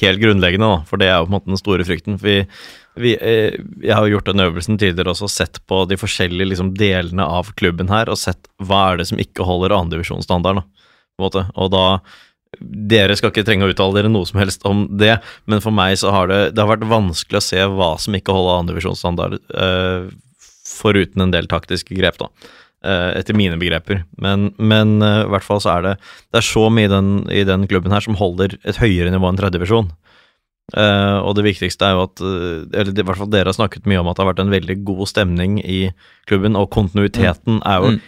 helt 0.02 0.20
grunnleggende, 0.22 0.66
da, 0.66 0.80
for 0.88 1.00
det 1.00 1.08
er 1.10 1.20
jo 1.20 1.28
på 1.28 1.30
en 1.30 1.36
måte 1.36 1.52
den 1.52 1.60
store 1.60 1.86
frykten. 1.86 2.18
For 2.18 2.26
vi, 2.30 2.36
vi, 3.04 3.14
eh, 3.14 3.56
jeg 3.84 3.94
har 3.94 4.06
jo 4.06 4.16
gjort 4.16 4.30
den 4.32 4.44
øvelsen 4.46 4.78
tidligere 4.80 5.14
også, 5.14 5.30
sett 5.30 5.60
på 5.70 5.84
de 5.90 5.98
forskjellige 6.00 6.50
liksom, 6.50 6.74
delene 6.78 7.26
av 7.26 7.52
klubben 7.58 7.92
her, 7.92 8.10
og 8.10 8.20
sett 8.20 8.50
hva 8.62 8.88
er 8.90 9.00
det 9.00 9.08
som 9.12 9.22
ikke 9.22 9.46
holder 9.46 9.76
andredivisjonsstandarden. 9.78 10.64
Og 11.22 11.74
da 11.74 11.86
Dere 12.62 13.16
skal 13.18 13.32
ikke 13.32 13.42
trenge 13.42 13.66
å 13.66 13.70
uttale 13.72 13.96
dere 13.96 14.10
noe 14.12 14.28
som 14.28 14.38
helst 14.38 14.62
om 14.68 14.84
det, 14.94 15.16
men 15.50 15.58
for 15.58 15.74
meg 15.74 15.96
så 15.98 16.12
har 16.14 16.28
det, 16.30 16.36
det 16.54 16.62
har 16.62 16.68
vært 16.70 16.84
vanskelig 16.86 17.40
å 17.40 17.42
se 17.42 17.64
hva 17.66 17.88
som 17.98 18.14
ikke 18.14 18.36
holder 18.36 18.60
andredivisjonsstandard, 18.60 19.34
eh, 19.58 20.06
foruten 20.62 21.24
en 21.24 21.32
del 21.34 21.50
taktiske 21.50 21.98
grep, 21.98 22.20
da 22.22 22.30
etter 23.18 23.36
mine 23.36 23.56
begreper. 23.60 24.02
Men, 24.20 24.50
men 24.58 24.98
eh, 25.02 25.22
i 25.24 25.30
hvert 25.32 25.46
fall 25.46 25.60
så 25.64 25.72
er 25.78 25.82
det 25.86 25.92
Det 26.32 26.40
er 26.40 26.46
så 26.46 26.66
mye 26.70 26.88
i 26.88 26.92
den, 26.92 27.12
i 27.32 27.44
den 27.48 27.66
klubben 27.70 27.92
her 27.94 28.04
som 28.04 28.16
holder 28.20 28.56
et 28.64 28.80
høyere 28.82 29.12
nivå 29.14 29.30
enn 29.30 29.40
tredjedivisjon. 29.40 29.92
Uh, 30.72 31.20
og 31.20 31.34
det 31.36 31.42
viktigste 31.44 31.84
er 31.84 31.92
jo 31.92 32.04
at 32.06 32.20
eh, 32.24 32.62
Eller 32.80 32.94
i 32.96 33.02
hvert 33.04 33.18
fall 33.20 33.28
dere 33.28 33.50
har 33.50 33.56
snakket 33.58 33.84
mye 33.84 33.98
om 34.00 34.08
at 34.08 34.16
det 34.16 34.22
har 34.24 34.30
vært 34.30 34.40
en 34.46 34.54
veldig 34.54 34.76
god 34.88 35.10
stemning 35.10 35.58
i 35.60 35.90
klubben, 36.24 36.56
og 36.56 36.70
kontinuiteten 36.72 37.60
er 37.68 37.82
jo 37.82 37.90
Mm. 37.94 38.00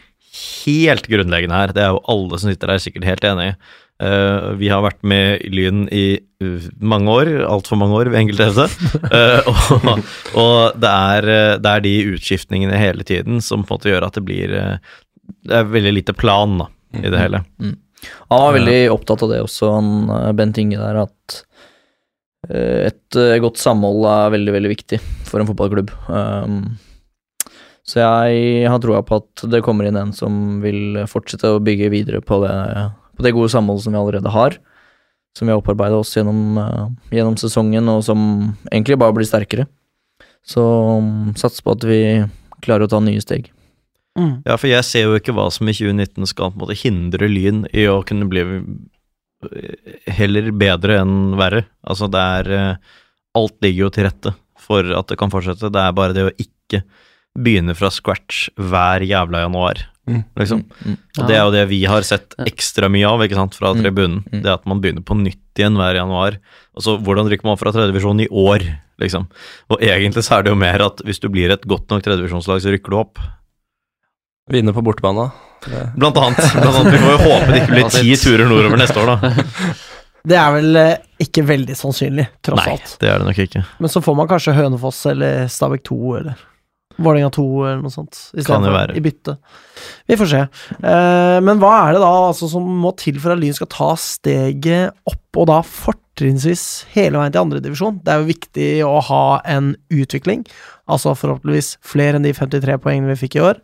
helt 0.65 1.07
grunnleggende 1.09 1.57
her. 1.57 1.73
Det 1.77 1.83
er 1.85 1.93
jo 1.93 2.01
alle 2.13 2.39
som 2.41 2.51
sitter 2.51 2.73
her 2.73 2.81
sikkert 2.81 3.05
helt 3.05 3.25
enig 3.29 3.51
i. 3.51 3.57
Eh, 3.97 4.49
vi 4.61 4.69
har 4.69 4.83
vært 4.85 5.01
med 5.09 5.41
i 5.47 5.51
Lyn 5.55 5.87
i 5.89 6.19
uh, 6.45 6.67
mange 6.85 7.09
år, 7.09 7.31
altfor 7.49 7.79
mange 7.81 7.97
år, 7.97 8.11
ved 8.13 8.27
enkelte 8.27 8.51
hevde. 8.51 8.69
Eh, 9.17 9.49
og 9.49 9.87
og 10.37 10.77
det, 10.83 10.91
er, 10.91 11.29
eh, 11.31 11.57
det 11.63 11.73
er 11.73 11.83
de 11.85 11.95
utskiftningene 12.13 12.77
hele 12.81 13.07
tiden 13.07 13.41
som 13.41 13.63
på 13.65 13.73
en 13.73 13.79
måte 13.79 13.93
gjør 13.93 14.09
at 14.09 14.19
det 14.19 14.25
blir 14.27 14.53
eh, 14.53 14.95
Det 15.47 15.55
er 15.61 15.69
veldig 15.71 15.93
lite 15.95 16.15
plan 16.17 16.59
da, 16.61 16.67
i 16.99 17.09
det 17.09 17.21
hele. 17.23 17.45
Mm. 17.63 17.77
Han 18.29 18.43
var 18.43 18.57
veldig 18.57 18.81
opptatt 18.93 19.23
av 19.25 19.33
det 19.33 19.43
også, 19.45 19.71
han 19.79 20.11
eh, 20.13 20.33
Bent 20.37 20.59
Inge 20.61 20.81
der, 20.81 20.99
at 21.07 21.39
eh, 22.51 22.91
et 22.91 23.21
eh, 23.21 23.39
godt 23.43 23.61
samhold 23.63 24.05
er 24.11 24.35
veldig, 24.37 24.57
veldig 24.59 24.73
viktig 24.75 25.01
for 25.29 25.41
en 25.41 25.49
fotballklubb. 25.49 25.93
Um, 26.11 26.61
så 27.87 28.03
jeg 28.03 28.67
har 28.67 28.81
troa 28.83 29.03
på 29.07 29.21
at 29.23 29.47
det 29.51 29.63
kommer 29.63 29.87
inn 29.87 29.99
en 29.99 30.13
som 30.17 30.59
vil 30.63 31.05
fortsette 31.07 31.55
å 31.55 31.63
bygge 31.63 31.93
videre 31.93 32.23
på 32.25 32.41
det, 32.43 32.55
på 33.17 33.25
det 33.25 33.35
gode 33.37 33.51
samholdet 33.53 33.87
som 33.87 33.95
vi 33.97 34.01
allerede 34.01 34.33
har. 34.33 34.59
Som 35.37 35.49
vi 35.49 35.53
har 35.53 35.61
opparbeida 35.61 35.99
oss 36.01 36.15
gjennom, 36.17 36.59
eh, 36.61 37.17
gjennom 37.19 37.37
sesongen, 37.41 37.89
og 37.93 38.05
som 38.05 38.21
egentlig 38.71 38.99
bare 39.01 39.17
blir 39.17 39.29
sterkere. 39.29 39.67
Så 40.47 40.63
um, 40.63 41.35
sats 41.37 41.61
på 41.61 41.75
at 41.75 41.85
vi 41.85 42.01
klarer 42.65 42.87
å 42.87 42.91
ta 42.91 43.01
nye 43.03 43.23
steg. 43.23 43.51
Mm. 44.17 44.43
Ja, 44.47 44.57
for 44.57 44.71
jeg 44.71 44.87
ser 44.89 45.09
jo 45.09 45.17
ikke 45.19 45.35
hva 45.37 45.49
som 45.53 45.69
i 45.69 45.75
2019 45.77 46.29
skal 46.31 46.53
på 46.53 46.57
en 46.57 46.63
måte 46.63 46.79
hindre 46.81 47.29
Lyn 47.29 47.67
i 47.77 47.85
å 47.91 47.99
kunne 48.07 48.29
bli 48.31 48.45
eh, 48.47 49.99
heller 50.17 50.49
bedre 50.57 51.01
enn 51.03 51.37
verre. 51.37 51.67
Altså, 51.85 52.09
det 52.13 52.23
er 52.39 52.55
eh, 52.57 52.95
Alt 53.37 53.59
ligger 53.61 53.83
jo 53.83 53.89
til 53.93 54.07
rette 54.07 54.31
for 54.57 54.87
at 54.97 55.11
det 55.11 55.19
kan 55.21 55.29
fortsette. 55.29 55.69
Det 55.69 55.83
er 55.83 55.93
bare 55.93 56.17
det 56.17 56.23
å 56.25 56.37
ikke 56.41 56.81
begynne 57.37 57.75
fra 57.77 57.91
scratch 57.93 58.47
hver 58.57 59.05
jævla 59.05 59.43
januar. 59.45 59.83
Liksom. 60.39 60.63
Mm. 60.87 60.97
Og 61.19 61.27
det 61.29 61.37
er 61.37 61.43
jo 61.45 61.53
det 61.55 61.65
vi 61.71 61.81
har 61.91 62.03
sett 62.07 62.35
ekstra 62.47 62.89
mye 62.93 63.09
av, 63.09 63.25
ikke 63.27 63.35
sant, 63.39 63.55
fra 63.59 63.73
Mm. 63.75 63.83
tribunen. 63.83 64.19
Mm. 64.33 64.43
Det 64.45 64.53
at 64.53 64.67
man 64.67 64.81
begynner 64.81 65.03
på 65.05 65.17
nytt 65.19 65.43
igjen 65.59 65.75
hver 65.77 65.95
januar. 65.99 66.39
Altså, 66.77 66.99
hvordan 67.03 67.29
rykker 67.33 67.45
man 67.49 67.57
opp 67.57 67.63
fra 67.65 67.73
tredjevisjon 67.75 68.21
i 68.23 68.29
år, 68.31 68.65
liksom? 69.03 69.27
Og 69.71 69.81
egentlig 69.83 70.23
så 70.25 70.39
er 70.39 70.43
det 70.47 70.51
jo 70.55 70.61
mer 70.61 70.85
at 70.87 71.03
hvis 71.05 71.19
du 71.21 71.29
blir 71.29 71.51
et 71.51 71.67
godt 71.67 71.89
nok 71.91 72.03
tredjevisjonslag, 72.07 72.61
så 72.63 72.71
rykker 72.75 72.91
du 72.95 72.99
opp. 73.01 73.19
Vinne 74.53 74.73
på 74.77 74.83
bortebane. 74.87 75.31
Blant 75.97 76.17
annet. 76.23 76.39
Blant 76.55 76.77
annet. 76.77 76.93
Vi 76.93 76.99
får 77.03 77.13
jo 77.17 77.23
håpe 77.25 77.47
det 77.51 77.61
ikke 77.65 77.75
blir 77.75 77.91
ti 77.91 78.15
turer 78.21 78.47
nordover 78.47 78.79
neste 78.79 79.03
år, 79.03 79.15
da. 79.17 79.33
Det 80.27 80.35
er 80.35 80.49
vel 80.57 80.77
eh, 80.81 80.97
ikke 81.23 81.45
veldig 81.47 81.75
sannsynlig, 81.79 82.25
tross 82.43 82.59
Nei, 82.59 82.73
alt. 82.75 82.95
det 82.99 83.07
er 83.13 83.21
det 83.23 83.27
nok 83.29 83.39
ikke. 83.45 83.61
Men 83.79 83.93
så 83.93 84.01
får 84.03 84.17
man 84.19 84.27
kanskje 84.27 84.55
Hønefoss 84.57 85.05
eller 85.13 85.45
Stabæk 85.47 85.85
2 85.87 85.99
eller 86.19 86.41
Vålerenga 86.97 87.31
2 87.35 87.47
eller 87.67 87.83
noe 87.85 87.93
sånt. 87.93 88.19
i 88.33 88.45
Kan 88.47 88.65
jo 88.65 88.73
være. 88.73 88.97
I 88.97 89.03
bytte. 89.05 89.37
Vi 90.09 90.17
får 90.17 90.31
se. 90.31 90.43
Eh, 90.77 91.39
men 91.45 91.61
hva 91.61 91.73
er 91.83 91.97
det 91.97 92.03
da 92.05 92.13
altså, 92.31 92.49
som 92.51 92.67
må 92.83 92.95
til 93.01 93.19
for 93.23 93.35
at 93.35 93.41
Lyn 93.43 93.57
skal 93.57 93.71
ta 93.73 93.91
steget 94.01 94.97
opp, 95.09 95.25
og 95.37 95.51
da 95.51 95.59
fortrinnsvis 95.67 96.87
hele 96.95 97.21
veien 97.21 97.35
til 97.35 97.43
andredivisjon? 97.43 98.01
Det 98.05 98.15
er 98.15 98.23
jo 98.23 98.31
viktig 98.31 98.71
å 98.89 98.95
ha 99.11 99.25
en 99.57 99.75
utvikling, 99.93 100.47
altså 100.89 101.13
forhåpentligvis 101.19 101.77
flere 101.85 102.17
enn 102.17 102.27
de 102.27 102.33
53 102.37 102.81
poengene 102.81 103.13
vi 103.13 103.21
fikk 103.27 103.37
i 103.37 103.45
år. 103.51 103.61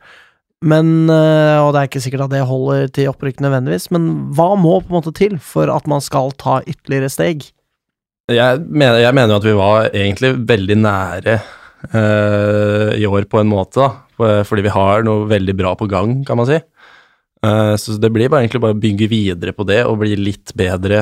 Men, 0.63 1.11
eh, 1.11 1.59
og 1.59 1.73
det 1.73 1.81
er 1.81 1.89
ikke 1.89 2.05
sikkert 2.05 2.29
at 2.29 2.37
det 2.37 2.45
holder 2.47 2.93
til 2.95 3.11
opprykk 3.11 3.41
nødvendigvis, 3.43 3.89
men 3.95 4.13
hva 4.37 4.53
må 4.55 4.77
på 4.79 4.93
en 4.93 5.01
måte 5.01 5.17
til 5.17 5.41
for 5.43 5.73
at 5.73 5.89
man 5.91 6.05
skal 6.05 6.37
ta 6.39 6.61
ytterligere 6.63 7.11
steg? 7.11 7.49
jeg, 8.31 8.63
mener, 8.71 9.01
jeg 9.03 9.15
mener 9.17 9.35
jo 9.35 9.41
at 9.41 9.47
vi 9.47 9.57
var 9.59 9.89
egentlig 9.91 10.33
veldig 10.49 10.79
nære 10.83 11.37
eh, 11.91 12.93
i 13.01 13.07
år 13.09 13.27
på 13.31 13.41
en 13.41 13.51
måte, 13.51 13.83
da. 13.83 14.45
Fordi 14.47 14.63
vi 14.63 14.73
har 14.73 15.03
noe 15.07 15.27
veldig 15.31 15.55
bra 15.59 15.73
på 15.79 15.89
gang, 15.91 16.21
kan 16.27 16.39
man 16.39 16.47
si. 16.47 16.61
Uh, 17.43 17.75
så 17.75 17.97
det 17.99 18.13
blir 18.15 18.31
bare 18.31 18.45
egentlig 18.45 18.61
bare 18.63 18.77
å 18.77 18.79
bygge 18.79 19.09
videre 19.11 19.51
på 19.57 19.65
det 19.67 19.81
og 19.83 19.97
bli 19.99 20.15
litt 20.15 20.53
bedre 20.55 21.01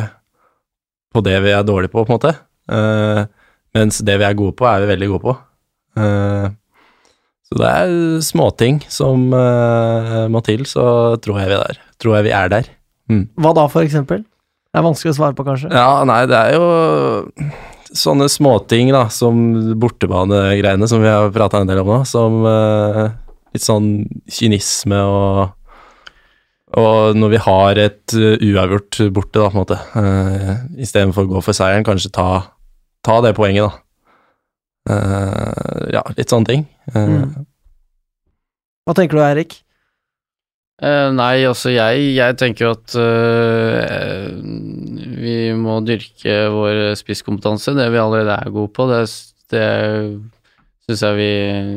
på 1.12 1.20
det 1.26 1.34
vi 1.44 1.52
er 1.52 1.66
dårlige 1.68 1.92
på, 1.92 2.00
på 2.00 2.08
en 2.08 2.16
måte. 2.16 2.32
Uh, 2.64 3.28
mens 3.76 4.00
det 4.06 4.16
vi 4.22 4.24
er 4.24 4.38
gode 4.38 4.56
på, 4.56 4.64
er 4.64 4.80
vi 4.80 4.88
veldig 4.88 5.08
gode 5.12 5.24
på. 5.26 5.34
Så 7.50 7.58
det 7.60 7.68
er 7.68 7.92
småting 8.24 8.80
som 8.88 9.28
må 9.30 10.40
til, 10.46 10.64
så 10.70 11.18
tror 11.22 11.42
jeg 11.42 11.50
vi 11.50 11.56
er 11.58 11.62
der. 11.66 11.80
Tror 12.02 12.16
jeg 12.16 12.26
vi 12.26 12.32
er 12.34 12.50
der. 12.50 12.70
Hva 13.42 13.52
da, 13.58 13.66
for 13.70 13.84
eksempel? 13.84 14.24
Det 14.70 14.78
er 14.80 14.86
vanskelig 14.86 15.12
å 15.12 15.18
svare 15.18 15.36
på, 15.38 15.44
kanskje. 15.46 15.70
Ja, 15.74 16.00
nei, 16.08 16.22
det 16.30 16.40
er 16.40 16.56
jo 16.56 16.66
sånne 17.96 18.28
småting, 18.30 18.92
da, 18.94 19.06
som 19.12 19.38
bortebanegreiene 19.80 20.88
som 20.90 21.02
vi 21.02 21.10
har 21.10 21.32
prata 21.34 21.60
en 21.60 21.70
del 21.70 21.82
om 21.82 21.90
nå, 21.90 21.98
som 22.08 22.42
uh, 22.46 23.08
litt 23.54 23.64
sånn 23.66 24.04
kynisme 24.30 25.00
og 25.06 25.56
Og 26.70 27.16
når 27.18 27.30
vi 27.32 27.38
har 27.42 27.78
et 27.82 28.12
eh, 28.14 28.42
uavgjort 28.46 29.00
borte, 29.10 29.40
da, 29.40 29.48
på 29.50 29.56
en 29.56 29.58
måte, 29.58 29.78
uh, 29.98 30.52
istedenfor 30.78 31.26
å 31.26 31.30
gå 31.32 31.40
for 31.42 31.58
seieren, 31.58 31.82
kanskje 31.82 32.12
ta, 32.14 32.26
ta 33.02 33.16
det 33.24 33.32
poenget, 33.34 33.66
da. 33.66 33.72
Uh, 34.86 35.88
ja, 35.96 36.04
litt 36.14 36.30
sånne 36.30 36.46
ting. 36.46 36.62
Uh, 36.94 37.26
Mm. 37.26 37.48
Hva 38.86 38.94
tenker 38.94 39.18
du, 39.18 39.22
Eirik? 39.22 39.58
Eh, 40.80 41.10
nei, 41.12 41.42
altså 41.44 41.74
jeg, 41.74 42.04
jeg 42.16 42.36
tenker 42.40 42.70
at 42.70 42.94
uh, 42.96 44.30
vi 45.20 45.50
må 45.52 45.76
dyrke 45.84 46.36
vår 46.54 46.94
spisskompetanse, 46.96 47.74
det 47.76 47.90
vi 47.92 48.00
allerede 48.00 48.38
er 48.40 48.54
gode 48.54 48.72
på. 48.72 48.86
Det, 48.88 49.02
det 49.52 49.66
syns 50.88 51.04
jeg 51.04 51.18
vi, 51.18 51.32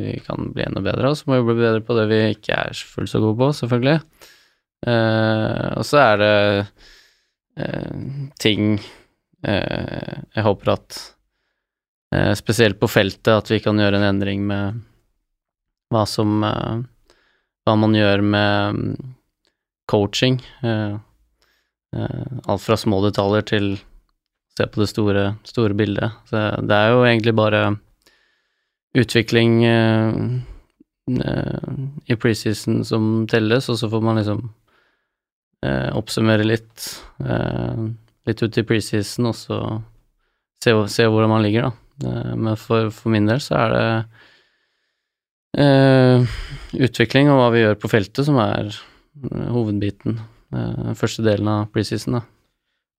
vi 0.05 0.13
kan 0.23 0.47
bli 0.55 0.63
enda 0.63 0.83
bedre 0.85 1.11
av. 1.11 1.17
Så 1.19 1.27
må 1.27 1.41
vi 1.41 1.49
bli 1.51 1.57
bedre 1.65 1.83
på 1.83 1.97
det 1.99 2.07
vi 2.13 2.21
ikke 2.37 2.61
er 2.61 2.85
fullt 2.93 3.11
så 3.11 3.19
gode 3.25 3.41
på, 3.41 3.51
selvfølgelig. 3.59 3.97
Uh, 4.87 5.67
og 5.79 5.83
så 5.87 5.99
er 6.05 6.23
det 6.23 6.35
ting 8.41 8.77
jeg 9.43 10.43
håper 10.45 10.71
at 10.73 10.97
Spesielt 12.37 12.77
på 12.79 12.87
feltet, 12.87 13.31
at 13.33 13.49
vi 13.49 13.57
kan 13.61 13.77
gjøre 13.81 13.97
en 13.97 14.05
endring 14.05 14.43
med 14.45 14.77
hva 15.91 16.03
som 16.07 16.43
hva 17.63 17.75
man 17.79 17.95
gjør 17.95 18.23
med 18.25 18.77
mm, 18.77 18.93
coaching. 19.91 20.41
eh, 20.63 20.95
eh, 21.95 22.31
alt 22.45 22.61
fra 22.61 22.77
små 22.77 23.01
detaljer 23.05 23.47
til 23.53 23.75
se 24.57 24.67
på 24.69 24.83
det 24.83 24.89
store, 24.91 25.35
store 25.47 25.73
bildet. 25.73 26.11
Så 26.29 26.41
det 26.61 26.77
er 26.77 26.91
jo 26.91 27.05
egentlig 27.07 27.33
bare 27.35 27.61
utvikling 28.93 29.63
eh, 29.65 30.11
i 32.07 32.15
preseason 32.15 32.83
som 32.85 33.25
telles, 33.27 33.69
og 33.69 33.79
så 33.79 33.89
får 33.91 34.03
man 34.03 34.21
liksom 34.21 34.43
oppsummere 35.95 36.43
litt, 36.43 36.89
litt 38.27 38.41
ut 38.43 38.57
i 38.59 38.63
preseason, 38.67 39.29
og 39.29 39.35
så 39.39 39.59
se, 40.59 40.73
se 40.91 41.05
hvordan 41.07 41.31
man 41.31 41.43
ligger, 41.43 41.69
da. 41.69 42.33
Men 42.35 42.57
for, 42.59 42.89
for 42.91 43.13
min 43.15 43.29
del 43.29 43.39
så 43.43 43.55
er 43.61 43.71
det 43.71 43.85
Eh, 45.53 46.37
utvikling 46.81 47.29
og 47.29 47.37
hva 47.37 47.49
vi 47.53 47.61
gjør 47.61 47.79
på 47.81 47.91
feltet, 47.91 48.25
som 48.25 48.39
er 48.41 48.71
eh, 48.71 49.49
hovedbiten. 49.53 50.21
eh, 50.53 50.93
første 50.97 51.25
delen 51.25 51.49
av 51.51 51.67
preseason, 51.73 52.19
da. 52.19 52.23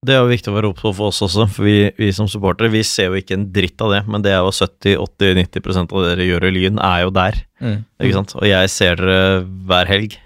Det 0.04 0.12
er 0.12 0.20
jo 0.20 0.28
viktig 0.28 0.52
å 0.52 0.56
være 0.58 0.68
opptatt 0.68 0.96
for 0.98 1.08
oss 1.08 1.22
også, 1.24 1.46
for 1.48 1.64
vi, 1.64 1.88
vi 1.96 2.10
som 2.12 2.28
supportere 2.28 2.68
vi 2.68 2.82
ser 2.84 3.08
jo 3.08 3.16
ikke 3.16 3.38
en 3.38 3.46
dritt 3.54 3.80
av 3.80 3.94
det, 3.94 4.02
men 4.04 4.24
det 4.24 4.34
er 4.34 4.42
jo 4.44 4.52
70-80-90% 4.52 5.94
av 5.94 6.02
det 6.02 6.10
dere 6.10 6.26
gjør 6.28 6.44
i 6.44 6.52
Lyn, 6.58 6.82
er 6.84 7.06
jo 7.06 7.14
der. 7.16 7.38
Mm. 7.64 7.78
Ikke 8.04 8.18
sant? 8.18 8.34
Og 8.36 8.44
jeg 8.50 8.72
ser 8.74 9.00
dere 9.00 9.40
hver 9.64 9.88
helg, 9.88 10.18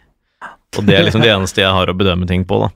og 0.75 0.83
det 0.89 0.99
er 0.99 1.07
liksom 1.07 1.23
det 1.23 1.31
eneste 1.31 1.63
jeg 1.63 1.77
har 1.79 1.93
å 1.93 1.97
bedømme 1.97 2.27
ting 2.29 2.43
på, 2.49 2.59
da. 2.65 2.73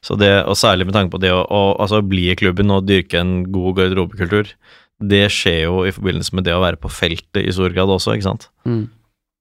Så 0.00 0.16
det, 0.16 0.32
og 0.48 0.56
særlig 0.56 0.88
med 0.88 0.96
tanke 0.96 1.12
på 1.12 1.20
det 1.20 1.34
å, 1.36 1.44
å 1.44 1.62
altså 1.76 2.00
bli 2.00 2.30
i 2.32 2.38
klubben 2.40 2.72
og 2.72 2.88
dyrke 2.88 3.20
en 3.20 3.42
god 3.52 3.76
garderobekultur, 3.82 4.54
det 4.96 5.26
skjer 5.32 5.66
jo 5.66 5.82
i 5.84 5.92
forbindelse 5.92 6.36
med 6.38 6.46
det 6.48 6.56
å 6.56 6.62
være 6.62 6.80
på 6.80 6.88
feltet 6.88 7.42
i 7.42 7.52
stor 7.52 7.74
grad 7.76 7.92
også, 7.92 8.16
ikke 8.16 8.30
sant. 8.30 8.48
Mm. 8.64 8.86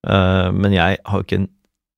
Eh, 0.06 0.49
men 0.53 0.76
jeg 0.76 0.99
har 1.02 1.22
jo 1.22 1.26
ikke 1.26 1.45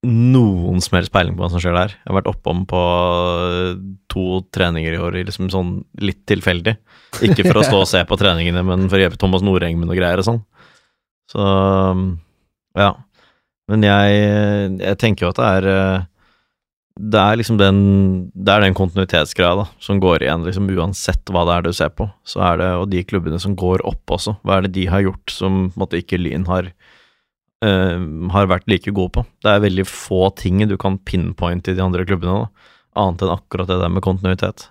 noen 0.07 0.79
som 0.84 0.95
helst 0.97 1.11
peiling 1.11 1.35
på 1.35 1.43
hva 1.43 1.49
som 1.51 1.61
skjer 1.61 1.75
der. 1.75 1.95
Jeg 1.95 2.09
har 2.09 2.17
vært 2.19 2.29
oppom 2.31 2.63
på 2.69 2.81
eh, 2.81 3.71
to 4.11 4.25
treninger 4.55 4.95
i 4.95 5.01
år, 5.01 5.19
liksom 5.27 5.49
sånn 5.53 5.79
litt 6.03 6.23
tilfeldig. 6.29 6.77
Ikke 7.27 7.47
for 7.47 7.61
å 7.61 7.65
stå 7.65 7.81
og 7.81 7.89
se 7.89 8.03
på 8.07 8.19
treningene, 8.19 8.63
men 8.65 8.88
for 8.88 8.99
å 8.99 9.03
hjelpe 9.03 9.19
Thomas 9.21 9.45
Noreng 9.45 9.79
med 9.79 9.89
noe 9.89 9.97
greier 9.97 10.21
og 10.21 10.27
sånn. 10.27 10.43
Så 11.31 11.43
um, 11.43 12.13
ja. 12.77 12.93
Men 13.67 13.84
jeg, 13.84 14.19
jeg 14.79 14.99
tenker 15.01 15.25
jo 15.25 15.31
at 15.34 15.39
det 15.41 15.47
er 15.57 15.65
eh, 15.67 16.03
Det 17.11 17.19
er 17.19 17.35
liksom 17.35 17.57
den 17.59 17.79
Det 18.31 18.53
er 18.53 18.63
den 18.63 18.77
kontinuitetsgreia 18.77 19.57
da, 19.59 19.65
som 19.84 19.99
går 19.99 20.23
igjen, 20.23 20.45
liksom 20.47 20.69
uansett 20.71 21.34
hva 21.34 21.43
det 21.49 21.57
er 21.57 21.65
du 21.65 21.73
ser 21.75 21.91
på. 21.97 22.07
Så 22.23 22.39
er 22.47 22.61
det, 22.61 22.69
og 22.79 22.88
de 22.93 23.03
klubbene 23.03 23.41
som 23.43 23.57
går 23.59 23.84
opp 23.89 24.15
også, 24.15 24.38
hva 24.47 24.59
er 24.59 24.67
det 24.67 24.77
de 24.77 24.88
har 24.93 25.03
gjort 25.03 25.34
som 25.34 25.65
på 25.67 25.75
en 25.75 25.84
måte 25.84 25.99
ikke 25.99 26.21
Lyn 26.21 26.47
har 26.47 26.71
eh, 27.65 27.97
har 28.34 28.47
vært 28.51 28.67
like 28.67 28.91
gode 28.93 29.11
på. 29.17 29.25
Det 29.43 29.51
er 29.55 29.63
veldig 29.65 29.85
få 29.89 30.35
ting 30.35 30.65
du 30.67 30.77
kan 30.77 30.97
pinpointe 30.99 31.71
i 31.71 31.77
de 31.77 31.81
andre 31.84 32.05
klubbene, 32.05 32.45
da, 32.45 32.71
annet 32.97 33.21
enn 33.21 33.35
akkurat 33.38 33.67
det 33.67 33.79
der 33.81 33.89
med 33.93 34.03
kontinuitet. 34.03 34.69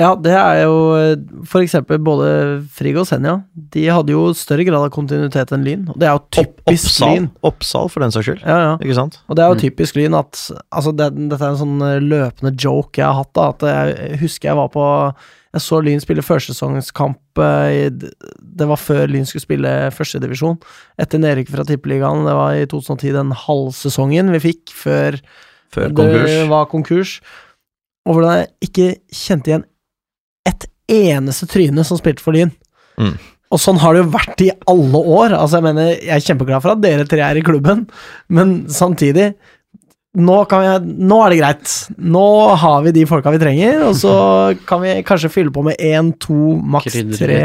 Ja, 0.00 0.14
det 0.16 0.32
er 0.32 0.62
jo 0.62 0.76
eh, 0.96 1.18
for 1.44 1.60
eksempel 1.60 1.98
både 2.00 2.28
Frigg 2.72 2.96
og 2.96 3.04
Senja. 3.04 3.34
De 3.52 3.82
hadde 3.92 4.14
jo 4.14 4.30
større 4.32 4.64
grad 4.64 4.86
av 4.86 4.92
kontinuitet 4.94 5.52
enn 5.52 5.66
Lyn, 5.66 5.82
og 5.92 5.98
det 6.00 6.08
er 6.08 6.14
jo 6.16 6.22
typisk 6.38 6.86
oppsal, 6.88 7.10
Lyn. 7.18 7.26
oppsal, 7.44 7.90
for 7.92 8.00
den 8.00 8.14
saks 8.14 8.30
skyld. 8.30 8.40
Ja, 8.48 8.56
ja. 8.62 8.70
Ikke 8.80 8.96
sant? 8.96 9.18
Og 9.28 9.36
det 9.36 9.44
er 9.44 9.50
jo 9.52 9.58
Mm. 9.58 9.64
typisk 9.66 9.98
Lyn 10.00 10.16
at 10.16 10.40
Altså, 10.72 10.94
det, 10.96 11.10
dette 11.28 11.42
er 11.44 11.52
en 11.52 11.60
sånn 11.60 12.08
løpende 12.08 12.54
joke 12.56 12.96
jeg 12.96 13.04
har 13.04 13.18
hatt, 13.20 13.32
da. 13.36 13.50
At 13.52 13.60
jeg 13.60 14.18
husker 14.24 14.48
jeg 14.48 14.56
var 14.56 14.72
på 14.72 14.86
Jeg 15.56 15.64
så 15.64 15.80
Lyn 15.80 16.02
spille 16.02 16.24
førstesesongskamp 16.24 17.40
eh, 17.40 17.88
Det 17.90 18.68
var 18.68 18.80
før 18.80 19.08
Lyn 19.08 19.26
skulle 19.28 19.44
spille 19.46 19.72
førstedivisjon. 19.96 20.58
Etter 21.00 21.22
nedrykk 21.22 21.52
fra 21.54 21.64
Tippeligaen. 21.66 22.26
Det 22.28 22.36
var 22.36 22.56
i 22.56 22.66
2010, 22.68 23.14
den 23.16 23.34
halvsesongen 23.46 24.32
vi 24.36 24.42
fikk 24.50 24.74
før 24.76 25.20
Før. 25.74 25.90
Det 25.90 26.46
var 26.48 26.68
konkurs. 26.70 27.18
Og 28.06 28.16
hvordan 28.16 28.36
jeg 28.38 28.68
ikke 28.68 28.90
kjente 29.12 29.50
igjen 29.50 29.64
et 30.46 30.68
eneste 30.92 31.48
tryne 31.50 31.84
som 31.84 31.98
spilte 31.98 32.22
for 32.22 32.36
Lyn. 32.36 32.52
Mm. 33.00 33.16
Og 33.54 33.62
sånn 33.62 33.78
har 33.82 33.94
det 33.94 34.04
jo 34.04 34.12
vært 34.14 34.42
i 34.42 34.52
alle 34.70 35.00
år. 35.00 35.34
Altså, 35.36 35.58
jeg 35.58 35.66
mener, 35.66 35.90
jeg 35.94 36.14
er 36.14 36.24
kjempeglad 36.24 36.64
for 36.64 36.74
at 36.74 36.82
dere 36.82 37.06
tre 37.08 37.22
er 37.22 37.38
i 37.38 37.44
klubben, 37.46 37.84
men 38.32 38.56
samtidig 38.72 39.32
nå, 40.16 40.36
kan 40.48 40.64
jeg, 40.64 40.96
nå 41.08 41.18
er 41.22 41.32
det 41.32 41.38
greit. 41.40 41.74
Nå 42.00 42.26
har 42.62 42.84
vi 42.86 42.94
de 42.96 43.04
folka 43.08 43.32
vi 43.34 43.40
trenger, 43.42 43.84
og 43.88 43.96
så 43.98 44.14
kan 44.68 44.82
vi 44.84 44.94
kanskje 45.06 45.32
fylle 45.32 45.52
på 45.52 45.64
med 45.66 45.80
én, 45.82 46.14
to, 46.22 46.56
maks 46.56 46.96
tre. 47.16 47.40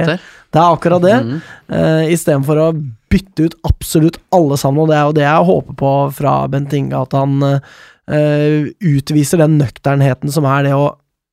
Det 0.52 0.60
er 0.60 0.65
akkurat 0.65 1.03
det. 1.03 1.18
Mm. 1.26 1.38
Uh, 1.72 2.03
Istedenfor 2.11 2.60
å 2.60 2.72
bytte 3.11 3.48
ut 3.48 3.57
absolutt 3.68 4.19
alle 4.35 4.57
sammen, 4.60 4.84
og 4.85 4.91
det 4.91 4.98
er 4.98 5.06
jo 5.07 5.18
det 5.19 5.27
jeg 5.27 5.49
håper 5.52 5.77
på 5.84 5.93
fra 6.15 6.35
Bent 6.52 6.76
Inge, 6.77 7.03
at 7.03 7.15
han 7.18 7.38
uh, 7.43 8.65
utviser 8.80 9.43
den 9.43 9.60
nøkternheten 9.60 10.31
som 10.31 10.48
er 10.49 10.68
det 10.68 10.76
å 10.77 10.91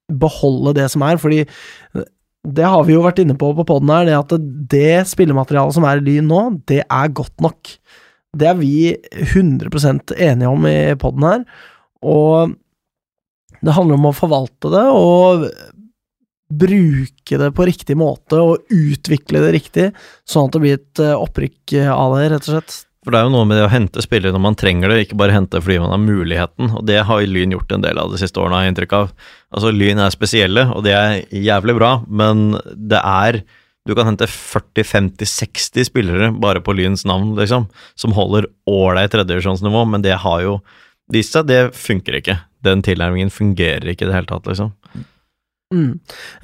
beholde 0.08 0.74
det 0.78 0.88
som 0.92 1.04
er, 1.04 1.18
fordi 1.20 1.42
eh, 1.44 2.06
det 2.48 2.64
har 2.64 2.84
vi 2.86 2.94
jo 2.94 3.02
vært 3.04 3.20
inne 3.20 3.36
på 3.36 3.50
på 3.56 3.66
poden 3.68 3.90
her, 3.92 4.06
det 4.08 4.16
at 4.16 4.32
det 4.72 5.08
spillematerialet 5.10 5.76
som 5.76 5.84
er 5.84 6.00
i 6.00 6.06
Lyn 6.06 6.30
nå, 6.30 6.42
det 6.70 6.80
er 6.86 7.10
godt 7.12 7.34
nok. 7.44 7.74
Det 8.36 8.48
er 8.50 8.58
vi 8.58 8.92
100 9.22 10.14
enige 10.18 10.50
om 10.50 10.66
i 10.68 10.94
poden 11.00 11.24
her, 11.24 11.44
og 12.04 12.54
det 13.64 13.74
handler 13.74 13.98
om 13.98 14.10
å 14.10 14.16
forvalte 14.16 14.70
det 14.70 14.84
og 14.92 15.48
bruke 16.48 17.38
det 17.40 17.48
på 17.52 17.66
riktig 17.68 17.96
måte 17.98 18.40
og 18.40 18.68
utvikle 18.72 19.42
det 19.44 19.54
riktig, 19.56 19.88
sånn 20.28 20.48
at 20.48 20.54
det 20.54 20.62
blir 20.62 20.78
et 20.78 21.02
eh, 21.04 21.16
opprykk 21.16 21.74
av 21.92 22.14
det, 22.16 22.28
rett 22.32 22.46
og 22.48 22.54
slett. 22.54 22.76
For 23.04 23.14
det 23.14 23.20
er 23.20 23.28
jo 23.28 23.34
noe 23.36 23.48
med 23.48 23.56
det 23.56 23.66
å 23.66 23.72
hente 23.72 24.02
spillere 24.04 24.34
når 24.34 24.42
man 24.44 24.56
trenger 24.58 24.90
det, 24.92 25.02
ikke 25.04 25.18
bare 25.20 25.36
hente 25.36 25.60
fordi 25.62 25.78
man 25.80 25.92
har 25.94 26.00
muligheten, 26.02 26.72
og 26.76 26.82
det 26.88 26.98
har 27.08 27.26
Lyn 27.28 27.54
gjort 27.54 27.70
en 27.72 27.84
del 27.84 28.00
av 28.00 28.10
de 28.12 28.20
siste 28.20 28.40
årene, 28.40 28.58
har 28.58 28.66
jeg 28.66 28.74
inntrykk 28.74 28.96
av. 28.98 29.12
Altså, 29.54 29.72
Lyn 29.72 30.02
er 30.04 30.12
spesielle, 30.14 30.66
og 30.74 30.84
det 30.84 30.96
er 30.96 31.14
jævlig 31.32 31.76
bra, 31.78 31.92
men 32.08 32.50
det 32.74 33.00
er 33.00 33.42
Du 33.88 33.94
kan 33.96 34.10
hente 34.10 34.28
40-50-60 34.28 35.88
spillere 35.88 36.28
bare 36.36 36.60
på 36.60 36.74
Lyns 36.76 37.06
navn, 37.08 37.32
liksom, 37.38 37.70
som 37.96 38.12
holder 38.12 38.50
ålreit 38.68 39.14
tredjedivisjonsnivå, 39.14 39.86
men 39.88 40.04
det 40.04 40.18
har 40.20 40.42
jo 40.44 40.58
vist 41.12 41.32
seg, 41.32 41.48
det 41.48 41.62
funker 41.72 42.18
ikke. 42.20 42.36
Den 42.64 42.82
tilnærmingen 42.84 43.32
fungerer 43.32 43.88
ikke 43.88 44.04
i 44.04 44.10
det 44.10 44.18
hele 44.18 44.28
tatt, 44.28 44.50
liksom. 44.50 44.74
Mm. 45.72 45.94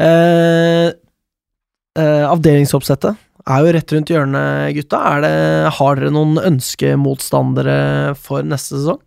Eh, 0.00 0.88
eh, 2.00 2.24
avdelingsoppsettet 2.30 3.20
er 3.44 3.60
jo 3.60 3.76
rett 3.76 3.92
rundt 3.92 4.12
hjørnet, 4.12 4.72
gutta. 4.78 5.02
Det, 5.20 5.34
har 5.76 6.00
dere 6.00 6.12
noen 6.16 6.40
ønskemotstandere 6.40 7.78
for 8.16 8.46
neste 8.46 8.78
sesong? 8.78 9.02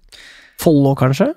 Follo, 0.61 0.93
kanskje? 0.97 1.31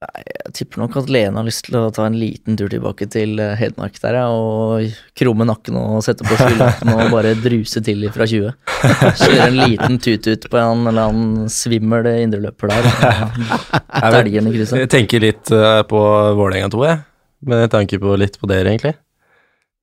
Jeg 0.00 0.54
tipper 0.56 0.80
nok 0.80 0.94
at 0.96 1.10
Lene 1.12 1.36
har 1.36 1.44
lyst 1.44 1.66
til 1.66 1.74
å 1.76 1.90
ta 1.92 2.06
en 2.08 2.14
liten 2.16 2.56
tur 2.56 2.70
tilbake 2.72 3.04
til 3.12 3.34
eh, 3.42 3.52
Hedmark 3.60 3.98
der, 4.00 4.16
ja, 4.16 4.30
og 4.32 4.94
krumme 5.18 5.44
nakken 5.44 5.76
og 5.76 5.98
sette 6.06 6.24
på 6.24 6.38
skylappen 6.38 6.88
og 6.94 7.12
bare 7.12 7.34
druse 7.36 7.82
til 7.84 8.06
fra 8.14 8.24
20. 8.30 8.54
Kjøre 9.20 9.50
en 9.50 9.58
liten 9.58 10.00
tut-ut 10.00 10.48
på 10.48 10.60
en 10.62 10.88
eller 10.88 11.10
annen 11.12 11.52
svimmel 11.52 12.08
indreløper 12.14 12.72
der. 12.72 12.88
Jeg 12.88 14.14
Telgen 14.16 14.48
i 14.48 14.56
krysset. 14.56 14.80
Jeg 14.86 14.92
tenker 14.96 15.26
litt 15.26 15.52
eh, 15.52 15.82
på 15.92 16.02
Vålerenga 16.40 16.72
2, 16.72 16.82
jeg. 16.88 17.04
Med 17.52 17.68
tanke 17.76 18.00
på 18.00 18.16
litt 18.24 18.40
på 18.40 18.48
dere, 18.48 18.72
egentlig. 18.72 18.96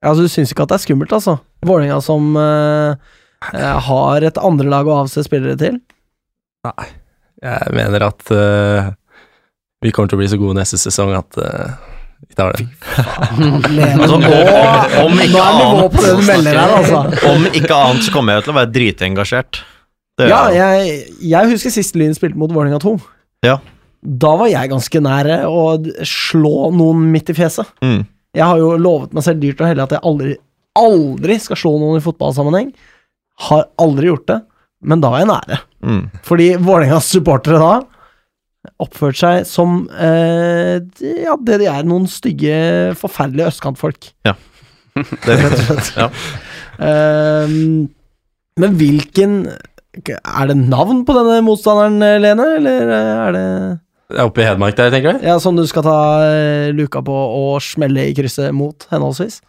Ja, 0.02 0.10
altså, 0.10 0.26
Du 0.26 0.34
syns 0.34 0.50
ikke 0.50 0.66
at 0.66 0.74
det 0.74 0.80
er 0.80 0.86
skummelt, 0.88 1.14
altså? 1.14 1.38
Vålerenga 1.62 2.02
som 2.02 2.34
eh, 2.42 3.18
har 3.86 4.26
et 4.26 4.42
andre 4.42 4.66
lag 4.66 4.90
å 4.90 5.04
avse 5.04 5.22
spillere 5.26 5.54
til? 5.62 5.78
Nei. 6.66 6.94
Jeg 7.38 7.70
mener 7.70 8.10
at 8.10 8.32
eh, 8.34 8.96
vi 9.84 9.92
kommer 9.94 10.10
til 10.10 10.18
å 10.18 10.22
bli 10.22 10.28
så 10.30 10.38
gode 10.40 10.58
neste 10.58 10.78
sesong 10.80 11.14
at 11.18 11.38
uh, 11.38 11.76
vi 12.26 12.34
tar 12.38 12.56
det. 12.56 12.66
Altså, 13.98 14.18
og, 14.18 14.94
om 15.04 15.20
ikke 15.22 15.42
annet 15.44 15.98
melder 16.26 16.58
her, 16.58 16.76
altså. 16.80 17.02
Om 17.30 17.46
ikke 17.52 17.74
annet 17.76 18.06
så 18.06 18.14
kommer 18.14 18.38
jeg 18.38 18.46
til 18.46 18.54
å 18.54 18.58
være 18.58 18.72
dritengasjert. 18.74 19.60
Det 20.18 20.26
Ja, 20.30 20.48
jeg, 20.50 20.96
jeg 21.22 21.52
husker 21.52 21.72
sist 21.72 21.98
Lyn 21.98 22.16
spilte 22.16 22.38
mot 22.40 22.50
Vålerenga 22.50 22.80
2. 22.82 22.96
Ja. 23.46 23.60
Da 24.02 24.32
var 24.40 24.50
jeg 24.50 24.70
ganske 24.72 25.02
nære 25.02 25.40
å 25.46 25.62
slå 26.06 26.70
noen 26.74 27.06
midt 27.12 27.30
i 27.30 27.36
fjeset. 27.38 27.70
Mm. 27.84 28.02
Jeg 28.34 28.44
har 28.44 28.58
jo 28.60 28.74
lovet 28.78 29.14
meg 29.14 29.26
selv 29.26 29.42
dyrt 29.42 29.62
og 29.62 29.70
hellig 29.70 29.84
at 29.86 29.94
jeg 29.94 30.06
aldri, 30.10 30.34
aldri 30.78 31.38
skal 31.42 31.58
slå 31.58 31.76
noen 31.78 32.00
i 32.00 32.04
fotballsammenheng. 32.04 32.72
Har 33.46 33.68
aldri 33.78 34.10
gjort 34.10 34.26
det, 34.30 34.40
men 34.90 35.02
da 35.02 35.12
var 35.14 35.22
jeg 35.22 35.30
nære. 35.30 35.60
Mm. 35.86 36.02
Fordi 36.26 36.50
Vålerengas 36.58 37.10
supportere 37.14 37.62
da 37.62 37.72
oppførte 38.82 39.18
seg 39.22 39.46
som 39.48 39.88
eh, 39.94 40.78
de- 41.00 41.14
ja, 41.24 41.34
det 41.40 41.58
de 41.62 41.68
er, 41.70 41.86
noen 41.88 42.06
stygge, 42.10 42.58
forferdelige 43.00 43.50
østkantfolk. 43.54 44.10
Det 44.98 45.30
er 45.30 45.42
rett 45.44 45.52
og 45.54 45.66
slett. 45.68 45.90
Ja. 45.94 46.06
Ehm, 46.82 47.88
men 48.58 48.72
hvilken 48.80 49.34
Er 50.08 50.48
det 50.50 50.56
navn 50.58 51.04
på 51.06 51.14
denne 51.16 51.36
motstanderen, 51.46 51.98
Lene, 52.22 52.46
eller 52.58 52.90
er 52.94 53.32
det 53.36 53.44
Det 54.10 54.18
er 54.18 54.26
oppe 54.26 54.42
i 54.42 54.46
Hedmark 54.48 54.76
der, 54.78 54.90
tenker 54.94 55.14
du? 55.18 55.26
ja, 55.26 55.38
Som 55.42 55.54
du 55.58 55.62
skal 55.70 55.86
ta 55.86 55.96
eh, 56.26 56.72
luka 56.74 57.02
på 57.06 57.14
og 57.14 57.62
smelle 57.62 58.08
i 58.10 58.14
krysset 58.18 58.50
mot, 58.54 58.86
henholdsvis? 58.90 59.40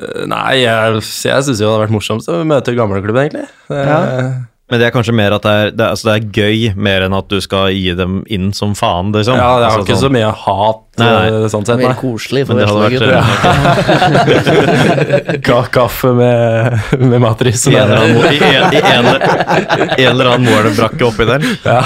Uh, 0.00 0.24
Nei, 0.28 0.58
jeg, 0.64 0.98
jeg 1.00 1.44
syns 1.46 1.60
jo 1.60 1.64
det 1.64 1.72
hadde 1.72 1.84
vært 1.86 1.94
morsomt 1.96 2.26
å 2.28 2.40
møte 2.48 2.74
gamleklubben, 2.76 3.22
egentlig. 3.28 3.46
Uh, 3.68 3.80
Ja. 3.80 4.00
Men 4.66 4.80
det 4.82 4.88
er 4.88 4.94
kanskje 4.96 5.12
mer 5.14 5.30
at 5.36 5.44
det 5.46 5.50
er, 5.54 5.68
det, 5.70 5.78
er, 5.84 5.90
altså 5.94 6.08
det 6.08 6.14
er 6.16 6.24
gøy, 6.34 6.58
mer 6.74 7.04
enn 7.06 7.14
at 7.14 7.28
du 7.30 7.36
skal 7.44 7.68
gi 7.70 7.92
dem 7.94 8.16
inn 8.34 8.48
som 8.56 8.72
faen, 8.74 9.12
liksom. 9.14 9.36
Ja, 9.38 9.50
det 9.62 9.68
har 9.68 9.76
Altså, 9.76 9.84
ikke 9.86 9.94
så 9.94 10.08
sånn- 10.08 10.16
mye 10.16 10.26
hat 10.42 10.80
Nei, 10.98 11.06
nei. 11.06 11.28
eh, 11.28 11.46
sånn 11.52 11.62
sett, 11.68 11.78
Mer 11.84 11.94
koselig 12.00 12.42
for 12.48 12.58
vært 12.58 12.98
Vestlandsgutt. 12.98 15.38
Ka- 15.46 15.70
Kaffe 15.70 16.10
med, 16.18 16.74
med 16.98 17.20
matris. 17.22 17.62
I 17.70 17.76
en 17.76 17.94
eller 20.10 20.26
annen, 20.32 20.50
målebrakke 20.50 21.02
oppi 21.12 21.22
der. 21.28 21.38
Ja. 21.62 21.78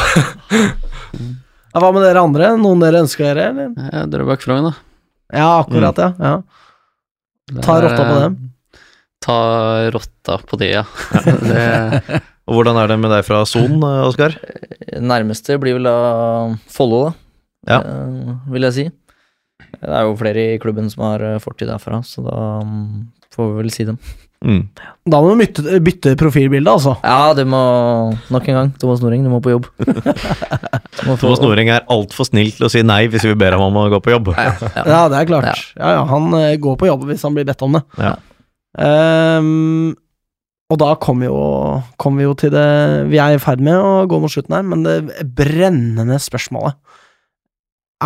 Ja, 1.70 1.78
hva 1.84 1.90
med 1.94 2.02
dere 2.02 2.18
andre? 2.24 2.48
Noen 2.58 2.80
dere 2.82 2.98
ønsker 3.04 3.22
dere, 3.28 3.44
eller? 3.52 3.68
Ja, 3.92 4.00
Drøbak 4.10 4.40
Frogn, 4.42 4.64
da. 4.70 4.74
Ja, 5.36 5.50
akkurat, 5.60 5.96
ja. 6.00 6.08
ja. 6.18 6.34
Ta 7.62 7.76
er, 7.76 7.82
rotta 7.86 8.02
på 8.08 8.14
eh, 8.16 8.22
dem. 8.24 8.34
Ta 9.22 9.36
rotta 9.94 10.34
på 10.48 10.54
det, 10.64 10.70
ja. 10.80 10.84
det, 11.44 11.62
Og 12.50 12.56
hvordan 12.58 12.78
er 12.82 12.88
det 12.90 12.96
med 12.98 13.12
deg 13.14 13.22
fra 13.26 13.44
Son, 13.46 13.76
eh, 13.86 14.00
Oskar? 14.08 14.34
Nærmeste 14.98 15.54
blir 15.62 15.76
vel 15.78 15.86
da 15.86 15.96
Follo, 16.72 17.04
da. 17.06 17.12
Ja. 17.70 17.78
eh, 17.84 18.32
vil 18.50 18.66
jeg 18.66 18.74
si. 18.78 18.86
Det 19.80 19.92
er 19.94 20.08
jo 20.08 20.16
flere 20.18 20.48
i 20.56 20.58
klubben 20.58 20.88
som 20.90 21.04
har 21.06 21.22
eh, 21.22 21.38
fortid 21.42 21.70
derfra, 21.70 22.00
så 22.04 22.24
da 22.26 22.38
mm, 22.66 23.06
får 23.36 23.52
vi 23.52 23.62
vel 23.62 23.70
si 23.74 23.86
dem. 23.86 23.98
Mm. 24.40 24.62
Da 25.12 25.18
må 25.20 25.34
du 25.34 25.42
bytte, 25.42 25.78
bytte 25.84 26.14
profilbilde, 26.18 26.72
altså. 26.72 26.94
Ja, 27.04 27.34
du 27.36 27.42
må 27.44 27.58
Nok 28.32 28.46
en 28.48 28.56
gang, 28.56 28.70
Thomas 28.80 29.02
Noreng, 29.04 29.20
du 29.26 29.28
må 29.28 29.42
på 29.44 29.52
jobb. 29.52 29.68
Må 31.06 31.14
få- 31.14 31.20
Thomas 31.28 31.40
Noring 31.44 31.68
er 31.72 31.84
altfor 31.92 32.26
snill 32.28 32.48
til 32.56 32.66
å 32.66 32.70
si 32.72 32.80
nei 32.84 33.04
hvis 33.12 33.22
vi 33.28 33.34
ber 33.38 33.54
ham 33.56 33.62
om 33.68 33.76
å 33.82 33.84
gå 33.92 34.00
på 34.04 34.10
jobb. 34.14 34.32
Ja, 34.34 34.50
ja. 34.64 34.82
Ja, 34.88 35.02
det 35.12 35.20
er 35.20 35.28
klart. 35.28 35.60
Ja, 35.76 35.92
ja, 35.98 36.02
Han 36.08 36.32
eh, 36.40 36.56
går 36.60 36.76
på 36.80 36.88
jobb 36.90 37.04
hvis 37.08 37.22
han 37.28 37.36
blir 37.36 37.46
bedt 37.48 37.62
om 37.68 37.76
det. 37.78 37.84
Ja. 38.00 38.14
Og 40.70 40.78
da 40.78 40.92
kommer 41.02 41.26
jo, 41.26 41.38
kom 41.98 42.18
vi 42.20 42.24
jo 42.28 42.34
til 42.38 42.52
det 42.54 42.66
Vi 43.10 43.18
er 43.18 43.34
i 43.34 43.40
ferd 43.42 43.62
med 43.64 43.74
å 43.74 44.04
gå 44.10 44.20
mot 44.22 44.30
slutten 44.30 44.54
her, 44.54 44.62
men 44.66 44.84
det 44.86 45.00
brennende 45.36 46.18
spørsmålet 46.22 46.76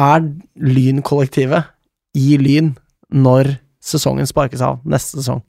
Er 0.01 0.25
Lyn-kollektivet 0.65 1.69
i 2.17 2.39
Lyn 2.41 2.73
når 3.15 3.57
sesongen 3.85 4.27
sparkes 4.27 4.63
av 4.65 4.81
neste 4.89 5.19
sesong? 5.21 5.43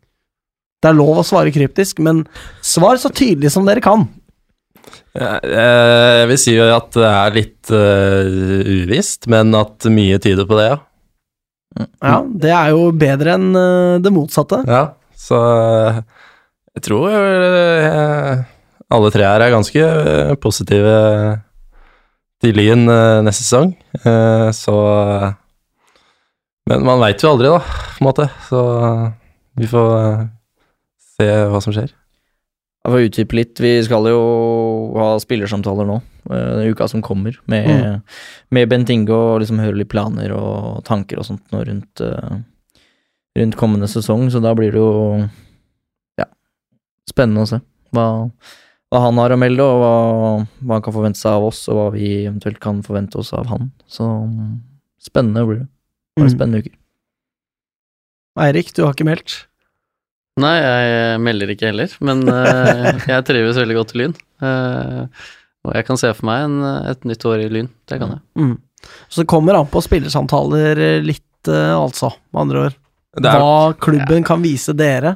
Det 0.84 0.92
er 0.92 0.98
lov 0.98 1.22
å 1.22 1.26
svare 1.26 1.54
kryptisk, 1.56 2.02
men 2.04 2.26
svar 2.62 3.00
så 3.02 3.10
tydelig 3.16 3.50
som 3.54 3.66
dere 3.66 3.82
kan. 3.82 4.04
Eh, 5.16 5.48
Jeg 5.56 6.28
vil 6.30 6.38
si 6.42 6.54
jo 6.58 6.66
at 6.76 6.92
det 6.94 7.08
er 7.10 7.38
litt 7.38 7.72
uh, 7.74 8.28
uvisst, 8.84 9.26
men 9.32 9.56
at 9.58 9.88
mye 9.90 10.20
tyder 10.22 10.46
på 10.50 10.60
det, 10.60 10.68
ja. 10.74 10.78
Ja, 12.04 12.20
Det 12.44 12.52
er 12.54 12.70
jo 12.76 12.92
bedre 12.96 13.34
enn 13.40 13.50
eh, 13.58 13.96
det 14.04 14.14
motsatte. 14.14 14.62
ja. 14.68 14.84
Så 15.16 15.38
jeg 16.76 16.84
tror 16.90 17.10
eh, 17.10 18.44
alle 18.96 19.12
tre 19.14 19.26
her 19.26 19.42
er 19.46 19.54
ganske 19.54 19.82
eh, 19.82 20.36
positive 20.44 20.96
til 22.44 22.56
Lyn 22.60 22.86
eh, 22.92 23.22
neste 23.26 23.46
sesong. 23.46 23.74
Så 24.56 24.76
Men 26.70 26.82
man 26.86 27.00
veit 27.02 27.22
jo 27.22 27.30
aldri, 27.32 27.52
da, 27.54 27.60
på 27.62 28.02
en 28.02 28.08
måte. 28.10 28.26
Så 28.48 28.62
vi 29.56 29.68
får 29.70 29.94
se 31.16 31.28
hva 31.52 31.62
som 31.64 31.76
skjer. 31.76 31.94
Jeg 32.86 32.94
får 32.94 33.06
utdype 33.08 33.38
litt. 33.38 33.62
Vi 33.62 33.72
skal 33.86 34.10
jo 34.12 34.20
ha 34.98 35.12
spillersamtaler 35.22 35.88
nå, 35.90 36.00
den 36.30 36.74
uka 36.74 36.88
som 36.92 37.02
kommer, 37.06 37.38
med, 37.50 37.70
Mm. 37.70 38.02
med 38.52 38.70
Bent 38.70 38.90
Inge 38.94 39.14
og 39.14 39.40
liksom 39.42 39.62
høre 39.62 39.78
litt 39.80 39.90
planer 39.90 40.34
og 40.36 40.84
tanker 40.86 41.18
og 41.22 41.26
sånt 41.26 41.46
nå 41.54 41.64
rundt, 41.66 42.02
rundt 43.40 43.58
kommende 43.58 43.90
sesong, 43.90 44.28
så 44.30 44.42
da 44.44 44.54
blir 44.58 44.72
det 44.76 44.82
jo 44.82 45.30
spennende 47.10 47.44
å 47.46 47.50
se 47.50 47.60
hva, 47.96 48.06
hva 48.92 49.02
han 49.06 49.20
har 49.22 49.34
å 49.36 49.40
melde, 49.40 49.64
og 49.64 49.82
hva, 49.82 49.94
hva 50.66 50.78
han 50.80 50.86
kan 50.86 50.96
forvente 50.96 51.22
seg 51.22 51.38
av 51.38 51.46
oss, 51.50 51.62
og 51.72 51.78
hva 51.80 51.86
vi 51.96 52.10
eventuelt 52.26 52.60
kan 52.64 52.82
forvente 52.86 53.20
oss 53.22 53.32
av 53.38 53.48
han. 53.52 53.70
Så 53.88 54.08
spennende 55.06 55.46
blir 55.48 55.62
det. 55.64 55.70
Blir 56.16 56.30
Mm. 56.30 56.32
spennende 56.38 56.60
uker. 56.64 56.76
Eirik, 58.40 58.74
du 58.76 58.84
har 58.84 58.94
ikke 58.96 59.08
meldt. 59.08 59.34
Nei, 60.40 60.54
jeg 60.60 61.20
melder 61.24 61.52
ikke 61.54 61.70
heller, 61.70 61.92
men 62.04 62.26
uh, 62.28 62.92
jeg 63.12 63.26
trives 63.28 63.56
veldig 63.60 63.78
godt 63.78 63.94
i 63.96 64.00
Lyn. 64.02 64.16
Uh, 64.44 65.06
og 65.66 65.76
jeg 65.78 65.88
kan 65.88 66.00
se 66.00 66.12
for 66.16 66.28
meg 66.28 66.44
en, 66.50 66.58
et 66.92 67.06
nytt 67.08 67.24
år 67.30 67.46
i 67.46 67.52
Lyn. 67.52 67.70
Det 67.88 68.00
kan 68.02 68.12
jeg. 68.18 68.24
Mm. 68.42 68.56
Så 69.08 69.24
det 69.24 69.30
kommer 69.32 69.58
an 69.58 69.70
på 69.72 69.82
spillersamtaler 69.82 70.82
eh, 70.84 70.98
litt, 71.02 71.24
uh, 71.48 71.78
altså, 71.80 72.12
med 72.36 72.42
andre 72.44 72.66
ord. 72.68 72.76
Er, 73.16 73.30
Hva 73.40 73.72
klubben 73.80 74.28
kan 74.28 74.44
vise 74.44 74.76
dere. 74.76 75.16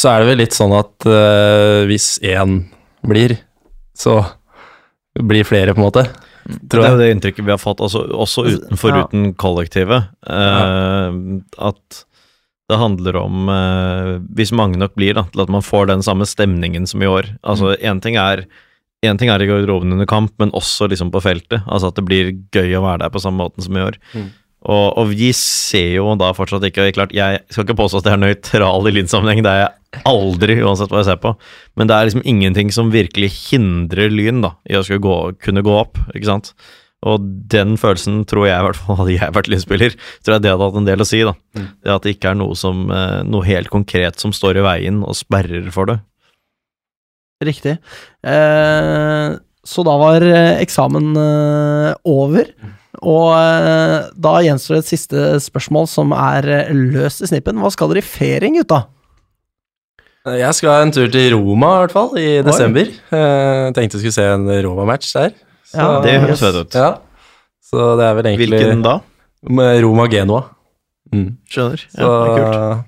Så 0.00 0.12
er 0.14 0.22
det 0.22 0.30
vel 0.30 0.40
litt 0.40 0.56
sånn 0.56 0.72
at 0.76 1.06
uh, 1.08 1.84
hvis 1.90 2.14
én 2.24 2.62
blir, 3.06 3.36
så 3.96 4.20
blir 5.20 5.44
flere, 5.48 5.74
på 5.76 5.82
en 5.82 5.88
måte. 5.88 6.06
Det 6.50 6.70
Tror 6.72 6.84
er 6.86 6.88
jo 6.88 6.96
jeg. 6.96 7.00
det 7.02 7.10
inntrykket 7.14 7.46
vi 7.46 7.52
har 7.52 7.60
fått, 7.60 7.82
altså, 7.84 8.04
også 8.16 8.46
utenfor 8.48 8.94
Ja. 8.94 9.02
uten 9.04 9.34
kollektivet. 9.38 10.08
Eh, 10.24 11.18
at 11.68 12.00
det 12.70 12.78
handler 12.78 13.16
om 13.18 13.48
uh, 13.50 14.18
Hvis 14.34 14.52
mange 14.54 14.78
nok 14.78 14.94
blir, 14.94 15.14
da, 15.18 15.24
til 15.32 15.42
at 15.44 15.52
man 15.52 15.64
får 15.66 15.90
den 15.90 16.02
samme 16.06 16.26
stemningen 16.26 16.86
som 16.88 17.02
i 17.02 17.10
år. 17.10 17.28
Altså, 17.42 17.74
én 17.76 18.00
ting 18.02 18.16
er 18.16 18.46
en 19.02 19.16
ting 19.16 19.30
er 19.32 19.40
i 19.40 19.46
garderoben 19.48 19.94
under 19.94 20.06
kamp, 20.08 20.34
men 20.38 20.50
også 20.52 20.88
liksom 20.90 21.10
på 21.12 21.22
feltet. 21.24 21.62
Altså 21.66 21.88
At 21.88 21.96
det 21.96 22.04
blir 22.04 22.32
gøy 22.52 22.74
å 22.76 22.82
være 22.84 23.00
der 23.04 23.12
på 23.14 23.22
samme 23.22 23.40
måten 23.40 23.64
som 23.64 23.76
i 23.78 23.84
år. 23.84 23.96
Mm. 24.12 24.26
Og, 24.60 24.98
og 25.00 25.12
vi 25.14 25.30
ser 25.36 25.94
jo 25.96 26.10
da 26.20 26.34
fortsatt 26.36 26.66
ikke 26.68 26.90
klart, 26.92 27.14
Jeg 27.16 27.40
skal 27.48 27.64
ikke 27.64 27.78
påstå 27.78 28.02
at 28.02 28.10
jeg 28.10 28.18
er 28.18 28.24
nøytral 28.24 28.88
i 28.90 28.92
Lyn-sammenheng, 28.92 29.40
det 29.46 29.52
er 29.54 29.62
jeg 29.62 30.02
aldri, 30.06 30.58
uansett 30.60 30.92
hva 30.92 31.00
jeg 31.00 31.08
ser 31.08 31.22
på. 31.22 31.32
Men 31.80 31.88
det 31.88 31.96
er 31.96 32.10
liksom 32.10 32.26
ingenting 32.28 32.74
som 32.74 32.92
virkelig 32.92 33.30
hindrer 33.48 34.12
Lyn 34.12 34.44
da, 34.44 34.54
i 34.68 34.76
å 34.76 34.84
gå, 34.84 35.16
kunne 35.40 35.64
gå 35.64 35.74
opp. 35.80 35.96
ikke 36.12 36.28
sant? 36.28 36.52
Og 37.08 37.24
den 37.50 37.78
følelsen 37.80 38.26
tror 38.28 38.44
jeg, 38.50 38.60
i 38.60 38.66
hvert 38.68 38.80
fall 38.82 38.98
hadde 39.00 39.16
jeg 39.16 39.36
vært 39.38 39.50
Lyn-spiller, 39.52 39.96
tror 40.20 40.36
jeg 40.36 40.44
det 40.44 40.52
hadde 40.52 40.68
hatt 40.68 40.80
en 40.82 40.90
del 40.90 41.04
å 41.04 41.08
si. 41.08 41.22
da. 41.24 41.34
Mm. 41.56 41.68
Det 41.80 41.94
At 41.96 42.06
det 42.06 42.16
ikke 42.18 42.34
er 42.34 42.40
noe, 42.42 42.58
som, 42.58 42.84
eh, 42.92 43.20
noe 43.24 43.48
helt 43.48 43.72
konkret 43.72 44.20
som 44.20 44.36
står 44.36 44.60
i 44.60 44.66
veien 44.66 45.00
og 45.00 45.16
sperrer 45.18 45.72
for 45.72 45.88
det. 45.88 46.02
Riktig. 47.40 47.78
Eh, 48.28 49.38
så 49.64 49.84
da 49.86 49.94
var 50.00 50.24
eh, 50.24 50.58
eksamen 50.60 51.14
eh, 51.16 51.94
over, 52.08 52.52
og 52.98 53.28
eh, 53.36 54.08
da 54.18 54.32
gjenstår 54.42 54.76
det 54.76 54.82
et 54.84 54.88
siste 54.90 55.26
spørsmål 55.46 55.86
som 55.88 56.10
er 56.16 56.48
eh, 56.50 56.72
løst 56.74 57.22
i 57.22 57.28
snippen. 57.30 57.60
Hva 57.62 57.70
skal 57.70 57.92
dere 57.92 58.02
i 58.02 58.06
ferien, 58.06 58.56
gutta? 58.58 58.82
Jeg 60.26 60.52
skal 60.58 60.82
en 60.84 60.92
tur 60.92 61.06
til 61.08 61.32
Roma, 61.32 61.70
i 61.78 61.84
hvert 61.84 61.94
fall, 61.96 62.10
i 62.20 62.26
Oi. 62.40 62.42
desember. 62.44 62.90
Eh, 62.90 63.70
tenkte 63.76 63.96
jeg 63.96 64.02
skulle 64.02 64.16
se 64.18 64.26
en 64.34 64.50
Roma-match 64.66 65.14
der. 65.16 65.30
Så- 65.70 65.78
Ja, 65.80 66.00
Det 66.02 66.20
høres 66.20 66.40
fett 66.42 66.54
ut. 66.60 66.74
Ja. 66.74 66.90
Så 67.62 67.96
det 67.96 68.04
er 68.04 68.14
vel 68.18 68.26
egentlig 68.26 68.58
Hvilken 68.60 68.82
da? 68.82 68.98
Med 69.48 69.82
Roma-Genoa. 69.84 70.42
Mm. 71.14 71.36
Skjønner. 71.48 71.78
Så 71.94 71.96
det 71.96 72.28
er 72.28 72.36
kult. 72.36 72.84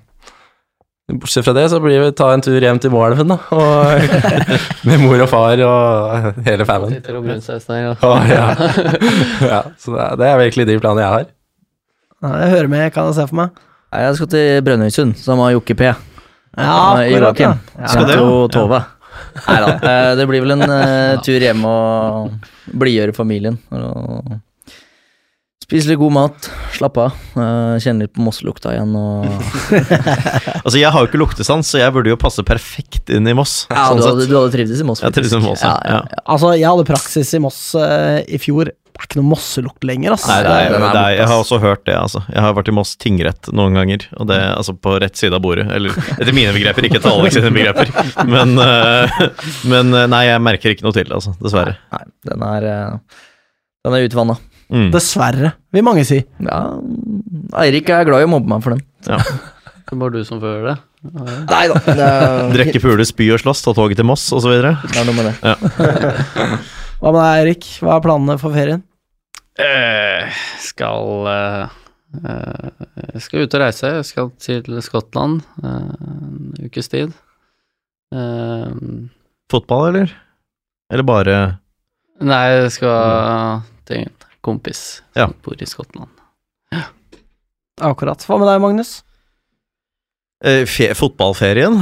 Bortsett 1.11 1.43
fra 1.43 1.51
det, 1.53 1.65
så 1.69 1.81
blir 1.83 1.99
vi 1.99 2.11
ta 2.15 2.29
en 2.31 2.41
tur 2.41 2.63
hjem 2.63 2.77
til 2.79 2.93
Moelven, 2.93 3.27
da. 3.33 3.35
Og, 3.51 4.05
med 4.87 5.01
mor 5.03 5.19
og 5.25 5.27
far 5.27 5.59
og 5.67 6.39
hele 6.45 6.63
fanen. 6.69 6.93
Sitter 6.95 7.17
og 7.19 7.25
brunsaus 7.27 7.67
der, 7.67 7.81
ja. 7.81 7.91
Å, 7.99 8.11
ja. 8.29 8.45
ja, 9.49 9.59
så 9.83 9.97
det 10.15 10.29
er, 10.29 10.39
virkelig 10.45 10.65
de 10.69 10.77
planene 10.79 11.03
jeg 11.03 11.11
har. 11.17 11.25
Ja, 12.23 12.31
Jeg 12.45 12.53
hører 12.55 12.71
med, 12.71 12.85
kan 12.95 13.09
jeg 13.11 13.17
se 13.19 13.27
for 13.27 13.41
meg. 13.41 13.59
Jeg 13.93 14.15
skal 14.17 14.29
til 14.31 14.63
Brønnøysund, 14.65 15.13
sammen 15.19 15.43
med 15.43 15.57
Jokke 15.57 15.75
P. 15.81 15.89
Ja, 15.91 16.71
akkurat, 16.95 17.03
ja. 17.11 17.19
Joakim. 17.19 17.59
Skal 17.83 18.07
det, 18.07 18.15
ja? 18.17 18.23
Og 18.29 18.47
Tove. 18.55 18.79
Nei 19.43 19.57
da. 19.61 19.73
eh, 19.91 20.09
Det 20.17 20.25
blir 20.29 20.41
vel 20.45 20.55
en 20.55 20.63
uh, 20.69 21.19
tur 21.25 21.43
hjem 21.43 21.67
og 21.69 22.31
blidgjøre 22.79 23.13
familien. 23.17 23.59
Og 23.75 24.37
spise 25.73 25.89
litt 25.89 25.97
god 25.97 26.13
mat, 26.13 26.49
slappe 26.75 27.01
av. 27.07 27.15
eh, 27.33 27.79
Kjenne 27.81 28.05
litt 28.05 28.13
på 28.13 28.21
Mosselukta 28.21 28.75
igjen 28.75 28.91
og 28.93 29.25
Altså, 30.63 30.77
Jeg 30.77 30.91
har 30.93 31.01
jo 31.01 31.09
ikke 31.09 31.21
luktesans, 31.21 31.71
så 31.73 31.81
jeg 31.81 31.95
burde 31.95 32.13
jo 32.13 32.19
passe 32.21 32.45
perfekt 32.45 33.09
inn 33.09 33.25
i 33.25 33.33
Moss. 33.33 33.63
Ja, 33.71 33.87
sånn 33.89 33.97
du 33.97 34.05
hadde, 34.05 34.27
du 34.29 34.35
hadde 34.37 34.53
trivdes 34.53 34.83
i 34.83 34.85
Moss. 34.85 35.01
Jeg 35.01 35.15
trivdes 35.17 35.33
i. 35.33 35.41
Moss, 35.41 35.65
ja. 35.65 35.73
ja, 35.81 35.97
ja. 36.05 36.21
Altså, 36.29 36.53
jeg 36.59 36.69
hadde 36.69 36.85
praksis 36.85 37.33
i 37.33 37.41
Moss 37.41 37.57
uh, 37.73 38.21
i 38.21 38.37
fjor. 38.41 38.69
Det 38.69 39.01
er 39.01 39.07
ikke 39.09 39.17
noe 39.23 39.31
mosselukt 39.31 39.87
lenger, 39.89 40.13
altså. 40.13 40.29
Nei, 40.29 40.37
det 40.45 40.53
er, 40.53 40.75
er 40.77 40.83
det 40.85 41.01
er, 41.01 41.15
jeg 41.17 41.29
har 41.31 41.41
også 41.41 41.57
hørt 41.63 41.81
det, 41.89 41.97
altså. 41.97 42.21
Jeg 42.29 42.45
har 42.45 42.53
vært 42.59 42.69
i 42.69 42.77
Moss 42.77 42.93
tingrett 43.01 43.49
noen 43.57 43.73
ganger, 43.79 44.05
og 44.21 44.29
det 44.29 44.37
altså 44.53 44.77
på 44.77 44.93
rett 45.01 45.17
side 45.17 45.33
av 45.33 45.41
bordet. 45.43 45.65
Eller 45.73 45.97
etter 46.13 46.29
mine 46.37 46.53
begreper, 46.53 46.85
ikke 46.85 47.01
etter 47.01 47.09
Alex 47.15 47.39
sine 47.39 47.49
begreper. 47.55 47.89
Men, 48.29 48.53
uh, 48.61 49.19
men 49.73 49.89
nei, 50.13 50.23
jeg 50.29 50.45
merker 50.45 50.77
ikke 50.77 50.85
noe 50.85 50.93
til 50.93 51.09
det, 51.09 51.17
altså. 51.17 51.33
Dessverre. 51.41 51.79
Nei, 51.97 52.05
den 52.29 52.45
er 52.53 52.69
uh, 52.69 53.21
Den 53.89 53.97
er 53.97 54.05
utvanna. 54.05 54.37
Mm. 54.73 54.87
Dessverre, 54.93 55.51
vil 55.73 55.85
mange 55.85 56.03
si. 56.07 56.17
Ja, 56.41 56.61
Eirik 57.61 57.91
er 57.93 58.07
glad 58.07 58.23
i 58.23 58.25
å 58.25 58.31
mobbe 58.31 58.49
meg 58.49 58.63
for 58.65 58.73
den. 58.73 58.81
Det 59.83 59.97
er 59.97 59.99
bare 59.99 60.15
du 60.15 60.23
som 60.25 60.39
får 60.41 60.53
gjøre 60.55 60.71
det. 60.71 60.77
Nei 61.51 61.63
da. 61.69 61.75
Det 61.83 62.05
er, 62.07 62.51
Drikke, 62.55 62.79
pule, 62.81 63.03
spy 63.05 63.27
og 63.35 63.41
slåss, 63.43 63.61
ta 63.65 63.73
toget 63.75 63.99
til 63.99 64.07
Moss, 64.07 64.23
osv. 64.33 64.53
det 64.63 64.71
er 64.71 65.05
noe 65.05 65.15
med 65.17 65.27
det. 65.27 65.35
Hva 67.03 67.11
med 67.11 67.19
deg, 67.19 67.41
Eirik? 67.43 67.67
Hva 67.83 67.97
er 67.97 68.05
planene 68.05 68.37
for 68.41 68.55
ferien? 68.55 68.81
Eh, 69.59 70.39
skal 70.63 71.27
eh, 71.29 71.75
eh, 72.23 72.87
Jeg 73.11 73.25
skal 73.27 73.43
ut 73.43 73.57
og 73.59 73.61
reise. 73.65 73.91
Jeg 73.99 74.07
skal 74.07 74.31
til 74.41 74.79
Skottland 74.87 75.43
eh, 75.61 76.07
en 76.07 76.47
ukes 76.63 76.89
tid. 76.89 77.13
Eh, 78.15 78.71
Fotball, 79.51 79.91
eller? 79.91 80.15
Eller 80.93 81.05
bare 81.05 81.37
nei, 82.23 82.43
jeg 82.55 82.71
skal 82.79 83.61
en 83.99 84.07
kompis 84.43 85.01
Ja. 85.15 85.27
som 85.29 85.35
bor 85.45 85.55
i 85.61 85.65
Skottland. 85.69 86.09
Akkurat. 87.81 88.21
Hva 88.27 88.37
med 88.39 88.47
deg, 88.51 88.61
Magnus? 88.61 88.91
eh, 90.43 90.65
fe 90.67 90.89
fotballferien? 90.93 91.77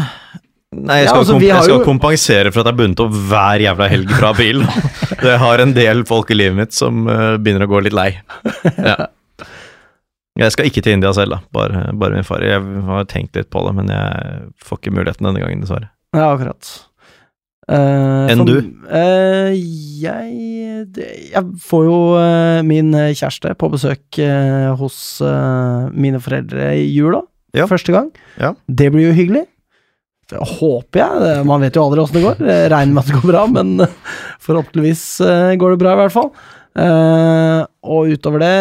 Nei, 0.71 0.99
jeg 1.01 1.07
Ja, 1.07 1.09
skal, 1.09 1.19
altså, 1.23 1.33
komp 1.33 1.43
jeg 1.43 1.63
skal 1.65 1.79
jo- 1.79 1.85
kompensere 1.85 2.51
for 2.53 2.61
at 2.61 2.67
jeg 2.69 2.73
er 2.73 2.77
bundet 2.79 2.99
opp 3.03 3.11
hver 3.27 3.59
jævla 3.59 3.87
helg 3.91 4.09
fra 4.15 4.29
april. 4.31 4.61
Det 5.21 5.37
har 5.41 5.59
en 5.59 5.73
del 5.73 6.03
folk 6.07 6.29
i 6.31 6.37
livet 6.37 6.55
mitt 6.55 6.73
som 6.73 7.07
uh, 7.09 7.35
begynner 7.37 7.65
å 7.65 7.69
gå 7.69 7.81
litt 7.83 7.93
lei. 7.97 8.21
Ja. 8.77 9.07
Jeg 10.39 10.51
skal 10.55 10.65
ikke 10.69 10.81
til 10.81 10.93
India 10.95 11.11
selv, 11.13 11.35
da. 11.35 11.39
Bare, 11.51 11.91
bare 11.93 12.15
min 12.15 12.23
far. 12.23 12.39
Jeg 12.41 12.61
har 12.87 13.03
tenkt 13.11 13.35
litt 13.35 13.49
på 13.51 13.65
det, 13.67 13.73
men 13.75 13.91
jeg 13.91 14.53
får 14.63 14.79
ikke 14.79 14.93
muligheten 14.95 15.27
denne 15.27 15.41
gangen, 15.43 15.59
dessverre. 15.65 15.89
Ja, 16.15 16.29
akkurat. 16.31 16.71
Eh, 17.69 18.31
Enn 18.33 18.41
du? 18.47 18.55
Uh, 18.89 19.51
jeg 20.01 20.31
Jeg 21.29 21.43
får 21.61 21.83
jo 21.85 21.97
uh, 22.17 22.59
min 22.65 22.89
kjæreste 23.13 23.53
på 23.59 23.69
besøk 23.71 24.19
hos 24.79 24.97
mine 25.93 26.21
foreldre 26.23 26.73
i 26.79 26.89
jula. 26.89 27.21
Ja. 27.55 27.67
Første 27.69 27.93
gang. 27.93 28.09
Ja. 28.39 28.53
Det 28.67 28.89
blir 28.93 29.09
jo 29.11 29.15
hyggelig. 29.15 29.45
Det 30.31 30.39
håper 30.39 31.01
jeg. 31.01 31.45
Man 31.45 31.61
vet 31.61 31.75
jo 31.75 31.83
aldri 31.83 32.01
åssen 32.01 32.17
det 32.17 32.23
går. 32.23 32.43
Jeg 32.47 32.71
regner 32.71 32.95
med 32.95 33.03
at 33.03 33.09
det 33.11 33.17
går 33.19 33.31
bra, 33.33 33.41
men 33.51 33.73
forhåpentligvis 34.45 35.03
går 35.59 35.75
det 35.75 35.81
bra, 35.81 35.95
i 35.95 35.99
hvert 36.01 36.15
fall. 36.15 36.31
Og 37.91 38.13
utover 38.15 38.45
det 38.45 38.55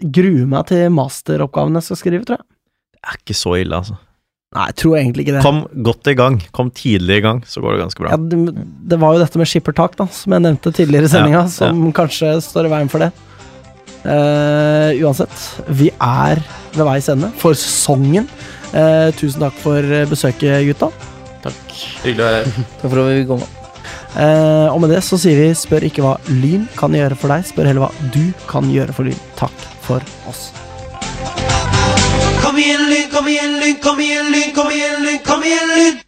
gruer 0.00 0.46
meg 0.48 0.68
til 0.70 0.86
masteroppgaven 0.94 1.80
jeg 1.80 1.88
skal 1.88 2.00
skrive, 2.00 2.28
tror 2.28 2.40
jeg. 2.40 2.46
Det 2.94 3.02
er 3.02 3.18
ikke 3.20 3.36
så 3.36 3.56
ille, 3.58 3.82
altså. 3.82 3.98
Nei, 4.50 4.64
jeg 4.72 4.80
tror 4.80 4.96
egentlig 4.98 5.22
ikke 5.22 5.34
det. 5.36 5.40
Kom 5.44 5.60
godt 5.86 6.08
i 6.10 6.12
gang. 6.18 6.36
Kom 6.50 6.72
tidlig 6.74 7.20
i 7.20 7.22
gang, 7.22 7.38
så 7.46 7.60
går 7.62 7.76
det 7.76 7.82
ganske 7.84 8.02
bra. 8.02 8.16
Ja, 8.16 8.16
det, 8.18 8.64
det 8.90 8.96
var 8.98 9.14
jo 9.14 9.20
dette 9.22 9.38
med 9.38 9.46
skippertak, 9.46 9.92
da, 9.94 10.08
som 10.10 10.34
jeg 10.34 10.42
nevnte 10.42 10.72
tidligere 10.74 11.06
i 11.06 11.10
sendinga, 11.12 11.44
Ja, 11.44 11.52
som 11.54 11.84
kanskje 11.94 12.32
står 12.42 12.66
i 12.66 12.72
veien 12.72 12.90
for 12.90 13.04
det. 13.04 13.12
Uh, 14.00 14.90
uansett, 15.04 15.44
vi 15.78 15.92
er 15.94 16.42
ved 16.74 16.82
veis 16.88 17.06
ende 17.12 17.30
for 17.38 17.54
sesongen. 17.54 18.26
Uh, 18.72 19.14
tusen 19.20 19.44
takk 19.44 19.54
for 19.62 19.86
besøket, 20.10 20.66
gutta. 20.72 20.90
Takk. 21.46 21.76
Hyggelig 22.02 22.24
å 22.24 22.30
være 22.32 22.42
her. 22.42 22.66
Takk 22.80 22.88
for 22.88 23.02
at 23.04 23.12
vi 23.12 23.24
kom. 23.30 23.46
Uh, 24.16 24.66
og 24.72 24.80
med 24.82 24.90
det 24.96 25.04
så 25.06 25.20
sier 25.20 25.38
vi 25.38 25.52
spør 25.54 25.86
ikke 25.86 26.02
hva 26.02 26.16
Lyn 26.42 26.66
kan 26.74 26.98
gjøre 26.98 27.14
for 27.14 27.30
deg, 27.30 27.46
spør 27.46 27.70
heller 27.70 27.86
hva 27.86 28.10
du 28.10 28.34
kan 28.50 28.66
gjøre 28.74 28.98
for 28.98 29.06
Lyn. 29.06 29.22
Takk 29.38 29.62
for 29.86 30.02
oss. 30.26 30.48
Kom 32.42 32.58
igjen, 32.58 32.89
igjen, 33.30 33.58
Lyn, 33.60 33.80
kom 33.80 34.00
igjen, 34.00 34.30
Lyn, 34.34 34.54
kom 34.54 34.70
igjen, 34.70 35.02
Lyn, 35.06 35.20
kom 35.26 35.42
igjen, 35.42 35.74
Lyn! 35.76 36.00